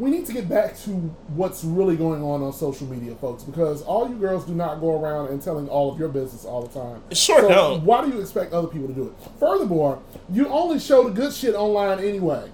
we 0.02 0.10
need 0.10 0.26
to 0.26 0.34
get 0.34 0.50
back 0.50 0.76
to 0.76 0.90
what's 1.36 1.64
really 1.64 1.96
going 1.96 2.24
on 2.24 2.42
on 2.42 2.52
social 2.52 2.88
media, 2.88 3.14
folks, 3.18 3.44
because 3.44 3.84
all 3.84 4.10
you 4.10 4.16
girls 4.16 4.44
do 4.46 4.56
not 4.56 4.80
go 4.80 5.00
around 5.00 5.28
and 5.30 5.40
telling 5.40 5.70
all 5.70 5.92
of 5.92 6.00
your 6.00 6.10
business 6.10 6.44
all 6.44 6.64
the 6.64 6.80
time. 6.80 7.04
Sure 7.12 7.40
so 7.40 7.48
don't. 7.48 7.84
Why 7.84 8.04
do 8.04 8.12
you 8.12 8.20
expect 8.20 8.52
other 8.52 8.68
people 8.68 8.88
to 8.88 8.96
do 8.96 9.08
it? 9.10 9.14
Furthermore, 9.40 10.02
you 10.28 10.48
only 10.48 10.80
show 10.80 11.04
the 11.04 11.12
good 11.12 11.32
shit 11.32 11.54
online 11.54 12.00
anyway. 12.00 12.50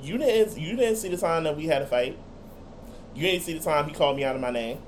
You 0.00 0.16
didn't. 0.16 0.58
You 0.58 0.74
didn't 0.74 0.96
see 0.96 1.10
the 1.10 1.18
time 1.18 1.44
that 1.44 1.54
we 1.54 1.66
had 1.66 1.82
a 1.82 1.86
fight. 1.86 2.16
You 3.14 3.24
didn't 3.24 3.42
see 3.42 3.52
the 3.52 3.62
time 3.62 3.86
he 3.86 3.92
called 3.92 4.16
me 4.16 4.24
out 4.24 4.34
of 4.34 4.40
my 4.40 4.50
name. 4.50 4.78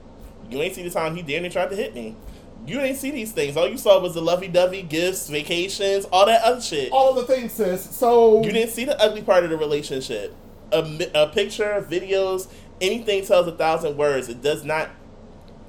You 0.48 0.62
ain't 0.62 0.74
see 0.74 0.82
the 0.82 0.88
time 0.88 1.14
he 1.14 1.20
damn 1.20 1.42
near 1.42 1.50
tried 1.50 1.68
to 1.68 1.76
hit 1.76 1.94
me. 1.94 2.16
You 2.66 2.80
didn't 2.80 2.96
see 2.96 3.10
these 3.10 3.32
things. 3.32 3.54
All 3.54 3.68
you 3.68 3.76
saw 3.76 4.00
was 4.00 4.14
the 4.14 4.22
lovey-dovey 4.22 4.84
gifts, 4.84 5.28
vacations, 5.28 6.06
all 6.06 6.24
that 6.24 6.42
other 6.42 6.62
shit. 6.62 6.90
All 6.90 7.10
of 7.10 7.16
the 7.16 7.34
things, 7.34 7.52
sis. 7.52 7.94
So 7.94 8.42
You 8.42 8.50
didn't 8.50 8.70
see 8.70 8.86
the 8.86 8.98
ugly 8.98 9.20
part 9.20 9.44
of 9.44 9.50
the 9.50 9.58
relationship. 9.58 10.34
A, 10.72 11.22
a 11.24 11.26
picture, 11.28 11.86
videos, 11.88 12.48
anything 12.80 13.24
tells 13.24 13.46
a 13.46 13.52
thousand 13.52 13.96
words. 13.96 14.28
It 14.28 14.42
does 14.42 14.64
not 14.64 14.90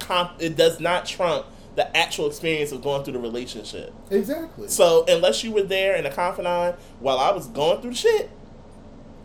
comp. 0.00 0.32
It 0.40 0.56
does 0.56 0.80
not 0.80 1.06
trump 1.06 1.46
the 1.76 1.96
actual 1.96 2.28
experience 2.28 2.72
of 2.72 2.82
going 2.82 3.02
through 3.04 3.14
the 3.14 3.18
relationship. 3.18 3.92
exactly. 4.10 4.68
So 4.68 5.04
unless 5.08 5.42
you 5.42 5.50
were 5.50 5.62
there 5.64 5.96
in 5.96 6.06
a 6.06 6.10
confidant 6.10 6.76
while 7.00 7.18
I 7.18 7.32
was 7.32 7.48
going 7.48 7.82
through 7.82 7.94
shit, 7.94 8.30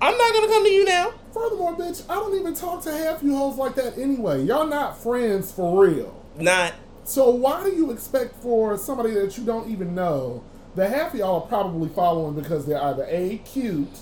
I'm 0.02 0.18
not 0.18 0.34
gonna 0.34 0.48
come 0.48 0.64
to 0.64 0.70
you 0.70 0.86
now. 0.86 1.14
Furthermore, 1.34 1.76
bitch, 1.76 2.04
I 2.10 2.16
don't 2.16 2.36
even 2.40 2.56
talk 2.56 2.84
to 2.84 2.92
half 2.92 3.22
you 3.22 3.36
hoes 3.38 3.58
like 3.58 3.76
that 3.76 3.98
anyway. 3.98 4.44
Y'all 4.44 4.66
not 4.66 4.98
friends 4.98 5.52
for 5.52 5.86
real. 5.86 6.16
Not 6.38 6.74
So 7.04 7.30
why 7.30 7.64
do 7.64 7.72
you 7.72 7.92
expect 7.92 8.36
for 8.42 8.78
somebody 8.78 9.12
that 9.12 9.38
you 9.38 9.44
don't 9.44 9.70
even 9.70 9.94
know 9.94 10.44
that 10.76 10.90
half 10.92 11.14
of 11.14 11.20
y'all 11.20 11.42
are 11.42 11.48
probably 11.48 11.90
following 11.90 12.40
because 12.40 12.66
they're 12.66 12.82
either 12.82 13.06
A, 13.10 13.40
cute, 13.40 14.00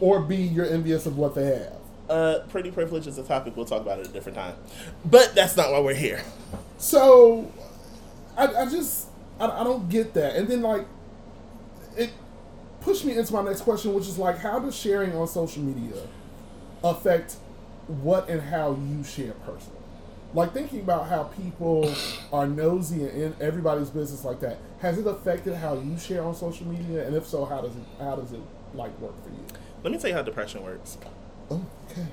or 0.00 0.20
B, 0.20 0.36
you're 0.36 0.66
envious 0.66 1.06
of 1.06 1.18
what 1.18 1.34
they 1.34 1.46
have? 1.46 1.78
uh, 2.08 2.40
pretty 2.48 2.70
privilege 2.70 3.06
is 3.06 3.18
a 3.18 3.22
topic 3.22 3.56
we'll 3.56 3.66
talk 3.66 3.82
about 3.82 4.00
at 4.00 4.06
a 4.06 4.10
different 4.10 4.36
time. 4.36 4.54
But 5.04 5.34
that's 5.34 5.56
not 5.56 5.70
why 5.70 5.80
we're 5.80 5.94
here. 5.94 6.22
So 6.78 7.50
I, 8.36 8.46
I 8.46 8.66
just 8.66 9.08
I, 9.38 9.46
I 9.46 9.64
don't 9.64 9.88
get 9.88 10.14
that. 10.14 10.36
And 10.36 10.48
then 10.48 10.62
like 10.62 10.86
it 11.96 12.10
pushed 12.80 13.04
me 13.04 13.16
into 13.16 13.32
my 13.32 13.42
next 13.42 13.62
question, 13.62 13.92
which 13.94 14.06
is 14.06 14.18
like 14.18 14.38
how 14.38 14.58
does 14.58 14.76
sharing 14.76 15.14
on 15.14 15.26
social 15.28 15.62
media 15.62 16.06
affect 16.82 17.36
what 17.86 18.28
and 18.28 18.40
how 18.40 18.72
you 18.72 19.04
share 19.04 19.32
personally? 19.44 19.74
Like 20.34 20.52
thinking 20.52 20.80
about 20.80 21.08
how 21.08 21.24
people 21.24 21.92
are 22.32 22.46
nosy 22.46 23.02
and 23.04 23.12
in 23.12 23.36
everybody's 23.40 23.88
business 23.88 24.24
like 24.24 24.40
that. 24.40 24.58
Has 24.80 24.98
it 24.98 25.06
affected 25.06 25.54
how 25.54 25.74
you 25.74 25.98
share 25.98 26.22
on 26.22 26.34
social 26.34 26.66
media? 26.66 27.06
And 27.06 27.16
if 27.16 27.26
so, 27.26 27.44
how 27.44 27.62
does 27.62 27.74
it 27.74 27.82
how 27.98 28.16
does 28.16 28.32
it 28.32 28.40
like 28.74 28.98
work 29.00 29.14
for 29.24 29.30
you? 29.30 29.47
Let 29.82 29.92
me 29.92 29.98
tell 29.98 30.10
you 30.10 30.16
how 30.16 30.22
depression 30.22 30.62
works. 30.62 30.98
Okay. 31.50 32.06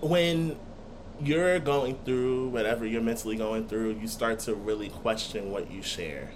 when 0.00 0.58
you're 1.20 1.58
going 1.58 1.98
through 2.04 2.48
whatever 2.48 2.86
you're 2.86 3.02
mentally 3.02 3.36
going 3.36 3.66
through, 3.68 3.98
you 4.00 4.08
start 4.08 4.38
to 4.40 4.54
really 4.54 4.88
question 4.88 5.50
what 5.50 5.70
you 5.70 5.82
share. 5.82 6.30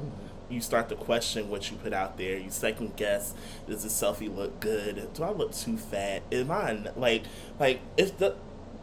Mm-hmm. 0.00 0.52
You 0.52 0.60
start 0.60 0.88
to 0.88 0.96
question 0.96 1.48
what 1.48 1.70
you 1.70 1.76
put 1.76 1.92
out 1.92 2.16
there. 2.18 2.36
You 2.38 2.50
second 2.50 2.96
guess: 2.96 3.34
Does 3.66 3.82
this 3.82 4.00
selfie 4.00 4.34
look 4.34 4.60
good? 4.60 5.12
Do 5.14 5.22
I 5.22 5.30
look 5.30 5.52
too 5.52 5.76
fat? 5.76 6.22
Am 6.32 6.50
I 6.50 6.72
like 6.96 7.24
like 7.58 7.80
if 7.96 8.18
the 8.18 8.36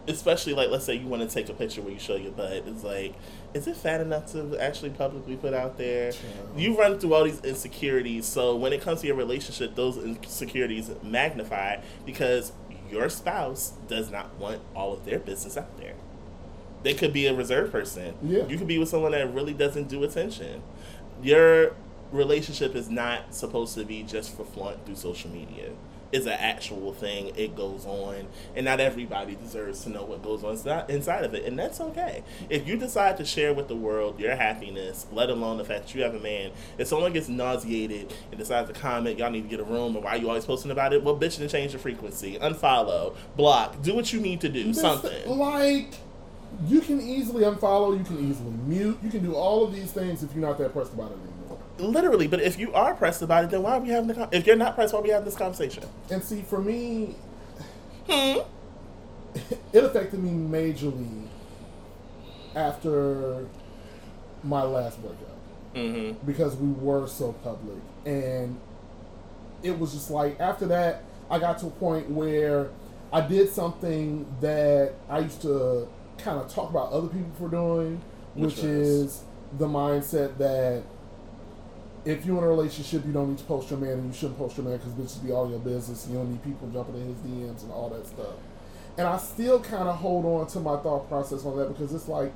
especially 0.07 0.53
like 0.53 0.70
let's 0.70 0.86
say 0.86 0.95
you 0.95 1.07
want 1.07 1.22
to 1.22 1.28
take 1.28 1.49
a 1.49 1.53
picture 1.53 1.82
where 1.82 1.91
you 1.91 1.99
show 1.99 2.15
your 2.15 2.32
butt. 2.32 2.63
It's 2.65 2.84
like, 2.84 3.13
is 3.54 3.68
it 3.68 3.76
fat 3.76 4.02
enough 4.02 4.32
to 4.34 4.58
actually 4.60 4.91
publicly 4.91 5.36
put 5.36 5.54
out 5.54 5.78
there? 5.78 6.12
You 6.56 6.78
run 6.78 7.00
through 7.00 7.14
all 7.14 7.24
these 7.24 7.41
insecurities. 7.41 8.26
So 8.26 8.56
when 8.56 8.74
it 8.74 8.82
comes 8.82 9.02
to 9.02 9.08
your 9.08 9.16
relationship, 9.16 9.76
those 9.76 9.98
insecurities 9.98 10.91
magnify 11.04 11.78
because 12.06 12.52
your 12.91 13.10
spouse 13.10 13.74
does 13.88 14.12
not 14.12 14.36
want 14.36 14.62
all 14.76 14.93
of 14.93 15.06
their 15.06 15.20
business 15.20 15.58
out 15.58 15.78
there. 15.78 15.93
They 16.84 16.93
could 16.93 17.12
be 17.12 17.26
a 17.26 17.34
reserved 17.34 17.72
person. 17.72 18.16
Yeah. 18.22 18.45
You 18.48 18.58
could 18.58 18.68
be 18.68 18.78
with 18.78 18.89
someone 18.89 19.12
that 19.12 19.34
really 19.34 19.54
doesn't 19.54 19.89
do 19.89 20.04
attention. 20.04 20.62
Your 21.22 21.76
relationship 22.12 22.76
is 22.76 22.89
not 22.89 23.34
supposed 23.34 23.76
to 23.76 23.84
be 23.84 24.04
just 24.04 24.36
for 24.36 24.45
flaunt 24.45 24.86
through 24.86 24.95
social 24.95 25.30
media. 25.30 25.72
It's 26.12 26.26
an 26.26 26.34
actual 26.34 26.93
thing. 26.93 27.34
It 27.36 27.55
goes 27.55 27.86
on, 27.86 28.28
and 28.55 28.66
not 28.66 28.80
everybody 28.80 29.36
deserves 29.36 29.84
to 29.84 29.89
know 29.89 30.03
what 30.03 30.24
goes 30.24 30.43
on 30.43 30.51
inside- 30.51 30.89
inside 30.89 31.24
of 31.26 31.34
it, 31.34 31.45
and 31.45 31.60
that's 31.60 31.82
okay. 31.82 32.24
If 32.49 32.66
you 32.68 32.78
decide 32.78 33.18
to 33.18 33.26
share 33.26 33.53
with 33.53 33.68
the 33.68 33.76
world 33.76 34.20
your 34.20 34.36
happiness, 34.36 35.05
let 35.12 35.30
alone 35.30 35.58
the 35.58 35.66
fact 35.66 35.88
that 35.88 35.95
you 35.95 36.03
have 36.03 36.16
a 36.16 36.20
man, 36.20 36.51
if 36.78 36.88
someone 36.88 37.12
gets 37.12 37.28
nauseated 37.28 38.14
and 38.32 38.39
decides 38.39 38.70
to 38.70 38.74
comment, 38.80 39.20
y'all 39.20 39.32
need 39.32 39.43
to 39.43 39.49
get 39.49 39.60
a 39.60 39.64
room, 39.66 39.95
or 39.97 40.01
why 40.01 40.12
are 40.12 40.18
you 40.18 40.30
always 40.30 40.45
posting 40.45 40.72
about 40.72 40.93
it? 40.93 41.03
Well, 41.03 41.18
bitch, 41.18 41.38
then 41.38 41.49
change 41.49 41.74
the 41.74 41.78
frequency, 41.80 42.38
unfollow, 42.39 43.14
block, 43.36 43.82
do 43.82 43.93
what 43.93 44.14
you 44.14 44.20
need 44.22 44.39
to 44.41 44.49
do, 44.49 44.64
This- 44.66 44.80
something. 44.80 45.28
Like, 45.38 45.95
you 46.68 46.80
can 46.82 47.01
easily 47.01 47.43
unfollow, 47.43 47.97
you 47.97 48.03
can 48.03 48.30
easily 48.32 48.51
mute, 48.66 48.97
you 49.03 49.10
can 49.10 49.24
do 49.24 49.34
all 49.36 49.64
of 49.66 49.74
these 49.76 49.91
things 49.91 50.24
if 50.24 50.34
you're 50.34 50.45
not 50.47 50.58
that 50.58 50.72
pressed 50.74 50.93
about 50.93 51.12
it 51.12 51.18
anymore. 51.18 51.47
Literally, 51.80 52.28
but 52.28 52.41
if 52.41 52.57
you 52.57 52.73
are 52.73 52.93
pressed 52.95 53.21
about 53.21 53.43
it, 53.45 53.49
then 53.51 53.61
why 53.63 53.78
are 53.78 53.80
we 53.80 53.89
having 53.89 54.07
the? 54.07 54.13
Con- 54.15 54.30
if 54.32 54.47
you're 54.47 54.55
not 54.55 54.75
pressed, 54.75 54.93
why 54.93 54.99
are 54.99 55.03
we 55.03 55.09
having 55.09 55.25
this 55.25 55.36
conversation? 55.36 55.84
And 56.09 56.23
see, 56.23 56.41
for 56.41 56.59
me, 56.59 57.15
Hmm. 58.09 58.39
it 59.73 59.84
affected 59.84 60.19
me 60.23 60.32
majorly 60.32 61.28
after 62.55 63.45
my 64.43 64.63
last 64.63 64.99
breakup 65.01 65.19
Mm-hmm. 65.75 66.25
because 66.25 66.55
we 66.55 66.69
were 66.71 67.05
so 67.07 67.34
public. 67.43 67.78
And 68.05 68.57
it 69.61 69.78
was 69.78 69.93
just 69.93 70.09
like, 70.09 70.39
after 70.39 70.65
that, 70.67 71.03
I 71.30 71.38
got 71.38 71.59
to 71.59 71.67
a 71.67 71.71
point 71.71 72.09
where 72.09 72.69
I 73.13 73.21
did 73.21 73.49
something 73.49 74.25
that 74.41 74.93
I 75.09 75.19
used 75.19 75.41
to 75.43 75.88
kind 76.17 76.39
of 76.39 76.51
talk 76.51 76.71
about 76.71 76.91
other 76.91 77.07
people 77.09 77.30
for 77.38 77.47
doing, 77.49 78.01
Which 78.34 78.55
which, 78.55 78.63
is 78.63 79.23
the 79.59 79.67
mindset 79.67 80.38
that 80.39 80.82
if 82.08 82.26
you're 82.26 82.38
in 82.38 82.43
a 82.45 82.47
relationship, 82.47 83.05
you 83.05 83.12
don't 83.12 83.30
need 83.30 83.38
to 83.38 83.43
post 83.43 83.70
your 83.70 83.80
man, 83.80 83.91
and 83.91 84.08
you 84.08 84.18
shouldn't 84.18 84.38
post 84.38 84.55
your 84.55 84.66
man 84.66 84.78
because 84.78 84.93
bitches 84.93 85.24
be 85.24 85.32
all 85.32 85.49
your 85.49 85.60
business. 85.60 86.08
You 86.10 86.16
don't 86.16 86.32
need 86.32 86.41
people 86.41 86.70
jumping 86.70 86.95
in 86.95 87.08
his 87.08 87.18
DMs 87.18 87.64
and 87.64 87.72
all 87.72 87.89
that 87.89 88.08
stuff. 88.08 88.36
And 88.97 89.05
I 89.05 89.18
still 89.18 89.60
kind 89.60 89.89
of 89.89 89.97
hold 89.97 90.26
on 90.26 90.47
to 90.47 90.60
my 90.62 90.78
thought 90.78 91.10
process 91.10 91.43
on 91.43 91.58
that 91.58 91.68
because 91.68 91.93
it's 91.93 92.08
like, 92.08 92.32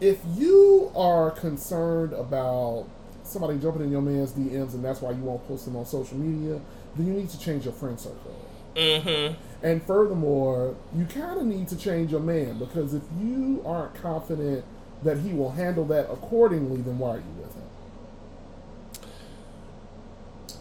if 0.00 0.18
you 0.36 0.92
are 0.94 1.32
concerned 1.32 2.12
about 2.12 2.86
somebody 3.24 3.58
jumping 3.58 3.82
in 3.82 3.90
your 3.90 4.02
man's 4.02 4.32
DMs 4.32 4.72
and 4.74 4.84
that's 4.84 5.02
why 5.02 5.10
you 5.10 5.22
won't 5.22 5.46
post 5.48 5.64
them 5.64 5.76
on 5.76 5.84
social 5.84 6.16
media, 6.16 6.60
then 6.96 7.06
you 7.08 7.12
need 7.12 7.28
to 7.28 7.40
change 7.40 7.64
your 7.64 7.74
friend 7.74 7.98
circle. 7.98 8.46
Mm-hmm. 8.76 9.34
And 9.62 9.82
furthermore, 9.82 10.76
you 10.96 11.06
kind 11.06 11.40
of 11.40 11.44
need 11.44 11.66
to 11.68 11.76
change 11.76 12.12
your 12.12 12.20
man 12.20 12.58
because 12.58 12.94
if 12.94 13.02
you 13.20 13.62
aren't 13.66 13.94
confident 13.94 14.64
that 15.02 15.18
he 15.18 15.32
will 15.32 15.50
handle 15.50 15.84
that 15.86 16.10
accordingly, 16.10 16.80
then 16.82 16.98
why 16.98 17.10
are 17.10 17.16
you 17.16 17.34
with 17.42 17.54
him? 17.54 17.59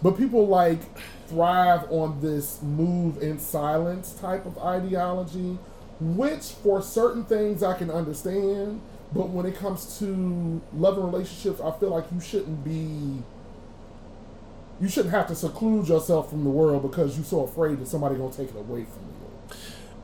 But 0.01 0.17
people 0.17 0.47
like 0.47 0.79
thrive 1.27 1.91
on 1.91 2.21
this 2.21 2.61
move 2.61 3.21
in 3.21 3.39
silence 3.39 4.13
type 4.13 4.45
of 4.45 4.57
ideology, 4.57 5.57
which 5.99 6.43
for 6.63 6.81
certain 6.81 7.25
things 7.25 7.63
I 7.63 7.77
can 7.77 7.91
understand. 7.91 8.81
But 9.13 9.29
when 9.29 9.45
it 9.45 9.55
comes 9.55 9.99
to 9.99 10.61
love 10.73 10.97
and 10.97 11.11
relationships, 11.11 11.59
I 11.59 11.71
feel 11.71 11.89
like 11.89 12.05
you 12.13 12.21
shouldn't 12.21 12.63
be. 12.63 13.23
You 14.79 14.87
shouldn't 14.87 15.13
have 15.13 15.27
to 15.27 15.35
seclude 15.35 15.89
yourself 15.89 16.29
from 16.29 16.45
the 16.45 16.49
world 16.49 16.83
because 16.83 17.17
you're 17.17 17.25
so 17.25 17.43
afraid 17.43 17.79
that 17.79 17.87
somebody 17.87 18.15
gonna 18.15 18.31
take 18.31 18.49
it 18.49 18.55
away 18.55 18.85
from 18.85 19.03
you. 19.03 19.19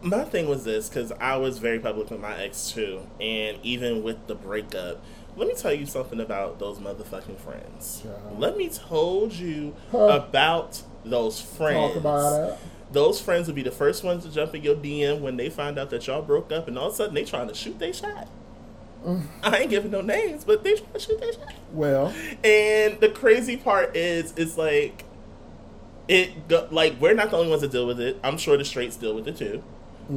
My 0.10 0.26
thing 0.26 0.50
was 0.50 0.66
this 0.66 0.90
because 0.90 1.14
I 1.14 1.38
was 1.38 1.60
very 1.60 1.80
public 1.80 2.10
with 2.10 2.20
my 2.20 2.38
ex 2.38 2.72
too, 2.72 3.08
and 3.22 3.58
even 3.64 4.04
with 4.04 4.28
the 4.28 4.36
breakup, 4.36 5.02
let 5.38 5.48
me 5.48 5.54
tell 5.56 5.74
you 5.74 5.86
something 5.86 6.20
about 6.20 6.60
those 6.60 6.78
motherfucking 6.80 7.38
friends. 7.38 8.04
Let 8.38 8.58
me 8.58 8.70
told 8.70 9.34
you 9.34 9.76
Huh. 9.92 10.24
about 10.28 10.82
those 11.04 11.40
friends. 11.42 11.94
Talk 11.94 11.96
about 11.98 12.50
it. 12.52 12.58
Those 12.92 13.20
friends 13.20 13.48
would 13.48 13.56
be 13.56 13.64
the 13.64 13.72
first 13.72 14.04
ones 14.04 14.24
to 14.26 14.32
jump 14.32 14.56
in 14.56 14.64
your 14.64 14.76
DM 14.76 15.20
when 15.22 15.38
they 15.38 15.50
find 15.50 15.78
out 15.78 15.90
that 15.90 16.08
y'all 16.08 16.22
broke 16.22 16.52
up, 16.52 16.68
and 16.68 16.78
all 16.78 16.88
of 16.88 16.94
a 16.94 16.96
sudden 16.96 17.14
they 17.16 17.26
trying 17.26 17.48
to 17.48 17.54
shoot 17.56 17.78
their 17.80 17.94
shot. 17.94 18.28
Mm. 19.06 19.22
I 19.44 19.58
ain't 19.60 19.70
giving 19.70 19.92
no 19.92 20.02
names, 20.02 20.44
but 20.46 20.64
they 20.64 20.76
trying 20.76 20.94
to 20.94 21.00
shoot 21.00 21.20
their 21.20 21.34
shot. 21.34 21.54
Well, 21.74 22.14
And 22.44 23.00
the 23.00 23.10
crazy 23.10 23.58
part 23.58 23.96
is, 23.96 24.34
it's 24.38 24.58
like, 24.58 25.04
it 26.08 26.32
like 26.72 26.96
we're 27.00 27.14
not 27.16 27.32
the 27.32 27.38
only 27.38 27.50
ones 27.50 27.62
that 27.62 27.72
deal 27.72 27.88
with 27.88 28.00
it. 28.00 28.20
I'm 28.24 28.38
sure 28.38 28.58
the 28.58 28.66
straights 28.66 28.96
deal 28.96 29.14
with 29.16 29.28
it 29.28 29.38
too. 29.38 29.64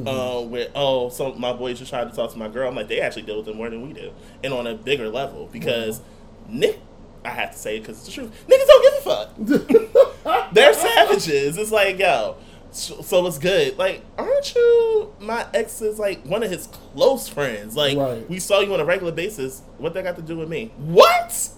Uh, 0.05 0.41
where 0.43 0.67
oh, 0.75 1.09
some 1.09 1.39
my 1.41 1.51
boys 1.51 1.79
just 1.79 1.89
tried 1.89 2.09
to 2.09 2.15
talk 2.15 2.31
to 2.31 2.37
my 2.37 2.47
girl. 2.47 2.69
I'm 2.69 2.75
like, 2.75 2.87
they 2.87 3.01
actually 3.01 3.23
deal 3.23 3.37
with 3.37 3.47
it 3.47 3.55
more 3.55 3.69
than 3.69 3.81
we 3.87 3.93
do, 3.93 4.11
and 4.43 4.53
on 4.53 4.67
a 4.67 4.75
bigger 4.75 5.09
level 5.09 5.49
because 5.51 6.01
Nick, 6.47 6.79
I 7.25 7.29
have 7.29 7.51
to 7.53 7.57
say 7.57 7.77
it 7.77 7.79
because 7.81 7.97
it's 7.97 8.05
the 8.05 8.11
truth. 8.21 8.45
Niggas 8.47 8.67
don't 8.67 8.83
give 8.83 9.57
a 9.57 9.65
fuck. 9.73 10.53
They're 10.53 10.73
savages. 10.73 11.57
It's 11.57 11.71
like, 11.71 11.97
yo, 11.97 12.35
so, 12.71 13.01
so 13.01 13.25
it's 13.25 13.39
good. 13.39 13.79
Like, 13.79 14.03
aren't 14.17 14.53
you 14.53 15.13
my 15.19 15.47
ex's 15.55 15.97
like 15.97 16.23
one 16.23 16.43
of 16.43 16.51
his 16.51 16.67
close 16.67 17.27
friends? 17.27 17.75
Like, 17.75 17.97
Right. 17.97 18.29
we 18.29 18.39
saw 18.39 18.59
you 18.59 18.71
on 18.73 18.79
a 18.79 18.85
regular 18.85 19.11
basis. 19.11 19.63
What 19.79 19.95
that 19.95 20.03
got 20.03 20.17
to 20.17 20.21
do 20.21 20.37
with 20.37 20.49
me? 20.49 20.71
What? 20.77 21.49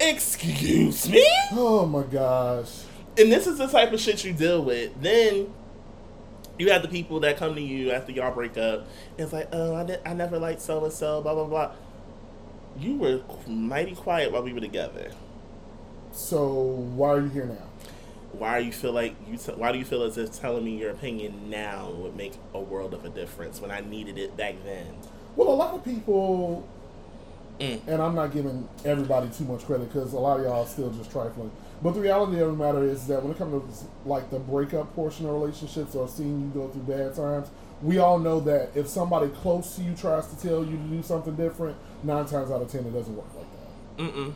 Excuse 0.00 1.08
me? 1.08 1.26
oh 1.52 1.84
my 1.86 2.04
gosh. 2.04 2.84
And 3.18 3.32
this 3.32 3.46
is 3.48 3.58
the 3.58 3.66
type 3.66 3.92
of 3.92 4.00
shit 4.00 4.24
you 4.24 4.32
deal 4.32 4.62
with. 4.64 4.92
Then 5.02 5.52
you 6.58 6.70
have 6.70 6.82
the 6.82 6.88
people 6.88 7.20
that 7.20 7.36
come 7.36 7.54
to 7.54 7.60
you 7.60 7.90
after 7.92 8.12
y'all 8.12 8.34
break 8.34 8.56
up. 8.58 8.80
And 9.16 9.20
it's 9.20 9.32
like, 9.32 9.48
oh, 9.52 9.74
I, 9.74 9.84
did, 9.84 10.00
I 10.04 10.12
never 10.14 10.38
liked 10.38 10.60
so 10.60 10.84
and 10.84 10.92
so, 10.92 11.22
blah, 11.22 11.34
blah, 11.34 11.44
blah. 11.44 11.72
You 12.78 12.96
were 12.96 13.20
mighty 13.46 13.94
quiet 13.94 14.32
while 14.32 14.42
we 14.42 14.52
were 14.52 14.60
together. 14.60 15.10
So 16.12 16.52
why 16.52 17.10
are 17.10 17.20
you 17.20 17.28
here 17.28 17.44
now? 17.46 17.64
why 18.32 18.60
do 18.60 18.66
you 18.66 18.72
feel 18.72 18.92
like 18.92 19.16
you 19.26 19.38
t- 19.38 19.52
why 19.52 19.72
do 19.72 19.78
you 19.78 19.84
feel 19.86 20.02
as 20.02 20.18
if 20.18 20.38
telling 20.38 20.62
me 20.62 20.76
your 20.78 20.90
opinion 20.90 21.48
now 21.48 21.90
would 21.90 22.14
make 22.14 22.34
a 22.52 22.60
world 22.60 22.92
of 22.92 23.04
a 23.04 23.08
difference 23.08 23.58
when 23.60 23.70
I 23.70 23.80
needed 23.80 24.18
it 24.18 24.36
back 24.36 24.54
then? 24.64 24.86
Well, 25.34 25.48
a 25.48 25.54
lot 25.56 25.74
of 25.74 25.82
people, 25.84 26.68
Mm. 27.58 27.80
and 27.88 28.02
I'm 28.02 28.14
not 28.14 28.32
giving 28.32 28.68
everybody 28.84 29.28
too 29.30 29.44
much 29.44 29.64
credit 29.64 29.92
because 29.92 30.12
a 30.12 30.18
lot 30.18 30.38
of 30.38 30.44
y'all 30.46 30.62
are 30.62 30.66
still 30.66 30.90
just 30.90 31.10
trifling. 31.10 31.50
But 31.82 31.92
the 31.94 32.00
reality 32.00 32.40
of 32.40 32.48
the 32.48 32.64
matter 32.64 32.82
is 32.84 33.06
that 33.06 33.22
when 33.22 33.32
it 33.32 33.38
comes 33.38 33.80
to 33.80 33.86
like 34.04 34.30
the 34.30 34.38
breakup 34.38 34.94
portion 34.94 35.26
of 35.26 35.32
relationships 35.32 35.94
or 35.94 36.08
seeing 36.08 36.40
you 36.40 36.48
go 36.48 36.68
through 36.68 36.82
bad 36.82 37.14
times, 37.14 37.48
we 37.82 37.98
all 37.98 38.18
know 38.18 38.40
that 38.40 38.70
if 38.74 38.88
somebody 38.88 39.28
close 39.28 39.76
to 39.76 39.82
you 39.82 39.94
tries 39.94 40.26
to 40.26 40.40
tell 40.40 40.64
you 40.64 40.76
to 40.76 40.82
do 40.84 41.02
something 41.02 41.36
different, 41.36 41.76
nine 42.02 42.26
times 42.26 42.50
out 42.50 42.62
of 42.62 42.70
ten 42.70 42.84
it 42.84 42.92
doesn't 42.92 43.14
work 43.14 43.28
like 43.36 43.46
that. 43.52 44.02
Mm-mm. 44.02 44.34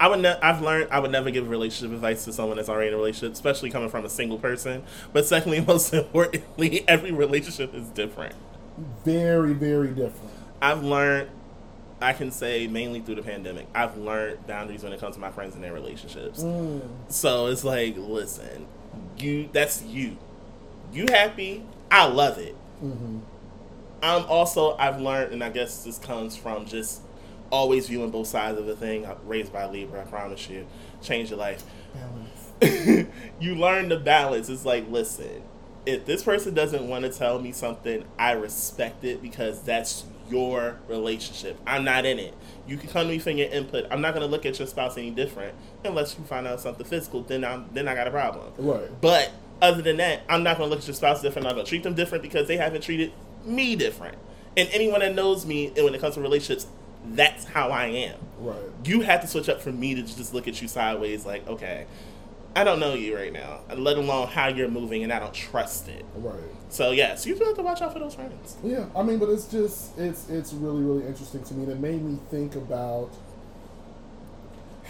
I 0.00 0.08
would. 0.08 0.20
Ne- 0.20 0.38
I've 0.42 0.62
learned 0.62 0.88
I 0.90 0.98
would 0.98 1.10
never 1.10 1.30
give 1.30 1.48
relationship 1.48 1.94
advice 1.94 2.24
to 2.24 2.32
someone 2.32 2.56
that's 2.56 2.68
already 2.68 2.88
in 2.88 2.94
a 2.94 2.96
relationship, 2.96 3.34
especially 3.34 3.70
coming 3.70 3.88
from 3.88 4.04
a 4.04 4.08
single 4.08 4.38
person. 4.38 4.82
But 5.12 5.26
secondly, 5.26 5.60
most 5.66 5.92
importantly, 5.92 6.84
every 6.88 7.12
relationship 7.12 7.74
is 7.74 7.88
different. 7.88 8.34
Very, 9.04 9.52
very 9.52 9.88
different. 9.88 10.32
I've 10.60 10.82
learned. 10.82 11.30
I 12.02 12.12
can 12.12 12.30
say 12.30 12.66
mainly 12.66 13.00
through 13.00 13.16
the 13.16 13.22
pandemic, 13.22 13.66
I've 13.74 13.96
learned 13.96 14.46
boundaries 14.46 14.82
when 14.82 14.92
it 14.92 15.00
comes 15.00 15.14
to 15.16 15.20
my 15.20 15.30
friends 15.30 15.54
and 15.54 15.62
their 15.62 15.72
relationships. 15.72 16.42
Mm. 16.42 16.82
So 17.08 17.46
it's 17.46 17.64
like, 17.64 17.96
listen, 17.96 18.66
you 19.18 19.48
that's 19.52 19.82
you. 19.82 20.16
You 20.92 21.06
happy? 21.10 21.64
I 21.90 22.06
love 22.06 22.38
it. 22.38 22.54
hmm 22.80 23.18
I'm 24.02 24.24
also 24.26 24.76
I've 24.78 25.00
learned, 25.00 25.32
and 25.32 25.44
I 25.44 25.50
guess 25.50 25.84
this 25.84 25.98
comes 25.98 26.36
from 26.36 26.66
just 26.66 27.02
always 27.52 27.86
viewing 27.86 28.10
both 28.10 28.26
sides 28.26 28.58
of 28.58 28.66
the 28.66 28.74
thing. 28.74 29.06
I'm 29.06 29.16
raised 29.24 29.52
by 29.52 29.66
Libra, 29.66 30.00
I 30.00 30.04
promise 30.04 30.48
you, 30.48 30.66
change 31.00 31.30
your 31.30 31.38
life. 31.38 31.62
Balance. 31.94 33.08
you 33.40 33.54
learn 33.54 33.88
the 33.90 33.98
balance. 33.98 34.48
It's 34.48 34.64
like, 34.64 34.90
listen, 34.90 35.42
if 35.86 36.04
this 36.04 36.22
person 36.24 36.54
doesn't 36.54 36.88
want 36.88 37.04
to 37.04 37.10
tell 37.10 37.38
me 37.38 37.52
something, 37.52 38.04
I 38.18 38.32
respect 38.32 39.04
it 39.04 39.22
because 39.22 39.62
that's 39.62 40.04
your 40.32 40.78
relationship. 40.88 41.58
I'm 41.66 41.84
not 41.84 42.06
in 42.06 42.18
it. 42.18 42.34
You 42.66 42.76
can 42.78 42.88
come 42.88 43.06
to 43.06 43.12
me 43.12 43.18
for 43.18 43.30
your 43.30 43.48
input. 43.48 43.86
I'm 43.90 44.00
not 44.00 44.14
gonna 44.14 44.26
look 44.26 44.46
at 44.46 44.58
your 44.58 44.66
spouse 44.66 44.96
any 44.96 45.10
different 45.10 45.54
unless 45.84 46.16
you 46.18 46.24
find 46.24 46.46
out 46.46 46.60
something 46.60 46.86
physical. 46.86 47.22
Then 47.22 47.44
I'm 47.44 47.68
then 47.72 47.86
I 47.86 47.94
got 47.94 48.08
a 48.08 48.10
problem. 48.10 48.52
Right. 48.56 48.88
But 49.00 49.30
other 49.60 49.82
than 49.82 49.98
that, 49.98 50.22
I'm 50.28 50.42
not 50.42 50.56
gonna 50.56 50.70
look 50.70 50.80
at 50.80 50.86
your 50.86 50.94
spouse 50.94 51.20
different. 51.20 51.46
I'm 51.46 51.54
gonna 51.54 51.66
treat 51.66 51.82
them 51.82 51.94
different 51.94 52.22
because 52.22 52.48
they 52.48 52.56
haven't 52.56 52.82
treated 52.82 53.12
me 53.44 53.76
different. 53.76 54.16
And 54.56 54.68
anyone 54.72 55.00
that 55.00 55.14
knows 55.14 55.46
me, 55.46 55.68
and 55.76 55.84
when 55.84 55.94
it 55.94 56.00
comes 56.00 56.14
to 56.14 56.20
relationships, 56.20 56.66
that's 57.04 57.44
how 57.44 57.70
I 57.70 57.86
am. 57.86 58.18
Right. 58.38 58.56
You 58.84 59.00
have 59.02 59.20
to 59.22 59.26
switch 59.26 59.48
up 59.48 59.60
for 59.60 59.72
me 59.72 59.94
to 59.94 60.02
just 60.02 60.34
look 60.34 60.48
at 60.48 60.60
you 60.62 60.68
sideways, 60.68 61.26
like, 61.26 61.46
okay, 61.48 61.86
I 62.54 62.64
don't 62.64 62.80
know 62.80 62.92
you 62.94 63.16
right 63.16 63.32
now, 63.32 63.60
let 63.74 63.96
alone 63.96 64.28
how 64.28 64.48
you're 64.48 64.68
moving, 64.68 65.02
and 65.02 65.12
I 65.12 65.18
don't 65.18 65.32
trust 65.32 65.88
it. 65.88 66.04
Right. 66.14 66.34
So 66.68 66.90
yes, 66.90 67.26
you 67.26 67.34
do 67.34 67.44
have 67.44 67.56
to 67.56 67.62
watch 67.62 67.80
out 67.80 67.92
for 67.92 67.98
those 67.98 68.14
friends. 68.14 68.56
Yeah, 68.62 68.86
I 68.94 69.02
mean, 69.02 69.18
but 69.18 69.30
it's 69.30 69.46
just 69.46 69.98
it's 69.98 70.28
it's 70.28 70.52
really 70.52 70.82
really 70.82 71.06
interesting 71.06 71.42
to 71.44 71.54
me. 71.54 71.64
And 71.64 71.72
it 71.72 71.80
made 71.80 72.02
me 72.02 72.18
think 72.30 72.54
about 72.54 73.10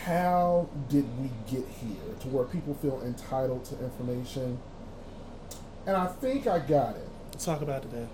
how 0.04 0.68
did 0.88 1.04
we 1.20 1.30
get 1.48 1.66
here 1.80 2.14
to 2.20 2.28
where 2.28 2.44
people 2.44 2.74
feel 2.74 3.00
entitled 3.02 3.64
to 3.66 3.78
information, 3.78 4.58
and 5.86 5.96
I 5.96 6.06
think 6.06 6.46
I 6.46 6.58
got 6.58 6.96
it. 6.96 7.08
Let's 7.32 7.44
talk 7.44 7.62
about 7.62 7.84
it 7.84 7.92
then. 7.92 8.08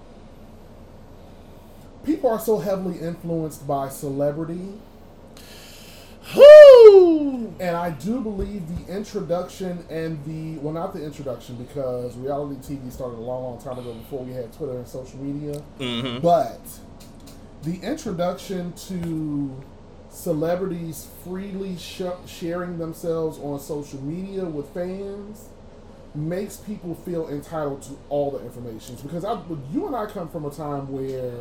People 2.05 2.31
are 2.31 2.39
so 2.41 2.59
heavily 2.59 2.99
influenced 2.99 3.67
by 3.67 3.89
celebrity, 3.89 4.75
Whoo! 6.37 7.19
and 7.61 7.77
I 7.77 7.91
do 7.91 8.21
believe 8.21 8.63
the 8.87 8.97
introduction 8.97 9.85
and 9.91 10.23
the 10.25 10.61
well, 10.61 10.73
not 10.73 10.95
the 10.95 11.05
introduction 11.05 11.57
because 11.57 12.17
reality 12.17 12.75
TV 12.75 12.93
started 12.93 13.17
a 13.17 13.21
long, 13.21 13.45
long 13.45 13.61
time 13.61 13.79
ago 13.79 13.95
before 13.95 14.25
we 14.25 14.33
had 14.33 14.53
Twitter 14.53 14.77
and 14.77 14.87
social 14.87 15.19
media. 15.19 15.61
Mm-hmm. 15.79 16.21
But 16.21 16.61
the 17.63 17.81
introduction 17.81 18.73
to 18.89 19.65
celebrities 20.11 21.09
freely 21.25 21.77
sh- 21.77 22.03
sharing 22.27 22.79
themselves 22.79 23.39
on 23.39 23.59
social 23.59 24.01
media 24.03 24.45
with 24.45 24.69
fans 24.73 25.49
makes 26.15 26.57
people 26.57 26.95
feel 26.95 27.29
entitled 27.29 27.83
to 27.83 27.99
all 28.09 28.31
the 28.31 28.43
information. 28.45 28.97
Because 29.03 29.25
I, 29.25 29.41
you 29.73 29.87
and 29.87 29.95
I 29.95 30.07
come 30.07 30.29
from 30.29 30.45
a 30.45 30.51
time 30.51 30.91
where 30.91 31.33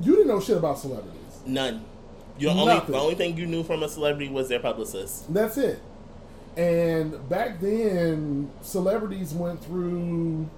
you 0.00 0.16
didn't 0.16 0.28
know 0.28 0.40
shit 0.40 0.58
about 0.58 0.78
celebrities. 0.78 1.40
None. 1.44 1.84
Your 2.38 2.52
only 2.52 2.80
the 2.80 2.98
only 2.98 3.14
thing 3.14 3.36
you 3.36 3.46
knew 3.46 3.62
from 3.62 3.82
a 3.82 3.88
celebrity 3.88 4.30
was 4.30 4.48
their 4.48 4.60
publicist. 4.60 5.32
That's 5.32 5.56
it. 5.58 5.80
And 6.56 7.28
back 7.28 7.60
then, 7.60 8.50
celebrities 8.62 9.32
went 9.34 9.62
through 9.62 10.48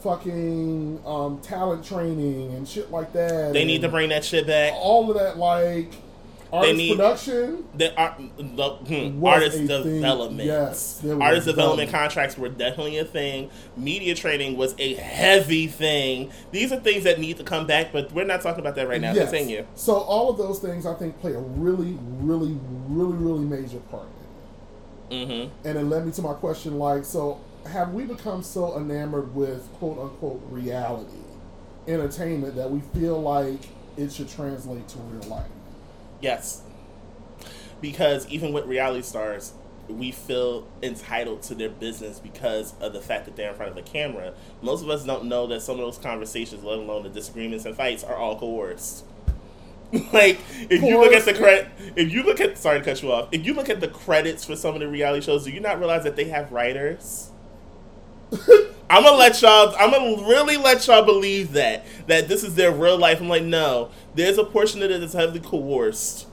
fucking 0.00 1.00
um, 1.04 1.40
talent 1.40 1.84
training 1.84 2.54
and 2.54 2.68
shit 2.68 2.90
like 2.90 3.12
that. 3.12 3.52
They 3.52 3.64
need 3.64 3.82
to 3.82 3.88
bring 3.88 4.10
that 4.10 4.24
shit 4.24 4.46
back. 4.46 4.72
all 4.74 5.10
of 5.10 5.16
that 5.18 5.36
like 5.36 5.92
Artist 6.52 6.76
need 6.76 6.96
production. 6.96 7.64
the 7.74 7.94
art, 7.96 8.20
the, 8.38 8.68
hmm, 8.68 9.24
artist 9.24 9.66
development. 9.66 10.46
yes, 10.46 11.04
artist 11.04 11.46
development 11.46 11.90
contracts 11.90 12.38
were 12.38 12.48
definitely 12.48 12.98
a 12.98 13.04
thing. 13.04 13.50
Media 13.76 14.14
training 14.14 14.56
was 14.56 14.74
a 14.78 14.94
heavy 14.94 15.66
thing. 15.66 16.30
These 16.52 16.72
are 16.72 16.78
things 16.78 17.04
that 17.04 17.18
need 17.18 17.36
to 17.38 17.44
come 17.44 17.66
back, 17.66 17.92
but 17.92 18.12
we're 18.12 18.24
not 18.24 18.42
talking 18.42 18.60
about 18.60 18.76
that 18.76 18.88
right 18.88 19.00
now. 19.00 19.12
Yes. 19.12 19.30
Continue. 19.30 19.66
So 19.74 19.94
all 19.94 20.30
of 20.30 20.38
those 20.38 20.60
things 20.60 20.86
I 20.86 20.94
think 20.94 21.20
play 21.20 21.32
a 21.32 21.40
really, 21.40 21.98
really, 22.20 22.58
really, 22.88 23.16
really 23.16 23.44
major 23.44 23.78
part 23.90 24.06
in 25.10 25.22
it. 25.24 25.28
Mm-hmm. 25.28 25.68
And 25.68 25.78
it 25.78 25.82
led 25.82 26.06
me 26.06 26.12
to 26.12 26.22
my 26.22 26.34
question 26.34 26.78
like, 26.78 27.04
so 27.04 27.40
have 27.66 27.92
we 27.92 28.04
become 28.04 28.42
so 28.42 28.76
enamored 28.76 29.34
with 29.34 29.68
quote 29.74 29.98
unquote 29.98 30.42
reality 30.48 31.16
entertainment 31.88 32.56
that 32.56 32.70
we 32.70 32.80
feel 32.98 33.20
like 33.20 33.60
it 33.96 34.12
should 34.12 34.28
translate 34.28 34.86
to 34.88 34.98
real 34.98 35.28
life? 35.28 35.46
Yes. 36.20 36.62
Because 37.80 38.26
even 38.28 38.52
with 38.52 38.66
reality 38.66 39.02
stars, 39.02 39.52
we 39.88 40.10
feel 40.10 40.66
entitled 40.82 41.42
to 41.42 41.54
their 41.54 41.68
business 41.68 42.18
because 42.18 42.74
of 42.80 42.92
the 42.92 43.00
fact 43.00 43.26
that 43.26 43.36
they're 43.36 43.50
in 43.50 43.56
front 43.56 43.70
of 43.70 43.76
a 43.76 43.82
camera. 43.82 44.34
Most 44.62 44.82
of 44.82 44.90
us 44.90 45.04
don't 45.04 45.26
know 45.26 45.46
that 45.46 45.62
some 45.62 45.74
of 45.78 45.80
those 45.80 45.98
conversations, 45.98 46.64
let 46.64 46.78
alone 46.78 47.04
the 47.04 47.08
disagreements 47.08 47.64
and 47.64 47.76
fights, 47.76 48.02
are 48.02 48.16
all 48.16 48.38
coerced. 48.38 49.04
like 50.12 50.40
if 50.68 50.82
you 50.82 50.98
look 50.98 51.12
at 51.12 51.24
the 51.24 51.32
credit, 51.34 51.68
if 51.94 52.12
you 52.12 52.24
look 52.24 52.40
at 52.40 52.58
sorry 52.58 52.80
to 52.80 52.84
cut 52.84 53.00
you 53.02 53.12
off, 53.12 53.28
if 53.30 53.46
you 53.46 53.54
look 53.54 53.68
at 53.68 53.80
the 53.80 53.88
credits 53.88 54.44
for 54.44 54.56
some 54.56 54.74
of 54.74 54.80
the 54.80 54.88
reality 54.88 55.24
shows, 55.24 55.44
do 55.44 55.50
you 55.50 55.60
not 55.60 55.78
realize 55.78 56.02
that 56.02 56.16
they 56.16 56.24
have 56.24 56.50
writers? 56.50 57.30
I'm 58.88 59.02
gonna 59.02 59.16
let 59.16 59.40
y'all. 59.42 59.74
I'm 59.78 59.90
gonna 59.90 60.28
really 60.28 60.56
let 60.56 60.86
y'all 60.86 61.04
believe 61.04 61.52
that 61.52 61.84
that 62.06 62.28
this 62.28 62.44
is 62.44 62.54
their 62.54 62.72
real 62.72 62.98
life. 62.98 63.20
I'm 63.20 63.28
like, 63.28 63.42
no, 63.42 63.90
there's 64.14 64.38
a 64.38 64.44
portion 64.44 64.82
of 64.82 64.90
it 64.90 65.00
that's 65.00 65.12
heavily 65.12 65.40
coerced. 65.40 66.26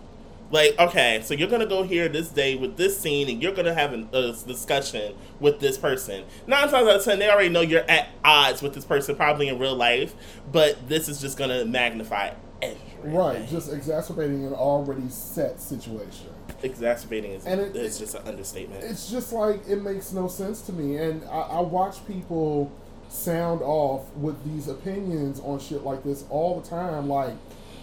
Like, 0.52 0.78
okay, 0.78 1.22
so 1.24 1.34
you're 1.34 1.50
gonna 1.50 1.66
go 1.66 1.82
here 1.82 2.08
this 2.08 2.30
day 2.30 2.56
with 2.56 2.78
this 2.78 3.00
scene, 3.00 3.28
and 3.28 3.42
you're 3.42 3.56
gonna 3.56 3.74
have 3.74 3.92
a 3.92 4.34
discussion 4.46 5.16
with 5.40 5.60
this 5.60 5.80
person. 5.80 6.26
Nine 6.46 6.70
times 6.70 6.88
out 6.88 6.96
of 6.98 7.04
ten, 7.04 7.18
they 7.18 7.30
already 7.30 7.50
know 7.50 7.62
you're 7.62 7.90
at 7.90 8.10
odds 8.24 8.62
with 8.62 8.76
this 8.76 8.86
person, 8.86 9.16
probably 9.16 9.48
in 9.48 9.58
real 9.58 9.76
life. 9.76 10.14
But 10.52 10.88
this 10.88 11.10
is 11.10 11.20
just 11.20 11.40
gonna 11.40 11.66
magnify 11.66 12.34
everything. 12.62 13.14
Right, 13.14 13.48
just 13.50 13.74
exacerbating 13.74 14.46
an 14.46 14.54
already 14.54 15.10
set 15.10 15.60
situation. 15.60 16.33
Exacerbating 16.64 17.32
is, 17.32 17.46
And 17.46 17.60
it- 17.62 17.76
is 17.76 18.00
just 18.00 18.16
an 18.16 18.28
understatement. 18.28 18.84
It's 18.84 19.10
just 19.10 19.32
like 19.34 19.68
it 19.68 19.82
makes 19.84 20.12
no 20.14 20.28
sense 20.28 20.62
to 20.64 20.74
me, 20.74 20.98
and 20.98 21.24
I, 21.26 21.40
I 21.42 21.60
watch 21.62 22.06
people 22.08 22.72
sound 23.10 23.62
off 23.62 24.14
with 24.16 24.44
these 24.44 24.68
opinions 24.68 25.40
on 25.42 25.60
shit 25.60 25.84
like 25.84 26.04
this 26.04 26.24
all 26.30 26.60
the 26.60 26.68
time. 26.68 27.08
Like, 27.08 27.34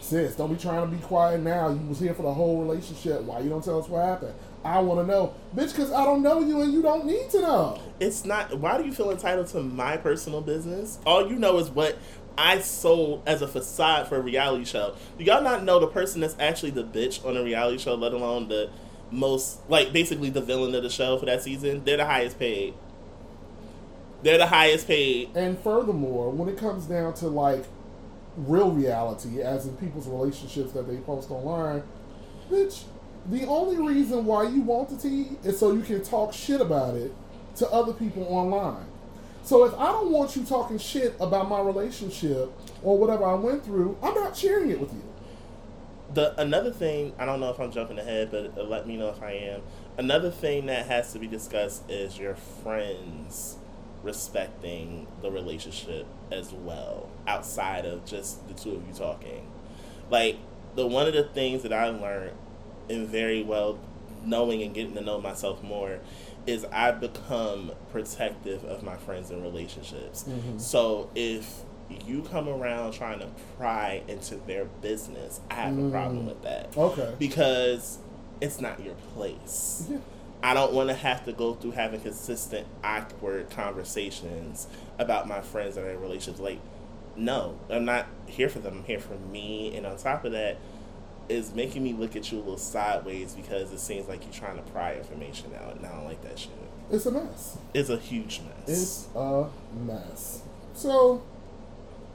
sis, 0.01 0.35
don't 0.35 0.53
be 0.53 0.59
trying 0.59 0.89
to 0.91 0.97
be 0.97 1.01
quiet 1.03 1.41
now. 1.41 1.69
You 1.69 1.87
was 1.89 2.01
here 2.01 2.15
for 2.15 2.23
the 2.23 2.35
whole 2.35 2.61
relationship. 2.63 3.23
Why 3.23 3.41
you 3.41 3.49
don't 3.49 3.63
tell 3.65 3.79
us 3.81 3.89
what 3.89 4.05
happened? 4.05 4.35
I 4.63 4.81
want 4.81 5.01
to 5.01 5.07
know, 5.07 5.33
bitch, 5.57 5.75
because 5.75 5.91
I 5.91 6.05
don't 6.05 6.23
know 6.23 6.41
you 6.41 6.61
and 6.61 6.71
you 6.71 6.83
don't 6.83 7.07
need 7.07 7.31
to 7.31 7.41
know. 7.41 7.81
It's 7.99 8.27
not. 8.27 8.59
Why 8.59 8.77
do 8.77 8.85
you 8.85 8.93
feel 8.93 9.11
entitled 9.11 9.47
to 9.49 9.63
my 9.63 9.97
personal 9.97 10.43
business? 10.43 10.99
All 11.07 11.27
you 11.31 11.37
know 11.39 11.57
is 11.59 11.71
what 11.71 11.97
I 12.37 12.61
sold 12.61 13.23
as 13.27 13.43
a 13.43 13.49
facade 13.49 14.09
for 14.09 14.17
a 14.17 14.21
reality 14.21 14.65
show. 14.65 14.95
Do 15.19 15.25
y'all 15.25 15.43
not 15.43 15.65
know 15.65 15.79
the 15.79 15.87
person 15.87 16.21
that's 16.21 16.37
actually 16.39 16.71
the 16.71 16.85
bitch 16.85 17.25
on 17.25 17.37
a 17.37 17.43
reality 17.43 17.79
show, 17.79 17.95
let 17.95 18.13
alone 18.13 18.49
the 18.49 18.71
most, 19.11 19.61
like, 19.69 19.93
basically 19.93 20.31
the 20.31 20.41
villain 20.41 20.75
of 20.75 20.83
the 20.83 20.91
show 20.91 21.19
for 21.19 21.27
that 21.27 21.43
season? 21.43 21.83
They're 21.85 21.97
the 21.97 22.07
highest 22.07 22.39
paid. 22.39 22.75
They're 24.23 24.39
the 24.39 24.47
highest 24.47 24.87
paid. 24.87 25.31
And 25.35 25.59
furthermore, 25.59 26.31
when 26.31 26.49
it 26.49 26.59
comes 26.59 26.87
down 26.87 27.15
to 27.15 27.29
like 27.29 27.65
real 28.37 28.71
reality, 28.71 29.41
as 29.41 29.67
in 29.67 29.77
people's 29.77 30.07
relationships 30.07 30.73
that 30.73 30.87
they 30.87 30.99
post 30.99 31.31
online, 31.31 31.83
bitch, 32.51 32.85
the 33.27 33.47
only 33.47 33.77
reason 33.77 34.25
why 34.25 34.45
you 34.45 34.63
want 34.63 34.89
the 34.89 34.97
tea 34.97 35.37
is 35.45 35.59
so 35.59 35.73
you 35.73 35.83
can 35.83 36.03
talk 36.03 36.33
shit 36.33 36.61
about 36.61 36.97
it 36.97 37.13
to 37.57 37.69
other 37.71 37.93
people 37.93 38.27
online. 38.29 38.87
So 39.43 39.65
if 39.65 39.75
I 39.75 39.87
don't 39.87 40.11
want 40.11 40.37
you 40.37 40.45
talking 40.45 40.79
shit 40.79 41.17
about 41.21 41.49
my 41.49 41.61
relationship 41.61 42.53
or 42.83 42.99
whatever 42.99 43.25
I 43.25 43.35
went 43.35 43.65
through, 43.65 43.97
I'm 44.03 44.15
not 44.15 44.37
sharing 44.37 44.71
it 44.71 44.81
with 44.81 44.93
you. 44.93 45.03
The 46.13 46.39
another 46.41 46.73
thing, 46.73 47.13
I 47.19 47.25
don't 47.25 47.41
know 47.41 47.51
if 47.51 47.61
I'm 47.61 47.71
jumping 47.71 47.99
ahead, 47.99 48.31
but 48.31 48.59
uh, 48.59 48.65
let 48.65 48.87
me 48.87 48.97
know 48.97 49.09
if 49.09 49.23
I 49.23 49.33
am. 49.33 49.63
Another 49.97 50.31
thing 50.31 50.67
that 50.67 50.87
has 50.87 51.13
to 51.13 51.19
be 51.19 51.27
discussed 51.27 51.89
is 51.89 52.19
your 52.19 52.35
friends 52.35 53.59
respecting 54.03 55.07
the 55.23 55.31
relationship 55.31 56.07
as 56.33 56.53
well, 56.53 57.09
outside 57.27 57.85
of 57.85 58.05
just 58.05 58.47
the 58.49 58.55
two 58.55 58.75
of 58.75 58.87
you 58.87 58.93
talking. 58.93 59.47
Like 60.11 60.39
the 60.75 60.87
one 60.87 61.07
of 61.07 61.15
the 61.15 61.25
things 61.25 61.63
that 61.63 61.73
I 61.73 61.89
learned 61.89 62.37
in 62.89 63.07
very 63.07 63.43
well 63.43 63.79
knowing 64.25 64.63
and 64.63 64.75
getting 64.75 64.95
to 64.95 65.01
know 65.01 65.21
myself 65.21 65.63
more 65.63 66.01
is 66.47 66.65
I 66.67 66.91
become 66.93 67.73
protective 67.93 68.65
of 68.65 68.83
my 68.83 68.97
friends 68.97 69.31
and 69.31 69.43
relationships. 69.43 70.25
Mm-hmm. 70.25 70.59
So 70.59 71.11
if 71.15 71.63
you 72.07 72.23
come 72.23 72.49
around 72.49 72.93
trying 72.93 73.19
to 73.21 73.29
pry 73.57 74.03
into 74.09 74.37
their 74.37 74.65
business, 74.65 75.41
I 75.51 75.55
have 75.55 75.79
a 75.79 75.91
problem 75.91 76.25
mm. 76.25 76.29
with 76.29 76.43
that 76.43 76.77
Okay. 76.77 77.15
because 77.19 77.99
it's 78.41 78.61
not 78.61 78.83
your 78.83 78.95
place. 79.15 79.87
Yeah. 79.91 79.99
I 80.43 80.55
don't 80.55 80.73
want 80.73 80.89
to 80.89 80.95
have 80.95 81.25
to 81.27 81.33
go 81.33 81.55
through 81.55 81.73
having 81.73 82.01
consistent 82.01 82.67
awkward 82.83 83.51
conversations 83.51 84.67
about 84.99 85.29
my 85.29 85.41
friends 85.43 85.77
and 85.77 85.87
their 85.87 85.99
relationships. 85.99 86.41
Like, 86.41 86.61
no, 87.17 87.59
I'm 87.69 87.85
not 87.85 88.07
here 88.27 88.49
for 88.49 88.61
them. 88.61 88.79
I'm 88.79 88.85
here 88.85 89.01
for 89.01 89.17
me. 89.17 89.77
And 89.77 89.85
on 89.85 89.99
top 89.99 90.25
of 90.25 90.33
that, 90.33 90.57
is 91.31 91.55
making 91.55 91.83
me 91.83 91.93
look 91.93 92.17
at 92.17 92.33
you 92.33 92.39
a 92.39 92.41
little 92.41 92.59
sideways 92.59 93.35
because 93.35 93.73
it 93.73 93.79
seems 93.79 94.09
like 94.09 94.25
you're 94.25 94.33
trying 94.33 94.57
to 94.57 94.71
pry 94.71 94.95
information 94.97 95.53
out, 95.65 95.77
and 95.77 95.87
I 95.87 95.91
don't 95.91 96.05
like 96.05 96.23
that 96.23 96.39
shit. 96.39 96.51
It's 96.91 97.07
a 97.07 97.13
mess. 97.13 97.57
It's 97.73 97.89
a 97.89 97.97
huge 97.97 98.41
mess. 98.41 98.69
It's 98.69 99.09
a 99.15 99.49
mess. 99.87 100.43
So 100.75 101.23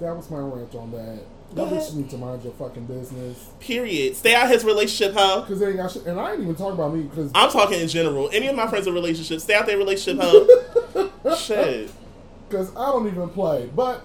that 0.01 0.15
was 0.15 0.29
my 0.29 0.39
rant 0.39 0.75
on 0.75 0.91
that. 0.91 1.21
Go 1.55 1.69
You 1.69 2.01
need 2.01 2.09
to 2.09 2.17
mind 2.17 2.43
your 2.43 2.51
fucking 2.53 2.85
business. 2.85 3.49
Period. 3.61 4.15
Stay 4.17 4.35
out 4.35 4.49
his 4.49 4.65
relationship, 4.65 5.13
huh? 5.13 5.41
Because 5.41 5.59
they 5.59 5.67
ain't 5.67 5.77
got 5.77 5.91
shit. 5.91 6.05
And 6.05 6.19
I 6.19 6.33
ain't 6.33 6.41
even 6.41 6.55
talking 6.55 6.73
about 6.73 6.93
me 6.93 7.03
because 7.03 7.31
I'm 7.33 7.49
talking 7.49 7.79
in 7.79 7.87
general. 7.87 8.29
Any 8.33 8.47
of 8.47 8.55
my 8.55 8.67
friends 8.67 8.87
in 8.87 8.93
relationships, 8.93 9.43
stay 9.43 9.53
out 9.53 9.65
their 9.65 9.77
relationship, 9.77 10.21
huh? 10.21 11.35
shit. 11.37 11.91
because 12.49 12.75
I 12.75 12.87
don't 12.87 13.07
even 13.07 13.29
play. 13.29 13.69
But 13.73 14.03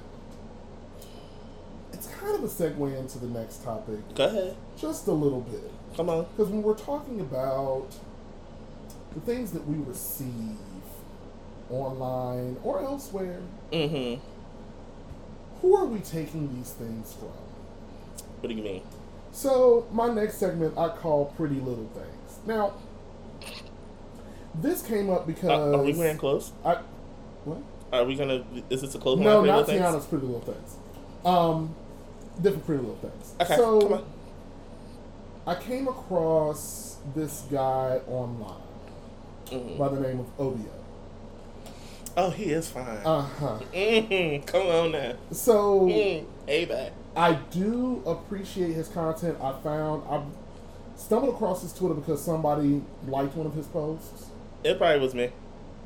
it's 1.92 2.06
kind 2.08 2.36
of 2.36 2.44
a 2.44 2.46
segue 2.46 2.98
into 2.98 3.18
the 3.18 3.26
next 3.26 3.64
topic, 3.64 3.98
Go 4.14 4.26
ahead. 4.26 4.56
Just 4.80 5.06
a 5.06 5.12
little 5.12 5.40
bit. 5.40 5.70
Come 5.96 6.08
on. 6.08 6.26
Because 6.36 6.50
when 6.52 6.62
we're 6.62 6.74
talking 6.74 7.20
about 7.20 7.86
the 9.14 9.20
things 9.20 9.52
that 9.52 9.66
we 9.66 9.76
receive 9.84 10.56
online 11.70 12.56
or 12.64 12.80
elsewhere, 12.82 13.40
Mm-hmm. 13.72 14.20
who 15.60 15.76
are 15.76 15.84
we 15.86 16.00
taking 16.00 16.54
these 16.56 16.70
things 16.72 17.12
from? 17.14 17.28
What 18.40 18.48
do 18.48 18.54
you 18.54 18.62
mean? 18.62 18.82
So 19.32 19.86
my 19.92 20.08
next 20.12 20.36
segment 20.38 20.76
I 20.76 20.88
call 20.88 21.26
Pretty 21.36 21.56
Little 21.56 21.88
Things. 21.94 22.38
Now, 22.46 22.72
this 24.54 24.82
came 24.82 25.10
up 25.10 25.26
because 25.26 25.50
Uh, 25.50 25.78
are 25.78 25.82
we 25.82 25.92
wearing 25.94 26.16
clothes? 26.18 26.52
I 26.64 26.78
what? 27.44 27.58
Are 27.92 28.04
we 28.04 28.16
gonna? 28.16 28.44
Is 28.70 28.80
this 28.80 28.94
a 28.94 28.98
clothing 28.98 29.24
No, 29.24 29.44
not 29.44 29.66
Tiana's 29.66 30.06
Pretty 30.06 30.26
Little 30.26 30.40
Things. 30.40 30.76
Um, 31.24 31.74
different 32.40 32.66
Pretty 32.66 32.82
Little 32.82 32.96
Things. 32.96 33.34
Okay, 33.40 33.56
so 33.56 33.80
come 33.80 33.92
on. 33.92 34.04
I 35.50 35.56
came 35.56 35.88
across 35.88 36.98
this 37.14 37.42
guy 37.50 38.00
online 38.06 38.62
Mhm. 39.50 39.78
by 39.78 39.88
the 39.88 40.00
name 40.00 40.20
of 40.20 40.38
Obio. 40.38 40.68
Oh, 42.16 42.30
he 42.30 42.50
is 42.52 42.68
fine. 42.70 42.98
Uh 43.04 43.22
huh. 43.22 43.58
mm-hmm. 43.72 44.44
Come 44.46 44.66
on 44.68 44.92
now. 44.92 45.14
So 45.32 45.80
Mm. 45.88 46.24
Hey. 46.46 46.90
I 47.16 47.32
do 47.50 48.00
appreciate 48.06 48.74
his 48.74 48.86
content. 48.86 49.38
I 49.42 49.52
found 49.64 50.04
I 50.08 50.22
stumbled 50.94 51.34
across 51.34 51.62
his 51.62 51.72
Twitter 51.72 51.94
because 51.94 52.22
somebody 52.22 52.82
liked 53.08 53.34
one 53.34 53.46
of 53.48 53.54
his 53.54 53.66
posts, 53.66 54.26
It 54.62 54.78
probably 54.78 55.00
was 55.00 55.14
me 55.16 55.30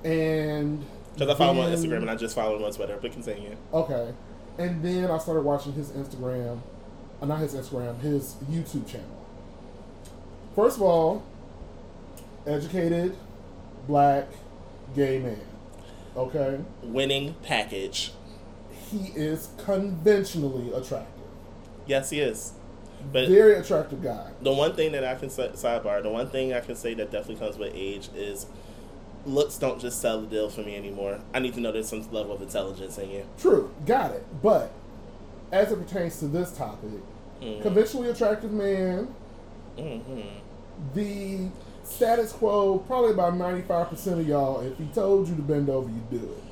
and 0.04 0.84
because 1.14 1.30
I 1.30 1.38
follow 1.38 1.52
him 1.54 1.60
on 1.60 1.72
Instagram 1.72 2.02
and 2.02 2.10
I 2.10 2.16
just 2.16 2.34
follow 2.34 2.56
him 2.56 2.64
on 2.64 2.72
Twitter. 2.72 2.98
But 3.00 3.12
continue. 3.12 3.56
Okay. 3.72 4.12
And 4.58 4.82
then 4.84 5.10
I 5.10 5.16
started 5.16 5.42
watching 5.42 5.72
his 5.72 5.90
Instagram, 5.92 6.58
uh, 7.22 7.26
not 7.26 7.38
his 7.38 7.54
Instagram, 7.54 7.98
his 8.00 8.34
YouTube 8.50 8.86
channel. 8.86 9.06
First 10.54 10.76
of 10.76 10.82
all, 10.82 11.22
educated, 12.46 13.16
black, 13.86 14.26
gay 14.94 15.18
man. 15.18 15.40
Okay? 16.16 16.60
Winning 16.82 17.34
package. 17.42 18.12
He 18.90 19.08
is 19.16 19.48
conventionally 19.58 20.72
attractive. 20.72 21.24
Yes, 21.86 22.10
he 22.10 22.20
is. 22.20 22.52
But 23.12 23.28
Very 23.28 23.56
attractive 23.56 24.02
guy. 24.02 24.30
the 24.40 24.52
one 24.52 24.74
thing 24.74 24.92
that 24.92 25.04
I 25.04 25.14
can 25.16 25.28
say, 25.28 25.48
sidebar, 25.54 26.02
the 26.02 26.08
one 26.10 26.28
thing 26.30 26.54
I 26.54 26.60
can 26.60 26.74
say 26.76 26.94
that 26.94 27.10
definitely 27.10 27.44
comes 27.44 27.58
with 27.58 27.72
age 27.74 28.08
is 28.14 28.46
looks 29.26 29.56
don't 29.58 29.80
just 29.80 30.00
sell 30.00 30.20
the 30.20 30.26
deal 30.26 30.48
for 30.48 30.60
me 30.62 30.76
anymore. 30.76 31.18
I 31.34 31.38
need 31.40 31.54
to 31.54 31.60
know 31.60 31.72
there's 31.72 31.88
some 31.88 32.00
level 32.12 32.32
of 32.32 32.40
intelligence 32.42 32.96
in 32.98 33.10
you. 33.10 33.26
True, 33.38 33.70
got 33.84 34.12
it. 34.12 34.24
But 34.42 34.70
as 35.52 35.70
it 35.72 35.76
pertains 35.86 36.18
to 36.20 36.28
this 36.28 36.52
topic, 36.56 36.90
Mhm. 37.42 37.62
conventionally 37.62 38.08
attractive 38.10 38.52
man, 38.52 39.08
hmm 39.76 40.20
The 40.94 41.48
status 41.84 42.32
quo, 42.32 42.78
probably 42.78 43.12
about 43.12 43.34
95% 43.34 44.20
of 44.20 44.28
y'all, 44.28 44.60
if 44.60 44.76
he 44.78 44.86
told 44.86 45.28
you 45.28 45.36
to 45.36 45.42
bend 45.42 45.68
over, 45.68 45.88
you 45.88 46.02
do 46.10 46.16
it. 46.16 46.42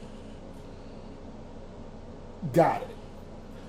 Got 2.52 2.82
it. 2.82 2.88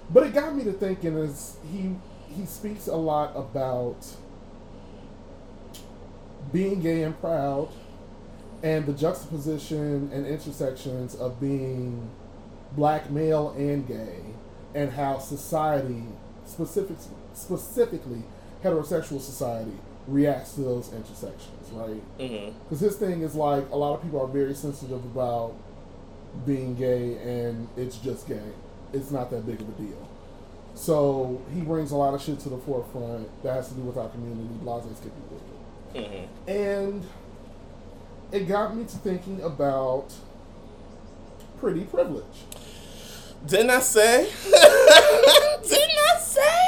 But 0.09 0.27
it 0.27 0.33
got 0.33 0.55
me 0.55 0.63
to 0.65 0.73
thinking 0.73 1.17
is 1.17 1.57
he 1.71 1.95
he 2.35 2.45
speaks 2.45 2.87
a 2.87 2.95
lot 2.95 3.35
about 3.35 4.05
being 6.51 6.81
gay 6.81 7.03
and 7.03 7.19
proud 7.19 7.69
and 8.63 8.85
the 8.85 8.93
juxtaposition 8.93 10.09
and 10.11 10.25
intersections 10.25 11.15
of 11.15 11.39
being 11.39 12.09
black 12.73 13.09
male 13.11 13.53
and 13.57 13.87
gay 13.87 14.19
and 14.73 14.91
how 14.91 15.19
society 15.19 16.03
specific 16.45 16.97
specifically 17.33 18.23
heterosexual 18.63 19.19
society 19.21 19.77
reacts 20.07 20.53
to 20.53 20.61
those 20.61 20.91
intersections 20.93 21.63
right? 21.73 22.01
Because 22.17 22.79
his 22.79 22.95
thing 22.95 23.21
is 23.21 23.35
like 23.35 23.69
a 23.71 23.75
lot 23.75 23.95
of 23.95 24.01
people 24.01 24.21
are 24.21 24.27
very 24.27 24.53
sensitive 24.53 25.03
about 25.05 25.53
being 26.45 26.75
gay 26.75 27.17
and 27.17 27.67
it's 27.77 27.97
just 27.97 28.27
gay. 28.27 28.41
It's 28.91 29.11
not 29.11 29.31
that 29.31 29.45
big 29.45 29.61
of 29.61 29.69
a 29.69 29.71
deal. 29.73 30.09
So 30.75 31.41
he 31.53 31.61
brings 31.61 31.91
a 31.91 31.95
lot 31.95 32.13
of 32.13 32.21
shit 32.21 32.39
to 32.41 32.49
the 32.49 32.57
forefront 32.57 33.29
that 33.43 33.53
has 33.53 33.69
to 33.69 33.75
do 33.75 33.81
with 33.81 33.97
our 33.97 34.09
community. 34.09 34.49
Blase 34.61 34.83
skippy 34.97 35.11
with 35.29 35.41
it 35.41 35.49
hmm 35.95 36.49
and 36.49 37.03
it 38.31 38.47
got 38.47 38.75
me 38.75 38.83
to 38.83 38.97
thinking 38.97 39.41
about 39.41 40.11
pretty 41.59 41.81
privilege. 41.81 42.23
Didn't 43.45 43.69
I 43.69 43.79
say? 43.79 44.23
Didn't 44.43 44.57
I 45.71 46.17
say? 46.19 46.62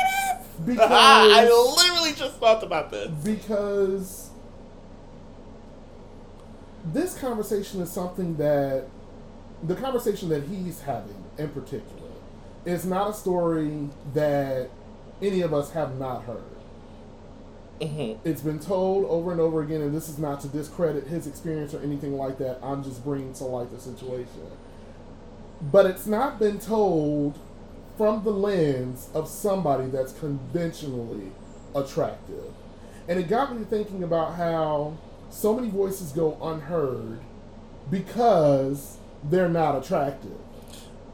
Because 0.64 0.90
I 0.92 1.44
literally 1.50 2.14
just 2.14 2.38
thought 2.38 2.64
about 2.64 2.92
this. 2.92 3.10
because 3.24 4.30
this 6.94 7.18
conversation 7.18 7.82
is 7.82 7.90
something 7.92 8.38
that 8.38 8.86
the 9.64 9.76
conversation 9.76 10.30
that 10.30 10.44
he's 10.44 10.82
having 10.82 11.24
in 11.38 11.50
particular 11.50 12.10
is 12.66 12.86
not 12.86 13.10
a 13.10 13.14
story 13.14 13.90
that 14.14 14.70
any 15.22 15.42
of 15.42 15.54
us 15.54 15.72
have 15.72 15.98
not 15.98 16.24
heard. 16.24 16.44
hmm 17.82 18.14
It's 18.24 18.42
been 18.42 18.60
told 18.60 19.06
over 19.06 19.32
and 19.32 19.42
over 19.42 19.62
again, 19.62 19.82
and 19.82 19.96
this 19.96 20.10
is 20.10 20.18
not 20.20 20.42
to 20.42 20.48
discredit 20.48 21.08
his 21.08 21.26
experience 21.28 21.74
or 21.74 21.82
anything 21.82 22.18
like 22.18 22.38
that. 22.40 22.60
I'm 22.64 22.84
just 22.84 23.04
bringing 23.04 23.34
to 23.34 23.44
light 23.46 23.72
the 23.72 23.80
situation. 23.80 24.28
But 25.62 25.86
it's 25.86 26.06
not 26.06 26.38
been 26.38 26.60
told 26.60 27.40
from 27.98 28.24
the 28.24 28.32
lens 28.32 29.10
of 29.14 29.28
somebody 29.28 29.88
that's 29.88 30.14
conventionally 30.14 31.32
attractive. 31.74 32.52
And 33.08 33.20
it 33.20 33.28
got 33.28 33.56
me 33.56 33.64
thinking 33.66 34.04
about 34.04 34.36
how 34.36 34.98
so 35.30 35.54
many 35.54 35.70
voices 35.70 36.12
go 36.12 36.38
unheard 36.42 37.20
because 37.90 38.98
they're 39.24 39.50
not 39.50 39.76
attractive. 39.84 40.38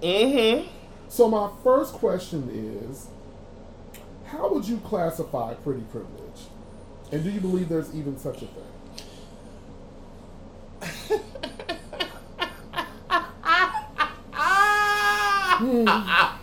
hmm 0.01 0.67
So, 1.09 1.27
my 1.27 1.49
first 1.63 1.93
question 1.93 2.49
is 2.89 3.07
how 4.25 4.53
would 4.53 4.65
you 4.67 4.77
classify 4.77 5.53
pretty 5.55 5.81
privilege? 5.91 6.47
And 7.11 7.23
do 7.23 7.29
you 7.29 7.41
believe 7.41 7.67
there's 7.67 7.93
even 7.93 8.17
such 8.17 8.41
a 8.43 8.47
thing? 8.47 8.63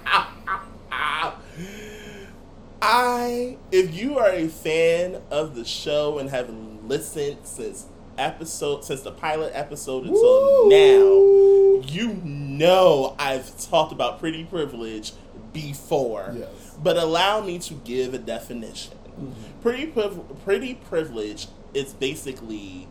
I, 2.80 3.56
if 3.72 3.94
you 3.94 4.18
are 4.18 4.30
a 4.30 4.48
fan 4.48 5.20
of 5.30 5.54
the 5.54 5.64
show 5.64 6.18
and 6.18 6.30
have 6.30 6.50
listened 6.84 7.38
since 7.44 7.86
episode, 8.16 8.84
since 8.84 9.02
the 9.02 9.12
pilot 9.12 9.52
episode 9.54 10.04
until 10.04 10.68
Woo! 10.68 10.70
now, 10.70 11.88
you 11.88 12.14
know 12.24 13.14
I've 13.18 13.58
talked 13.68 13.92
about 13.92 14.18
pretty 14.18 14.44
privilege 14.44 15.12
before. 15.52 16.34
Yes. 16.36 16.76
But 16.82 16.96
allow 16.96 17.40
me 17.40 17.58
to 17.60 17.74
give 17.74 18.14
a 18.14 18.18
definition. 18.18 18.94
Mm-hmm. 19.08 19.60
Pretty, 19.62 19.86
priv- 19.86 20.44
pretty 20.44 20.74
privilege 20.74 21.48
is 21.74 21.92
basically 21.92 22.88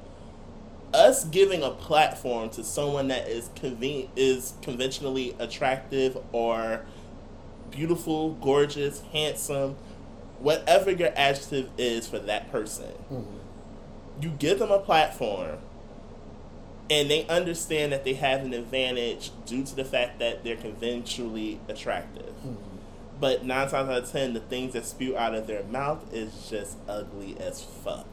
us 0.93 1.25
giving 1.25 1.63
a 1.63 1.69
platform 1.71 2.49
to 2.49 2.63
someone 2.63 3.07
that 3.09 3.27
is 3.27 3.49
conven- 3.55 4.09
is 4.15 4.53
conventionally 4.61 5.35
attractive 5.39 6.17
or 6.31 6.85
beautiful, 7.71 8.33
gorgeous, 8.33 9.01
handsome, 9.11 9.75
whatever 10.39 10.91
your 10.91 11.11
adjective 11.15 11.69
is 11.77 12.07
for 12.07 12.19
that 12.19 12.51
person. 12.51 12.91
Mm-hmm. 13.11 13.37
You 14.21 14.29
give 14.31 14.59
them 14.59 14.71
a 14.71 14.79
platform 14.79 15.59
and 16.89 17.09
they 17.11 17.27
understand 17.27 17.91
that 17.91 18.03
they 18.03 18.13
have 18.13 18.41
an 18.41 18.53
advantage 18.53 19.31
due 19.45 19.63
to 19.63 19.75
the 19.75 19.83
fact 19.83 20.19
that 20.19 20.43
they're 20.43 20.55
conventionally 20.55 21.59
attractive. 21.67 22.33
Mm-hmm. 22.45 22.77
But 23.19 23.43
nine 23.43 23.67
times 23.69 23.89
out 23.89 24.03
of 24.03 24.11
ten, 24.11 24.33
the 24.33 24.39
things 24.39 24.73
that 24.73 24.85
spew 24.85 25.17
out 25.17 25.33
of 25.33 25.47
their 25.47 25.63
mouth 25.63 26.13
is 26.13 26.47
just 26.49 26.77
ugly 26.87 27.35
as 27.39 27.63
fuck. 27.63 28.05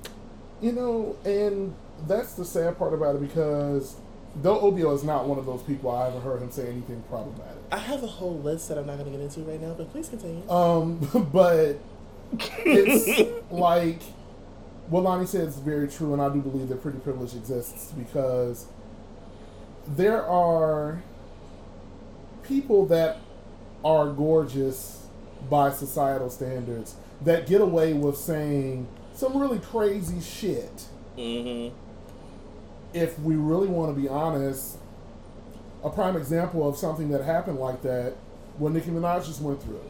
You 0.61 0.73
know, 0.73 1.17
and 1.25 1.75
that's 2.07 2.35
the 2.35 2.45
sad 2.45 2.79
part 2.79 2.95
about 2.95 3.17
it 3.17 3.21
because 3.21 3.97
though 4.37 4.59
Obio 4.61 4.95
is 4.95 5.05
not 5.05 5.27
one 5.27 5.39
of 5.39 5.47
those 5.47 5.63
people, 5.63 5.91
I 5.91 6.07
haven't 6.07 6.23
heard 6.23 6.43
him 6.43 6.51
say 6.51 6.69
anything 6.69 7.03
problematic. 7.09 7.57
I 7.75 7.79
have 7.79 8.05
a 8.05 8.07
whole 8.07 8.39
list 8.39 8.69
that 8.69 8.79
I'm 8.79 8.87
not 8.87 8.99
going 8.99 9.11
to 9.11 9.19
get 9.19 9.21
into 9.21 9.41
right 9.41 9.61
now, 9.61 9.75
but 9.75 9.91
please 9.91 10.09
continue. 10.09 10.49
Um, 10.49 10.99
but 11.33 11.81
it's 12.65 13.33
like 13.51 14.01
what 14.89 15.03
Lonnie 15.03 15.27
said 15.27 15.49
is 15.49 15.57
very 15.57 15.89
true, 15.89 16.13
and 16.13 16.23
I 16.23 16.29
do 16.29 16.41
believe 16.41 16.69
that 16.69 16.81
pretty 16.81 16.99
privilege 16.99 17.35
exists 17.35 17.91
because 17.91 18.67
there 19.89 20.25
are 20.25 21.03
people 22.45 22.87
that 22.87 23.19
are 23.85 24.09
gorgeous 24.09 25.07
by 25.51 25.73
societal 25.73 26.31
standards 26.31 26.95
that 27.23 27.49
get 27.49 27.61
away 27.61 27.93
with 27.93 28.17
saying 28.17 28.87
some 29.15 29.37
really 29.37 29.59
crazy 29.59 30.21
shit. 30.21 30.85
mm-hmm. 31.19 31.75
If 32.93 33.19
we 33.19 33.35
really 33.35 33.67
want 33.67 33.93
to 33.93 34.01
be 34.01 34.09
honest, 34.09 34.79
a 35.85 35.91
prime 35.91 36.17
example 36.17 36.67
of 36.69 36.77
something 36.77 37.11
that 37.11 37.23
happened 37.23 37.59
like 37.59 37.83
that, 37.83 38.15
what 38.59 38.73
Nicki 38.73 38.91
Minaj 38.91 39.27
just 39.27 39.41
went 39.41 39.63
through 39.63 39.81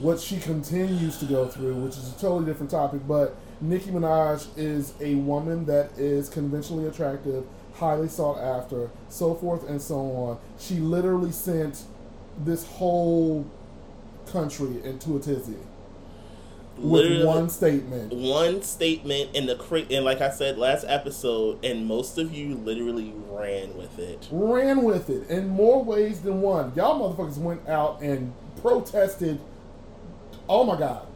what 0.00 0.18
she 0.18 0.38
continues 0.38 1.18
to 1.18 1.26
go 1.26 1.46
through, 1.46 1.74
which 1.74 1.96
is 1.96 2.14
a 2.14 2.18
totally 2.18 2.46
different 2.46 2.70
topic. 2.70 3.06
But 3.06 3.36
Nicki 3.60 3.90
Minaj 3.90 4.46
is 4.56 4.94
a 5.00 5.14
woman 5.16 5.66
that 5.66 5.92
is 5.98 6.28
conventionally 6.28 6.86
attractive, 6.86 7.44
highly 7.74 8.08
sought 8.08 8.38
after, 8.38 8.90
so 9.08 9.34
forth 9.34 9.68
and 9.68 9.80
so 9.80 9.96
on. 9.96 10.38
She 10.58 10.76
literally 10.76 11.32
sent 11.32 11.82
this 12.44 12.66
whole 12.66 13.46
country 14.26 14.82
into 14.84 15.16
a 15.16 15.20
tizzy 15.20 15.56
with 16.80 17.24
one 17.24 17.48
statement. 17.48 18.12
one 18.12 18.62
statement 18.62 19.34
in 19.34 19.46
the 19.46 19.56
cra- 19.56 19.86
and 19.90 20.04
like 20.04 20.20
I 20.20 20.30
said 20.30 20.58
last 20.58 20.84
episode, 20.88 21.64
and 21.64 21.86
most 21.86 22.18
of 22.18 22.34
you 22.34 22.54
literally 22.54 23.12
ran 23.28 23.76
with 23.76 23.98
it. 23.98 24.28
Ran 24.30 24.82
with 24.82 25.10
it 25.10 25.28
in 25.28 25.48
more 25.48 25.82
ways 25.84 26.20
than 26.20 26.40
one. 26.40 26.72
Y'all 26.74 26.98
motherfuckers 26.98 27.38
went 27.38 27.68
out 27.68 28.00
and 28.00 28.32
protested. 28.60 29.40
Oh 30.48 30.64
my 30.64 30.78
god. 30.78 31.06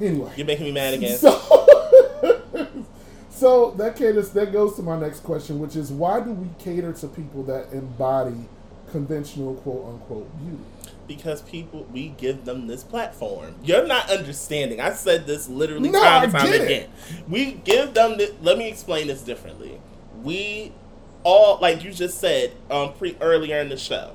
Anyway. 0.00 0.32
You're 0.36 0.46
making 0.46 0.66
me 0.66 0.72
mad 0.72 0.94
again. 0.94 1.18
So, 1.18 1.30
so 3.30 3.72
that 3.72 3.96
caters 3.96 4.30
that 4.30 4.52
goes 4.52 4.76
to 4.76 4.82
my 4.82 4.98
next 4.98 5.20
question, 5.20 5.58
which 5.58 5.76
is 5.76 5.90
why 5.90 6.20
do 6.20 6.30
we 6.32 6.48
cater 6.58 6.92
to 6.92 7.08
people 7.08 7.42
that 7.44 7.72
embody 7.72 8.36
conventional 8.90 9.54
quote 9.56 9.86
unquote 9.86 10.38
beauty? 10.38 10.62
Because 11.08 11.42
people 11.42 11.84
we 11.92 12.08
give 12.10 12.44
them 12.44 12.66
this 12.68 12.84
platform. 12.84 13.54
You're 13.64 13.86
not 13.86 14.10
understanding. 14.10 14.80
I 14.80 14.92
said 14.92 15.26
this 15.26 15.48
literally 15.48 15.88
No, 15.88 16.00
time 16.00 16.24
and 16.24 16.32
time 16.32 16.52
again. 16.52 16.90
We 17.28 17.52
give 17.52 17.94
them 17.94 18.18
the, 18.18 18.32
let 18.42 18.58
me 18.58 18.68
explain 18.68 19.08
this 19.08 19.22
differently. 19.22 19.80
We 20.22 20.72
all 21.24 21.58
like 21.60 21.82
you 21.82 21.90
just 21.92 22.18
said 22.18 22.52
um 22.70 22.92
pre 22.92 23.16
earlier 23.20 23.58
in 23.58 23.70
the 23.70 23.76
show. 23.76 24.12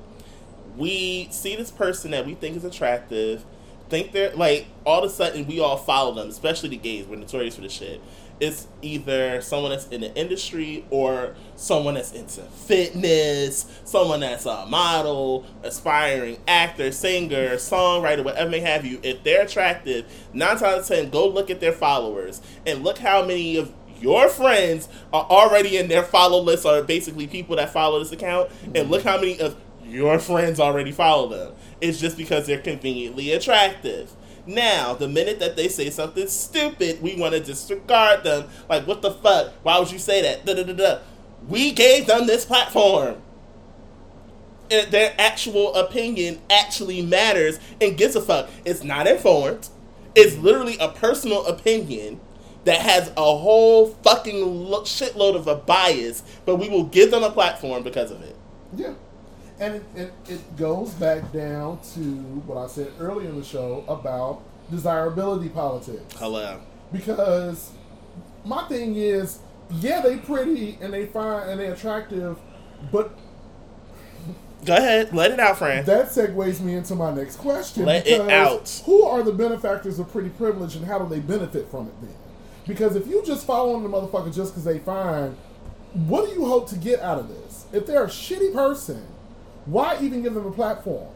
We 0.76 1.28
see 1.30 1.54
this 1.56 1.70
person 1.70 2.12
that 2.12 2.24
we 2.26 2.34
think 2.34 2.56
is 2.56 2.64
attractive, 2.64 3.44
think 3.88 4.12
they're 4.12 4.34
like 4.34 4.66
all 4.86 5.04
of 5.04 5.10
a 5.10 5.12
sudden 5.12 5.46
we 5.46 5.60
all 5.60 5.76
follow 5.76 6.14
them, 6.14 6.28
especially 6.28 6.70
the 6.70 6.76
gays, 6.76 7.06
we're 7.06 7.16
notorious 7.16 7.56
for 7.56 7.60
this 7.60 7.72
shit. 7.72 8.00
It's 8.40 8.66
either 8.82 9.40
someone 9.40 9.70
that's 9.70 9.86
in 9.88 10.00
the 10.00 10.14
industry 10.14 10.84
or 10.90 11.34
someone 11.56 11.94
that's 11.94 12.12
into 12.12 12.42
fitness, 12.42 13.66
someone 13.84 14.20
that's 14.20 14.44
a 14.46 14.66
model, 14.66 15.46
aspiring 15.62 16.38
actor, 16.48 16.90
singer, 16.90 17.54
songwriter, 17.54 18.24
whatever 18.24 18.50
may 18.50 18.60
have 18.60 18.84
you. 18.84 18.98
If 19.02 19.22
they're 19.22 19.44
attractive, 19.44 20.06
nine 20.32 20.58
times 20.58 20.62
out 20.62 20.78
of 20.80 20.86
ten, 20.86 21.10
go 21.10 21.28
look 21.28 21.50
at 21.50 21.60
their 21.60 21.72
followers 21.72 22.40
and 22.66 22.82
look 22.82 22.98
how 22.98 23.24
many 23.24 23.56
of 23.56 23.72
your 24.00 24.28
friends 24.28 24.88
are 25.12 25.24
already 25.24 25.76
in 25.76 25.88
their 25.88 26.02
follow 26.02 26.40
list 26.40 26.66
or 26.66 26.82
basically 26.82 27.26
people 27.26 27.56
that 27.56 27.72
follow 27.72 27.98
this 27.98 28.12
account 28.12 28.50
and 28.74 28.90
look 28.90 29.02
how 29.02 29.16
many 29.16 29.38
of 29.40 29.56
your 29.84 30.18
friends 30.18 30.58
already 30.58 30.92
follow 30.92 31.28
them. 31.28 31.54
It's 31.80 32.00
just 32.00 32.16
because 32.16 32.46
they're 32.46 32.60
conveniently 32.60 33.32
attractive. 33.32 34.10
Now, 34.46 34.94
the 34.94 35.08
minute 35.08 35.38
that 35.40 35.56
they 35.56 35.68
say 35.68 35.90
something 35.90 36.26
stupid, 36.28 37.00
we 37.00 37.16
want 37.16 37.32
to 37.34 37.40
disregard 37.40 38.24
them. 38.24 38.48
Like, 38.68 38.86
what 38.86 39.00
the 39.02 39.10
fuck? 39.10 39.52
Why 39.62 39.78
would 39.78 39.90
you 39.90 39.98
say 39.98 40.22
that? 40.22 40.44
Da 40.44 40.54
da 40.54 40.64
da 40.64 40.72
da. 40.72 40.98
We 41.48 41.72
gave 41.72 42.06
them 42.06 42.26
this 42.26 42.44
platform. 42.44 43.22
And 44.70 44.90
their 44.90 45.14
actual 45.18 45.74
opinion 45.74 46.40
actually 46.50 47.02
matters 47.02 47.58
and 47.80 47.96
gives 47.96 48.16
a 48.16 48.20
fuck. 48.20 48.48
It's 48.64 48.82
not 48.82 49.06
informed. 49.06 49.68
It's 50.14 50.36
literally 50.36 50.76
a 50.78 50.88
personal 50.88 51.46
opinion 51.46 52.20
that 52.64 52.80
has 52.80 53.10
a 53.16 53.36
whole 53.36 53.88
fucking 53.88 54.70
lo- 54.70 54.82
shitload 54.82 55.34
of 55.36 55.46
a 55.46 55.54
bias, 55.54 56.22
but 56.46 56.56
we 56.56 56.68
will 56.68 56.84
give 56.84 57.10
them 57.10 57.22
a 57.22 57.30
platform 57.30 57.82
because 57.82 58.10
of 58.10 58.22
it. 58.22 58.36
Yeah. 58.74 58.94
And 59.60 59.76
it, 59.76 59.84
it, 59.94 60.12
it 60.28 60.56
goes 60.56 60.90
back 60.94 61.32
down 61.32 61.78
to 61.94 62.00
what 62.46 62.58
I 62.58 62.66
said 62.66 62.90
earlier 62.98 63.28
in 63.28 63.38
the 63.38 63.44
show 63.44 63.84
about 63.86 64.42
desirability 64.70 65.48
politics. 65.48 66.02
Hello. 66.16 66.60
Because 66.92 67.70
my 68.44 68.64
thing 68.64 68.96
is, 68.96 69.38
yeah, 69.70 70.00
they 70.00 70.16
pretty 70.18 70.78
and 70.80 70.92
they 70.92 71.06
fine 71.06 71.48
and 71.48 71.60
they 71.60 71.66
attractive, 71.66 72.38
but 72.90 73.16
Go 74.64 74.74
ahead, 74.74 75.12
let 75.12 75.30
it 75.30 75.38
out, 75.38 75.58
friend. 75.58 75.84
that 75.86 76.06
segues 76.06 76.60
me 76.60 76.74
into 76.74 76.94
my 76.94 77.12
next 77.12 77.36
question. 77.36 77.84
Let 77.84 78.06
it 78.06 78.30
out. 78.30 78.82
Who 78.86 79.02
are 79.04 79.22
the 79.22 79.32
benefactors 79.32 79.98
of 79.98 80.10
pretty 80.10 80.30
privilege 80.30 80.74
and 80.74 80.86
how 80.86 80.98
do 80.98 81.08
they 81.08 81.20
benefit 81.20 81.70
from 81.70 81.88
it 81.88 82.00
then? 82.00 82.14
Because 82.66 82.96
if 82.96 83.06
you 83.06 83.22
just 83.24 83.46
following 83.46 83.82
the 83.82 83.90
motherfucker 83.90 84.34
just 84.34 84.52
because 84.52 84.64
they 84.64 84.78
fine, 84.78 85.36
what 85.92 86.26
do 86.26 86.32
you 86.34 86.46
hope 86.46 86.68
to 86.70 86.76
get 86.76 87.00
out 87.00 87.18
of 87.18 87.28
this? 87.28 87.66
If 87.72 87.86
they're 87.86 88.04
a 88.04 88.08
shitty 88.08 88.54
person, 88.54 89.06
why 89.66 89.98
even 90.00 90.22
give 90.22 90.34
them 90.34 90.46
a 90.46 90.50
platform? 90.50 91.08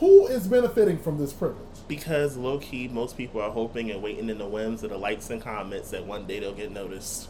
Who 0.00 0.26
is 0.26 0.46
benefiting 0.46 0.98
from 0.98 1.18
this 1.18 1.32
privilege? 1.32 1.60
Because 1.88 2.36
low 2.36 2.58
key, 2.58 2.88
most 2.88 3.16
people 3.16 3.40
are 3.40 3.50
hoping 3.50 3.90
and 3.90 4.02
waiting 4.02 4.30
in 4.30 4.38
the 4.38 4.46
whims 4.46 4.82
of 4.82 4.90
the 4.90 4.98
likes 4.98 5.30
and 5.30 5.40
comments 5.40 5.90
that 5.90 6.06
one 6.06 6.26
day 6.26 6.40
they'll 6.40 6.54
get 6.54 6.70
noticed. 6.70 7.28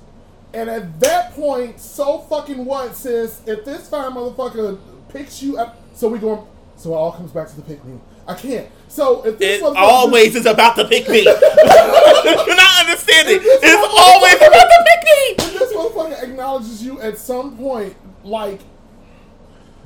And 0.53 0.71
at 0.71 1.01
that 1.01 1.33
point, 1.33 1.81
so 1.81 2.19
fucking 2.19 2.65
what, 2.65 2.95
sis? 2.95 3.41
If 3.47 3.65
this 3.65 3.89
fine 3.89 4.13
motherfucker 4.13 4.79
picks 5.09 5.43
you 5.43 5.59
up, 5.59 5.77
so 5.95 6.09
we 6.09 6.19
going, 6.19 6.47
so 6.77 6.93
it 6.93 6.97
all 6.97 7.13
comes 7.13 7.33
back 7.33 7.49
to 7.49 7.57
the 7.57 7.63
pick 7.63 7.85
me. 7.85 7.99
I 8.27 8.35
can't. 8.35 8.69
So 8.89 9.25
if 9.27 9.39
this 9.39 9.61
It 9.61 9.77
always 9.77 10.35
is 10.37 10.47
about 10.47 10.77
the 10.77 10.85
pick 10.85 11.09
me. 11.09 11.23
You're 11.25 12.57
not 12.57 12.81
understanding. 12.81 13.41
It's 13.43 13.99
always 13.99 14.37
about 14.37 14.69
the 14.69 14.87
pick 14.87 15.05
me. 15.05 15.45
If 15.45 15.59
this 15.59 15.73
motherfucker 15.73 16.23
acknowledges 16.23 16.83
you 16.83 17.01
at 17.01 17.19
some 17.19 17.57
point, 17.57 17.97
like, 18.23 18.61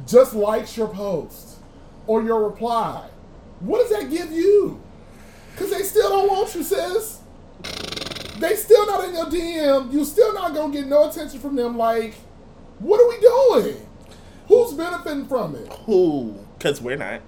just 0.08 0.34
likes 0.34 0.76
your 0.76 0.88
post 0.88 1.58
or 2.06 2.22
your 2.22 2.48
reply, 2.48 3.08
what 3.60 3.86
does 3.86 3.96
that 3.96 4.10
give 4.10 4.32
you? 4.32 4.80
Because 5.52 5.70
they 5.70 5.82
still 5.82 6.08
don't 6.08 6.28
want 6.28 6.54
you, 6.54 6.62
sis. 6.62 7.20
They 8.38 8.54
still 8.54 8.86
not 8.86 9.04
in 9.04 9.14
your 9.14 9.26
DM. 9.26 9.92
You 9.92 10.04
still 10.04 10.32
not 10.32 10.54
gonna 10.54 10.72
get 10.72 10.86
no 10.86 11.08
attention 11.08 11.40
from 11.40 11.56
them. 11.56 11.76
Like, 11.76 12.14
what 12.78 13.00
are 13.00 13.08
we 13.08 13.20
doing? 13.20 13.86
Who's 14.46 14.72
benefiting 14.72 15.26
from 15.26 15.56
it? 15.56 15.72
Who? 15.84 16.36
Because 16.56 16.80
we're 16.80 16.96
not. 16.96 17.20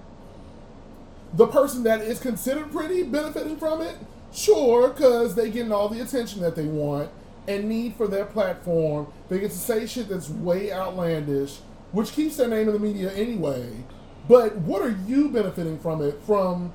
The 1.33 1.47
person 1.47 1.83
that 1.83 2.01
is 2.01 2.19
considered 2.19 2.71
pretty 2.71 3.03
benefiting 3.03 3.57
from 3.57 3.81
it? 3.81 3.95
Sure, 4.33 4.89
because 4.89 5.35
they 5.35 5.51
getting 5.51 5.71
all 5.71 5.89
the 5.89 6.01
attention 6.01 6.41
that 6.41 6.55
they 6.55 6.65
want 6.65 7.09
and 7.47 7.67
need 7.67 7.95
for 7.95 8.07
their 8.07 8.25
platform. 8.25 9.07
They 9.29 9.39
get 9.39 9.51
to 9.51 9.57
say 9.57 9.85
shit 9.85 10.09
that's 10.09 10.29
way 10.29 10.71
outlandish, 10.71 11.59
which 11.91 12.13
keeps 12.13 12.37
their 12.37 12.47
name 12.47 12.67
in 12.67 12.73
the 12.73 12.79
media 12.79 13.11
anyway. 13.13 13.83
But 14.27 14.57
what 14.57 14.81
are 14.81 14.95
you 15.07 15.29
benefiting 15.29 15.79
from 15.79 16.01
it? 16.01 16.21
From 16.25 16.73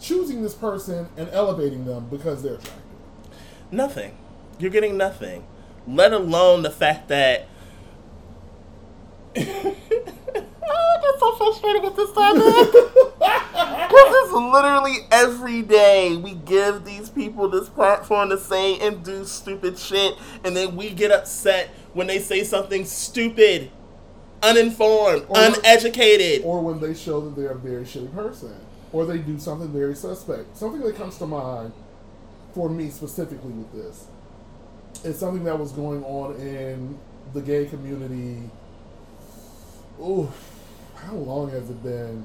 choosing 0.00 0.42
this 0.42 0.54
person 0.54 1.08
and 1.16 1.28
elevating 1.30 1.84
them 1.84 2.08
because 2.10 2.42
they're 2.42 2.54
attractive? 2.54 2.82
Nothing. 3.70 4.16
You're 4.58 4.70
getting 4.70 4.96
nothing. 4.96 5.44
Let 5.86 6.12
alone 6.12 6.62
the 6.62 6.70
fact 6.70 7.08
that. 7.08 7.48
oh, 9.36 9.40
I 9.86 11.00
get 11.00 11.18
so 11.18 11.36
frustrated 11.36 11.82
with 11.82 11.96
this 11.96 12.12
topic. 12.12 12.88
Because 13.92 14.14
it's 14.24 14.32
literally 14.32 14.96
every 15.10 15.60
day 15.60 16.16
we 16.16 16.32
give 16.34 16.84
these 16.84 17.10
people 17.10 17.48
this 17.48 17.68
platform 17.68 18.30
to 18.30 18.38
say 18.38 18.78
and 18.78 19.04
do 19.04 19.24
stupid 19.26 19.78
shit, 19.78 20.14
and 20.44 20.56
then 20.56 20.76
we 20.76 20.90
get 20.90 21.10
upset 21.10 21.68
when 21.92 22.06
they 22.06 22.18
say 22.18 22.42
something 22.42 22.86
stupid, 22.86 23.70
uninformed, 24.42 25.24
Or- 25.28 25.36
uneducated. 25.38 26.44
or 26.44 26.60
when 26.60 26.80
they 26.80 26.94
show 26.94 27.20
that 27.20 27.36
they're 27.36 27.50
a 27.50 27.54
very 27.54 27.84
shitty 27.84 28.12
person, 28.14 28.54
or 28.92 29.04
they 29.06 29.18
do 29.18 29.38
something 29.38 29.68
very 29.68 29.94
suspect. 29.94 30.56
Something 30.56 30.80
that 30.82 30.96
comes 30.96 31.18
to 31.18 31.26
mind 31.26 31.72
for 32.54 32.68
me 32.68 32.90
specifically 32.90 33.52
with 33.52 33.72
this 33.72 34.06
is 35.04 35.18
something 35.18 35.44
that 35.44 35.58
was 35.58 35.72
going 35.72 36.04
on 36.04 36.34
in 36.36 36.98
the 37.32 37.40
gay 37.40 37.64
community. 37.66 38.50
Ooh, 40.00 40.30
how 40.96 41.14
long 41.14 41.50
has 41.50 41.70
it 41.70 41.82
been? 41.82 42.24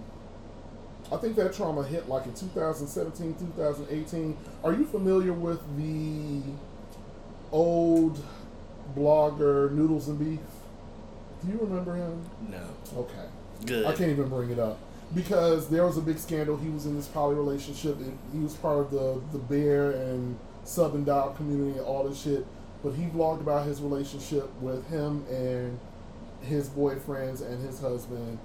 I 1.11 1.15
think 1.17 1.35
that 1.37 1.53
trauma 1.53 1.83
hit 1.83 2.09
like 2.09 2.25
in 2.25 2.33
2017, 2.33 3.35
2018. 3.55 4.35
Are 4.63 4.73
you 4.73 4.83
familiar 4.85 5.31
with 5.31 5.61
the 5.77 6.41
old 7.51 8.19
blogger 8.95 9.71
Noodles 9.71 10.09
and 10.09 10.19
Beef? 10.19 10.39
Do 11.43 11.51
you 11.51 11.59
remember 11.59 11.95
him? 11.95 12.23
no. 12.49 12.99
Okay. 13.01 13.25
Good. 13.65 13.85
I 13.85 13.93
can't 13.93 14.11
even 14.11 14.29
bring 14.29 14.51
it 14.51 14.59
up 14.59 14.77
because 15.13 15.69
there 15.69 15.85
was 15.85 15.97
a 15.97 16.01
big 16.01 16.19
scandal. 16.19 16.57
He 16.57 16.69
was 16.69 16.85
in 16.85 16.95
this 16.95 17.07
poly 17.07 17.35
relationship. 17.35 17.97
And 17.97 18.17
he 18.31 18.39
was 18.39 18.53
part 18.55 18.79
of 18.79 18.91
the 18.91 19.21
the 19.31 19.39
bear 19.39 19.91
and 19.91 20.37
sub 20.63 20.95
and 20.95 21.05
dial 21.05 21.31
community 21.31 21.77
and 21.77 21.87
all 21.87 22.07
this 22.07 22.21
shit. 22.21 22.45
But 22.83 22.91
he 22.91 23.05
vlogged 23.05 23.41
about 23.41 23.65
his 23.65 23.81
relationship 23.81 24.49
with 24.61 24.87
him 24.89 25.25
and 25.29 25.79
his 26.41 26.69
boyfriends 26.69 27.41
and 27.41 27.65
his 27.65 27.79
husband. 27.79 28.37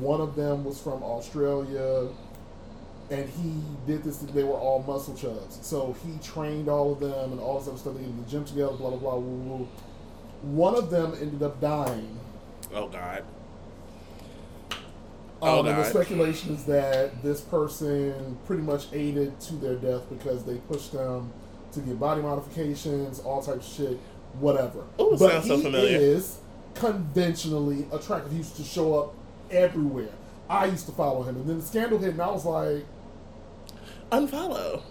One 0.00 0.20
of 0.20 0.34
them 0.34 0.64
was 0.64 0.80
from 0.80 1.02
Australia, 1.02 2.08
and 3.10 3.28
he 3.28 3.54
did 3.86 4.02
this. 4.02 4.18
They 4.18 4.44
were 4.44 4.54
all 4.54 4.82
muscle 4.82 5.14
chubs, 5.14 5.58
so 5.62 5.96
he 6.04 6.18
trained 6.18 6.68
all 6.68 6.92
of 6.92 7.00
them 7.00 7.32
and 7.32 7.40
all 7.40 7.58
this 7.58 7.68
other 7.68 7.78
stuff. 7.78 7.94
They 7.94 8.04
in 8.04 8.22
the 8.22 8.28
gym 8.28 8.44
together. 8.44 8.72
Blah 8.72 8.90
blah 8.90 8.98
blah. 8.98 9.16
Woo, 9.16 9.58
woo. 9.58 9.68
One 10.42 10.74
of 10.74 10.90
them 10.90 11.16
ended 11.20 11.42
up 11.42 11.60
dying 11.60 12.18
Oh, 12.74 12.88
God. 12.88 13.24
Um, 14.70 14.76
Oh, 15.40 15.58
and 15.60 15.68
the 15.68 15.84
speculation 15.84 16.54
is 16.54 16.64
that 16.64 17.22
this 17.22 17.40
person 17.42 18.36
pretty 18.44 18.62
much 18.62 18.86
aided 18.92 19.38
to 19.42 19.54
their 19.54 19.76
death 19.76 20.02
because 20.08 20.44
they 20.44 20.56
pushed 20.56 20.92
them 20.92 21.32
to 21.72 21.80
get 21.80 22.00
body 22.00 22.20
modifications, 22.22 23.20
all 23.20 23.40
types 23.40 23.68
of 23.68 23.86
shit, 23.86 23.98
whatever. 24.40 24.80
Ooh, 25.00 25.10
but 25.18 25.30
sounds 25.30 25.44
he 25.44 25.50
so 25.50 25.60
familiar. 25.60 25.96
is 25.96 26.38
conventionally 26.74 27.86
attractive. 27.92 28.32
He 28.32 28.38
used 28.38 28.56
to 28.56 28.64
show 28.64 28.98
up 28.98 29.14
everywhere. 29.50 30.10
I 30.50 30.66
used 30.66 30.86
to 30.86 30.92
follow 30.92 31.22
him, 31.22 31.36
and 31.36 31.46
then 31.48 31.58
the 31.60 31.64
scandal 31.64 31.98
hit, 31.98 32.10
and 32.10 32.22
I 32.22 32.30
was 32.30 32.44
like, 32.44 32.84
Unfollow. 34.10 34.82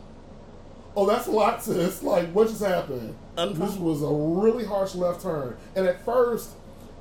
"Oh, 0.95 1.05
that's 1.07 1.27
a 1.27 1.31
lot, 1.31 1.63
sis. 1.63 2.03
Like, 2.03 2.31
what 2.31 2.47
just 2.47 2.63
happened?" 2.63 3.15
Unfollow. 3.37 3.57
This 3.57 3.75
was 3.75 4.01
a 4.03 4.07
really 4.09 4.63
harsh 4.63 4.95
left 4.95 5.23
turn, 5.23 5.57
and 5.75 5.87
at 5.87 6.05
first, 6.05 6.51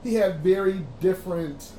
he 0.06 0.14
had 0.14 0.40
very 0.40 0.84
different 1.00 1.72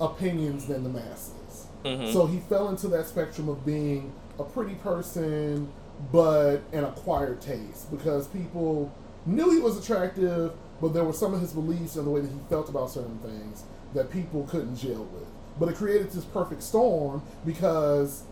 opinions 0.00 0.66
than 0.66 0.84
the 0.84 0.88
masses. 0.88 1.66
Mhm. 1.84 2.12
So 2.12 2.26
he 2.26 2.38
fell 2.38 2.68
into 2.68 2.86
that 2.88 3.06
spectrum 3.06 3.48
of 3.48 3.66
being 3.66 4.12
a 4.38 4.44
pretty 4.44 4.74
person, 4.76 5.68
but 6.12 6.58
an 6.72 6.84
acquired 6.84 7.40
taste 7.40 7.90
because 7.90 8.28
people 8.28 8.92
knew 9.26 9.50
he 9.50 9.58
was 9.58 9.76
attractive, 9.76 10.52
but 10.80 10.94
there 10.94 11.02
were 11.02 11.12
some 11.12 11.34
of 11.34 11.40
his 11.40 11.52
beliefs 11.52 11.96
and 11.96 12.06
the 12.06 12.10
way 12.10 12.20
that 12.20 12.30
he 12.30 12.38
felt 12.48 12.68
about 12.68 12.90
certain 12.90 13.18
things 13.18 13.64
that 13.94 14.10
people 14.10 14.46
couldn't 14.48 14.76
gel 14.76 15.06
with. 15.12 15.26
But 15.58 15.70
it 15.70 15.74
created 15.74 16.12
this 16.12 16.24
perfect 16.24 16.62
storm 16.62 17.22
because 17.44 18.22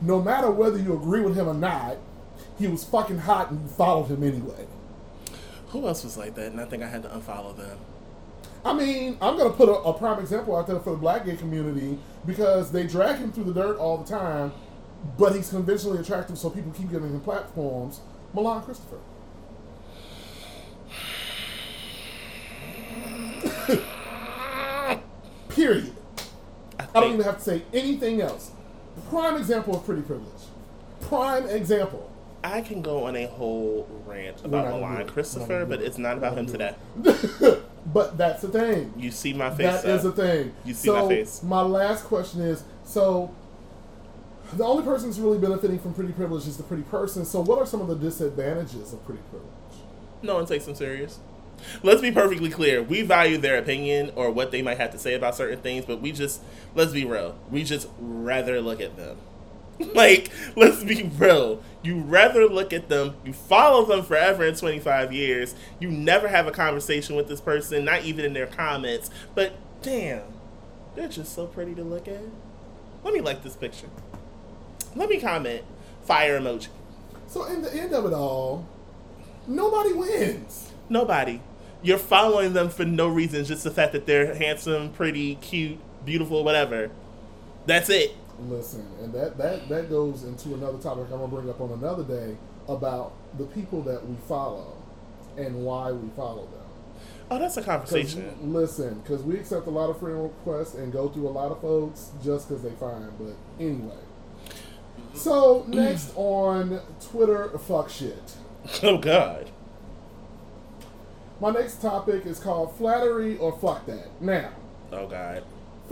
no 0.00 0.22
matter 0.22 0.50
whether 0.50 0.78
you 0.78 0.94
agree 0.94 1.22
with 1.22 1.36
him 1.36 1.48
or 1.48 1.54
not, 1.54 1.96
he 2.56 2.68
was 2.68 2.84
fucking 2.84 3.18
hot 3.18 3.50
and 3.50 3.62
you 3.62 3.68
followed 3.68 4.06
him 4.06 4.22
anyway. 4.22 4.66
Who 5.70 5.88
else 5.88 6.04
was 6.04 6.16
like 6.16 6.34
that? 6.36 6.52
And 6.52 6.60
I 6.60 6.66
think 6.66 6.82
I 6.82 6.86
had 6.88 7.02
to 7.02 7.08
unfollow 7.08 7.56
them. 7.56 7.78
I 8.64 8.72
mean, 8.72 9.16
I'm 9.20 9.36
gonna 9.36 9.50
put 9.50 9.68
a, 9.68 9.72
a 9.72 9.92
prime 9.92 10.20
example 10.20 10.56
out 10.56 10.66
there 10.68 10.78
for 10.78 10.90
the 10.90 10.96
black 10.96 11.24
gay 11.26 11.36
community 11.36 11.98
because 12.24 12.70
they 12.70 12.86
drag 12.86 13.18
him 13.18 13.32
through 13.32 13.44
the 13.44 13.54
dirt 13.54 13.76
all 13.78 13.98
the 13.98 14.08
time, 14.08 14.52
but 15.18 15.34
he's 15.34 15.50
conventionally 15.50 15.98
attractive, 15.98 16.38
so 16.38 16.48
people 16.48 16.70
keep 16.72 16.90
giving 16.90 17.10
him 17.10 17.20
platforms. 17.20 18.00
Milan 18.32 18.62
Christopher. 18.62 18.98
Period. 25.48 25.92
I 26.78 26.86
I 26.94 27.00
don't 27.00 27.14
even 27.14 27.24
have 27.24 27.38
to 27.38 27.42
say 27.42 27.62
anything 27.74 28.20
else. 28.20 28.52
Prime 29.08 29.36
example 29.36 29.76
of 29.76 29.84
pretty 29.84 30.02
privilege. 30.02 30.42
Prime 31.00 31.46
example. 31.46 32.11
I 32.44 32.60
can 32.60 32.82
go 32.82 33.04
on 33.04 33.16
a 33.16 33.26
whole 33.26 33.88
rant 34.06 34.44
about 34.44 34.68
Milan 34.68 35.06
Christopher, 35.06 35.64
but 35.64 35.80
it's 35.80 35.98
not 35.98 36.16
about 36.16 36.36
him 36.36 36.46
today. 36.46 36.74
but 37.86 38.18
that's 38.18 38.42
the 38.42 38.48
thing. 38.48 38.92
You 38.96 39.10
see 39.10 39.32
my 39.32 39.50
face. 39.50 39.82
That 39.82 39.84
is 39.84 40.02
the 40.02 40.12
thing. 40.12 40.52
You 40.64 40.74
see 40.74 40.88
so 40.88 41.02
my 41.02 41.08
face. 41.08 41.42
My 41.42 41.62
last 41.62 42.04
question 42.04 42.40
is: 42.40 42.64
so 42.84 43.32
the 44.54 44.64
only 44.64 44.84
person 44.84 45.08
who's 45.08 45.20
really 45.20 45.38
benefiting 45.38 45.78
from 45.78 45.94
pretty 45.94 46.12
privilege 46.12 46.46
is 46.46 46.56
the 46.56 46.62
pretty 46.62 46.82
person. 46.84 47.24
So, 47.24 47.40
what 47.40 47.58
are 47.58 47.66
some 47.66 47.80
of 47.80 47.88
the 47.88 47.96
disadvantages 47.96 48.92
of 48.92 49.04
pretty 49.04 49.22
privilege? 49.30 49.50
No 50.22 50.34
one 50.34 50.46
takes 50.46 50.66
them 50.66 50.74
serious. 50.74 51.18
Let's 51.82 52.00
be 52.00 52.10
perfectly 52.10 52.50
clear. 52.50 52.82
We 52.82 53.02
value 53.02 53.38
their 53.38 53.56
opinion 53.56 54.12
or 54.16 54.30
what 54.30 54.50
they 54.50 54.62
might 54.62 54.78
have 54.78 54.90
to 54.92 54.98
say 54.98 55.14
about 55.14 55.36
certain 55.36 55.60
things, 55.60 55.84
but 55.84 56.00
we 56.00 56.12
just 56.12 56.42
let's 56.74 56.92
be 56.92 57.04
real. 57.04 57.38
We 57.50 57.64
just 57.64 57.88
rather 57.98 58.60
look 58.60 58.80
at 58.80 58.96
them. 58.96 59.18
like, 59.94 60.30
let's 60.56 60.84
be 60.84 61.10
real. 61.16 61.62
You 61.82 61.98
rather 61.98 62.46
look 62.46 62.72
at 62.72 62.88
them. 62.88 63.16
You 63.24 63.32
follow 63.32 63.84
them 63.84 64.04
forever 64.04 64.44
in 64.44 64.54
25 64.54 65.12
years. 65.12 65.54
You 65.80 65.90
never 65.90 66.28
have 66.28 66.46
a 66.46 66.52
conversation 66.52 67.16
with 67.16 67.28
this 67.28 67.40
person, 67.40 67.84
not 67.84 68.04
even 68.04 68.24
in 68.24 68.32
their 68.32 68.46
comments. 68.46 69.10
But 69.34 69.54
damn, 69.82 70.22
they're 70.94 71.08
just 71.08 71.34
so 71.34 71.46
pretty 71.46 71.74
to 71.74 71.82
look 71.82 72.06
at. 72.06 72.22
Let 73.02 73.14
me 73.14 73.20
like 73.20 73.42
this 73.42 73.56
picture. 73.56 73.88
Let 74.94 75.08
me 75.08 75.18
comment. 75.18 75.64
Fire 76.02 76.38
emoji. 76.38 76.68
So, 77.26 77.44
in 77.44 77.62
the 77.62 77.74
end 77.74 77.94
of 77.94 78.04
it 78.04 78.12
all, 78.12 78.66
nobody 79.46 79.92
wins. 79.92 80.70
Nobody. 80.88 81.40
You're 81.82 81.98
following 81.98 82.52
them 82.52 82.68
for 82.68 82.84
no 82.84 83.08
reason, 83.08 83.44
just 83.44 83.64
the 83.64 83.70
fact 83.70 83.92
that 83.92 84.06
they're 84.06 84.34
handsome, 84.34 84.90
pretty, 84.90 85.36
cute, 85.36 85.78
beautiful, 86.04 86.44
whatever. 86.44 86.90
That's 87.66 87.88
it. 87.88 88.14
Listen, 88.48 88.86
and 89.02 89.12
that, 89.12 89.38
that, 89.38 89.68
that 89.68 89.88
goes 89.90 90.24
into 90.24 90.54
another 90.54 90.78
topic 90.78 91.04
I'm 91.04 91.18
going 91.18 91.30
to 91.30 91.36
bring 91.36 91.50
up 91.50 91.60
on 91.60 91.72
another 91.72 92.04
day 92.04 92.36
about 92.68 93.12
the 93.38 93.44
people 93.44 93.82
that 93.82 94.06
we 94.06 94.16
follow 94.28 94.76
and 95.36 95.64
why 95.64 95.92
we 95.92 96.08
follow 96.10 96.46
them. 96.46 96.58
Oh, 97.30 97.38
that's 97.38 97.56
a 97.56 97.62
conversation. 97.62 98.52
listen, 98.52 99.00
because 99.00 99.22
we 99.22 99.36
accept 99.36 99.66
a 99.66 99.70
lot 99.70 99.88
of 99.88 99.98
friend 99.98 100.22
requests 100.22 100.74
and 100.74 100.92
go 100.92 101.08
through 101.08 101.28
a 101.28 101.30
lot 101.30 101.50
of 101.50 101.60
folks 101.60 102.10
just 102.22 102.48
because 102.48 102.62
they 102.62 102.70
fine. 102.72 103.10
But 103.18 103.34
anyway. 103.58 103.96
So, 105.14 105.64
next 105.68 106.12
on 106.14 106.80
Twitter, 107.00 107.56
fuck 107.58 107.88
shit. 107.88 108.34
Oh 108.82 108.98
God. 108.98 109.50
My 111.40 111.50
next 111.50 111.80
topic 111.80 112.26
is 112.26 112.38
called 112.38 112.76
flattery 112.76 113.36
or 113.38 113.58
fuck 113.58 113.86
that. 113.86 114.20
Now, 114.20 114.52
Oh 114.92 115.06
God. 115.06 115.42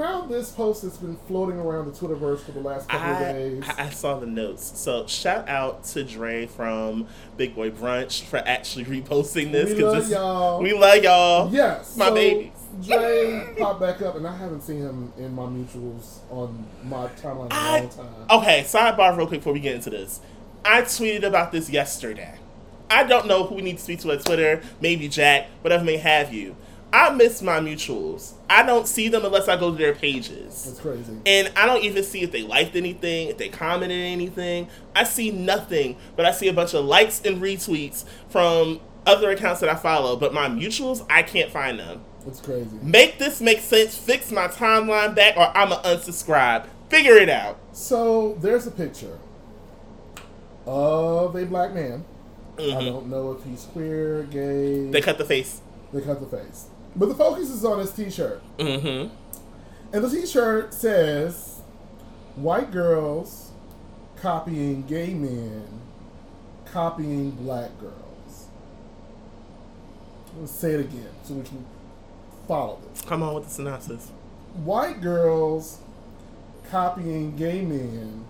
Found 0.00 0.30
this 0.30 0.50
post 0.50 0.82
that's 0.82 0.96
been 0.96 1.16
floating 1.28 1.58
around 1.58 1.84
the 1.86 1.92
Twitterverse 1.92 2.40
for 2.40 2.52
the 2.52 2.60
last 2.60 2.88
couple 2.88 3.12
of 3.12 3.18
days. 3.18 3.62
I 3.76 3.84
I 3.84 3.90
saw 3.90 4.18
the 4.18 4.26
notes. 4.26 4.78
So 4.78 5.06
shout 5.06 5.48
out 5.48 5.84
to 5.84 6.04
Dre 6.04 6.46
from 6.46 7.06
Big 7.36 7.54
Boy 7.54 7.70
Brunch 7.70 8.22
for 8.24 8.38
actually 8.38 8.86
reposting 8.86 9.52
this. 9.52 9.74
We 9.74 9.84
love 9.84 10.08
y'all. 10.08 10.62
We 10.62 10.72
love 10.72 11.02
y'all. 11.02 11.52
yes, 11.52 11.96
My 11.96 12.08
so 12.08 12.14
babies. 12.14 12.52
Dre 12.82 13.54
popped 13.58 13.80
back 13.80 14.00
up, 14.00 14.16
and 14.16 14.26
I 14.26 14.36
haven't 14.36 14.62
seen 14.62 14.78
him 14.78 15.12
in 15.18 15.34
my 15.34 15.42
mutuals 15.42 16.20
on 16.30 16.66
my 16.84 17.08
timeline 17.08 17.46
in 17.46 17.52
a 17.52 17.54
I, 17.54 17.80
long 17.80 17.88
time. 17.90 18.06
okay, 18.30 18.62
sidebar 18.62 19.16
real 19.16 19.26
quick 19.26 19.40
before 19.40 19.52
we 19.52 19.60
get 19.60 19.74
into 19.74 19.90
this. 19.90 20.20
I 20.64 20.82
tweeted 20.82 21.24
about 21.24 21.52
this 21.52 21.68
yesterday. 21.68 22.38
I 22.88 23.04
don't 23.04 23.26
know 23.26 23.44
who 23.44 23.56
we 23.56 23.62
need 23.62 23.76
to 23.78 23.82
speak 23.82 24.00
to 24.00 24.12
at 24.12 24.24
Twitter, 24.24 24.62
maybe 24.80 25.08
Jack, 25.08 25.48
whatever 25.60 25.84
may 25.84 25.96
have 25.98 26.32
you. 26.32 26.56
I 26.92 27.10
miss 27.10 27.40
my 27.40 27.60
mutuals. 27.60 28.32
I 28.48 28.64
don't 28.64 28.86
see 28.88 29.08
them 29.08 29.24
unless 29.24 29.46
I 29.48 29.56
go 29.56 29.70
to 29.70 29.76
their 29.76 29.94
pages. 29.94 30.66
It's 30.68 30.80
crazy. 30.80 31.12
And 31.24 31.52
I 31.56 31.66
don't 31.66 31.84
even 31.84 32.02
see 32.02 32.22
if 32.22 32.32
they 32.32 32.42
liked 32.42 32.74
anything, 32.74 33.28
if 33.28 33.38
they 33.38 33.48
commented 33.48 34.00
anything. 34.00 34.68
I 34.96 35.04
see 35.04 35.30
nothing, 35.30 35.96
but 36.16 36.26
I 36.26 36.32
see 36.32 36.48
a 36.48 36.52
bunch 36.52 36.74
of 36.74 36.84
likes 36.84 37.20
and 37.24 37.40
retweets 37.40 38.04
from 38.28 38.80
other 39.06 39.30
accounts 39.30 39.60
that 39.60 39.68
I 39.68 39.76
follow. 39.76 40.16
But 40.16 40.34
my 40.34 40.48
mutuals, 40.48 41.06
I 41.08 41.22
can't 41.22 41.50
find 41.50 41.78
them. 41.78 42.02
It's 42.26 42.40
crazy. 42.40 42.76
Make 42.82 43.18
this 43.18 43.40
make 43.40 43.60
sense. 43.60 43.96
Fix 43.96 44.30
my 44.32 44.48
timeline 44.48 45.14
back, 45.14 45.36
or 45.36 45.56
I'm 45.56 45.68
going 45.70 45.82
to 45.82 45.88
unsubscribe. 45.88 46.66
Figure 46.88 47.14
it 47.14 47.28
out. 47.30 47.58
So 47.72 48.36
there's 48.40 48.66
a 48.66 48.70
picture 48.72 49.18
of 50.66 51.34
a 51.36 51.44
black 51.46 51.72
man. 51.72 52.04
I 52.58 52.62
Mhm. 52.62 52.84
don't 52.86 53.06
know 53.06 53.32
if 53.32 53.44
he's 53.44 53.62
queer, 53.72 54.24
gay. 54.24 54.90
They 54.90 55.00
cut 55.00 55.18
the 55.18 55.24
face. 55.24 55.60
They 55.92 56.00
cut 56.02 56.20
the 56.20 56.36
face. 56.36 56.66
But 56.96 57.08
the 57.08 57.14
focus 57.14 57.50
is 57.50 57.64
on 57.64 57.78
his 57.78 57.92
t-shirt. 57.92 58.42
Mm-hmm. 58.58 59.14
And 59.92 60.04
the 60.04 60.10
t-shirt 60.10 60.74
says, 60.74 61.60
white 62.36 62.70
girls 62.70 63.52
copying 64.16 64.82
gay 64.82 65.14
men, 65.14 65.66
copying 66.66 67.30
black 67.32 67.70
girls. 67.80 68.48
Let's 70.38 70.52
say 70.52 70.72
it 70.72 70.80
again 70.80 71.08
so 71.24 71.34
we 71.34 71.42
can 71.42 71.64
follow 72.46 72.78
this. 72.92 73.02
Come 73.02 73.22
on 73.22 73.34
with 73.34 73.44
the 73.44 73.50
synopsis. 73.50 74.10
White 74.54 75.00
girls 75.00 75.78
copying 76.70 77.36
gay 77.36 77.62
men, 77.62 78.26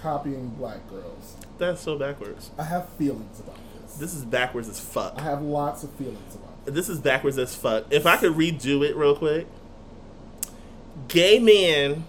copying 0.00 0.48
black 0.50 0.88
girls. 0.88 1.36
That's 1.58 1.82
so 1.82 1.98
backwards. 1.98 2.50
I 2.58 2.64
have 2.64 2.88
feelings 2.90 3.40
about 3.40 3.58
this. 3.82 3.96
This 3.96 4.14
is 4.14 4.24
backwards 4.24 4.68
as 4.68 4.80
fuck. 4.80 5.14
I 5.18 5.22
have 5.22 5.42
lots 5.42 5.82
of 5.82 5.90
feelings 5.92 6.34
about 6.34 6.48
it. 6.48 6.49
This 6.64 6.88
is 6.88 7.00
backwards 7.00 7.38
as 7.38 7.54
fuck. 7.54 7.86
If 7.90 8.06
I 8.06 8.16
could 8.16 8.32
redo 8.32 8.86
it 8.86 8.96
real 8.96 9.16
quick. 9.16 9.46
Gay 11.08 11.38
men. 11.38 12.04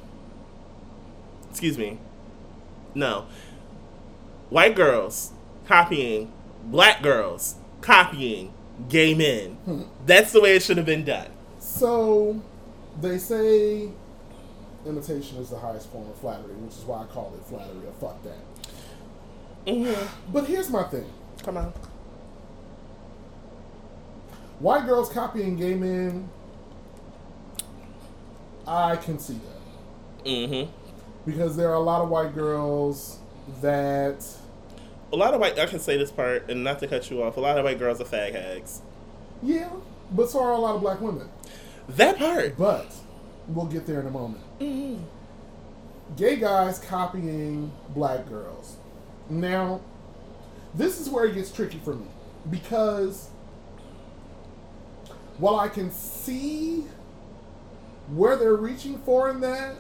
Excuse 1.49 1.78
me. 1.78 1.98
No. 2.94 3.26
White 4.49 4.76
girls 4.76 5.32
copying 5.65 6.32
black 6.65 7.02
girls 7.02 7.56
copying 7.82 8.53
gay 8.90 9.14
men. 9.14 9.52
Hmm. 9.65 9.84
That's 10.06 10.32
the 10.32 10.41
way 10.41 10.56
it 10.56 10.64
should 10.64 10.78
have 10.78 10.86
been 10.86 11.06
done. 11.06 11.30
So 11.60 12.41
they 12.99 13.18
say 13.18 13.90
imitation 14.86 15.38
is 15.38 15.49
the 15.49 15.57
highest 15.57 15.90
form 15.91 16.10
of 16.10 16.15
flattery, 16.18 16.53
which 16.56 16.76
is 16.76 16.84
why 16.84 17.03
I 17.03 17.06
call 17.06 17.34
it 17.36 17.45
flattery 17.45 17.88
or 17.88 17.94
fuck 17.99 18.22
that. 18.23 18.40
Mm-hmm. 19.65 20.32
But 20.34 20.45
here's 20.45 20.69
my 20.69 20.84
thing. 20.84 21.06
Come 21.44 21.57
on. 21.57 21.73
White 24.61 24.85
girls 24.85 25.09
copying 25.09 25.57
gay 25.57 25.73
men, 25.73 26.29
I 28.67 28.95
can 28.95 29.17
see 29.17 29.33
that. 29.39 30.25
Mm-hmm. 30.25 30.71
Because 31.25 31.55
there 31.55 31.69
are 31.69 31.75
a 31.75 31.79
lot 31.79 32.01
of 32.01 32.09
white 32.09 32.35
girls 32.35 33.17
that, 33.61 34.23
A 35.11 35.15
lot 35.15 35.33
of 35.33 35.41
white. 35.41 35.57
I 35.57 35.65
can 35.65 35.79
say 35.79 35.97
this 35.97 36.11
part, 36.11 36.49
and 36.49 36.63
not 36.63 36.79
to 36.79 36.88
cut 36.88 37.09
you 37.09 37.23
off. 37.23 37.38
A 37.38 37.39
lot 37.39 37.57
of 37.57 37.63
white 37.65 37.79
girls 37.79 37.99
are 38.01 38.05
fag 38.05 38.33
hags. 38.33 38.81
yeah, 39.41 39.69
but 40.11 40.29
so 40.29 40.41
are 40.43 40.51
a 40.51 40.57
lot 40.57 40.75
of 40.75 40.81
black 40.81 41.01
women. 41.01 41.27
That 41.89 42.17
part. 42.17 42.55
But 42.57 42.93
we'll 43.47 43.65
get 43.65 43.88
there 43.88 43.99
in 43.99 44.07
a 44.07 44.11
moment. 44.11 44.43
Mm-hmm. 44.59 45.03
Gay 46.17 46.35
guys 46.35 46.77
copying 46.79 47.71
black 47.89 48.29
girls. 48.29 48.75
Now, 49.29 49.81
this 50.75 50.99
is 50.99 51.09
where 51.09 51.25
it 51.25 51.33
gets 51.33 51.51
tricky 51.51 51.79
for 51.83 51.95
me 51.95 52.05
because 52.49 53.29
while 55.41 55.59
I 55.59 55.68
can 55.68 55.91
see 55.91 56.85
where 58.13 58.35
they're 58.38 58.55
reaching 58.55 58.97
for 58.99 59.30
in 59.30 59.41
that, 59.41 59.76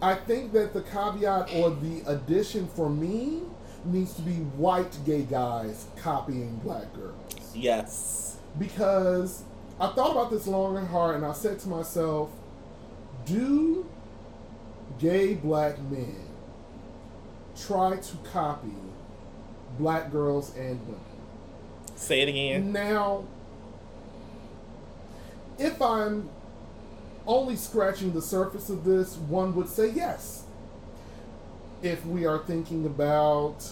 I 0.00 0.14
think 0.14 0.52
that 0.52 0.72
the 0.74 0.82
caveat 0.82 1.52
or 1.54 1.70
the 1.70 2.02
addition 2.06 2.68
for 2.68 2.88
me 2.90 3.42
needs 3.84 4.14
to 4.14 4.22
be 4.22 4.32
white 4.34 4.96
gay 5.04 5.22
guys 5.22 5.86
copying 5.96 6.56
black 6.64 6.92
girls 6.94 7.52
Yes. 7.54 8.36
because 8.58 9.42
I 9.80 9.88
thought 9.88 10.12
about 10.12 10.30
this 10.30 10.46
long 10.46 10.76
and 10.76 10.86
hard, 10.88 11.16
and 11.16 11.24
I 11.24 11.32
said 11.32 11.58
to 11.60 11.68
myself, 11.68 12.30
do 13.24 13.86
gay 14.98 15.34
black 15.34 15.80
men 15.90 16.14
try 17.56 17.96
to 17.96 18.16
copy 18.32 18.74
black 19.78 20.12
girls 20.12 20.54
and 20.56 20.80
women? 20.86 21.00
Say 21.96 22.20
it 22.20 22.28
again. 22.28 22.72
Now, 22.72 23.24
if 25.62 25.80
I'm 25.80 26.28
only 27.26 27.54
scratching 27.56 28.12
the 28.12 28.22
surface 28.22 28.68
of 28.68 28.84
this, 28.84 29.16
one 29.16 29.54
would 29.54 29.68
say 29.68 29.90
yes. 29.90 30.42
If 31.82 32.04
we 32.04 32.26
are 32.26 32.38
thinking 32.38 32.84
about 32.86 33.64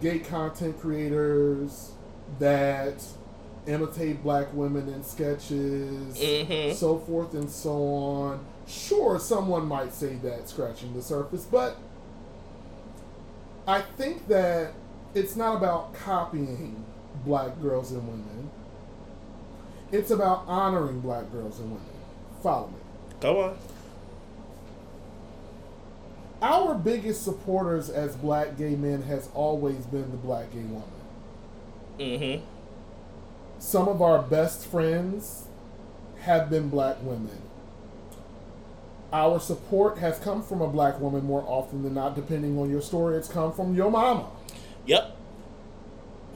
gay 0.00 0.18
content 0.18 0.80
creators 0.80 1.92
that 2.38 3.02
imitate 3.66 4.22
black 4.22 4.52
women 4.54 4.88
in 4.88 5.02
sketches, 5.04 6.16
Mhm. 6.18 6.74
so 6.74 6.98
forth 6.98 7.34
and 7.34 7.50
so 7.50 7.72
on, 7.84 8.40
sure, 8.66 9.18
someone 9.18 9.66
might 9.66 9.92
say 9.92 10.14
that 10.16 10.48
scratching 10.48 10.94
the 10.94 11.02
surface, 11.02 11.44
but 11.50 11.76
I 13.66 13.82
think 13.82 14.28
that 14.28 14.72
it's 15.14 15.36
not 15.36 15.56
about 15.56 15.92
copying 15.92 16.84
black 17.26 17.60
girls 17.60 17.92
and 17.92 18.06
women. 18.08 18.47
It's 19.90 20.10
about 20.10 20.44
honoring 20.46 21.00
black 21.00 21.30
girls 21.32 21.58
and 21.60 21.70
women. 21.70 21.86
Follow 22.42 22.68
me. 22.68 22.74
Go 23.20 23.42
on. 23.42 23.58
Our 26.40 26.74
biggest 26.74 27.24
supporters 27.24 27.90
as 27.90 28.14
black 28.14 28.56
gay 28.56 28.76
men 28.76 29.02
has 29.02 29.28
always 29.34 29.86
been 29.86 30.10
the 30.10 30.16
black 30.16 30.52
gay 30.52 30.60
woman. 30.60 30.82
Mm-hmm. 31.98 32.44
Some 33.58 33.88
of 33.88 34.00
our 34.00 34.22
best 34.22 34.66
friends 34.66 35.46
have 36.20 36.48
been 36.48 36.68
black 36.68 36.98
women. 37.02 37.42
Our 39.12 39.40
support 39.40 39.98
has 39.98 40.18
come 40.18 40.42
from 40.42 40.60
a 40.60 40.68
black 40.68 41.00
woman 41.00 41.24
more 41.24 41.42
often 41.46 41.82
than 41.82 41.94
not, 41.94 42.14
depending 42.14 42.58
on 42.58 42.70
your 42.70 42.82
story. 42.82 43.16
It's 43.16 43.28
come 43.28 43.52
from 43.52 43.74
your 43.74 43.90
mama. 43.90 44.28
Yep. 44.86 45.16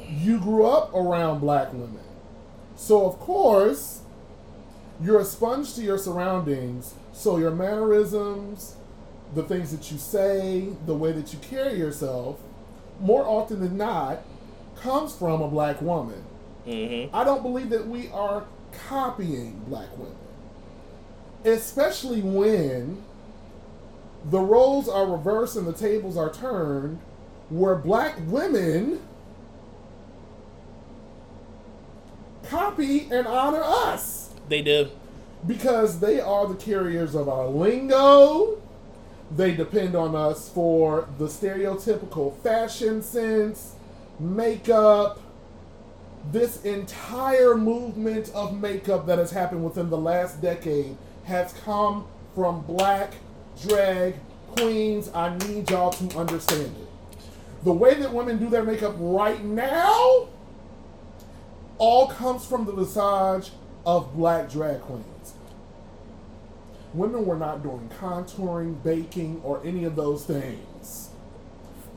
You 0.09 0.41
grew 0.41 0.67
up 0.67 0.93
around 0.95 1.41
black 1.41 1.73
women. 1.73 2.01
So, 2.77 3.07
of 3.07 3.19
course, 3.19 4.01
you're 5.03 5.21
a 5.21 5.25
sponge 5.25 5.75
to 5.75 5.83
your 5.83 5.99
surroundings. 5.99 6.95
So, 7.13 7.39
your 7.39 7.51
mannerisms, 7.51 8.77
the 9.35 9.43
things 9.43 9.71
that 9.73 9.91
you 9.91 9.99
say, 9.99 10.69
the 10.87 10.95
way 10.95 11.13
that 11.13 11.33
you 11.33 11.39
carry 11.41 11.79
yourself, 11.79 12.39
more 13.01 13.25
often 13.25 13.61
than 13.61 13.77
not, 13.77 14.23
comes 14.77 15.15
from 15.15 15.43
a 15.43 15.49
black 15.49 15.81
woman. 15.81 16.25
Mm-hmm. 16.67 17.15
I 17.15 17.25
don't 17.25 17.43
believe 17.43 17.71
that 17.71 17.87
we 17.87 18.09
are 18.09 18.45
copying 18.89 19.63
black 19.67 19.97
women, 19.99 20.17
especially 21.45 22.23
when 22.23 23.03
the 24.25 24.39
roles 24.39 24.89
are 24.89 25.07
reversed 25.07 25.57
and 25.57 25.67
the 25.67 25.73
tables 25.73 26.17
are 26.17 26.33
turned, 26.33 27.01
where 27.51 27.75
black 27.75 28.17
women 28.27 29.01
copy 32.53 33.09
and 33.11 33.27
honor 33.27 33.63
us 33.65 34.31
They 34.49 34.61
do. 34.63 34.91
because 35.47 36.01
they 36.01 36.21
are 36.21 36.47
the 36.47 36.55
carriers 36.55 37.15
of 37.15 37.29
our 37.29 37.47
lingo. 37.47 38.61
They 39.35 39.53
depend 39.55 39.95
on 39.97 40.15
us 40.15 40.51
for 40.51 41.09
the 41.19 41.25
stereotypical 41.27 42.37
fashion 42.43 43.03
sense, 43.03 43.75
makeup, 44.21 45.19
this 46.31 46.63
entire 46.65 47.57
movement 47.57 48.31
of 48.35 48.61
makeup 48.61 49.07
that 49.07 49.19
has 49.19 49.31
happened 49.31 49.65
within 49.65 49.89
the 49.89 49.97
last 49.99 50.41
decade 50.43 50.97
has 51.25 51.53
come 51.65 52.05
from 52.35 52.61
black 52.63 53.15
drag 53.67 54.15
queens. 54.55 55.11
I 55.15 55.37
need 55.39 55.71
y'all 55.71 55.91
to 55.93 56.19
understand 56.19 56.77
it. 56.77 56.89
The 57.65 57.73
way 57.73 57.95
that 57.95 58.13
women 58.13 58.39
do 58.39 58.51
their 58.51 58.63
makeup 58.65 58.95
right 58.99 59.43
now 59.43 60.29
all 61.79 62.09
comes 62.09 62.45
from 62.45 62.65
the 62.65 62.73
visage 62.73 63.53
of 63.85 64.15
black 64.15 64.51
drag 64.51 64.81
queens. 64.81 65.35
Women 66.95 67.25
were 67.25 67.37
not 67.37 67.63
doing 67.63 67.91
contouring, 67.99 68.83
baking, 68.83 69.41
or 69.45 69.61
any 69.65 69.85
of 69.85 69.97
those 69.97 70.25
things 70.25 71.11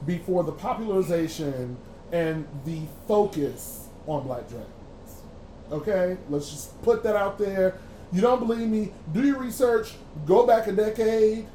before 0.06 0.44
the 0.44 0.52
popularization 0.52 1.78
and 2.12 2.48
the 2.64 2.82
focus 3.08 3.88
on 4.08 4.24
black 4.24 4.48
drag 4.48 4.64
queens. 4.64 5.22
Okay? 5.72 6.18
Let's 6.30 6.50
just 6.50 6.82
put 6.84 7.04
that 7.04 7.16
out 7.16 7.38
there. 7.38 7.78
You 8.12 8.22
don't 8.22 8.40
believe 8.40 8.68
me? 8.68 8.94
Do 9.14 9.24
your 9.26 9.40
research. 9.40 9.96
Go 10.26 10.46
back 10.48 10.68
a 10.68 10.72
decade 10.72 11.48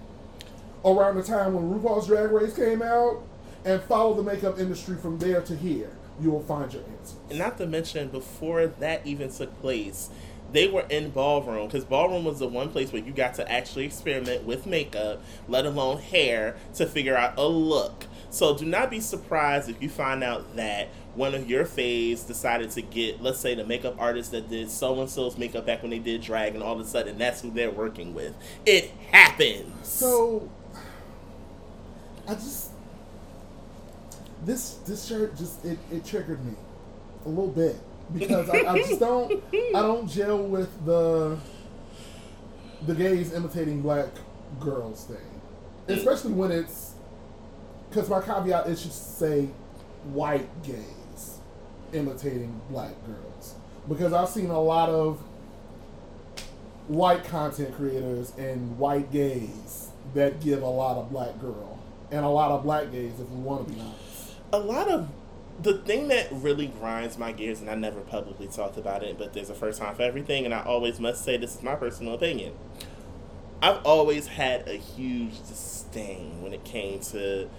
around 0.85 1.17
the 1.17 1.23
time 1.23 1.55
when 1.55 1.81
RuPaul's 1.81 2.07
Drag 2.07 2.31
Race 2.31 2.55
came 2.55 2.83
out 2.83 3.23
and 3.65 3.81
follow 3.83 4.15
the 4.15 4.23
makeup 4.23 4.59
industry 4.59 4.97
from 4.97 5.19
there 5.19 5.41
to 5.43 5.57
here. 5.57 5.91
You 6.21 6.31
will 6.31 6.43
find 6.43 6.73
your 6.73 6.83
answer. 6.83 7.17
And 7.29 7.39
not 7.39 7.59
to 7.59 7.67
mention, 7.67 8.09
before 8.09 8.67
that 8.67 9.07
even 9.07 9.31
took 9.31 9.59
place, 9.61 10.11
they 10.53 10.69
were 10.69 10.87
in 10.91 11.11
ballroom 11.11 11.69
because 11.69 11.85
ballroom 11.85 12.25
was 12.25 12.41
the 12.41 12.49
one 12.49 12.71
place 12.71 12.93
where 12.93 13.03
you 13.03 13.13
got 13.13 13.35
to 13.35 13.51
actually 13.51 13.85
experiment 13.85 14.45
with 14.45 14.67
makeup, 14.67 15.23
let 15.49 15.65
alone 15.65 15.99
hair, 15.99 16.57
to 16.75 16.87
figure 16.87 17.17
out 17.17 17.39
a 17.39 17.47
look. 17.47 18.07
So 18.31 18.57
do 18.57 18.65
not 18.65 18.91
be 18.91 19.01
surprised 19.01 19.69
if 19.69 19.83
you 19.83 19.89
find 19.89 20.23
out 20.23 20.57
that 20.57 20.89
one 21.15 21.35
of 21.35 21.49
your 21.51 21.65
faves 21.65 22.27
decided 22.27 22.71
to 22.71 22.83
get, 22.83 23.21
let's 23.21 23.41
say, 23.41 23.55
the 23.55 23.65
makeup 23.65 23.97
artist 23.99 24.31
that 24.31 24.49
did 24.49 24.71
so 24.71 25.01
and 25.01 25.11
so's 25.11 25.37
makeup 25.37 25.67
back 25.67 25.83
when 25.83 25.91
they 25.91 25.99
did 25.99 26.21
drag, 26.21 26.55
and 26.55 26.63
all 26.63 26.75
of 26.75 26.81
a 26.81 26.85
sudden 26.85 27.19
that's 27.19 27.41
who 27.41 27.51
they're 27.51 27.71
working 27.71 28.15
with. 28.15 28.35
It 28.65 28.91
happens. 29.11 29.89
So, 29.89 30.49
I 32.29 32.35
just 32.35 32.70
this 34.45 34.75
this 34.87 35.07
shirt 35.07 35.37
just 35.37 35.65
it, 35.65 35.79
it 35.91 36.05
triggered 36.05 36.45
me 36.45 36.55
a 37.27 37.29
little 37.29 37.49
bit 37.49 37.77
because 38.15 38.49
I, 38.49 38.73
I 38.73 38.79
just 38.79 39.01
don't 39.01 39.43
I 39.53 39.83
don't 39.83 40.09
gel 40.09 40.43
with 40.43 40.85
the 40.85 41.39
the 42.87 42.95
gays 42.95 43.33
imitating 43.35 43.83
black 43.83 44.09
girls 44.59 45.05
thing, 45.05 45.41
especially 45.89 46.33
when 46.33 46.51
it's 46.51 46.95
because 47.89 48.09
my 48.09 48.21
caveat 48.21 48.67
is 48.69 48.83
just 48.83 48.99
to 48.99 49.11
say 49.17 49.49
white 50.05 50.63
gays 50.63 51.39
imitating 51.93 52.61
black 52.71 52.95
girls 53.05 53.55
because 53.89 54.13
I've 54.13 54.29
seen 54.29 54.51
a 54.51 54.61
lot 54.61 54.89
of 54.89 55.21
white 56.89 57.25
content 57.25 57.75
creators 57.77 58.33
and 58.39 58.79
white 58.79 59.13
gays 59.13 59.91
that 60.15 60.41
give 60.41 60.63
a 60.63 60.69
lot 60.69 60.97
of 60.97 61.11
black 61.11 61.39
girl 61.41 61.79
and 62.11 62.25
a 62.25 62.29
lot 62.29 62.51
of 62.51 62.63
black 62.63 62.91
gays 62.91 63.13
if 63.21 63.29
we 63.29 63.41
want 63.41 63.67
to 63.67 63.73
be 63.73 63.81
honest. 63.81 64.00
A 64.53 64.59
lot 64.59 64.89
of 64.89 65.09
the 65.63 65.75
thing 65.79 66.09
that 66.09 66.29
really 66.31 66.67
grinds 66.67 67.19
my 67.19 67.33
gears, 67.33 67.61
and 67.61 67.69
I 67.69 67.75
never 67.75 68.01
publicly 68.01 68.49
talked 68.49 68.79
about 68.79 69.03
it, 69.03 69.19
but 69.19 69.35
there's 69.35 69.51
a 69.51 69.55
first 69.55 69.81
time 69.81 69.95
for 69.95 70.03
everything, 70.03 70.45
and 70.45 70.55
I 70.55 70.63
always 70.63 70.99
must 70.99 71.25
say 71.25 71.37
this 71.37 71.57
is 71.57 71.63
my 71.63 71.75
personal 71.75 72.15
opinion. 72.15 72.55
I've 73.63 73.85
always 73.85 74.27
had 74.27 74.67
a 74.69 74.75
huge 74.75 75.39
disdain 75.47 76.43
when 76.43 76.55
it 76.55 76.65
came 76.65 77.01
to 77.01 77.51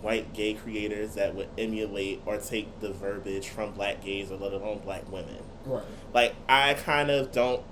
white 0.00 0.32
gay 0.32 0.54
creators 0.54 1.14
that 1.14 1.34
would 1.34 1.48
emulate 1.58 2.22
or 2.26 2.36
take 2.38 2.80
the 2.80 2.92
verbiage 2.92 3.48
from 3.48 3.72
black 3.72 4.02
gays 4.02 4.30
or 4.30 4.36
let 4.36 4.52
alone 4.52 4.80
black 4.80 5.10
women. 5.12 5.42
Right. 5.64 5.84
Like 6.12 6.34
I 6.48 6.74
kind 6.74 7.10
of 7.10 7.32
don't 7.32 7.62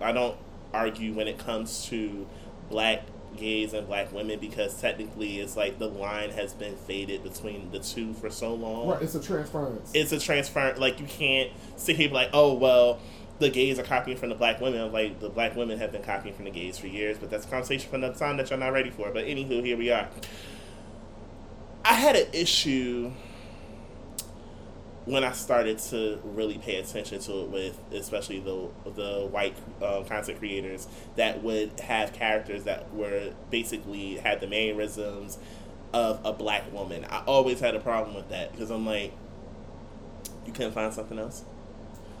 I 0.00 0.12
don't 0.12 0.36
argue 0.72 1.12
when 1.14 1.26
it 1.26 1.38
comes 1.38 1.86
to 1.86 2.26
black 2.70 3.02
gays 3.36 3.72
and 3.72 3.86
black 3.86 4.12
women 4.12 4.38
because 4.38 4.80
technically 4.80 5.40
it's 5.40 5.56
like 5.56 5.78
the 5.78 5.88
line 5.88 6.30
has 6.30 6.54
been 6.54 6.76
faded 6.76 7.22
between 7.22 7.70
the 7.70 7.78
two 7.78 8.12
for 8.14 8.30
so 8.30 8.54
long 8.54 8.88
Right. 8.88 9.02
It's 9.02 9.14
a 9.14 9.22
transference. 9.22 9.90
it's 9.94 10.12
a 10.12 10.18
transfer. 10.18 10.74
Like 10.76 11.00
you 11.00 11.06
can't 11.06 11.50
sit 11.76 11.96
here 11.96 12.06
and 12.06 12.12
be 12.12 12.14
like, 12.14 12.30
oh 12.32 12.54
well, 12.54 12.98
the 13.38 13.48
gays 13.50 13.78
are 13.78 13.82
copying 13.82 14.16
from 14.16 14.28
the 14.28 14.34
black 14.36 14.60
women. 14.60 14.92
Like 14.92 15.18
the 15.20 15.28
black 15.28 15.56
women 15.56 15.78
have 15.78 15.90
been 15.92 16.02
copying 16.02 16.34
from 16.34 16.44
the 16.44 16.50
gays 16.50 16.78
for 16.78 16.86
years, 16.86 17.18
but 17.18 17.30
that's 17.30 17.44
a 17.44 17.48
conversation 17.48 17.88
for 17.90 17.96
another 17.96 18.14
time 18.18 18.36
that 18.36 18.50
you're 18.50 18.58
not 18.58 18.72
ready 18.72 18.90
for. 18.90 19.10
But 19.10 19.24
anywho, 19.26 19.64
here 19.64 19.76
we 19.76 19.90
are. 19.90 20.08
I 21.84 21.94
had 21.94 22.14
an 22.14 22.26
issue 22.32 23.10
when 25.04 25.24
I 25.24 25.32
started 25.32 25.78
to 25.78 26.20
really 26.22 26.58
pay 26.58 26.76
attention 26.76 27.18
to 27.20 27.40
it 27.42 27.48
with, 27.48 27.80
especially 27.92 28.40
the 28.40 28.68
the 28.90 29.26
white 29.30 29.56
um, 29.82 30.04
content 30.04 30.38
creators 30.38 30.86
that 31.16 31.42
would 31.42 31.80
have 31.80 32.12
characters 32.12 32.64
that 32.64 32.92
were 32.94 33.32
basically 33.50 34.16
had 34.16 34.40
the 34.40 34.46
mannerisms 34.46 35.38
of 35.92 36.20
a 36.24 36.32
black 36.32 36.72
woman. 36.72 37.04
I 37.10 37.22
always 37.26 37.60
had 37.60 37.74
a 37.74 37.80
problem 37.80 38.14
with 38.14 38.28
that 38.30 38.52
because 38.52 38.70
I'm 38.70 38.86
like, 38.86 39.12
you 40.46 40.52
couldn't 40.52 40.72
find 40.72 40.92
something 40.94 41.18
else. 41.18 41.44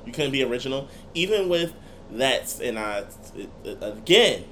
You 0.04 0.12
couldn't 0.12 0.32
be 0.32 0.42
original, 0.42 0.88
even 1.14 1.48
with 1.48 1.72
that. 2.10 2.60
And 2.60 2.78
I 2.78 3.04
again, 3.64 4.44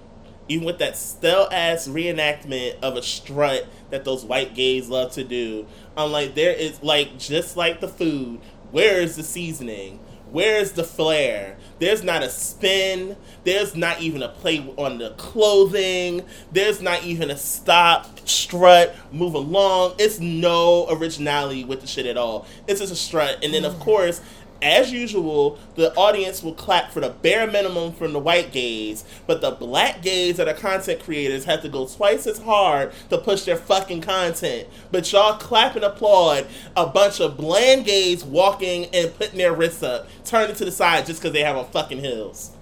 even 0.51 0.67
with 0.67 0.79
that 0.79 0.97
stale 0.97 1.49
ass 1.53 1.87
reenactment 1.87 2.81
of 2.81 2.97
a 2.97 3.03
strut 3.03 3.67
that 3.91 4.05
those 4.05 4.25
white 4.25 4.53
gays 4.53 4.89
love 4.89 5.13
to 5.13 5.23
do. 5.23 5.65
I'm 5.97 6.11
like, 6.11 6.35
there 6.35 6.53
is 6.53 6.83
like 6.83 7.19
just 7.19 7.57
like 7.57 7.81
the 7.81 7.87
food. 7.87 8.41
Where 8.73 9.01
is 9.01 9.15
the 9.15 9.23
seasoning? 9.23 10.01
Where 10.33 10.59
is 10.61 10.73
the 10.73 10.85
flair? 10.85 11.57
There's 11.79 12.03
not 12.03 12.23
a 12.23 12.31
spin. 12.31 13.17
There's 13.45 13.75
not 13.75 14.01
even 14.01 14.23
a 14.23 14.29
play 14.29 14.59
on 14.77 14.99
the 14.99 15.11
clothing. 15.11 16.25
There's 16.53 16.81
not 16.81 17.05
even 17.05 17.31
a 17.31 17.37
stop, 17.37 18.29
strut, 18.29 18.95
move 19.13 19.35
along. 19.35 19.95
It's 19.99 20.21
no 20.21 20.87
originality 20.89 21.65
with 21.65 21.81
the 21.81 21.87
shit 21.87 22.07
at 22.07 22.17
all. 22.17 22.47
It's 22.69 22.81
just 22.81 22.93
a 22.93 22.97
strut. 22.97 23.39
And 23.43 23.53
then, 23.53 23.65
of 23.65 23.75
mm. 23.75 23.81
course, 23.81 24.21
as 24.63 24.93
usual, 24.93 25.59
the 25.75 25.95
audience 25.95 26.43
will 26.43 26.55
clap 26.55 26.91
for 26.91 27.01
the 27.01 27.11
bare 27.11 27.47
minimum 27.47 27.93
from 27.93 28.13
the 28.13 28.19
white 28.19 28.53
gays, 28.53 29.05
but 29.27 29.41
the 29.41 29.51
black 29.51 30.03
gays 30.03 30.37
that 30.37 30.49
are 30.49 30.55
content 30.55 31.03
creators 31.03 31.45
have 31.45 31.63
to 31.63 31.69
go 31.69 31.87
twice 31.87 32.27
as 32.27 32.39
hard 32.39 32.93
to 33.09 33.19
push 33.19 33.45
their 33.45 33.57
fucking 33.57 34.01
content. 34.03 34.69
But 34.91 35.11
y'all 35.13 35.39
clap 35.39 35.77
and 35.77 35.85
applaud 35.85 36.47
a 36.77 36.87
bunch 36.87 37.21
of 37.21 37.37
bland 37.37 37.85
gays 37.85 38.25
walking 38.25 38.87
and 38.95 39.15
putting 39.17 39.39
their 39.39 39.55
wrists 39.55 39.83
up, 39.83 40.09
turning 40.25 40.57
to 40.57 40.65
the 40.65 40.73
side 40.73 41.07
just 41.07 41.21
because 41.21 41.33
they 41.33 41.43
have 41.43 41.57
on 41.57 41.67
fucking 41.71 42.01
heels. 42.01 42.53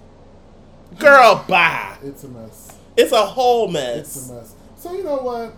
Girl, 0.97 1.43
bye. 1.49 1.97
It's 2.03 2.23
a 2.23 2.29
mess. 2.29 2.77
It's 2.97 3.11
a 3.11 3.25
whole 3.25 3.67
mess. 3.67 4.15
It's 4.15 4.29
a 4.29 4.33
mess. 4.33 4.55
So 4.77 4.93
you 4.93 5.03
know 5.03 5.17
what? 5.17 5.55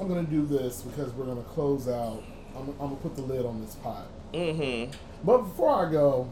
I'm 0.00 0.08
gonna 0.08 0.22
do 0.22 0.44
this 0.44 0.82
because 0.82 1.12
we're 1.12 1.26
gonna 1.26 1.42
close 1.42 1.88
out. 1.88 2.22
I'm, 2.56 2.68
I'm 2.70 2.76
gonna 2.76 2.96
put 2.96 3.16
the 3.16 3.22
lid 3.22 3.46
on 3.46 3.60
this 3.60 3.74
pot. 3.76 4.06
Mm-hmm. 4.32 4.92
But 5.24 5.38
before 5.38 5.86
I 5.86 5.90
go, 5.90 6.30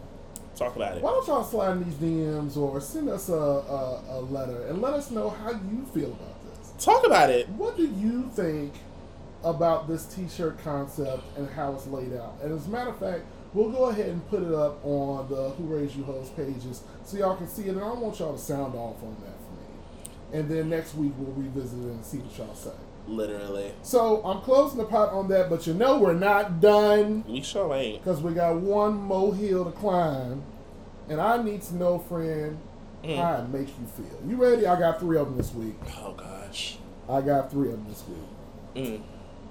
Talk 0.56 0.77
about 0.77 0.97
it. 0.97 1.02
why 1.02 1.11
don't 1.11 1.27
y'all 1.27 1.43
slide 1.43 1.73
in 1.73 1.85
these 1.85 1.94
DMs 1.94 2.56
or 2.56 2.81
send 2.81 3.09
us 3.09 3.28
a, 3.28 3.32
a, 3.35 4.05
a 4.11 4.20
letter 4.20 4.66
and 4.69 4.81
let 4.81 4.94
us 4.94 5.11
know 5.11 5.31
how 5.31 5.51
you 5.51 5.85
feel 5.93 6.12
about 6.12 6.44
this. 6.44 6.85
Talk 6.85 7.05
about 7.05 7.28
it. 7.31 7.48
What 7.48 7.77
do 7.77 7.82
you 7.86 8.31
think 8.35 8.73
about 9.43 9.89
this 9.89 10.06
T-shirt 10.06 10.59
concept 10.62 11.23
and 11.36 11.51
how 11.51 11.73
it's 11.74 11.86
laid 11.89 12.12
out? 12.15 12.36
And 12.43 12.52
as 12.52 12.66
a 12.66 12.70
matter 12.70 12.90
of 12.90 12.98
fact, 12.98 13.23
we'll 13.52 13.70
go 13.70 13.86
ahead 13.86 14.11
and 14.11 14.27
put 14.28 14.43
it 14.44 14.55
up 14.55 14.78
on 14.85 15.28
the 15.28 15.51
Who 15.51 15.65
Raised 15.65 15.97
You 15.97 16.05
Host 16.05 16.36
pages 16.36 16.82
so 17.05 17.16
y'all 17.16 17.36
can 17.36 17.48
see 17.48 17.65
it. 17.65 17.70
And 17.70 17.81
I 17.81 17.93
want 17.93 18.20
y'all 18.20 18.32
to 18.35 18.39
sound 18.39 18.77
off 18.77 19.02
on 19.02 19.16
that 19.24 19.35
for 19.36 19.51
me. 19.56 20.39
and 20.39 20.48
then 20.48 20.69
next 20.70 20.94
week 20.94 21.12
we'll 21.19 21.32
revisit 21.35 21.81
it 21.81 21.86
and 21.86 22.05
see 22.05 22.19
what 22.19 22.39
y'all 22.39 22.55
say. 22.55 22.70
Literally. 23.06 23.72
So 23.82 24.22
I'm 24.24 24.40
closing 24.40 24.78
the 24.78 24.85
pot 24.85 25.10
on 25.12 25.28
that, 25.28 25.51
but 25.51 25.66
you 25.66 25.74
know 25.74 25.98
we're 25.98 26.14
not 26.14 26.60
done 26.60 27.24
We 27.28 27.43
sure 27.43 27.74
ain't. 27.74 28.02
because 28.02 28.20
we 28.22 28.32
got 28.32 28.56
one 28.56 28.94
more 28.94 29.35
hill 29.35 29.64
to 29.66 29.72
climb, 29.72 30.43
and 31.09 31.20
I 31.20 31.43
need 31.43 31.62
to 31.62 31.76
know, 31.76 31.98
friend, 31.98 32.59
Mm. 33.02 33.16
how 33.18 33.35
it 33.43 33.48
makes 33.51 33.70
you 33.78 33.86
feel. 34.02 34.18
You 34.31 34.36
ready? 34.36 34.66
I 34.66 34.78
got 34.81 34.98
three 34.98 35.18
of 35.18 35.26
them 35.26 35.36
this 35.36 35.52
week. 35.55 35.74
Oh 36.02 36.14
gosh. 36.14 36.78
I 37.06 37.20
got 37.20 37.51
three 37.51 37.68
of 37.68 37.74
them 37.74 37.86
this 37.90 38.02
week. 38.09 38.82
Mm. 38.86 39.02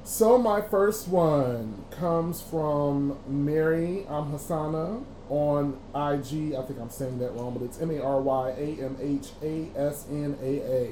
So 0.03 0.39
my 0.39 0.59
first 0.59 1.07
one 1.07 1.85
comes 1.91 2.41
from 2.41 3.17
Mary 3.27 4.07
Amhasana 4.09 5.03
on 5.29 5.77
IG. 5.93 6.55
I 6.55 6.63
think 6.63 6.79
I'm 6.81 6.89
saying 6.89 7.19
that 7.19 7.35
wrong, 7.35 7.53
but 7.55 7.63
it's 7.63 7.79
M 7.79 7.91
A 7.91 8.01
R 8.01 8.19
Y 8.21 8.49
A 8.57 8.83
M 8.83 8.97
H 8.99 9.27
A 9.43 9.67
S 9.77 10.07
N 10.09 10.35
A 10.41 10.55
A. 10.61 10.91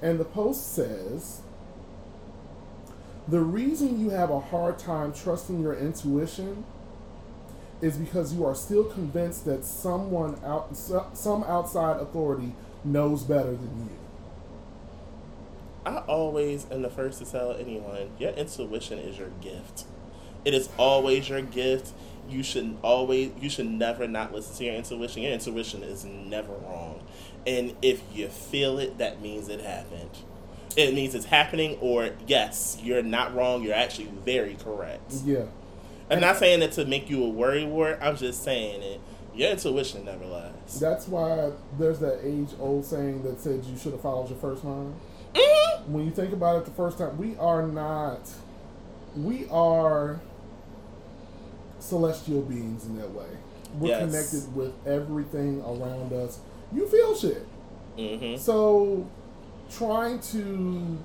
And 0.00 0.18
the 0.18 0.24
post 0.24 0.72
says 0.74 1.42
the 3.28 3.40
reason 3.40 4.00
you 4.00 4.10
have 4.10 4.30
a 4.30 4.40
hard 4.40 4.78
time 4.78 5.12
trusting 5.12 5.60
your 5.60 5.74
intuition 5.74 6.64
is 7.80 7.96
because 7.96 8.34
you 8.34 8.44
are 8.44 8.54
still 8.54 8.84
convinced 8.84 9.44
that 9.44 9.64
someone 9.64 10.40
out 10.44 10.76
some 10.76 11.44
outside 11.44 12.00
authority 12.00 12.54
knows 12.84 13.22
better 13.22 13.52
than 13.52 13.88
you. 13.88 13.98
I 15.84 15.98
always 15.98 16.66
am 16.70 16.82
the 16.82 16.90
first 16.90 17.18
to 17.18 17.30
tell 17.30 17.52
anyone 17.52 18.10
your 18.18 18.30
intuition 18.32 18.98
is 18.98 19.18
your 19.18 19.30
gift. 19.40 19.84
It 20.44 20.54
is 20.54 20.68
always 20.78 21.28
your 21.28 21.42
gift. 21.42 21.92
You 22.28 22.42
should 22.42 22.76
always, 22.82 23.30
you 23.40 23.48
should 23.48 23.66
never 23.66 24.06
not 24.06 24.34
listen 24.34 24.56
to 24.56 24.64
your 24.64 24.74
intuition. 24.74 25.22
Your 25.22 25.32
intuition 25.32 25.82
is 25.82 26.04
never 26.04 26.52
wrong. 26.52 27.02
And 27.46 27.74
if 27.80 28.02
you 28.12 28.28
feel 28.28 28.78
it, 28.78 28.98
that 28.98 29.22
means 29.22 29.48
it 29.48 29.60
happened. 29.60 30.10
It 30.78 30.94
means 30.94 31.12
it's 31.16 31.26
happening, 31.26 31.76
or 31.80 32.10
yes, 32.28 32.78
you're 32.80 33.02
not 33.02 33.34
wrong. 33.34 33.64
You're 33.64 33.74
actually 33.74 34.10
very 34.24 34.54
correct. 34.54 35.12
Yeah. 35.24 35.46
I'm 36.08 36.20
not 36.20 36.36
saying 36.36 36.62
it 36.62 36.70
to 36.72 36.84
make 36.84 37.10
you 37.10 37.24
a 37.24 37.28
worry 37.28 37.64
wart. 37.66 37.98
I'm 38.00 38.16
just 38.16 38.44
saying 38.44 38.80
it. 38.82 39.00
Your 39.34 39.50
intuition 39.50 40.04
never 40.04 40.24
lies. 40.24 40.78
That's 40.80 41.08
why 41.08 41.50
there's 41.80 41.98
that 41.98 42.20
age 42.22 42.50
old 42.60 42.84
saying 42.84 43.24
that 43.24 43.40
said 43.40 43.64
you 43.64 43.76
should 43.76 43.90
have 43.90 44.02
followed 44.02 44.30
your 44.30 44.38
first 44.38 44.62
mind. 44.62 44.94
Mhm. 45.34 45.88
When 45.88 46.04
you 46.04 46.12
think 46.12 46.32
about 46.32 46.58
it 46.58 46.64
the 46.66 46.70
first 46.70 46.98
time, 46.98 47.18
we 47.18 47.36
are 47.38 47.66
not, 47.66 48.20
we 49.16 49.48
are 49.50 50.20
celestial 51.80 52.42
beings 52.42 52.84
in 52.86 52.96
that 52.98 53.12
way. 53.12 53.26
We're 53.80 53.88
Yes. 53.88 54.00
connected 54.10 54.56
with 54.56 54.72
everything 54.86 55.60
around 55.62 56.12
us. 56.12 56.38
You 56.72 56.86
feel 56.86 57.16
shit. 57.16 57.44
Mhm. 57.98 58.38
So 58.38 59.06
trying 59.70 60.20
to 60.20 60.98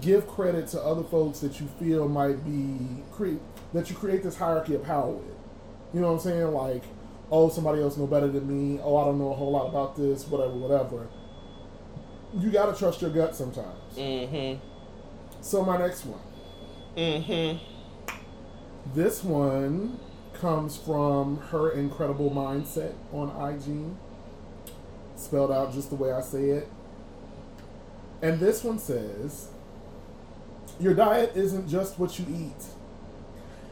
give 0.00 0.26
credit 0.26 0.68
to 0.68 0.80
other 0.80 1.02
folks 1.02 1.40
that 1.40 1.60
you 1.60 1.68
feel 1.78 2.08
might 2.08 2.44
be 2.44 3.02
cre- 3.12 3.40
that 3.72 3.90
you 3.90 3.96
create 3.96 4.22
this 4.22 4.36
hierarchy 4.36 4.74
of 4.74 4.84
power 4.84 5.10
with. 5.10 5.36
You 5.92 6.00
know 6.00 6.08
what 6.08 6.14
I'm 6.14 6.20
saying? 6.20 6.52
Like, 6.52 6.82
oh, 7.30 7.48
somebody 7.48 7.80
else 7.80 7.96
know 7.96 8.06
better 8.06 8.28
than 8.28 8.46
me. 8.46 8.80
Oh, 8.82 8.96
I 8.96 9.04
don't 9.04 9.18
know 9.18 9.32
a 9.32 9.34
whole 9.34 9.52
lot 9.52 9.68
about 9.68 9.96
this. 9.96 10.26
Whatever, 10.26 10.54
whatever. 10.54 11.08
You 12.36 12.50
gotta 12.50 12.76
trust 12.76 13.00
your 13.00 13.10
gut 13.10 13.36
sometimes. 13.36 13.96
Mm-hmm. 13.96 14.60
So 15.40 15.64
my 15.64 15.76
next 15.76 16.04
one. 16.04 16.20
Mm-hmm. 16.96 17.58
This 18.94 19.22
one 19.22 19.98
comes 20.34 20.76
from 20.76 21.38
her 21.50 21.70
incredible 21.70 22.30
mindset 22.30 22.94
on 23.12 23.30
IG. 23.52 23.96
Spelled 25.16 25.52
out 25.52 25.72
just 25.72 25.90
the 25.90 25.96
way 25.96 26.12
I 26.12 26.20
say 26.20 26.50
it. 26.50 26.68
And 28.22 28.40
this 28.40 28.64
one 28.64 28.78
says 28.78 29.48
Your 30.80 30.94
diet 30.94 31.32
isn't 31.36 31.68
just 31.68 31.98
what 32.00 32.18
you 32.18 32.26
eat. 32.28 32.64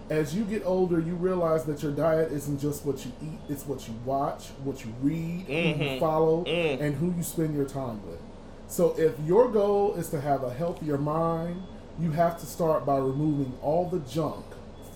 As 0.09 0.35
you 0.36 0.44
get 0.44 0.62
older, 0.64 1.01
you 1.01 1.14
realize 1.16 1.64
that 1.64 1.82
your 1.82 1.90
diet 1.93 2.31
isn't 2.32 2.60
just 2.60 2.85
what 2.86 3.05
you 3.05 3.10
eat, 3.23 3.39
it's 3.48 3.66
what 3.66 3.89
you 3.89 3.94
watch, 4.05 4.48
what 4.62 4.85
you 4.85 4.93
read, 5.02 5.44
who 5.47 5.52
you 5.52 5.74
Mhm. 5.74 5.98
follow, 6.01 6.44
Mm. 6.44 6.81
and 6.81 6.94
who 6.97 7.12
you 7.16 7.23
spend 7.24 7.56
your 7.56 7.64
time 7.64 8.01
with. 8.06 8.20
So 8.69 8.94
if 8.98 9.19
your 9.27 9.48
goal 9.48 9.94
is 9.94 10.10
to 10.10 10.20
have 10.20 10.44
a 10.44 10.51
healthier 10.52 10.97
mind, 10.98 11.62
you 11.98 12.10
have 12.12 12.39
to 12.40 12.47
start 12.47 12.85
by 12.86 12.98
removing 12.98 13.52
all 13.62 13.89
the 13.90 13.98
junk 14.01 14.44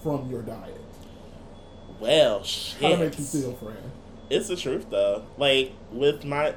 from 0.03 0.31
your 0.31 0.43
diet. 0.43 0.81
Well, 2.01 2.39
How 2.39 2.45
shit. 2.45 2.81
to 2.81 2.97
make 2.99 3.19
you 3.19 3.25
feel, 3.25 3.53
friend? 3.55 3.91
It's 4.31 4.49
the 4.49 4.57
truth 4.57 4.87
though. 4.91 5.23
Like 5.39 5.73
with 5.93 6.25
my 6.25 6.55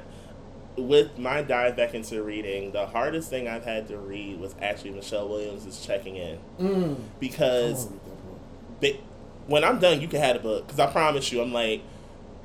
with 0.82 1.18
my 1.18 1.42
dive 1.42 1.76
back 1.76 1.94
into 1.94 2.22
reading, 2.22 2.72
the 2.72 2.86
hardest 2.86 3.30
thing 3.30 3.48
I've 3.48 3.64
had 3.64 3.88
to 3.88 3.98
read 3.98 4.40
was 4.40 4.54
actually 4.60 4.90
Michelle 4.90 5.28
Williams 5.28 5.66
is 5.66 5.84
checking 5.84 6.16
in 6.16 6.38
Mm. 6.60 6.96
because 7.18 7.86
read 7.86 7.94
that 7.94 8.04
book. 8.04 8.40
they, 8.80 9.00
when 9.46 9.64
I'm 9.64 9.78
done, 9.78 10.00
you 10.00 10.08
can 10.08 10.20
have 10.20 10.34
the 10.36 10.42
book 10.42 10.66
because 10.66 10.80
I 10.80 10.86
promise 10.90 11.30
you, 11.32 11.40
I'm 11.42 11.52
like 11.52 11.82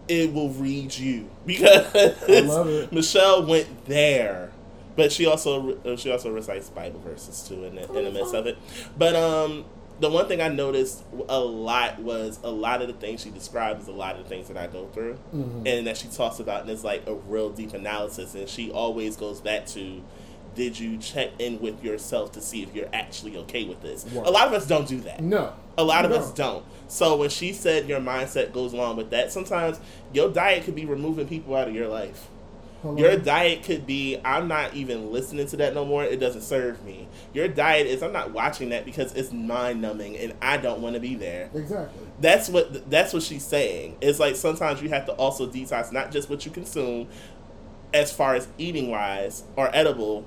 it 0.07 0.32
will 0.34 0.49
read 0.49 0.95
you 0.95 1.30
because 1.48 1.94
love 2.48 2.68
it. 2.70 2.91
Michelle 2.91 3.45
went 3.45 3.86
there. 3.86 4.52
But 4.95 5.12
she 5.12 5.26
also 5.26 5.78
uh, 5.84 5.98
she 5.98 6.10
also 6.10 6.32
recites 6.32 6.70
Bible 6.70 7.02
verses 7.02 7.45
too 7.48 7.66
in 7.66 7.76
the, 7.76 7.84
in 7.98 8.06
the 8.06 8.12
midst 8.12 8.34
of 8.34 8.45
it. 8.48 8.57
But 8.98 9.14
um, 9.16 9.66
the 10.00 10.10
one 10.10 10.28
thing 10.28 10.42
I 10.42 10.50
noticed 10.50 11.04
a 11.30 11.40
lot 11.40 12.00
was 12.00 12.40
a 12.44 12.50
lot 12.52 12.82
of 12.82 12.88
the 12.88 12.94
things 12.94 13.22
she 13.22 13.30
describes 13.30 13.84
is 13.84 13.88
a 13.88 13.92
lot 13.94 14.18
of 14.18 14.24
the 14.24 14.30
things 14.30 14.48
that 14.50 14.58
I 14.58 14.68
go 14.68 14.88
through, 14.88 15.18
Mhm. 15.34 15.66
and 15.68 15.88
that 15.88 15.98
she 15.98 16.08
talks 16.10 16.40
about, 16.40 16.62
and 16.62 16.70
it's 16.70 16.84
like 16.84 17.08
a 17.08 17.14
real 17.14 17.50
deep 17.50 17.74
analysis. 17.74 18.36
And 18.36 18.48
she 18.50 18.72
always 18.72 19.16
goes 19.16 19.40
back 19.42 19.66
to, 19.68 20.02
did 20.54 20.80
you 20.80 20.98
check 20.98 21.30
in 21.40 21.60
with 21.62 21.84
yourself 21.84 22.32
to 22.34 22.42
see 22.42 22.62
if 22.64 22.74
you're 22.76 22.90
actually 22.94 23.38
okay 23.38 23.64
with 23.66 23.82
this? 23.82 24.06
A 24.16 24.32
lot 24.32 24.48
of 24.48 24.54
us 24.54 24.66
don't 24.68 24.88
do 24.88 25.00
that. 25.02 25.22
No. 25.22 25.54
A 25.78 25.84
lot 25.84 26.06
of 26.06 26.12
No. 26.12 26.18
us 26.18 26.32
don't. 26.32 26.64
So 26.88 27.16
when 27.18 27.30
she 27.30 27.52
said 27.52 27.88
your 27.90 28.00
mindset 28.00 28.54
goes 28.54 28.72
along 28.74 28.96
with 28.98 29.10
that, 29.10 29.32
sometimes 29.32 29.80
your 30.14 30.30
diet 30.30 30.64
could 30.64 30.76
be 30.76 30.86
removing 30.86 31.28
people 31.28 31.56
out 31.56 31.68
of 31.68 31.76
your 31.76 31.88
life. 31.90 32.28
Hold 32.86 32.99
Your 32.99 33.18
diet 33.18 33.64
could 33.64 33.88
be 33.88 34.20
I'm 34.24 34.48
not 34.48 34.76
even 34.76 35.12
listening 35.12 35.48
to 35.48 35.57
that 35.57 35.74
no 35.74 35.86
more. 35.86 36.03
It 36.03 36.20
doesn't 36.20 36.44
serve 36.44 36.84
me. 36.86 37.07
Your 37.34 37.48
diet 37.48 37.88
is 37.88 38.03
I'm 38.03 38.14
not 38.14 38.30
watching 38.30 38.70
that 38.70 38.86
because 38.86 39.12
it's 39.14 39.32
mind 39.32 39.82
numbing 39.82 40.16
and 40.18 40.36
I 40.40 40.57
don't 40.57 40.82
want 40.82 40.94
to 40.94 40.99
be 40.99 41.16
there. 41.16 41.49
Exactly. 41.56 42.06
That's 42.20 42.48
what 42.48 42.88
that's 42.91 43.12
what 43.12 43.24
she's 43.24 43.44
saying. 43.44 43.98
It's 44.02 44.20
like 44.20 44.36
sometimes 44.36 44.84
you 44.84 44.90
have 44.90 45.07
to 45.07 45.14
also 45.14 45.48
detox 45.48 45.91
not 45.91 46.12
just 46.12 46.30
what 46.30 46.45
you 46.45 46.52
consume 46.52 47.07
as 47.91 48.14
far 48.14 48.36
as 48.36 48.48
eating 48.60 48.91
wise 48.91 49.45
or 49.56 49.76
edible. 49.76 50.24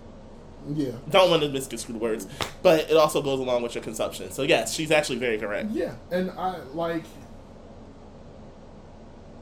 Yeah. 0.68 0.90
Don't 1.08 1.30
want 1.30 1.44
to 1.44 1.48
misconstrue 1.50 1.92
the 1.92 2.00
words, 2.00 2.26
but 2.60 2.90
it 2.90 2.96
also 2.96 3.22
goes 3.22 3.38
along 3.38 3.62
with 3.62 3.76
your 3.76 3.84
consumption. 3.84 4.32
So 4.32 4.42
yes, 4.42 4.74
she's 4.74 4.90
actually 4.90 5.18
very 5.18 5.38
correct. 5.38 5.70
Yeah. 5.70 5.94
And 6.10 6.32
I 6.32 6.58
like 6.74 7.04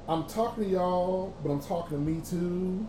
I'm 0.06 0.26
talking 0.26 0.64
to 0.64 0.70
y'all, 0.70 1.34
but 1.43 1.51
I'm 1.51 1.60
talking 1.60 1.97
to 1.97 2.10
me 2.10 2.20
too. 2.20 2.86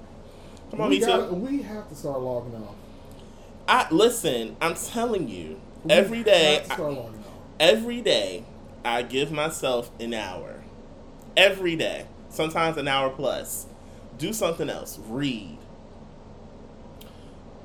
Come 0.71 0.81
on, 0.81 0.89
we 0.89 0.99
gotta- 0.99 1.33
We 1.33 1.61
have 1.61 1.87
to 1.89 1.95
start 1.95 2.21
logging 2.21 2.55
off. 2.55 2.75
I 3.67 3.87
listen. 3.91 4.55
I'm 4.61 4.75
telling 4.75 5.27
you, 5.27 5.59
We 5.83 5.91
every 5.91 6.23
day, 6.23 6.55
have 6.55 6.67
to 6.67 6.73
start 6.73 6.93
logging 6.93 7.19
off. 7.19 7.33
every 7.59 8.01
day, 8.01 8.43
I 8.83 9.01
give 9.01 9.31
myself 9.31 9.91
an 9.99 10.13
hour. 10.13 10.63
Every 11.35 11.75
day, 11.75 12.05
sometimes 12.29 12.77
an 12.77 12.87
hour 12.87 13.09
plus. 13.09 13.67
Do 14.17 14.33
something 14.33 14.69
else. 14.69 14.97
Read. 15.07 15.57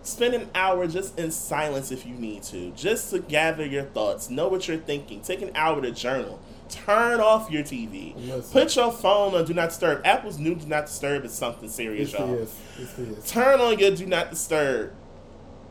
Spend 0.03 0.35
an 0.35 0.51
hour 0.55 0.87
just 0.89 1.17
in 1.19 1.31
silence 1.31 1.93
if 1.93 2.05
you 2.05 2.15
need 2.15 2.43
to, 2.45 2.73
just 2.73 3.11
to 3.11 3.21
gather 3.21 3.65
your 3.65 3.85
thoughts, 3.85 4.29
know 4.29 4.49
what 4.49 4.67
you're 4.67 4.77
thinking. 4.77 5.21
Take 5.21 5.43
an 5.43 5.53
hour 5.55 5.81
to 5.81 5.93
journal. 5.93 6.41
Turn 6.73 7.21
off 7.21 7.51
your 7.51 7.63
TV. 7.63 8.15
Listen. 8.17 8.53
Put 8.53 8.75
your 8.77 8.91
phone 8.93 9.35
on 9.35 9.45
Do 9.45 9.55
Not 9.55 9.69
Disturb. 9.71 10.01
Apple's 10.05 10.39
new 10.39 10.55
Do 10.55 10.67
Not 10.67 10.87
Disturb 10.87 11.25
is 11.25 11.33
something 11.33 11.69
serious, 11.69 12.13
Yes, 12.13 12.21
y'all. 12.21 12.35
it 12.35 12.41
is. 12.41 12.55
Yes. 12.99 13.31
Turn 13.31 13.61
on 13.61 13.79
your 13.79 13.91
do 13.95 14.07
not 14.07 14.31
disturb. 14.31 14.93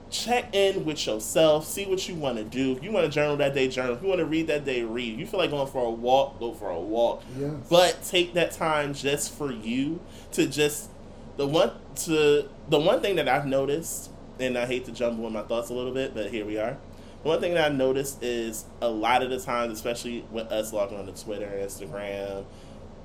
Check 0.09 0.53
in 0.53 0.83
with 0.83 1.05
yourself. 1.07 1.65
See 1.65 1.85
what 1.85 2.07
you 2.09 2.15
want 2.15 2.37
to 2.37 2.43
do. 2.43 2.73
If 2.73 2.83
you 2.83 2.91
want 2.91 3.05
to 3.05 3.11
journal 3.11 3.37
that 3.37 3.53
day, 3.53 3.69
journal. 3.69 3.95
If 3.95 4.01
you 4.01 4.09
want 4.09 4.19
to 4.19 4.25
read 4.25 4.47
that 4.47 4.65
day, 4.65 4.83
read. 4.83 5.13
If 5.13 5.19
you 5.19 5.25
feel 5.25 5.39
like 5.39 5.51
going 5.51 5.67
for 5.71 5.85
a 5.85 5.89
walk, 5.89 6.37
go 6.39 6.53
for 6.53 6.69
a 6.69 6.79
walk. 6.79 7.23
Yes. 7.39 7.51
But 7.69 8.03
take 8.03 8.33
that 8.33 8.51
time 8.51 8.93
just 8.93 9.33
for 9.33 9.51
you 9.51 10.01
to 10.33 10.47
just 10.47 10.89
the 11.37 11.47
one 11.47 11.71
to 12.03 12.49
the 12.69 12.79
one 12.79 13.01
thing 13.01 13.15
that 13.15 13.29
I've 13.29 13.45
noticed, 13.45 14.11
and 14.37 14.57
I 14.57 14.65
hate 14.65 14.83
to 14.85 14.91
jumble 14.91 15.25
in 15.27 15.33
my 15.33 15.43
thoughts 15.43 15.69
a 15.69 15.73
little 15.73 15.93
bit, 15.93 16.13
but 16.13 16.29
here 16.29 16.45
we 16.45 16.57
are. 16.57 16.77
One 17.23 17.39
thing 17.39 17.53
that 17.53 17.65
I've 17.71 17.77
noticed 17.77 18.23
is 18.23 18.65
a 18.81 18.89
lot 18.89 19.21
of 19.21 19.29
the 19.29 19.39
times, 19.39 19.73
especially 19.73 20.25
with 20.31 20.51
us 20.51 20.73
logging 20.73 20.97
on 20.97 21.05
to 21.05 21.23
Twitter, 21.23 21.51
Instagram, 21.61 22.45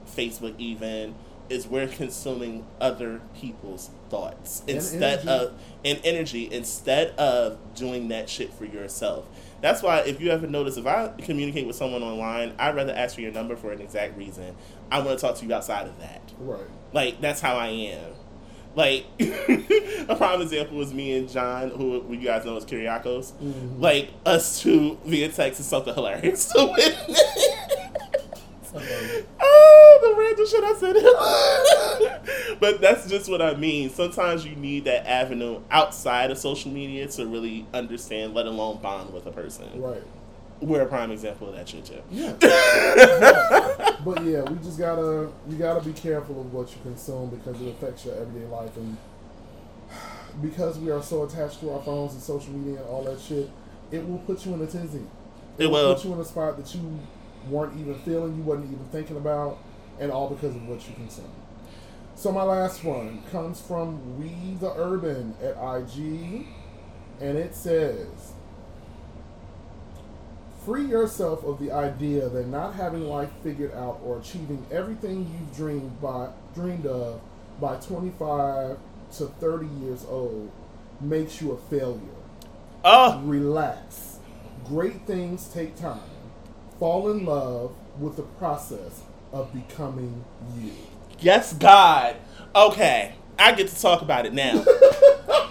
Facebook, 0.07 0.55
even, 0.59 1.15
is 1.49 1.67
we're 1.67 1.87
consuming 1.87 2.67
other 2.81 3.21
people's 3.35 3.91
thoughts 4.11 4.61
And 4.61 4.71
instead 4.71 5.21
energy. 5.21 5.29
of 5.29 5.53
and 5.85 6.01
energy 6.05 6.49
instead 6.53 7.11
of 7.19 7.59
doing 7.75 8.09
that 8.09 8.29
shit 8.29 8.53
for 8.53 8.65
yourself. 8.65 9.27
That's 9.61 9.83
why 9.83 10.01
if 10.01 10.21
you 10.21 10.31
ever 10.31 10.47
notice, 10.47 10.77
if 10.77 10.87
I 10.87 11.09
communicate 11.19 11.67
with 11.67 11.77
someone 11.77 12.03
online, 12.03 12.55
I'd 12.59 12.75
rather 12.75 12.93
ask 12.93 13.15
for 13.15 13.21
your 13.21 13.33
number 13.33 13.55
for 13.57 13.73
an 13.73 13.81
exact 13.81 14.17
reason. 14.17 14.57
I 14.91 14.99
want 15.01 15.19
to 15.19 15.27
talk 15.27 15.37
to 15.37 15.47
you 15.47 15.53
outside 15.55 15.87
of 15.87 15.99
that. 16.01 16.33
Right. 16.39 16.61
Like 16.93 17.21
that's 17.21 17.41
how 17.41 17.57
I 17.57 17.69
am. 17.69 18.13
Like 18.77 19.07
a 19.19 20.15
prime 20.17 20.43
example 20.43 20.77
was 20.77 20.93
me 20.93 21.17
and 21.17 21.29
John, 21.31 21.71
who 21.71 22.05
you 22.11 22.19
guys 22.19 22.45
know 22.45 22.59
as 22.59 22.67
Kyriakos. 22.67 23.33
Mm-hmm. 23.33 23.81
Like 23.81 24.11
us 24.27 24.61
two 24.61 24.99
via 25.07 25.31
text 25.31 25.61
is 25.61 25.67
something 25.67 25.95
hilarious 25.95 26.53
to 26.53 26.67
witness. 26.77 27.23
Okay. 28.75 29.25
oh, 29.41 29.99
the 30.03 30.15
random 30.21 30.47
shit 30.47 30.63
I 30.63 30.75
said. 32.45 32.57
but 32.61 32.83
that's 32.83 33.09
just 33.09 33.31
what 33.31 33.41
I 33.41 33.55
mean. 33.55 33.89
Sometimes 33.89 34.45
you 34.45 34.55
need 34.55 34.85
that 34.85 35.09
avenue 35.09 35.63
outside 35.71 36.31
of 36.31 36.37
social 36.37 36.71
media 36.71 37.07
to 37.09 37.27
really 37.27 37.67
understand, 37.73 38.35
let 38.35 38.45
alone 38.45 38.83
bond 38.83 39.15
with 39.15 39.25
a 39.25 39.33
person. 39.33 39.81
Right. 39.81 40.03
We're 40.61 40.83
a 40.83 40.87
prime 40.87 41.11
example 41.11 41.49
of 41.49 41.55
that 41.55 41.69
shit, 41.69 41.85
too. 41.85 42.03
Yeah. 42.11 42.35
but 44.05 44.25
yeah, 44.25 44.43
we 44.43 44.57
just 44.59 44.79
gotta 44.79 45.31
you 45.49 45.57
gotta 45.59 45.85
be 45.85 45.93
careful 45.93 46.41
of 46.41 46.53
what 46.53 46.71
you 46.71 46.77
consume 46.83 47.31
because 47.31 47.61
it 47.61 47.69
affects 47.69 48.05
your 48.05 48.15
everyday 48.15 48.47
life 48.47 48.77
and 48.77 48.97
because 50.43 50.79
we 50.79 50.91
are 50.91 51.03
so 51.03 51.25
attached 51.25 51.61
to 51.61 51.73
our 51.73 51.83
phones 51.83 52.15
and 52.15 52.23
social 52.23 52.53
media 52.53 52.81
and 52.81 52.89
all 52.89 53.03
that 53.05 53.21
shit, 53.21 53.51
it 53.91 54.07
will 54.09 54.19
put 54.19 54.47
you 54.47 54.55
in 54.55 54.63
a 54.63 54.67
tizzy. 54.67 55.03
It 55.59 55.67
will. 55.71 55.95
put 55.95 56.05
you 56.05 56.13
in 56.13 56.21
a 56.21 56.25
spot 56.25 56.57
that 56.57 56.75
you 56.75 57.01
weren't 57.49 57.79
even 57.79 57.95
feeling, 58.01 58.37
you 58.37 58.43
wasn't 58.43 58.73
even 58.73 58.87
thinking 58.87 59.17
about, 59.17 59.59
and 59.99 60.11
all 60.11 60.29
because 60.29 60.55
of 60.55 60.67
what 60.69 60.87
you 60.89 60.95
consume. 60.95 61.31
So 62.15 62.33
my 62.33 62.43
last 62.43 62.83
one 62.83 63.23
comes 63.31 63.61
from 63.61 64.19
We 64.19 64.57
the 64.59 64.73
Urban 64.75 65.35
at 65.43 65.53
IG, 65.53 66.47
and 67.21 67.37
it 67.37 67.55
says, 67.55 68.33
"Free 70.67 70.85
yourself 70.85 71.45
of 71.45 71.61
the 71.61 71.71
idea 71.71 72.29
that 72.29 72.49
not 72.49 72.75
having 72.75 73.09
life 73.09 73.31
figured 73.43 73.73
out 73.73 74.01
or 74.05 74.19
achieving 74.19 74.67
everything 74.73 75.21
you've 75.33 75.57
dreamed 75.57 76.03
by 76.03 76.31
dreamed 76.55 76.87
of 76.87 77.21
by 77.61 77.77
25 77.77 78.77
to 79.17 79.27
30 79.27 79.67
years 79.81 80.05
old 80.09 80.51
makes 81.01 81.41
you 81.41 81.53
a 81.53 81.57
failure." 81.57 82.01
Oh, 82.85 83.21
relax. 83.25 84.19
Great 84.65 85.07
things 85.07 85.47
take 85.47 85.77
time. 85.77 86.01
Fall 86.81 87.11
in 87.13 87.25
love 87.25 87.73
with 88.01 88.17
the 88.17 88.23
process 88.23 89.03
of 89.33 89.53
becoming 89.53 90.25
you. 90.61 90.73
yes, 91.21 91.53
God. 91.53 92.17
Okay, 92.55 93.15
I 93.39 93.53
get 93.53 93.69
to 93.69 93.81
talk 93.81 94.03
about 94.03 94.27
it 94.27 94.33
now. 94.35 94.65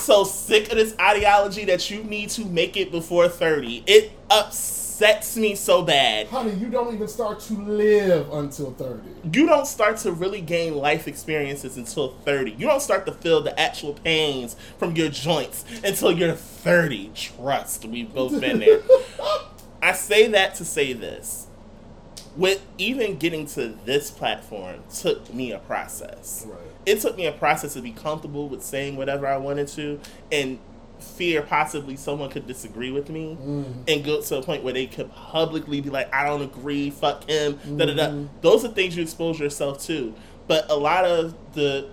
So 0.00 0.24
sick 0.24 0.70
of 0.70 0.78
this 0.78 0.94
ideology 0.98 1.66
that 1.66 1.90
you 1.90 2.02
need 2.02 2.30
to 2.30 2.44
make 2.46 2.76
it 2.76 2.90
before 2.90 3.28
30. 3.28 3.84
It 3.86 4.12
upsets 4.30 5.36
me 5.36 5.54
so 5.54 5.82
bad. 5.82 6.28
Honey, 6.28 6.54
you 6.54 6.68
don't 6.70 6.94
even 6.94 7.06
start 7.06 7.38
to 7.40 7.52
live 7.54 8.32
until 8.32 8.72
30. 8.72 9.36
you 9.38 9.46
don't 9.46 9.66
start 9.66 9.98
to 9.98 10.12
really 10.12 10.40
gain 10.40 10.74
life 10.74 11.06
experiences 11.06 11.76
until 11.76 12.12
30. 12.24 12.52
You 12.52 12.66
don't 12.66 12.80
start 12.80 13.04
to 13.06 13.12
feel 13.12 13.42
the 13.42 13.58
actual 13.60 13.92
pains 13.92 14.56
from 14.78 14.96
your 14.96 15.10
joints 15.10 15.64
until 15.84 16.12
you're 16.12 16.34
30. 16.34 17.10
Trust, 17.14 17.84
we've 17.84 18.12
both 18.12 18.40
been 18.40 18.60
there. 18.60 18.80
I 19.82 19.92
say 19.92 20.28
that 20.28 20.54
to 20.56 20.64
say 20.64 20.92
this. 20.94 21.46
With 22.36 22.64
even 22.78 23.18
getting 23.18 23.46
to 23.48 23.76
this 23.84 24.10
platform 24.10 24.82
took 24.94 25.32
me 25.34 25.52
a 25.52 25.58
process. 25.58 26.46
Right. 26.48 26.58
It 26.86 27.00
took 27.00 27.16
me 27.16 27.26
a 27.26 27.32
process 27.32 27.74
to 27.74 27.82
be 27.82 27.92
comfortable 27.92 28.48
with 28.48 28.62
saying 28.62 28.96
whatever 28.96 29.26
I 29.26 29.36
wanted 29.36 29.68
to 29.68 30.00
and 30.32 30.58
fear 30.98 31.42
possibly 31.42 31.96
someone 31.96 32.30
could 32.30 32.46
disagree 32.46 32.90
with 32.90 33.10
me 33.10 33.36
mm. 33.40 33.64
and 33.88 34.04
go 34.04 34.20
to 34.20 34.36
a 34.36 34.42
point 34.42 34.62
where 34.62 34.72
they 34.72 34.86
could 34.86 35.10
publicly 35.12 35.80
be 35.80 35.90
like, 35.90 36.12
I 36.14 36.24
don't 36.24 36.42
agree, 36.42 36.90
fuck 36.90 37.28
him, 37.28 37.58
da 37.76 37.86
da 37.86 37.94
da. 37.94 38.06
Mm-hmm. 38.08 38.26
Those 38.40 38.64
are 38.64 38.68
things 38.68 38.96
you 38.96 39.02
expose 39.02 39.38
yourself 39.38 39.82
to. 39.84 40.14
But 40.46 40.70
a 40.70 40.76
lot 40.76 41.04
of 41.04 41.34
the 41.54 41.88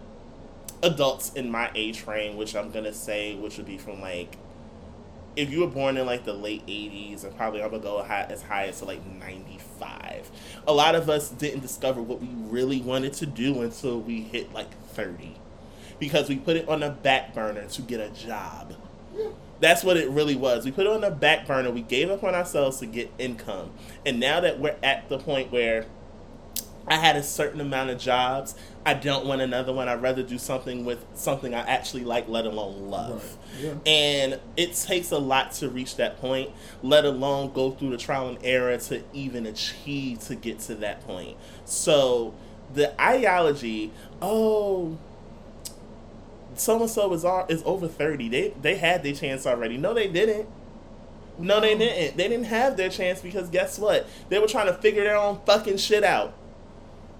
adults 0.83 1.33
in 1.33 1.51
my 1.51 1.71
age 1.75 2.01
frame, 2.01 2.37
which 2.37 2.55
I'm 2.55 2.71
gonna 2.71 2.93
say, 2.93 3.35
which 3.35 3.57
would 3.57 3.65
be 3.65 3.77
from 3.77 4.01
like, 4.01 4.37
if 5.35 5.51
you 5.51 5.61
were 5.61 5.67
born 5.67 5.97
in 5.97 6.05
like 6.05 6.25
the 6.25 6.33
late 6.33 6.65
80s, 6.65 7.23
and 7.23 7.35
probably 7.35 7.61
I'm 7.61 7.69
gonna 7.69 7.83
go 7.83 8.03
high, 8.03 8.25
as 8.29 8.41
high 8.41 8.65
as 8.65 8.79
to 8.79 8.85
like 8.85 9.05
95. 9.79 10.31
A 10.67 10.73
lot 10.73 10.95
of 10.95 11.09
us 11.09 11.29
didn't 11.29 11.61
discover 11.61 12.01
what 12.01 12.21
we 12.21 12.29
really 12.31 12.81
wanted 12.81 13.13
to 13.13 13.25
do 13.25 13.61
until 13.61 13.99
we 13.99 14.21
hit 14.21 14.53
like 14.53 14.71
30 14.89 15.35
because 15.99 16.29
we 16.29 16.37
put 16.37 16.55
it 16.55 16.67
on 16.69 16.81
the 16.81 16.89
back 16.89 17.33
burner 17.33 17.65
to 17.65 17.81
get 17.81 17.99
a 17.99 18.09
job. 18.09 18.75
That's 19.59 19.83
what 19.83 19.97
it 19.97 20.09
really 20.09 20.35
was. 20.35 20.65
We 20.65 20.71
put 20.71 20.85
it 20.85 20.91
on 20.91 21.01
the 21.01 21.09
back 21.09 21.47
burner. 21.47 21.71
We 21.71 21.81
gave 21.81 22.11
up 22.11 22.23
on 22.23 22.35
ourselves 22.35 22.77
to 22.79 22.85
get 22.85 23.11
income. 23.17 23.71
And 24.05 24.19
now 24.19 24.39
that 24.39 24.59
we're 24.59 24.75
at 24.83 25.09
the 25.09 25.17
point 25.17 25.51
where 25.51 25.85
I 26.87 26.95
had 26.95 27.15
a 27.17 27.23
certain 27.23 27.59
amount 27.59 27.89
of 27.89 27.99
jobs, 27.99 28.55
I 28.85 28.93
don't 28.93 29.25
want 29.25 29.41
another 29.41 29.73
one. 29.73 29.89
I'd 29.89 30.01
rather 30.01 30.23
do 30.23 30.37
something 30.37 30.85
with 30.85 31.03
something 31.13 31.53
I 31.53 31.59
actually 31.59 32.05
like, 32.05 32.29
let 32.29 32.45
alone 32.45 32.89
love. 32.89 33.37
Right. 33.55 33.63
Yeah. 33.65 33.73
And 33.85 34.39
it 34.55 34.73
takes 34.75 35.11
a 35.11 35.17
lot 35.17 35.51
to 35.53 35.67
reach 35.69 35.97
that 35.97 36.21
point, 36.21 36.51
let 36.81 37.03
alone 37.03 37.51
go 37.51 37.71
through 37.71 37.89
the 37.89 37.97
trial 37.97 38.29
and 38.29 38.37
error 38.43 38.77
to 38.77 39.03
even 39.11 39.45
achieve 39.45 40.21
to 40.21 40.35
get 40.35 40.59
to 40.61 40.75
that 40.75 41.05
point. 41.05 41.35
So 41.65 42.33
the 42.73 42.99
ideology, 43.01 43.91
oh, 44.21 44.97
so 46.55 46.79
and 46.81 46.89
so 46.89 47.13
is 47.13 47.25
is 47.49 47.61
over 47.65 47.89
thirty. 47.89 48.29
They 48.29 48.53
they 48.61 48.75
had 48.75 49.03
their 49.03 49.13
chance 49.13 49.45
already. 49.45 49.77
No, 49.77 49.93
they 49.93 50.07
didn't. 50.07 50.47
No, 51.37 51.59
they 51.59 51.77
didn't. 51.77 52.15
They 52.15 52.29
didn't 52.29 52.45
have 52.45 52.77
their 52.77 52.89
chance 52.89 53.21
because 53.21 53.49
guess 53.49 53.77
what? 53.77 54.07
They 54.29 54.39
were 54.39 54.47
trying 54.47 54.67
to 54.67 54.73
figure 54.73 55.03
their 55.03 55.17
own 55.17 55.41
fucking 55.45 55.77
shit 55.77 56.05
out. 56.05 56.33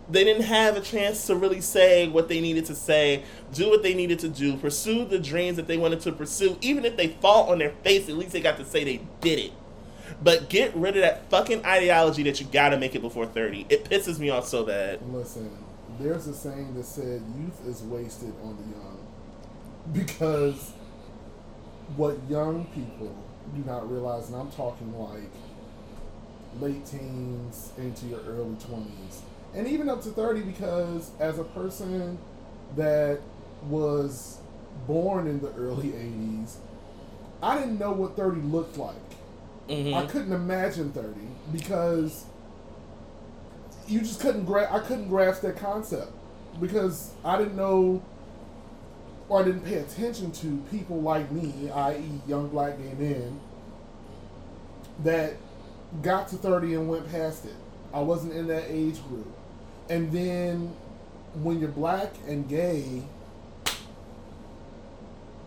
They 0.09 0.23
didn't 0.23 0.43
have 0.43 0.77
a 0.77 0.81
chance 0.81 1.27
to 1.27 1.35
really 1.35 1.59
say 1.59 2.07
what 2.07 2.29
they 2.29 2.39
needed 2.39 2.65
to 2.65 2.75
say, 2.75 3.23
do 3.53 3.69
what 3.69 3.83
they 3.83 3.93
needed 3.93 4.19
to 4.19 4.29
do, 4.29 4.55
pursue 4.55 5.03
the 5.03 5.19
dreams 5.19 5.57
that 5.57 5.67
they 5.67 5.77
wanted 5.77 5.99
to 6.01 6.13
pursue. 6.13 6.57
Even 6.61 6.85
if 6.85 6.95
they 6.95 7.09
fall 7.09 7.51
on 7.51 7.59
their 7.59 7.71
face, 7.83 8.07
at 8.07 8.15
least 8.15 8.31
they 8.31 8.39
got 8.39 8.57
to 8.57 8.65
say 8.65 8.83
they 8.85 9.01
did 9.19 9.39
it. 9.39 9.51
But 10.23 10.49
get 10.49 10.73
rid 10.75 10.95
of 10.95 11.01
that 11.01 11.29
fucking 11.29 11.65
ideology 11.65 12.23
that 12.23 12.39
you 12.39 12.47
gotta 12.47 12.77
make 12.77 12.95
it 12.95 13.01
before 13.01 13.25
30. 13.25 13.65
It 13.69 13.83
pisses 13.85 14.17
me 14.19 14.29
off 14.29 14.47
so 14.47 14.63
bad. 14.63 15.01
Listen, 15.11 15.51
there's 15.99 16.27
a 16.27 16.33
saying 16.33 16.73
that 16.75 16.85
said 16.85 17.21
youth 17.37 17.67
is 17.67 17.83
wasted 17.83 18.33
on 18.43 18.57
the 18.57 18.77
young. 18.77 18.97
Because 19.91 20.71
what 21.95 22.17
young 22.29 22.65
people 22.67 23.15
do 23.55 23.63
not 23.63 23.89
realize, 23.91 24.29
and 24.29 24.37
I'm 24.37 24.51
talking 24.51 24.97
like 24.97 25.31
late 26.59 26.85
teens 26.85 27.71
into 27.77 28.07
your 28.07 28.19
early 28.21 28.55
20s, 28.55 29.21
and 29.57 29.67
even 29.67 29.89
up 29.89 30.01
to 30.03 30.09
30, 30.09 30.41
because 30.41 31.11
as 31.19 31.39
a 31.39 31.43
person 31.43 32.17
that 32.75 33.19
was 33.67 34.37
born 34.85 35.27
in 35.27 35.39
the 35.41 35.51
early 35.55 35.89
80s, 35.89 36.57
I 37.41 37.57
didn't 37.57 37.79
know 37.79 37.91
what 37.91 38.15
30 38.15 38.41
looked 38.41 38.77
like. 38.77 38.95
Mhm. 39.67 39.93
I 39.95 40.05
couldn't 40.05 40.31
imagine 40.31 40.91
30 40.91 41.27
because 41.51 42.25
you 43.87 43.99
just 43.99 44.19
couldn't 44.19 44.45
gra- 44.45 44.71
I 44.73 44.79
couldn't 44.79 45.09
grasp 45.09 45.41
that 45.41 45.57
concept 45.57 46.11
because 46.61 47.11
I 47.25 47.37
didn't 47.37 47.55
know 47.55 48.01
or 49.29 49.41
I 49.41 49.43
didn't 49.43 49.61
pay 49.65 49.75
attention 49.75 50.31
to 50.31 50.61
people 50.71 51.01
like 51.01 51.31
me, 51.31 51.69
i.e., 51.69 52.21
young 52.27 52.47
black 52.47 52.77
gay 52.77 52.93
men, 52.97 53.39
that 55.03 55.33
got 56.01 56.29
to 56.29 56.35
30 56.37 56.75
and 56.75 56.87
went 56.87 57.09
past 57.11 57.45
it. 57.45 57.55
I 57.93 57.99
wasn't 58.01 58.33
in 58.33 58.47
that 58.47 58.65
age 58.69 59.05
group. 59.09 59.27
And 59.89 60.11
then 60.11 60.73
when 61.35 61.59
you're 61.59 61.69
black 61.69 62.13
and 62.27 62.47
gay, 62.47 63.03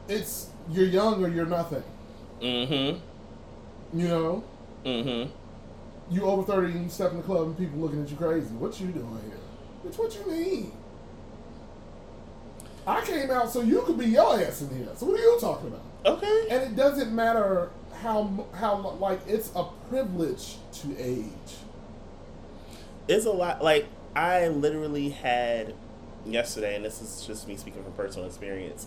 it's 0.09 0.49
you're 0.71 0.87
young 0.87 1.25
or 1.25 1.29
you're 1.29 1.47
nothing. 1.47 1.83
Mm-hmm. 2.41 3.99
You 3.99 4.09
know? 4.09 4.45
Mm-hmm. 4.85 5.31
You 6.15 6.25
over 6.25 6.43
30 6.43 6.73
and 6.73 6.85
you 6.85 6.91
step 6.91 7.13
in 7.13 7.19
the 7.19 7.23
club 7.23 7.47
and 7.47 7.59
people 7.59 7.79
looking 7.79 8.03
at 8.03 8.11
you 8.11 8.17
crazy. 8.17 8.55
What 8.55 8.81
you 8.81 8.89
doing 8.89 9.21
here? 9.27 9.39
Bitch, 9.85 9.99
what 9.99 10.15
you 10.15 10.31
mean? 10.31 10.73
I 12.87 13.05
came 13.05 13.31
out 13.31 13.51
so 13.51 13.61
you 13.61 13.83
could 13.83 13.99
be 13.99 14.07
your 14.07 14.41
ass 14.41 14.63
in 14.63 14.77
here. 14.77 14.89
So 14.97 15.07
what 15.07 15.21
are 15.21 15.23
you 15.23 15.39
talking 15.41 15.69
about? 15.69 15.83
Okay. 16.05 16.47
And 16.51 16.63
it 16.63 16.77
doesn't 16.77 17.15
matter 17.15 17.71
how 18.03 18.47
how 18.55 18.79
like 18.99 19.21
it's 19.29 19.53
a 19.55 19.65
privilege 19.91 20.57
to 20.73 20.97
age. 20.99 21.27
it's 23.09 23.27
a 23.27 23.31
lot 23.31 23.63
like 23.63 23.87
i 24.15 24.49
literally 24.49 25.11
had 25.11 25.75
yesterday 26.27 26.77
and 26.77 26.85
this 26.85 27.01
is 27.01 27.27
just 27.27 27.49
me 27.49 27.57
speaking 27.57 27.83
from 27.83 27.93
personal 27.93 28.27
experience 28.27 28.87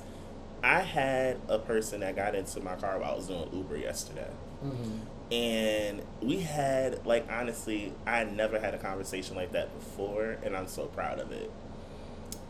i 0.64 0.80
had 0.80 1.38
a 1.50 1.60
person 1.60 2.00
that 2.00 2.16
got 2.16 2.36
into 2.36 2.60
my 2.62 2.76
car 2.76 3.00
while 3.00 3.14
i 3.14 3.16
was 3.16 3.28
doing 3.28 3.50
uber 3.54 3.78
yesterday. 3.78 4.30
Mm-hmm. 4.64 5.34
And 5.34 6.02
we 6.22 6.38
had 6.42 7.06
like 7.06 7.28
honestly 7.32 7.94
i 8.06 8.24
never 8.24 8.60
had 8.60 8.74
a 8.74 8.78
conversation 8.78 9.36
like 9.36 9.52
that 9.52 9.74
before 9.78 10.38
and 10.44 10.56
i'm 10.56 10.68
so 10.68 10.86
proud 10.86 11.20
of 11.20 11.32
it. 11.32 11.52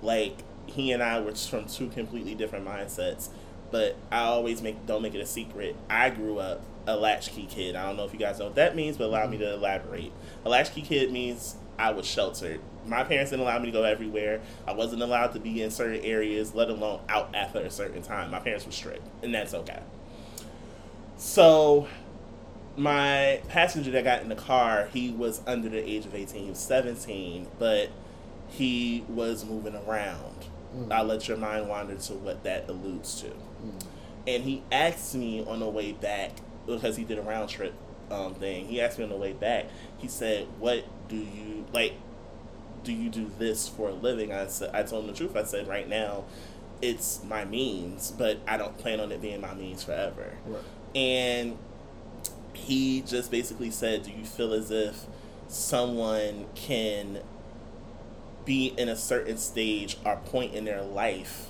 Like 0.02 0.44
he 0.66 0.92
and 0.92 1.02
i 1.02 1.20
were 1.20 1.34
from 1.34 1.66
two 1.66 1.90
completely 1.90 2.36
different 2.36 2.66
mindsets 2.66 3.30
but 3.72 3.96
i 4.12 4.20
always 4.20 4.62
make 4.62 4.86
don't 4.86 5.02
make 5.02 5.16
it 5.16 5.20
a 5.20 5.26
secret 5.26 5.76
i 5.90 6.10
grew 6.10 6.40
up 6.40 6.62
a 6.86 6.96
latchkey 6.98 7.46
kid. 7.46 7.76
I 7.76 7.86
don't 7.86 7.96
know 7.96 8.04
if 8.04 8.14
you 8.14 8.20
guys 8.20 8.40
know 8.40 8.46
what 8.46 8.56
that 8.56 8.76
means 8.76 8.98
but 8.98 9.06
allow 9.06 9.26
me 9.26 9.38
mm-hmm. 9.38 9.46
to 9.46 9.54
elaborate. 9.54 10.12
A 10.46 10.50
latchkey 10.50 10.82
kid 10.82 11.12
means 11.12 11.56
I 11.78 11.92
was 11.92 12.06
sheltered. 12.06 12.60
My 12.86 13.04
parents 13.04 13.32
didn't 13.32 13.44
allow 13.44 13.60
me 13.60 13.68
to 13.68 13.72
go 13.72 13.84
everywhere. 13.84 14.42
I 14.68 14.74
wasn't 14.74 15.02
allowed 15.02 15.34
to 15.34 15.40
be 15.40 15.62
in 15.62 15.72
certain 15.72 16.04
areas, 16.04 16.54
let 16.54 16.70
alone 16.70 17.02
out 17.10 17.34
after 17.34 17.60
a 17.60 17.72
certain 17.72 18.02
time. 18.02 18.32
My 18.32 18.40
parents 18.40 18.66
were 18.66 18.72
strict, 18.72 19.08
and 19.24 19.34
that's 19.34 19.54
okay. 19.54 19.80
So, 21.18 21.88
my 22.76 23.42
passenger 23.48 23.92
that 23.92 24.04
got 24.04 24.22
in 24.22 24.30
the 24.30 24.36
car, 24.36 24.90
he 24.92 25.12
was 25.12 25.42
under 25.48 25.70
the 25.70 25.78
age 25.78 26.06
of 26.06 26.14
18. 26.14 26.44
He 26.44 26.50
was 26.50 26.60
17, 26.60 27.48
but 27.60 27.90
he 28.50 29.06
was 29.08 29.46
moving 29.46 29.76
around. 29.76 30.46
I'll 30.92 31.06
let 31.06 31.28
your 31.28 31.38
mind 31.38 31.70
wander 31.70 31.96
to 31.96 32.14
what 32.14 32.44
that 32.44 32.68
alludes 32.68 33.22
to. 33.22 33.32
And 34.28 34.44
he 34.44 34.64
asked 34.72 35.16
me 35.16 35.44
on 35.46 35.60
the 35.60 35.70
way 35.70 35.92
back, 35.92 36.32
because 36.66 36.96
he 36.96 37.04
did 37.04 37.20
a 37.20 37.22
round 37.22 37.50
trip 37.50 37.74
um, 38.10 38.36
thing, 38.36 38.68
he 38.68 38.82
asked 38.82 38.98
me 38.98 39.04
on 39.04 39.10
the 39.10 39.18
way 39.18 39.34
back, 39.34 39.66
he 39.98 40.08
said, 40.08 40.48
What 40.60 40.86
do 41.08 41.18
you, 41.18 41.66
like, 41.74 41.94
do 42.84 42.92
you 42.92 43.10
do 43.10 43.32
this 43.40 43.68
for 43.68 43.90
a 43.90 43.94
living? 43.94 44.32
I 44.32 44.48
said, 44.48 44.72
I 44.74 44.84
told 44.84 45.06
him 45.06 45.12
the 45.12 45.18
truth. 45.18 45.36
I 45.36 45.44
said, 45.44 45.68
Right 45.68 45.88
now, 45.88 46.26
it's 46.82 47.24
my 47.24 47.46
means, 47.46 48.12
but 48.12 48.40
I 48.48 48.58
don't 48.58 48.78
plan 48.78 49.00
on 49.00 49.12
it 49.12 49.22
being 49.22 49.42
my 49.42 49.54
means 49.54 49.84
forever. 49.84 50.34
Right. 50.46 50.64
And 50.96 51.58
he 52.54 53.02
just 53.02 53.32
basically 53.32 53.72
said, 53.72 54.04
Do 54.04 54.12
you 54.12 54.26
feel 54.26 54.54
as 54.54 54.70
if 54.72 55.06
someone 55.48 56.48
can 56.56 57.20
be 58.46 58.74
in 58.78 58.90
a 58.90 58.96
certain 58.96 59.38
stage 59.38 59.98
or 60.06 60.18
point 60.18 60.54
in 60.54 60.66
their 60.66 60.82
life 60.82 61.48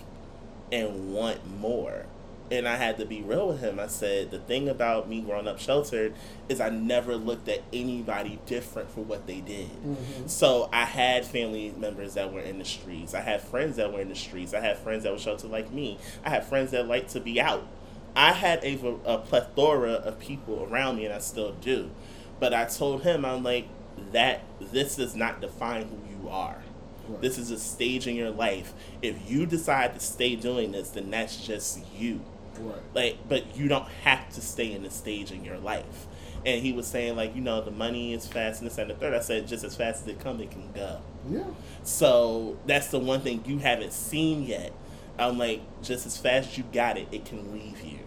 and 0.72 1.14
want 1.14 1.46
more? 1.60 2.06
And 2.54 2.68
I 2.68 2.76
had 2.76 3.00
to 3.00 3.06
be 3.06 3.24
real 3.24 3.48
with 3.48 3.62
him. 3.62 3.80
I 3.80 3.88
said, 3.88 4.30
The 4.30 4.38
thing 4.38 4.70
about 4.70 5.10
me 5.10 5.22
growing 5.22 5.48
up 5.48 5.60
sheltered 5.60 6.14
is 6.48 6.62
I 6.62 6.70
never 6.70 7.16
looked 7.16 7.50
at 7.50 7.64
anybody 7.74 8.40
different 8.46 8.92
for 8.92 9.02
what 9.02 9.26
they 9.26 9.42
did. 9.42 9.70
Mm-hmm. 9.70 10.28
So 10.28 10.70
I 10.72 10.86
had 10.86 11.26
family 11.26 11.74
members 11.76 12.14
that 12.14 12.32
were 12.32 12.42
in 12.42 12.60
the 12.60 12.66
streets. 12.66 13.16
I 13.16 13.22
had 13.22 13.42
friends 13.42 13.78
that 13.78 13.92
were 13.92 14.02
in 14.02 14.10
the 14.10 14.16
streets. 14.16 14.54
I 14.54 14.60
had 14.60 14.78
friends 14.78 15.04
that 15.04 15.12
were 15.12 15.18
sheltered 15.18 15.50
like 15.50 15.72
me. 15.72 15.98
I 16.24 16.30
had 16.30 16.46
friends 16.46 16.70
that 16.72 16.88
liked 16.88 17.10
to 17.12 17.20
be 17.20 17.42
out. 17.42 17.68
I 18.16 18.34
had 18.34 18.64
a, 18.64 18.78
a 19.06 19.18
plethora 19.18 19.94
of 19.94 20.20
people 20.20 20.68
around 20.70 20.98
me, 20.98 21.06
and 21.06 21.14
I 21.14 21.18
still 21.18 21.54
do. 21.54 21.90
But 22.40 22.54
I 22.54 22.66
told 22.66 23.02
him, 23.02 23.26
I'm 23.26 23.42
like, 23.42 23.68
that 24.12 24.44
this 24.60 24.98
does 24.98 25.16
not 25.16 25.42
define 25.42 25.88
who 25.88 25.98
you 26.24 26.30
are. 26.30 26.62
Right. 27.08 27.22
This 27.22 27.38
is 27.38 27.52
a 27.52 27.60
stage 27.60 28.08
in 28.08 28.16
your 28.16 28.32
life. 28.32 28.74
If 29.02 29.30
you 29.30 29.46
decide 29.46 29.94
to 29.96 30.00
stay 30.00 30.36
doing 30.36 30.72
this, 30.72 30.90
then 30.90 31.10
that's 31.10 31.46
just 31.46 31.80
you. 31.96 32.22
Right. 32.60 32.82
Like, 32.94 33.30
but 33.30 33.56
you 33.56 33.68
don't 33.68 33.88
have 34.04 34.30
to 34.34 34.42
stay 34.42 34.72
in 34.72 34.84
the 34.84 34.90
stage 34.90 35.32
in 35.32 35.44
your 35.44 35.58
life. 35.58 36.08
And 36.46 36.62
he 36.62 36.74
was 36.74 36.88
saying, 36.88 37.16
like, 37.16 37.36
you 37.36 37.42
know, 37.42 37.62
the 37.62 37.72
money 37.72 38.14
is 38.14 38.28
fast 38.28 38.62
and 38.62 38.70
this 38.70 38.78
and 38.78 38.90
the 38.90 38.96
third. 38.96 39.14
I 39.14 39.22
said, 39.22 39.48
just 39.48 39.64
as 39.64 39.76
fast 39.76 40.04
as 40.04 40.08
it 40.10 40.20
comes, 40.20 40.42
it 40.42 40.52
can 40.52 40.72
go. 40.74 41.00
Yeah. 41.30 41.46
So 41.84 42.58
that's 42.66 42.88
the 42.88 43.00
one 43.00 43.22
thing 43.22 43.44
you 43.46 43.60
haven't 43.60 43.94
seen 43.94 44.44
yet. 44.44 44.74
I'm 45.18 45.38
like, 45.38 45.62
just 45.82 46.06
as 46.06 46.18
fast 46.18 46.50
as 46.50 46.58
you 46.58 46.66
got 46.74 46.98
it, 46.98 47.08
it 47.12 47.26
can 47.26 47.54
leave 47.54 47.82
you. 47.82 48.00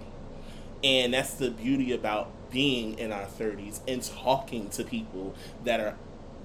And 0.84 1.14
that's 1.14 1.34
the 1.34 1.50
beauty 1.50 1.92
about 1.92 2.30
being 2.50 2.98
in 2.98 3.10
our 3.10 3.24
30s 3.24 3.80
and 3.88 4.02
talking 4.02 4.68
to 4.70 4.84
people 4.84 5.34
that 5.64 5.80
are 5.80 5.96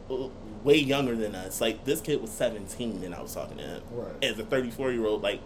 uh, 0.10 0.28
way 0.64 0.78
younger 0.78 1.16
than 1.16 1.36
us. 1.36 1.60
Like, 1.60 1.84
this 1.84 2.00
kid 2.00 2.22
was 2.22 2.32
17 2.32 3.04
and 3.04 3.14
I 3.14 3.22
was 3.22 3.34
talking 3.34 3.58
to 3.58 3.64
him. 3.64 3.84
Right. 3.92 4.24
As 4.24 4.40
a 4.40 4.46
34 4.46 4.92
year 4.92 5.06
old, 5.06 5.22
like, 5.22 5.42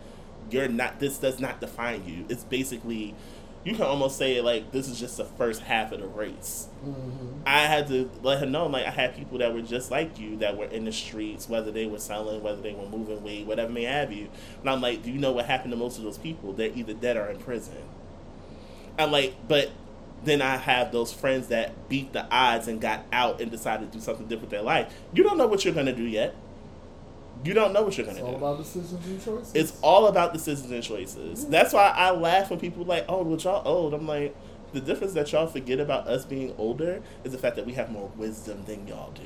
you're 0.49 0.67
not, 0.67 0.99
this 0.99 1.17
does 1.17 1.39
not 1.39 1.59
define 1.59 2.05
you. 2.07 2.25
It's 2.29 2.43
basically, 2.43 3.15
you 3.63 3.73
can 3.73 3.83
almost 3.83 4.17
say, 4.17 4.41
like, 4.41 4.71
this 4.71 4.87
is 4.87 4.99
just 4.99 5.17
the 5.17 5.25
first 5.25 5.61
half 5.61 5.91
of 5.91 5.99
the 5.99 6.07
race. 6.07 6.67
Mm-hmm. 6.85 7.41
I 7.47 7.61
had 7.61 7.87
to 7.87 8.11
let 8.21 8.41
him 8.41 8.51
know, 8.51 8.67
like, 8.67 8.85
I 8.85 8.91
had 8.91 9.15
people 9.15 9.39
that 9.39 9.53
were 9.53 9.61
just 9.61 9.89
like 9.89 10.19
you 10.19 10.37
that 10.37 10.55
were 10.55 10.65
in 10.65 10.85
the 10.85 10.91
streets, 10.91 11.49
whether 11.49 11.71
they 11.71 11.87
were 11.87 11.99
selling, 11.99 12.43
whether 12.43 12.61
they 12.61 12.73
were 12.73 12.87
moving 12.87 13.23
weight, 13.23 13.47
whatever 13.47 13.71
may 13.71 13.83
have 13.83 14.11
you. 14.13 14.29
And 14.61 14.69
I'm 14.69 14.81
like, 14.81 15.03
do 15.03 15.11
you 15.11 15.19
know 15.19 15.31
what 15.31 15.45
happened 15.45 15.71
to 15.71 15.77
most 15.77 15.97
of 15.97 16.03
those 16.03 16.19
people? 16.19 16.53
They're 16.53 16.71
either 16.75 16.93
dead 16.93 17.17
or 17.17 17.27
in 17.27 17.39
prison. 17.39 17.77
I'm 18.99 19.11
like, 19.11 19.33
but 19.47 19.71
then 20.23 20.41
I 20.41 20.57
have 20.57 20.91
those 20.91 21.11
friends 21.11 21.47
that 21.47 21.89
beat 21.89 22.13
the 22.13 22.25
odds 22.31 22.67
and 22.67 22.79
got 22.79 23.05
out 23.11 23.41
and 23.41 23.51
decided 23.51 23.91
to 23.91 23.97
do 23.97 24.03
something 24.03 24.25
different 24.27 24.43
with 24.43 24.51
their 24.51 24.61
life. 24.61 24.93
You 25.13 25.23
don't 25.23 25.37
know 25.37 25.47
what 25.47 25.65
you're 25.65 25.73
going 25.73 25.85
to 25.87 25.93
do 25.93 26.03
yet. 26.03 26.35
You 27.45 27.53
don't 27.53 27.71
know 27.73 27.83
what 27.83 27.97
you're 27.97 28.05
gonna 28.07 28.17
It's 28.17 28.25
to 28.25 28.25
all 28.25 28.39
do. 28.39 28.45
about 28.45 28.57
decisions 28.57 29.05
and 29.05 29.23
choices. 29.23 29.51
It's 29.55 29.79
all 29.81 30.07
about 30.07 30.33
decisions 30.33 30.71
and 30.71 30.81
choices. 30.83 31.45
That's 31.47 31.73
why 31.73 31.93
I 31.95 32.11
laugh 32.11 32.49
when 32.49 32.59
people 32.59 32.81
are 32.83 32.85
like, 32.87 33.05
"Oh, 33.07 33.21
well, 33.23 33.37
y'all 33.37 33.61
old." 33.67 33.93
I'm 33.93 34.07
like, 34.07 34.35
the 34.73 34.81
difference 34.81 35.13
that 35.13 35.31
y'all 35.31 35.47
forget 35.47 35.79
about 35.79 36.07
us 36.07 36.25
being 36.25 36.53
older 36.57 37.01
is 37.23 37.31
the 37.31 37.37
fact 37.37 37.55
that 37.57 37.65
we 37.65 37.73
have 37.73 37.91
more 37.91 38.09
wisdom 38.17 38.63
than 38.65 38.87
y'all 38.87 39.11
do. 39.11 39.21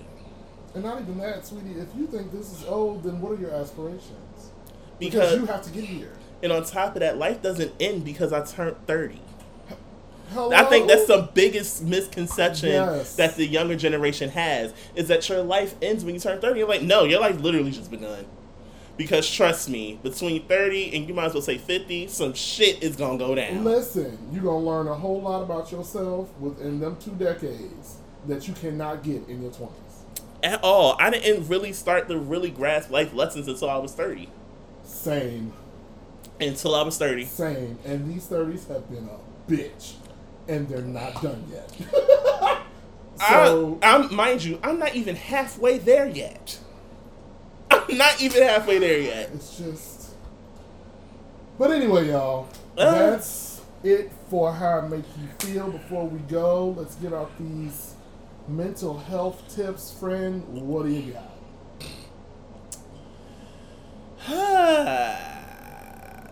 and 0.76 0.84
not 0.84 1.02
even 1.02 1.18
that, 1.18 1.44
sweetie. 1.46 1.80
If 1.80 1.88
you 1.98 2.06
think 2.06 2.32
this 2.32 2.52
is 2.52 2.64
old, 2.66 3.02
then 3.04 3.20
what 3.22 3.32
are 3.32 3.41
your 3.41 3.50
aspirations? 3.52 4.52
Because, 5.00 5.40
you 5.40 5.46
have 5.48 5.64
to 5.64 5.72
get 5.72 5.86
here. 5.86 6.12
and 6.44 6.52
on 6.52 6.64
top 6.64 6.96
of 6.96 7.00
that, 7.00 7.18
life 7.18 7.41
doesn't 7.41 7.74
end 7.80 8.04
because 8.06 8.32
I 8.34 8.46
turned 8.46 8.76
thirty. 8.86 9.22
Hello? 10.31 10.51
I 10.51 10.64
think 10.65 10.88
that's 10.88 11.07
the 11.07 11.30
biggest 11.34 11.84
misconception 11.84 12.69
Yes. 12.69 13.15
that 13.15 13.35
the 13.35 13.45
younger 13.45 13.76
generation 13.76 14.30
has 14.30 14.73
is 14.95 15.07
that 15.07 15.27
your 15.30 15.41
life 15.41 15.76
ends 15.81 16.03
when 16.06 16.14
you 16.15 16.19
turn 16.22 16.39
30. 16.39 16.60
You're 16.60 16.68
like, 16.68 16.81
no, 16.84 17.03
your 17.03 17.19
life 17.19 17.39
literally 17.41 17.72
just 17.72 17.89
begun. 17.91 18.26
Because 18.97 19.30
trust 19.30 19.69
me, 19.69 19.97
between 20.03 20.45
30 20.45 20.95
and 20.95 21.07
you 21.07 21.14
might 21.14 21.26
as 21.27 21.34
well 21.34 21.41
say 21.41 21.57
50, 21.57 22.07
some 22.07 22.34
shit 22.34 22.84
is 22.84 22.95
gonna 22.97 23.18
go 23.18 23.34
down. 23.34 23.64
Listen, 23.64 24.18
you're 24.31 24.43
gonna 24.43 24.60
learn 24.65 24.88
a 24.88 24.93
whole 24.95 25.22
lot 25.22 25.41
about 25.41 25.72
yourself 25.72 26.30
within 26.39 26.80
them 26.81 26.97
two 26.99 27.11
decades 27.11 27.95
that 28.27 28.47
you 28.47 28.53
cannot 28.53 29.01
get 29.03 29.27
in 29.30 29.41
your 29.41 29.51
twenties. 29.51 29.76
At 30.43 30.61
all. 30.64 30.95
I 30.99 31.10
didn't 31.10 31.47
really 31.47 31.72
start 31.73 32.07
to 32.10 32.18
really 32.18 32.49
grasp 32.49 32.91
life 32.91 33.14
lessons 33.14 33.47
until 33.47 33.69
I 33.69 33.77
was 33.77 33.93
30. 33.93 34.30
Same, 34.84 35.53
Until 36.41 36.76
I 36.76 36.81
was 36.84 36.97
30. 36.97 37.26
same. 37.26 37.80
And 37.85 38.14
these 38.14 38.26
thirties 38.26 38.68
have 38.68 38.89
been 38.89 39.07
a 39.10 39.51
bitch, 39.51 39.93
and 40.50 40.68
they're 40.68 40.82
not 40.82 41.22
done 41.22 41.46
yet. 41.50 41.72
so 43.30 43.80
I, 43.82 43.96
I'm, 43.96 44.14
mind 44.14 44.44
you, 44.44 44.60
I'm 44.64 44.80
not 44.80 44.96
even 44.96 45.16
halfway 45.16 45.78
there 45.78 46.08
yet. 46.08 46.60
I'm 47.72 47.98
not 47.98 48.20
even 48.20 48.44
halfway 48.44 48.80
there 48.80 49.00
yet. 49.00 49.30
it's 49.34 49.58
just. 49.58 50.10
But 51.58 51.72
anyway, 51.72 52.10
y'all, 52.10 52.50
Uh. 52.78 53.12
that's 53.12 53.62
it 53.84 54.12
for 54.30 54.52
how 54.52 54.80
I 54.80 54.88
make 54.88 55.06
you 55.22 55.28
feel. 55.48 55.70
Before 55.70 56.08
we 56.08 56.20
go, 56.20 56.74
let's 56.76 56.96
get 56.96 57.14
out 57.14 57.32
these 57.40 57.94
mental 58.48 58.98
health 58.98 59.44
tips, 59.56 59.92
friend. 59.92 60.44
What 60.48 60.88
do 60.88 60.92
you 60.92 61.14
got? 61.14 61.26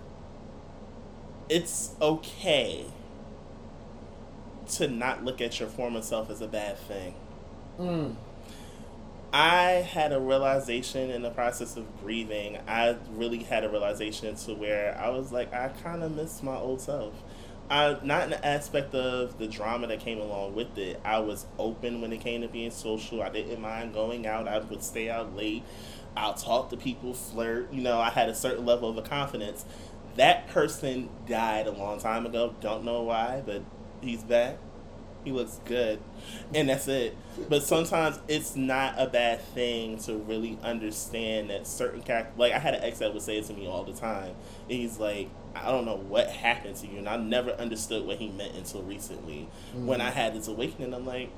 it's 1.49 1.91
okay 2.01 2.85
to 4.69 4.87
not 4.87 5.23
look 5.23 5.41
at 5.41 5.59
your 5.59 5.69
former 5.69 6.01
self 6.01 6.29
as 6.29 6.41
a 6.41 6.47
bad 6.47 6.77
thing. 6.77 7.15
Mm. 7.79 8.15
I 9.33 9.85
had 9.91 10.13
a 10.13 10.19
realization 10.19 11.09
in 11.11 11.21
the 11.21 11.29
process 11.29 11.75
of 11.75 11.85
grieving. 11.99 12.57
I 12.67 12.95
really 13.11 13.43
had 13.43 13.63
a 13.63 13.69
realization 13.69 14.35
to 14.35 14.53
where 14.53 14.97
I 14.97 15.09
was 15.09 15.31
like, 15.31 15.53
I 15.53 15.69
kind 15.83 16.01
of 16.01 16.15
miss 16.15 16.41
my 16.41 16.55
old 16.55 16.81
self. 16.81 17.13
I, 17.69 17.97
not 18.01 18.23
in 18.23 18.29
the 18.29 18.45
aspect 18.45 18.95
of 18.95 19.37
the 19.37 19.47
drama 19.47 19.87
that 19.87 19.99
came 19.99 20.19
along 20.19 20.55
with 20.55 20.77
it. 20.77 21.01
I 21.03 21.19
was 21.19 21.45
open 21.59 21.99
when 21.99 22.13
it 22.13 22.21
came 22.21 22.41
to 22.41 22.47
being 22.47 22.71
social. 22.71 23.21
I 23.21 23.29
didn't 23.29 23.59
mind 23.59 23.93
going 23.93 24.25
out. 24.25 24.47
I 24.47 24.59
would 24.59 24.83
stay 24.83 25.09
out 25.09 25.35
late. 25.35 25.63
I'll 26.15 26.33
talk 26.33 26.69
to 26.69 26.77
people, 26.77 27.13
flirt. 27.13 27.71
You 27.73 27.81
know, 27.81 27.99
I 27.99 28.09
had 28.09 28.29
a 28.29 28.35
certain 28.35 28.65
level 28.65 28.89
of 28.89 28.97
a 28.97 29.01
confidence. 29.01 29.65
That 30.15 30.47
person 30.47 31.09
died 31.27 31.67
a 31.67 31.71
long 31.71 31.99
time 31.99 32.25
ago. 32.25 32.55
Don't 32.61 32.85
know 32.85 33.03
why, 33.03 33.43
but 33.45 33.61
he's 34.01 34.23
back. 34.23 34.57
He 35.23 35.33
looks 35.33 35.59
good. 35.65 35.99
And 36.53 36.69
that's 36.69 36.87
it. 36.87 37.17
But 37.49 37.61
sometimes 37.63 38.17
it's 38.29 38.55
not 38.55 38.95
a 38.97 39.07
bad 39.07 39.41
thing 39.41 39.97
to 40.03 40.15
really 40.15 40.57
understand 40.63 41.49
that 41.49 41.67
certain 41.67 42.01
character. 42.01 42.31
Like, 42.37 42.53
I 42.53 42.59
had 42.59 42.75
an 42.75 42.83
ex 42.83 42.99
that 42.99 43.13
would 43.13 43.21
say 43.21 43.37
it 43.37 43.45
to 43.45 43.53
me 43.53 43.67
all 43.67 43.83
the 43.83 43.91
time. 43.91 44.35
And 44.69 44.71
he's 44.71 44.99
like, 44.99 45.29
I 45.53 45.69
don't 45.69 45.85
know 45.85 45.97
what 45.97 46.29
happened 46.29 46.77
to 46.77 46.87
you. 46.87 46.99
And 46.99 47.09
I 47.09 47.17
never 47.17 47.51
understood 47.51 48.05
what 48.05 48.19
he 48.19 48.29
meant 48.29 48.55
until 48.55 48.83
recently. 48.83 49.49
When 49.73 49.99
I 49.99 50.11
mm. 50.11 50.13
had 50.13 50.33
this 50.33 50.47
awakening, 50.47 50.93
I'm 50.93 51.05
like, 51.05 51.29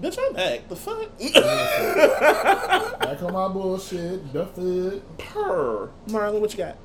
bitch, 0.00 0.18
I'm 0.18 0.32
back. 0.32 0.68
The 0.68 0.76
fuck? 0.76 1.18
Back 3.00 3.22
on 3.22 3.32
my 3.32 3.48
bullshit. 3.48 4.32
Duff 4.32 4.56
it. 4.56 5.18
Purr. 5.18 5.90
Marlon, 6.06 6.40
what 6.40 6.52
you 6.52 6.58
got? 6.58 6.78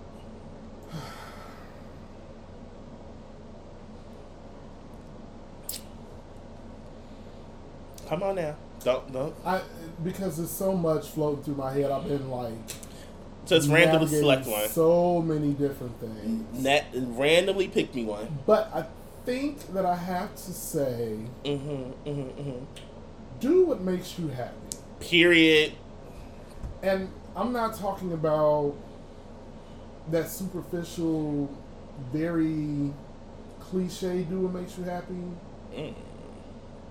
Come 8.08 8.24
on 8.24 8.36
now. 8.36 8.56
Don't, 8.84 9.12
don't. 9.14 9.36
I 9.46 9.62
because 10.04 10.38
there's 10.38 10.50
so 10.50 10.74
much 10.76 11.08
floating 11.10 11.44
through 11.44 11.56
my 11.56 11.72
head. 11.72 11.90
I've 11.92 12.08
been 12.08 12.30
like 12.30 12.54
Just 13.46 13.70
randomly 13.70 14.08
select 14.08 14.46
one. 14.46 14.68
So 14.70 15.22
many 15.22 15.54
different 15.54 16.00
things. 16.00 16.60
Net, 16.60 16.88
randomly 16.94 17.68
pick 17.70 17.94
me 17.96 18.04
one. 18.06 18.40
But 18.46 18.70
I 18.74 18.86
think 19.26 19.74
that 19.74 19.86
I 19.86 19.96
have 19.96 20.36
to 20.36 20.52
say, 20.52 21.18
Mm-hmm, 21.46 21.70
mm-hmm, 22.10 22.10
mm-hmm. 22.42 22.66
do 23.40 23.66
what 23.66 23.82
makes 23.82 24.20
you 24.20 24.28
happy. 24.28 24.78
Period. 25.00 25.74
And 26.82 27.10
I'm 27.36 27.54
not 27.54 27.76
talking 27.78 28.12
about 28.12 28.76
that 30.12 30.30
superficial, 30.30 31.50
very 32.12 32.92
cliche 33.62 34.24
do 34.24 34.42
what 34.42 34.62
makes 34.62 34.78
you 34.78 34.84
happy, 34.84 35.14
Mm. 35.74 35.94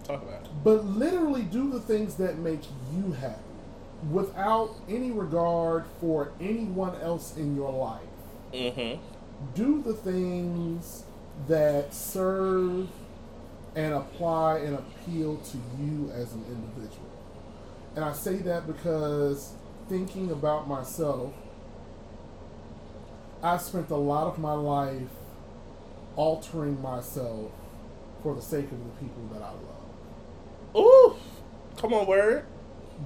Talk 0.04 0.22
about 0.22 0.42
it. 0.42 0.48
but 0.64 0.84
literally 0.84 1.42
do 1.42 1.70
the 1.70 1.80
things 1.80 2.16
that 2.16 2.38
make 2.38 2.62
you 2.92 3.12
happy 3.12 3.40
without 4.10 4.74
any 4.88 5.12
regard 5.12 5.84
for 6.00 6.32
anyone 6.40 7.00
else 7.00 7.36
in 7.36 7.54
your 7.54 7.72
life. 7.72 8.00
Mm-hmm. 8.52 9.00
Do 9.54 9.82
the 9.82 9.94
things 9.94 11.04
that 11.48 11.94
serve 11.94 12.88
and 13.74 13.94
apply 13.94 14.58
and 14.58 14.74
appeal 14.76 15.36
to 15.38 15.56
you 15.80 16.10
as 16.14 16.32
an 16.32 16.44
individual. 16.48 17.08
And 17.94 18.04
I 18.04 18.12
say 18.12 18.36
that 18.38 18.66
because 18.66 19.52
thinking 19.88 20.30
about 20.30 20.68
myself, 20.68 21.32
I 23.42 23.56
spent 23.56 23.90
a 23.90 23.96
lot 23.96 24.26
of 24.26 24.38
my 24.38 24.52
life 24.52 25.08
altering 26.16 26.80
myself 26.82 27.50
for 28.22 28.34
the 28.34 28.42
sake 28.42 28.66
of 28.70 28.78
the 28.78 28.90
people 29.00 29.28
that 29.32 29.42
I 29.42 29.50
love. 29.50 29.71
Ooh. 30.76 31.16
Come 31.76 31.92
on, 31.94 32.06
word. 32.06 32.44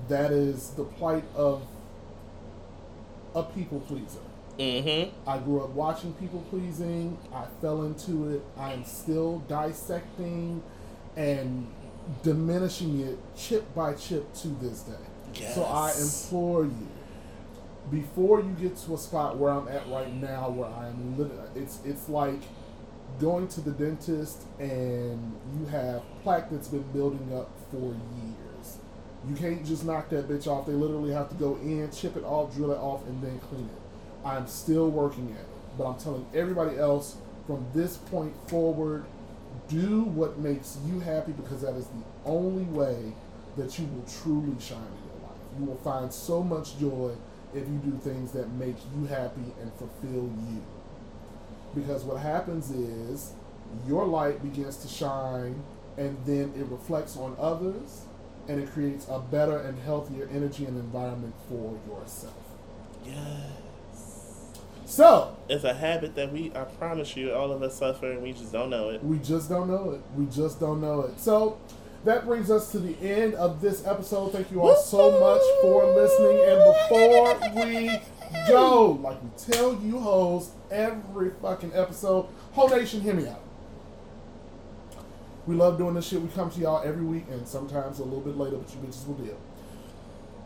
That 0.09 0.31
is 0.33 0.71
the 0.71 0.85
plight 0.85 1.25
of 1.35 1.63
a 3.35 3.43
people 3.43 3.81
pleaser. 3.81 4.21
Mm-hmm. 4.59 5.29
I 5.29 5.39
grew 5.39 5.63
up 5.63 5.71
watching 5.71 6.13
people 6.15 6.41
pleasing. 6.51 7.19
I 7.35 7.45
fell 7.61 7.83
into 7.83 8.31
it. 8.31 8.43
I 8.57 8.73
am 8.73 8.85
still 8.85 9.41
dissecting 9.41 10.63
and 11.17 11.67
diminishing 12.23 13.01
it 13.01 13.19
chip 13.37 13.75
by 13.75 13.95
chip 13.95 14.33
to 14.35 14.49
this 14.49 14.81
day. 14.83 14.93
Yes. 15.35 15.55
So 15.55 15.65
I 15.65 15.93
implore 16.01 16.65
you, 16.65 16.89
before 17.91 18.41
you 18.41 18.55
get 18.59 18.77
to 18.79 18.95
a 18.95 18.99
spot 18.99 19.37
where 19.37 19.53
I'm 19.53 19.69
at 19.69 19.89
right 19.89 20.13
now, 20.15 20.49
where 20.49 20.71
I 20.71 20.89
am, 20.89 21.19
lit- 21.19 21.31
it's 21.55 21.81
it's 21.85 22.09
like 22.09 22.41
going 23.21 23.49
to 23.49 23.61
the 23.61 23.71
dentist 23.73 24.43
and 24.59 25.35
you 25.59 25.67
have 25.67 26.03
plaque 26.23 26.51
that's 26.51 26.69
been 26.69 26.83
building 26.93 27.35
up 27.35 27.51
for 27.71 27.95
years. 28.17 28.79
You 29.29 29.35
can't 29.35 29.65
just 29.65 29.85
knock 29.85 30.09
that 30.11 30.29
bitch 30.29 30.47
off. 30.47 30.67
They 30.67 30.73
literally 30.73 31.13
have 31.13 31.29
to 31.31 31.35
go 31.35 31.57
in, 31.63 31.91
chip 31.91 32.17
it 32.17 32.25
off, 32.25 32.55
drill 32.55 32.73
it 32.73 32.79
off, 32.79 33.07
and 33.07 33.23
then 33.23 33.39
clean 33.41 33.65
it. 33.65 34.27
I'm 34.27 34.47
still 34.47 34.89
working 34.89 35.33
at 35.33 35.41
it, 35.41 35.79
but 35.79 35.85
I'm 35.85 35.99
telling 35.99 36.27
everybody 36.35 36.77
else 36.79 37.17
from 37.47 37.65
this 37.75 37.97
point 37.97 38.35
forward, 38.49 39.05
do 39.69 40.03
what 40.03 40.39
makes 40.39 40.79
you 40.87 41.01
happy 41.01 41.33
because 41.33 41.63
that 41.63 41.75
is 41.75 41.87
the 41.87 42.03
only 42.25 42.65
way 42.65 43.13
that 43.57 43.79
you 43.79 43.87
will 43.87 44.05
truly 44.23 44.57
shine 44.61 44.79
in 44.79 45.11
your 45.11 45.29
life. 45.29 45.39
You 45.59 45.65
will 45.65 45.77
find 45.77 46.13
so 46.13 46.43
much 46.43 46.79
joy 46.79 47.13
if 47.55 47.67
you 47.67 47.81
do 47.85 47.99
things 48.03 48.33
that 48.33 48.51
make 48.53 48.77
you 48.95 49.07
happy 49.07 49.53
and 49.61 49.73
fulfill 49.75 50.31
you. 50.51 50.63
Because 51.75 52.05
what 52.05 52.19
happens 52.21 52.71
is 52.71 53.33
your 53.87 54.07
light 54.07 54.43
begins 54.43 54.77
to 54.79 54.89
shine 54.89 55.63
and 55.97 56.17
then 56.27 56.53
it 56.57 56.67
reflects 56.67 57.17
on 57.17 57.37
others 57.39 58.03
and 58.49 58.61
it 58.61 58.71
creates 58.73 59.07
a 59.09 59.19
better 59.19 59.59
and 59.59 59.79
healthier 59.81 60.29
energy 60.33 60.65
and 60.65 60.79
environment 60.79 61.35
for 61.49 61.79
yourself. 61.89 62.35
Yes. 63.05 63.51
So, 64.85 65.37
It's 65.49 65.65
a 65.65 65.75
habit 65.75 66.15
that 66.15 66.33
we, 66.33 66.53
I 66.55 66.63
promise 66.65 67.17
you, 67.17 67.33
all 67.33 67.51
of 67.51 67.63
us 67.63 67.77
suffer 67.77 68.13
and 68.13 68.23
we 68.23 68.33
just 68.33 68.53
don't 68.53 68.71
know 68.71 68.91
it. 68.91 69.03
We 69.03 69.19
just 69.19 69.49
don't 69.49 69.69
know 69.69 69.91
it. 69.91 70.01
We 70.17 70.27
just 70.27 70.61
don't 70.61 70.81
know 70.81 71.01
it. 71.03 71.19
So 71.19 71.59
that 72.05 72.25
brings 72.25 72.51
us 72.53 72.71
to 72.73 72.79
the 72.79 72.97
end 73.01 73.35
of 73.35 73.61
this 73.61 73.85
episode. 73.85 74.33
Thank 74.33 74.53
you 74.53 74.63
all 74.63 74.77
so 74.77 75.11
much 75.19 75.43
for 75.61 75.85
listening. 75.93 76.39
And 76.49 76.63
before 76.73 77.65
we 77.65 78.01
go, 78.49 78.93
like 79.03 79.21
we 79.23 79.29
tell 79.37 79.75
you 79.83 79.99
hoes 79.99 80.51
every 80.71 81.31
fucking 81.43 81.73
episode, 81.75 82.27
whole 82.53 82.69
nation, 82.69 83.01
hear 83.01 83.15
me 83.15 83.27
out. 83.29 83.41
We 85.47 85.55
love 85.55 85.79
doing 85.79 85.95
this 85.95 86.07
shit. 86.09 86.21
We 86.21 86.29
come 86.29 86.51
to 86.51 86.61
y'all 86.61 86.83
every 86.85 87.05
week 87.05 87.25
and 87.31 87.47
sometimes 87.47 88.01
a 88.01 88.05
little 88.05 88.21
bit 88.21 88.37
later, 88.37 88.57
but 88.57 88.69
you 88.75 88.81
bitches 88.81 89.07
will 89.07 89.15
deal. 89.15 89.39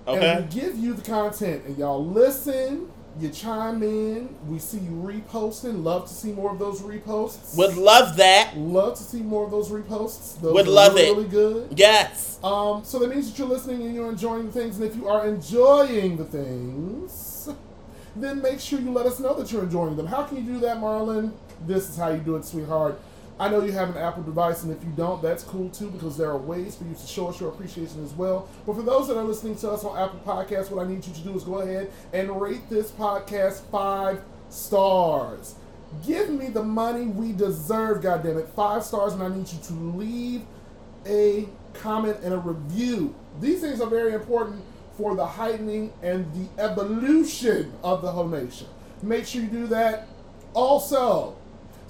Okay. 0.06 0.30
And 0.30 0.44
we 0.44 0.60
give 0.60 0.76
you 0.76 0.94
the 0.94 1.02
content, 1.02 1.64
and 1.66 1.76
y'all 1.78 2.04
listen. 2.04 2.90
You 3.18 3.28
chime 3.28 3.82
in. 3.82 4.36
We 4.46 4.60
see 4.60 4.78
you 4.78 4.92
reposting. 4.92 5.82
Love 5.82 6.06
to 6.06 6.14
see 6.14 6.30
more 6.30 6.52
of 6.52 6.60
those 6.60 6.80
reposts. 6.80 7.56
Would 7.56 7.76
love 7.76 8.16
that. 8.18 8.56
Love 8.56 8.96
to 8.98 9.02
see 9.02 9.20
more 9.20 9.44
of 9.44 9.50
those 9.50 9.68
reposts. 9.68 10.40
Those 10.40 10.54
Would 10.54 10.68
are 10.68 10.70
love 10.70 10.94
really, 10.94 11.08
it. 11.08 11.16
Really 11.16 11.28
good. 11.28 11.72
Yes. 11.76 12.38
Um, 12.44 12.84
so 12.84 13.00
that 13.00 13.08
means 13.08 13.28
that 13.28 13.36
you're 13.36 13.48
listening 13.48 13.82
and 13.82 13.94
you're 13.94 14.08
enjoying 14.08 14.46
the 14.46 14.52
things. 14.52 14.76
And 14.78 14.84
if 14.88 14.94
you 14.94 15.08
are 15.08 15.26
enjoying 15.26 16.18
the 16.18 16.24
things, 16.24 17.48
then 18.14 18.40
make 18.40 18.60
sure 18.60 18.78
you 18.78 18.92
let 18.92 19.06
us 19.06 19.18
know 19.18 19.34
that 19.34 19.50
you're 19.50 19.64
enjoying 19.64 19.96
them. 19.96 20.06
How 20.06 20.22
can 20.22 20.36
you 20.36 20.44
do 20.44 20.60
that, 20.60 20.76
Marlon? 20.76 21.32
This 21.66 21.90
is 21.90 21.96
how 21.96 22.10
you 22.10 22.18
do 22.18 22.36
it, 22.36 22.44
sweetheart. 22.44 23.00
I 23.40 23.48
know 23.48 23.64
you 23.64 23.72
have 23.72 23.88
an 23.88 23.96
Apple 23.96 24.22
device, 24.22 24.64
and 24.64 24.70
if 24.70 24.84
you 24.84 24.90
don't, 24.90 25.22
that's 25.22 25.42
cool 25.42 25.70
too, 25.70 25.90
because 25.90 26.14
there 26.18 26.28
are 26.28 26.36
ways 26.36 26.76
for 26.76 26.84
you 26.84 26.94
to 26.94 27.06
show 27.06 27.28
us 27.28 27.40
your 27.40 27.48
appreciation 27.48 28.04
as 28.04 28.12
well. 28.12 28.46
But 28.66 28.76
for 28.76 28.82
those 28.82 29.08
that 29.08 29.16
are 29.16 29.24
listening 29.24 29.56
to 29.56 29.70
us 29.70 29.82
on 29.82 29.98
Apple 29.98 30.20
Podcasts, 30.26 30.70
what 30.70 30.84
I 30.84 30.86
need 30.86 31.06
you 31.06 31.14
to 31.14 31.20
do 31.20 31.34
is 31.34 31.42
go 31.42 31.60
ahead 31.60 31.90
and 32.12 32.38
rate 32.38 32.68
this 32.68 32.90
podcast 32.90 33.62
five 33.70 34.22
stars. 34.50 35.54
Give 36.06 36.28
me 36.28 36.48
the 36.48 36.62
money 36.62 37.06
we 37.06 37.32
deserve, 37.32 38.02
goddammit. 38.02 38.50
Five 38.50 38.84
stars, 38.84 39.14
and 39.14 39.22
I 39.22 39.28
need 39.28 39.50
you 39.50 39.58
to 39.58 39.72
leave 39.72 40.42
a 41.06 41.48
comment 41.72 42.18
and 42.22 42.34
a 42.34 42.38
review. 42.38 43.14
These 43.40 43.62
things 43.62 43.80
are 43.80 43.88
very 43.88 44.12
important 44.12 44.62
for 44.98 45.14
the 45.14 45.24
heightening 45.24 45.94
and 46.02 46.30
the 46.34 46.62
evolution 46.62 47.72
of 47.82 48.02
the 48.02 48.12
whole 48.12 48.28
nation. 48.28 48.66
Make 49.02 49.24
sure 49.24 49.40
you 49.40 49.48
do 49.48 49.66
that. 49.68 50.08
Also, 50.52 51.36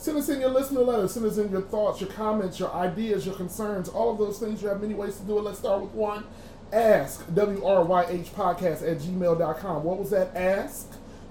send 0.01 0.17
us 0.17 0.31
in 0.31 0.41
your 0.41 0.49
listener 0.49 0.81
letters, 0.81 1.13
send 1.13 1.27
us 1.27 1.37
in 1.37 1.51
your 1.51 1.61
thoughts, 1.61 2.01
your 2.01 2.11
comments, 2.11 2.59
your 2.59 2.73
ideas, 2.73 3.27
your 3.27 3.35
concerns, 3.35 3.89
all 3.89 4.11
of 4.11 4.19
those 4.19 4.39
things. 4.39 4.63
You 4.63 4.69
have 4.69 4.81
many 4.81 4.95
ways 4.95 5.17
to 5.19 5.23
do 5.25 5.39
it. 5.39 5.43
Let's 5.43 5.59
start 5.59 5.83
with 5.83 5.93
one. 5.93 6.25
Ask 6.73 7.27
WRYH 7.27 8.31
podcast 8.31 8.89
at 8.91 8.99
gmail.com. 8.99 9.85
What 9.85 9.99
was 9.99 10.11
that? 10.11 10.35
Ask 10.35 10.91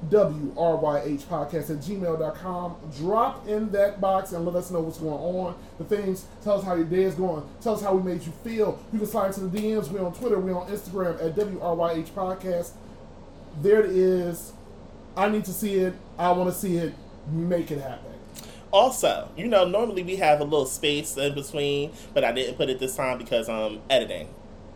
WRYH 0.09 1.23
podcast 1.23 1.71
at 1.71 1.77
gmail.com. 1.77 2.75
Drop 2.97 3.47
in 3.47 3.71
that 3.71 3.99
box 3.99 4.33
and 4.33 4.45
let 4.45 4.55
us 4.55 4.69
know 4.69 4.81
what's 4.81 4.99
going 4.99 5.13
on. 5.13 5.55
The 5.79 5.85
things, 5.85 6.25
tell 6.43 6.59
us 6.59 6.63
how 6.63 6.75
your 6.75 6.85
day 6.85 7.03
is 7.03 7.15
going. 7.15 7.43
Tell 7.61 7.73
us 7.73 7.81
how 7.81 7.95
we 7.95 8.03
made 8.03 8.23
you 8.23 8.31
feel. 8.43 8.79
You 8.93 8.99
can 8.99 9.07
slide 9.07 9.27
into 9.27 9.47
the 9.47 9.57
DMs. 9.57 9.89
We're 9.89 10.05
on 10.05 10.13
Twitter. 10.13 10.39
We're 10.39 10.57
on 10.57 10.69
Instagram 10.69 11.15
at 11.25 11.35
WRYH 11.35 12.09
podcast. 12.09 12.71
There 13.61 13.83
it 13.83 13.91
is. 13.91 14.53
I 15.17 15.27
need 15.27 15.45
to 15.45 15.53
see 15.53 15.75
it. 15.75 15.95
I 16.19 16.31
want 16.33 16.53
to 16.53 16.55
see 16.55 16.77
it. 16.77 16.93
Make 17.31 17.71
it 17.71 17.81
happen. 17.81 18.09
Also, 18.71 19.29
you 19.35 19.47
know, 19.47 19.65
normally 19.67 20.03
we 20.03 20.17
have 20.17 20.41
a 20.41 20.43
little 20.43 20.65
space 20.65 21.17
in 21.17 21.33
between, 21.33 21.91
but 22.13 22.23
I 22.23 22.31
didn't 22.31 22.55
put 22.55 22.69
it 22.69 22.79
this 22.79 22.95
time 22.95 23.17
because 23.17 23.49
um 23.49 23.81
editing 23.89 24.29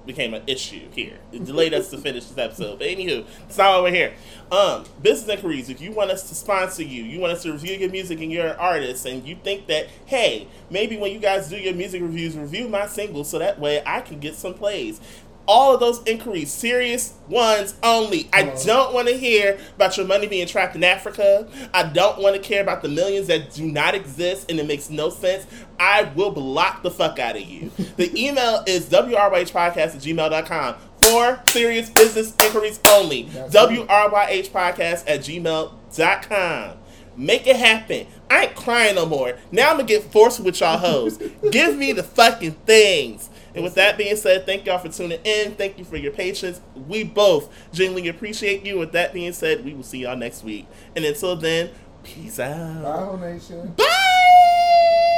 became 0.05 0.33
an 0.33 0.43
issue 0.47 0.89
here. 0.91 1.17
It 1.31 1.45
delayed 1.45 1.73
us 1.73 1.89
to 1.91 1.97
finish 1.99 2.25
this 2.25 2.37
episode. 2.37 2.79
But 2.79 2.87
anywho, 2.87 3.25
it's 3.47 3.57
not 3.57 3.71
why 3.71 3.89
we're 3.89 3.95
here. 3.95 4.13
Um, 4.51 4.85
business 5.01 5.29
inquiries. 5.29 5.69
If 5.69 5.81
you 5.81 5.91
want 5.91 6.11
us 6.11 6.27
to 6.29 6.35
sponsor 6.35 6.83
you, 6.83 7.03
you 7.03 7.19
want 7.19 7.33
us 7.33 7.43
to 7.43 7.51
review 7.51 7.75
your 7.75 7.89
music 7.89 8.19
and 8.21 8.31
you're 8.31 8.47
an 8.47 8.57
artist, 8.57 9.05
and 9.05 9.25
you 9.25 9.35
think 9.43 9.67
that, 9.67 9.87
hey, 10.05 10.47
maybe 10.69 10.97
when 10.97 11.11
you 11.11 11.19
guys 11.19 11.49
do 11.49 11.57
your 11.57 11.73
music 11.73 12.01
reviews, 12.01 12.37
review 12.37 12.67
my 12.67 12.87
single 12.87 13.23
so 13.23 13.39
that 13.39 13.59
way 13.59 13.81
I 13.85 14.01
can 14.01 14.19
get 14.19 14.35
some 14.35 14.53
plays. 14.53 14.99
All 15.47 15.73
of 15.73 15.79
those 15.79 16.01
inquiries, 16.03 16.51
serious 16.51 17.13
ones 17.27 17.75
only. 17.83 18.29
I 18.31 18.43
don't 18.65 18.93
want 18.93 19.09
to 19.09 19.17
hear 19.17 19.59
about 19.75 19.97
your 19.97 20.05
money 20.05 20.25
being 20.27 20.47
trapped 20.47 20.75
in 20.75 20.83
Africa. 20.83 21.47
I 21.73 21.83
don't 21.83 22.21
want 22.21 22.35
to 22.35 22.41
care 22.41 22.61
about 22.61 22.81
the 22.81 22.87
millions 22.89 23.27
that 23.27 23.53
do 23.53 23.65
not 23.65 23.93
exist 23.93 24.49
and 24.49 24.59
it 24.59 24.65
makes 24.65 24.89
no 24.89 25.09
sense. 25.09 25.45
I 25.79 26.03
will 26.15 26.31
block 26.31 26.81
the 26.81 26.91
fuck 26.91 27.19
out 27.19 27.35
of 27.35 27.41
you. 27.41 27.71
the 27.97 28.11
email 28.17 28.63
is 28.65 28.89
wryhpodcast 28.89 29.77
at 29.77 29.95
gmail.com 29.95 30.75
for 31.01 31.41
serious 31.47 31.89
business 31.89 32.33
inquiries 32.41 32.79
only. 32.91 33.25
Wryhpodcast 33.25 35.03
at 35.07 35.19
gmail.com. 35.19 36.77
Make 37.15 37.45
it 37.45 37.57
happen. 37.57 38.07
I 38.29 38.45
ain't 38.45 38.55
crying 38.55 38.95
no 38.95 39.05
more. 39.05 39.37
Now 39.51 39.69
I'm 39.69 39.77
gonna 39.77 39.87
get 39.87 40.11
forced 40.11 40.39
with 40.39 40.59
y'all 40.59 40.77
hoes. 40.77 41.19
Give 41.51 41.77
me 41.77 41.91
the 41.91 42.01
fucking 42.03 42.53
things. 42.65 43.29
And 43.55 43.63
with 43.63 43.75
that 43.75 43.97
being 43.97 44.15
said, 44.15 44.45
thank 44.45 44.65
y'all 44.65 44.79
for 44.79 44.89
tuning 44.89 45.19
in. 45.23 45.53
Thank 45.55 45.77
you 45.77 45.85
for 45.85 45.97
your 45.97 46.11
patience. 46.11 46.61
We 46.87 47.03
both 47.03 47.49
genuinely 47.71 48.09
appreciate 48.09 48.65
you. 48.65 48.79
With 48.79 48.91
that 48.93 49.13
being 49.13 49.33
said, 49.33 49.63
we 49.63 49.73
will 49.73 49.83
see 49.83 49.99
y'all 49.99 50.15
next 50.15 50.43
week. 50.43 50.67
And 50.95 51.05
until 51.05 51.35
then, 51.35 51.69
peace 52.03 52.39
out. 52.39 53.19
Bye, 53.19 53.31
nation. 53.31 53.73
Bye. 53.77 55.09